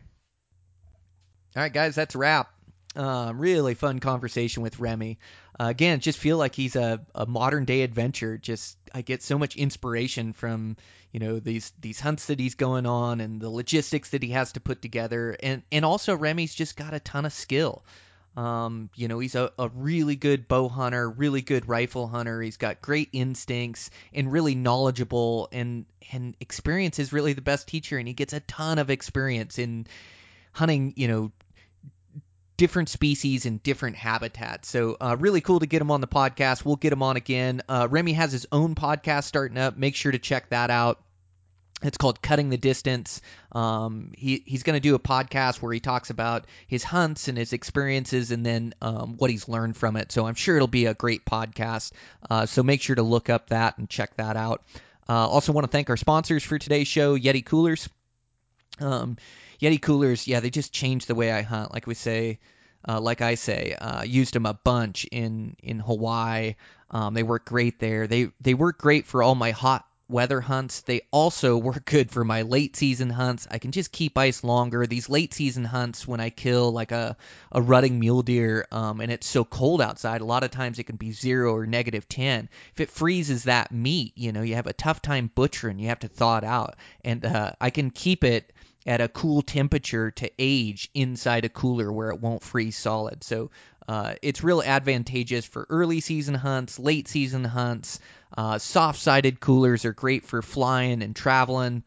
All 1.56 1.64
right, 1.64 1.74
guys, 1.74 1.96
that's 1.96 2.16
a 2.16 2.18
wrap. 2.18 2.52
Uh, 2.98 3.32
really 3.36 3.76
fun 3.76 4.00
conversation 4.00 4.64
with 4.64 4.80
Remy. 4.80 5.20
Uh, 5.60 5.66
again, 5.66 6.00
just 6.00 6.18
feel 6.18 6.38
like 6.38 6.56
he's 6.56 6.76
a, 6.76 7.00
a 7.14 7.28
modern 7.28 7.66
day 7.66 7.84
adventure. 7.84 8.40
Just 8.40 8.76
I 8.92 9.04
get 9.04 9.22
so 9.22 9.38
much 9.38 9.56
inspiration 9.56 10.34
from 10.34 10.78
you 11.12 11.20
know 11.20 11.40
these 11.40 11.72
these 11.80 12.00
hunts 12.00 12.26
that 12.26 12.40
he's 12.40 12.56
going 12.56 12.88
on 12.88 13.22
and 13.22 13.40
the 13.40 13.52
logistics 13.52 14.10
that 14.10 14.24
he 14.24 14.30
has 14.30 14.54
to 14.54 14.60
put 14.60 14.82
together, 14.82 15.38
and 15.44 15.62
and 15.72 15.86
also 15.86 16.16
Remy's 16.16 16.56
just 16.56 16.76
got 16.76 16.96
a 16.96 17.00
ton 17.00 17.26
of 17.26 17.34
skill. 17.34 17.84
Um, 18.36 18.90
you 18.96 19.08
know, 19.08 19.20
he's 19.20 19.36
a, 19.36 19.52
a 19.60 19.70
really 19.70 20.16
good 20.16 20.48
bow 20.48 20.68
hunter, 20.68 21.08
really 21.08 21.42
good 21.42 21.68
rifle 21.68 22.08
hunter. 22.08 22.42
He's 22.42 22.58
got 22.58 22.82
great 22.82 23.10
instincts 23.14 23.92
and 24.12 24.32
really 24.32 24.56
knowledgeable 24.56 25.50
and 25.52 25.86
and 26.12 26.36
experience 26.40 26.98
is 26.98 27.14
really 27.14 27.34
the 27.34 27.42
best 27.42 27.68
teacher 27.68 27.98
and 28.00 28.08
he 28.08 28.16
gets 28.16 28.34
a 28.34 28.40
ton 28.40 28.80
of 28.80 28.90
experience 28.90 29.60
in 29.60 29.86
hunting, 30.52 30.94
you 30.96 31.08
know, 31.08 31.32
different 32.58 32.90
species 32.90 33.46
and 33.46 33.62
different 33.62 33.96
habitats. 33.96 34.68
So 34.68 34.98
uh, 35.00 35.16
really 35.20 35.42
cool 35.42 35.60
to 35.60 35.68
get 35.68 35.82
him 35.82 35.92
on 35.92 36.02
the 36.02 36.08
podcast. 36.08 36.66
We'll 36.66 36.76
get 36.76 36.92
him 36.92 37.04
on 37.04 37.16
again. 37.16 37.62
Uh, 37.70 37.88
Remy 37.90 38.14
has 38.14 38.32
his 38.32 38.48
own 38.52 38.76
podcast 38.76 39.26
starting 39.26 39.58
up. 39.58 39.78
Make 39.78 39.96
sure 39.96 40.12
to 40.12 40.20
check 40.20 40.50
that 40.50 40.70
out. 40.70 41.00
It's 41.84 41.98
called 41.98 42.24
Cutting 42.24 42.50
the 42.50 42.58
Distance. 42.58 43.22
Um, 43.52 44.12
he 44.18 44.42
he's 44.48 44.64
going 44.64 44.76
to 44.76 44.80
do 44.80 44.96
a 44.96 45.00
podcast 45.00 45.62
where 45.62 45.72
he 45.72 45.80
talks 45.80 46.10
about 46.10 46.46
his 46.66 46.84
hunts 46.84 47.28
and 47.28 47.38
his 47.38 47.54
experiences, 47.54 48.32
and 48.32 48.44
then 48.44 48.74
um, 48.82 49.16
what 49.18 49.30
he's 49.30 49.48
learned 49.48 49.78
from 49.78 49.96
it. 49.96 50.12
So 50.12 50.26
I'm 50.26 50.34
sure 50.34 50.56
it'll 50.56 50.68
be 50.68 50.88
a 50.88 50.96
great 50.96 51.24
podcast. 51.24 51.92
Uh, 52.28 52.48
so 52.48 52.64
make 52.64 52.82
sure 52.82 52.96
to 52.96 53.04
look 53.04 53.30
up 53.30 53.50
that 53.50 53.78
and 53.78 53.88
check 53.88 54.18
that 54.18 54.36
out. 54.36 54.64
Uh, 55.08 55.28
also 55.28 55.54
want 55.54 55.66
to 55.66 55.72
thank 55.72 55.92
our 55.92 55.98
sponsors 55.98 56.44
for 56.44 56.58
today's 56.58 56.88
show, 56.88 57.16
Yeti 57.16 57.46
Coolers. 57.46 57.88
Um, 58.80 59.18
Yeti 59.62 59.82
coolers, 59.82 60.28
yeah, 60.28 60.40
they 60.40 60.50
just 60.50 60.72
changed 60.72 61.08
the 61.08 61.16
way 61.16 61.32
I 61.32 61.42
hunt. 61.42 61.74
Like 61.74 61.88
we 61.88 61.96
say, 61.96 62.40
uh, 62.88 63.00
like 63.00 63.22
I 63.22 63.36
say, 63.36 63.74
uh, 63.74 64.04
used 64.04 64.34
them 64.34 64.46
a 64.46 64.54
bunch 64.54 65.06
in 65.06 65.56
in 65.62 65.80
Hawaii. 65.80 66.56
Um, 66.92 67.14
they 67.14 67.24
work 67.24 67.46
great 67.46 67.80
there. 67.80 68.08
They 68.08 68.30
they 68.40 68.54
work 68.54 68.78
great 68.78 69.08
for 69.08 69.24
all 69.24 69.36
my 69.36 69.52
hot 69.52 69.86
weather 70.10 70.40
hunts. 70.40 70.82
They 70.82 71.02
also 71.12 71.58
work 71.70 71.86
good 71.86 72.12
for 72.12 72.24
my 72.24 72.44
late 72.44 72.76
season 72.76 73.10
hunts. 73.10 73.48
I 73.50 73.58
can 73.58 73.72
just 73.72 73.92
keep 73.92 74.18
ice 74.18 74.44
longer. 74.44 74.86
These 74.86 75.10
late 75.10 75.34
season 75.34 75.66
hunts, 75.66 76.08
when 76.08 76.20
I 76.20 76.30
kill 76.30 76.72
like 76.72 76.92
a 76.92 77.18
a 77.52 77.62
rutting 77.62 78.00
mule 78.00 78.22
deer, 78.22 78.68
um, 78.72 79.02
and 79.02 79.12
it's 79.12 79.28
so 79.28 79.44
cold 79.44 79.82
outside, 79.82 80.22
a 80.22 80.26
lot 80.26 80.44
of 80.44 80.52
times 80.52 80.80
it 80.80 80.86
can 80.86 80.98
be 80.98 81.12
zero 81.12 81.56
or 81.56 81.66
negative 81.66 82.08
ten. 82.08 82.50
If 82.74 82.80
it 82.80 82.92
freezes 82.92 83.44
that 83.44 83.72
meat, 83.72 84.14
you 84.16 84.32
know, 84.32 84.42
you 84.42 84.56
have 84.56 84.68
a 84.68 84.74
tough 84.74 85.02
time 85.02 85.32
butchering. 85.34 85.80
You 85.80 85.90
have 85.90 86.00
to 86.00 86.08
thaw 86.08 86.38
it 86.38 86.44
out, 86.44 86.76
and 87.04 87.26
uh, 87.26 87.52
I 87.60 87.70
can 87.70 87.90
keep 87.90 88.24
it 88.24 88.54
at 88.88 89.02
a 89.02 89.10
cool 89.10 89.42
temperature 89.42 90.12
to 90.12 90.32
age 90.40 90.90
inside 90.94 91.44
a 91.44 91.50
cooler 91.50 91.92
where 91.92 92.10
it 92.10 92.22
won't 92.22 92.42
freeze 92.42 92.78
solid. 92.78 93.22
So 93.24 93.52
uh, 93.88 94.16
it's 94.22 94.44
real 94.44 94.64
advantageous 94.64 95.46
for 95.46 95.68
early 95.70 96.00
season 96.00 96.34
hunts, 96.34 96.80
late 96.80 97.10
season 97.10 97.44
hunts. 97.44 98.00
Uh, 98.36 98.58
soft 98.58 99.00
sided 99.00 99.42
coolers 99.42 99.84
are 99.84 99.94
great 99.94 100.26
for 100.26 100.42
flying 100.42 101.04
and 101.04 101.16
traveling, 101.16 101.84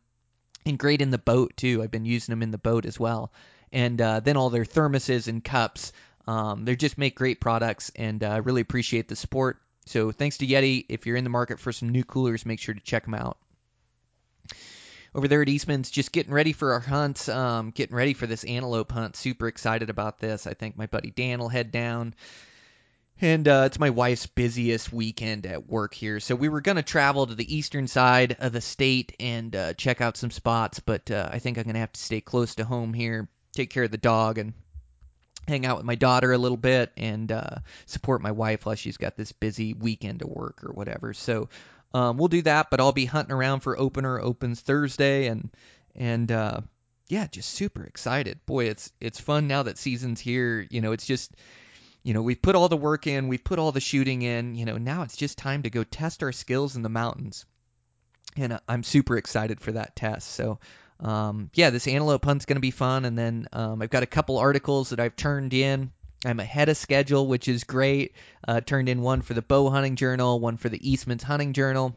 and 0.67 0.79
great 0.79 1.01
in 1.01 1.11
the 1.11 1.19
boat 1.19 1.57
too. 1.57 1.83
I've 1.83 1.91
been 1.91 2.05
using 2.05 2.33
them 2.33 2.43
in 2.43 2.51
the 2.51 2.59
boat 2.59 2.85
as 2.85 3.01
well. 3.01 3.33
And 3.73 4.01
uh, 4.01 4.21
then 4.21 4.37
all 4.37 4.51
their 4.51 4.65
thermoses 4.65 5.27
and 5.27 5.43
cups. 5.43 5.93
Um, 6.27 6.65
they 6.65 6.77
just 6.77 6.99
make 6.99 7.17
great 7.17 7.41
products, 7.41 7.91
and 7.97 8.23
I 8.23 8.39
uh, 8.39 8.43
really 8.43 8.61
appreciate 8.61 9.09
the 9.09 9.17
support. 9.17 9.59
So 9.87 10.13
thanks 10.13 10.39
to 10.39 10.47
Yeti. 10.47 10.85
If 10.89 11.07
you're 11.07 11.17
in 11.17 11.25
the 11.25 11.31
market 11.31 11.59
for 11.59 11.73
some 11.73 11.89
new 11.89 12.05
coolers, 12.05 12.45
make 12.45 12.61
sure 12.61 12.75
to 12.75 12.81
check 12.81 13.05
them 13.05 13.15
out. 13.15 13.39
Over 15.15 15.29
there 15.29 15.43
at 15.43 15.49
Eastman's, 15.49 15.91
just 15.91 16.13
getting 16.13 16.33
ready 16.33 16.53
for 16.53 16.73
our 16.73 16.81
hunt, 16.81 17.29
um, 17.29 17.71
getting 17.71 17.97
ready 17.97 18.15
for 18.15 18.27
this 18.27 18.45
antelope 18.45 18.93
hunt. 18.93 19.17
Super 19.17 19.49
excited 19.49 19.91
about 19.91 20.19
this. 20.19 20.47
I 20.47 20.55
think 20.55 20.77
my 20.77 20.87
buddy 20.87 21.11
Dan 21.11 21.41
will 21.41 21.49
head 21.49 21.73
down. 21.73 22.15
And 23.23 23.47
uh, 23.47 23.65
it's 23.67 23.79
my 23.79 23.91
wife's 23.91 24.27
busiest 24.27 24.93
weekend 24.93 25.45
at 25.45 25.69
work 25.69 25.93
here. 25.93 26.21
So 26.21 26.35
we 26.35 26.49
were 26.49 26.63
going 26.63 26.77
to 26.77 26.83
travel 26.83 27.27
to 27.27 27.35
the 27.35 27.55
eastern 27.55 27.87
side 27.87 28.37
of 28.39 28.53
the 28.53 28.63
state 28.63 29.15
and 29.21 29.55
uh, 29.55 29.75
check 29.75 30.01
out 30.01 30.17
some 30.17 30.31
spots, 30.31 30.81
but 30.81 31.11
uh, 31.11 31.29
I 31.31 31.39
think 31.39 31.59
I'm 31.59 31.65
going 31.65 31.75
to 31.75 31.81
have 31.81 31.93
to 31.93 32.01
stay 32.01 32.23
close 32.23 32.55
to 32.55 32.65
home 32.65 32.95
here, 32.95 33.29
take 33.53 33.69
care 33.69 33.85
of 33.85 33.91
the 33.91 33.99
dog, 33.99 34.39
and 34.39 34.55
hang 35.47 35.67
out 35.67 35.77
with 35.77 35.87
my 35.87 35.97
daughter 35.97 36.33
a 36.33 36.39
little 36.39 36.57
bit 36.57 36.93
and 36.97 37.31
uh, 37.31 37.57
support 37.85 38.23
my 38.23 38.31
wife 38.31 38.65
while 38.65 38.75
she's 38.75 38.97
got 38.97 39.17
this 39.17 39.33
busy 39.33 39.75
weekend 39.75 40.23
of 40.23 40.29
work 40.29 40.65
or 40.65 40.73
whatever. 40.73 41.13
So 41.13 41.51
um, 41.93 42.17
we'll 42.17 42.29
do 42.29 42.43
that, 42.43 42.71
but 42.71 42.81
I'll 42.81 42.93
be 42.93 43.05
hunting 43.05 43.35
around 43.35 43.61
for 43.61 43.79
opener 43.79 44.21
opens 44.21 44.61
Thursday 44.61 45.27
and 45.27 45.51
and 45.95 46.31
uh, 46.31 46.61
yeah, 47.09 47.27
just 47.27 47.51
super 47.51 47.85
excited. 47.85 48.39
Boy, 48.47 48.67
it's 48.67 48.93
it's 49.01 49.21
fun 49.21 49.49
now 49.49 49.65
that 49.65 49.79
season's 49.79 50.21
here. 50.21 50.67
You 50.71 50.81
know, 50.81 50.93
it's 50.93 51.07
just 51.07 51.35
you 52.03 52.15
know, 52.15 52.23
we've 52.23 52.41
put 52.41 52.55
all 52.55 52.69
the 52.69 52.77
work 52.77 53.07
in, 53.07 53.29
we've 53.29 53.45
put 53.45 53.59
all 53.59 53.73
the 53.73 53.81
shooting 53.81 54.23
in, 54.23 54.55
you 54.55 54.65
know, 54.65 54.79
now 54.79 55.03
it's 55.03 55.17
just 55.17 55.37
time 55.37 55.63
to 55.63 55.71
go 55.71 55.85
test 55.85 56.23
our 56.23 56.33
skills 56.33 56.77
in 56.77 56.83
the 56.83 56.89
mountains. 56.89 57.45
And 58.37 58.55
uh, 58.55 58.61
I'm 58.69 58.83
super 58.83 59.17
excited 59.17 59.61
for 59.61 59.73
that 59.73 59.97
test. 59.97 60.29
So, 60.29 60.61
um, 61.01 61.51
yeah, 61.55 61.71
this 61.71 61.87
antelope 61.87 62.25
hunt's 62.25 62.47
going 62.47 62.57
to 62.57 62.61
be 62.61 62.71
fun. 62.71 63.05
And 63.05 63.19
then 63.19 63.49
um, 63.53 63.83
I've 63.83 63.91
got 63.91 64.03
a 64.03 64.07
couple 64.07 64.39
articles 64.39 64.91
that 64.91 65.01
I've 65.01 65.17
turned 65.17 65.53
in. 65.53 65.93
I'm 66.25 66.41
ahead 66.41 66.69
of 66.69 66.77
schedule, 66.77 67.27
which 67.27 67.49
is 67.49 67.65
great. 67.65 68.15
Uh, 68.47 68.61
turned 68.61 68.89
in 68.89 69.01
one 69.01 69.23
for 69.23 69.35
the 69.35 69.43
Bow 69.43 69.71
Hunting 69.71 69.97
Journal, 69.97 70.39
one 70.39 70.57
for 70.57 70.69
the 70.69 70.91
Eastman's 70.91 71.23
Hunting 71.23 71.53
Journal. 71.53 71.97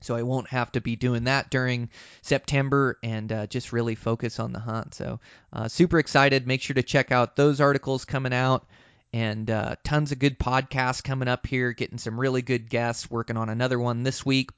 So 0.00 0.14
I 0.14 0.22
won't 0.22 0.48
have 0.48 0.70
to 0.72 0.80
be 0.80 0.94
doing 0.94 1.24
that 1.24 1.50
during 1.50 1.90
September 2.22 2.98
and 3.02 3.32
uh, 3.32 3.46
just 3.48 3.72
really 3.72 3.96
focus 3.96 4.38
on 4.38 4.52
the 4.52 4.60
hunt. 4.60 4.94
So 4.94 5.18
uh, 5.52 5.66
super 5.66 5.98
excited. 5.98 6.46
Make 6.46 6.62
sure 6.62 6.74
to 6.74 6.84
check 6.84 7.10
out 7.10 7.34
those 7.34 7.60
articles 7.60 8.04
coming 8.04 8.32
out 8.32 8.66
and 9.12 9.50
uh, 9.50 9.74
tons 9.82 10.12
of 10.12 10.20
good 10.20 10.38
podcasts 10.38 11.02
coming 11.02 11.26
up 11.26 11.46
here. 11.46 11.72
Getting 11.72 11.98
some 11.98 12.20
really 12.20 12.42
good 12.42 12.70
guests. 12.70 13.10
Working 13.10 13.36
on 13.36 13.48
another 13.48 13.78
one 13.78 14.04
this 14.04 14.24
week, 14.24 14.50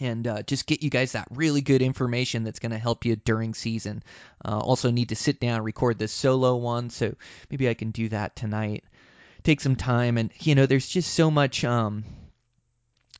and 0.00 0.26
uh, 0.26 0.42
just 0.42 0.66
get 0.66 0.82
you 0.82 0.90
guys 0.90 1.12
that 1.12 1.28
really 1.30 1.60
good 1.60 1.82
information 1.82 2.44
that's 2.44 2.58
going 2.58 2.72
to 2.72 2.78
help 2.78 3.04
you 3.04 3.16
during 3.16 3.54
season. 3.54 4.02
Uh, 4.44 4.58
also, 4.58 4.90
need 4.90 5.10
to 5.10 5.16
sit 5.16 5.40
down 5.40 5.62
record 5.62 5.98
this 5.98 6.12
solo 6.12 6.56
one, 6.56 6.90
so 6.90 7.14
maybe 7.50 7.68
I 7.68 7.74
can 7.74 7.90
do 7.90 8.08
that 8.08 8.36
tonight. 8.36 8.84
Take 9.42 9.60
some 9.60 9.76
time, 9.76 10.18
and 10.18 10.30
you 10.40 10.54
know, 10.54 10.66
there's 10.66 10.88
just 10.88 11.12
so 11.12 11.30
much. 11.30 11.64
Um, 11.64 12.04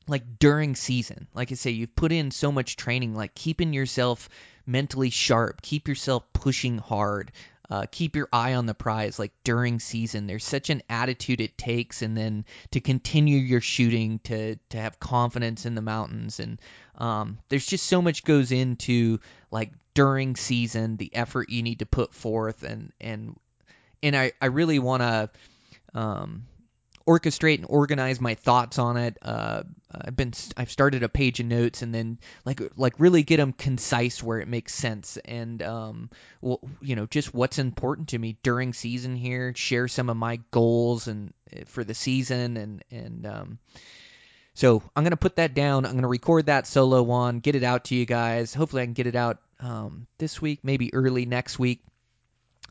like 0.07 0.37
during 0.37 0.75
season, 0.75 1.27
like 1.33 1.51
I 1.51 1.55
say, 1.55 1.71
you've 1.71 1.95
put 1.95 2.11
in 2.11 2.29
so 2.29 2.51
much 2.51 2.75
training, 2.75 3.15
like 3.15 3.33
keeping 3.33 3.73
yourself 3.73 4.29
mentally 4.65 5.09
sharp, 5.09 5.61
keep 5.61 5.87
yourself 5.87 6.23
pushing 6.31 6.77
hard, 6.77 7.31
uh, 7.69 7.85
keep 7.89 8.15
your 8.15 8.27
eye 8.31 8.53
on 8.53 8.65
the 8.65 8.73
prize 8.73 9.17
like 9.17 9.31
during 9.43 9.79
season. 9.79 10.27
There's 10.27 10.45
such 10.45 10.69
an 10.69 10.83
attitude 10.89 11.41
it 11.41 11.57
takes 11.57 12.01
and 12.01 12.15
then 12.15 12.45
to 12.71 12.79
continue 12.79 13.37
your 13.37 13.61
shooting 13.61 14.19
to 14.25 14.57
to 14.69 14.77
have 14.77 14.99
confidence 14.99 15.65
in 15.65 15.75
the 15.75 15.81
mountains. 15.81 16.39
And 16.39 16.59
um, 16.97 17.39
there's 17.49 17.65
just 17.65 17.87
so 17.87 18.01
much 18.01 18.23
goes 18.23 18.51
into 18.51 19.19
like 19.51 19.71
during 19.93 20.35
season 20.35 20.97
the 20.97 21.13
effort 21.15 21.49
you 21.49 21.63
need 21.63 21.79
to 21.79 21.85
put 21.85 22.13
forth. 22.13 22.63
And 22.63 22.91
and 23.01 23.39
and 24.03 24.15
I, 24.15 24.33
I 24.39 24.47
really 24.47 24.79
want 24.79 25.01
to 25.01 25.29
um, 25.95 26.45
orchestrate 27.07 27.57
and 27.57 27.65
organize 27.69 28.19
my 28.19 28.35
thoughts 28.35 28.79
on 28.79 28.97
it. 28.97 29.17
Uh, 29.21 29.63
I've 29.91 30.15
been 30.15 30.33
I've 30.57 30.71
started 30.71 31.03
a 31.03 31.09
page 31.09 31.39
of 31.39 31.45
notes 31.45 31.81
and 31.81 31.93
then 31.93 32.19
like 32.45 32.61
like 32.75 32.95
really 32.99 33.23
get 33.23 33.37
them 33.37 33.53
concise 33.53 34.21
where 34.21 34.39
it 34.39 34.47
makes 34.47 34.73
sense 34.73 35.17
and 35.23 35.61
um 35.63 36.09
well 36.41 36.59
you 36.81 36.95
know 36.95 37.05
just 37.05 37.33
what's 37.33 37.59
important 37.59 38.09
to 38.09 38.17
me 38.17 38.37
during 38.43 38.73
season 38.73 39.15
here. 39.15 39.53
Share 39.55 39.87
some 39.87 40.09
of 40.09 40.17
my 40.17 40.39
goals 40.51 41.07
and 41.07 41.33
eh, 41.53 41.63
for 41.67 41.83
the 41.83 41.93
season 41.93 42.57
and 42.57 42.83
and 42.91 43.25
um. 43.25 43.59
So 44.55 44.81
I'm 44.95 45.03
gonna 45.03 45.17
put 45.17 45.35
that 45.35 45.53
down. 45.53 45.85
I'm 45.85 45.95
gonna 45.95 46.07
record 46.07 46.45
that 46.47 46.65
solo 46.65 47.03
one, 47.03 47.39
get 47.39 47.55
it 47.55 47.63
out 47.63 47.85
to 47.85 47.95
you 47.95 48.05
guys. 48.05 48.53
Hopefully 48.53 48.81
I 48.81 48.85
can 48.85 48.93
get 48.93 49.07
it 49.07 49.15
out 49.15 49.39
um, 49.59 50.07
this 50.17 50.41
week, 50.41 50.61
maybe 50.63 50.93
early 50.93 51.25
next 51.25 51.59
week 51.59 51.81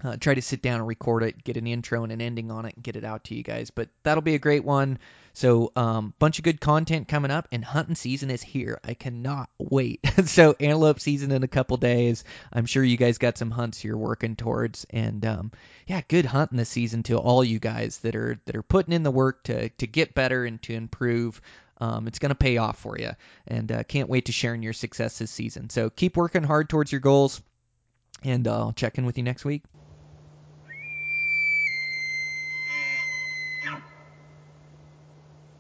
uh, 0.03 0.17
try 0.17 0.35
to 0.35 0.43
sit 0.43 0.61
down 0.61 0.81
and 0.81 0.89
record 0.89 1.23
it, 1.23 1.45
get 1.45 1.57
an 1.57 1.67
intro 1.67 2.03
and 2.03 2.13
an 2.13 2.21
ending 2.21 2.51
on 2.51 2.67
it, 2.67 2.75
and 2.75 2.83
get 2.83 2.97
it 2.97 3.05
out 3.05 3.25
to 3.25 3.35
you 3.35 3.43
guys. 3.43 3.71
But 3.71 3.89
that'll 4.03 4.23
be 4.23 4.35
a 4.35 4.41
great 4.41 4.65
one. 4.65 4.99
So, 5.35 5.73
um, 5.75 6.15
bunch 6.19 6.39
of 6.39 6.45
good 6.45 6.61
content 6.61 7.09
coming 7.09 7.31
up, 7.31 7.49
and 7.51 7.65
hunting 7.65 7.95
season 7.95 8.31
is 8.31 8.43
here. 8.43 8.81
I 8.85 8.95
cannot 8.95 9.51
wait. 9.59 10.01
so, 10.27 10.55
antelope 10.59 11.01
season 11.01 11.33
in 11.33 11.43
a 11.43 11.49
couple 11.49 11.77
days. 11.77 12.25
I'm 12.53 12.67
sure 12.67 12.85
you 12.85 12.97
guys 12.97 13.19
got 13.19 13.39
some 13.39 13.51
hunts 13.51 13.83
you're 13.83 13.97
working 13.97 14.37
towards, 14.37 14.87
and 14.91 15.25
um, 15.27 15.53
yeah, 15.87 16.03
good 16.07 16.25
hunting 16.25 16.59
this 16.59 16.69
season 16.69 17.03
to 17.05 17.17
all 17.17 17.43
you 17.43 17.59
guys 17.59 17.99
that 17.99 18.15
are 18.15 18.41
that 18.47 18.57
are 18.57 18.63
putting 18.63 18.93
in 18.93 19.03
the 19.03 19.11
work 19.11 19.45
to 19.45 19.69
to 19.71 19.87
get 19.87 20.15
better 20.15 20.45
and 20.45 20.61
to 20.63 20.75
improve. 20.75 21.41
Um, 21.79 22.07
it's 22.07 22.21
going 22.21 22.31
to 22.31 22.37
pay 22.37 22.59
off 22.59 22.79
for 22.79 22.97
you, 22.97 23.11
and 23.49 23.71
uh, 23.73 23.83
can't 23.83 24.09
wait 24.09 24.27
to 24.27 24.33
share 24.33 24.55
in 24.55 24.63
your 24.63 24.73
success 24.73 25.19
this 25.19 25.33
season. 25.33 25.69
So, 25.71 25.91
keep 25.91 26.17
working 26.17 26.45
hard 26.45 26.69
towards 26.69 26.93
your 26.93 27.01
goals, 27.01 27.43
and 28.23 28.47
uh, 28.47 28.57
I'll 28.57 28.73
check 28.73 28.99
in 28.99 29.07
with 29.07 29.19
you 29.19 29.25
next 29.25 29.45
week. 29.45 29.65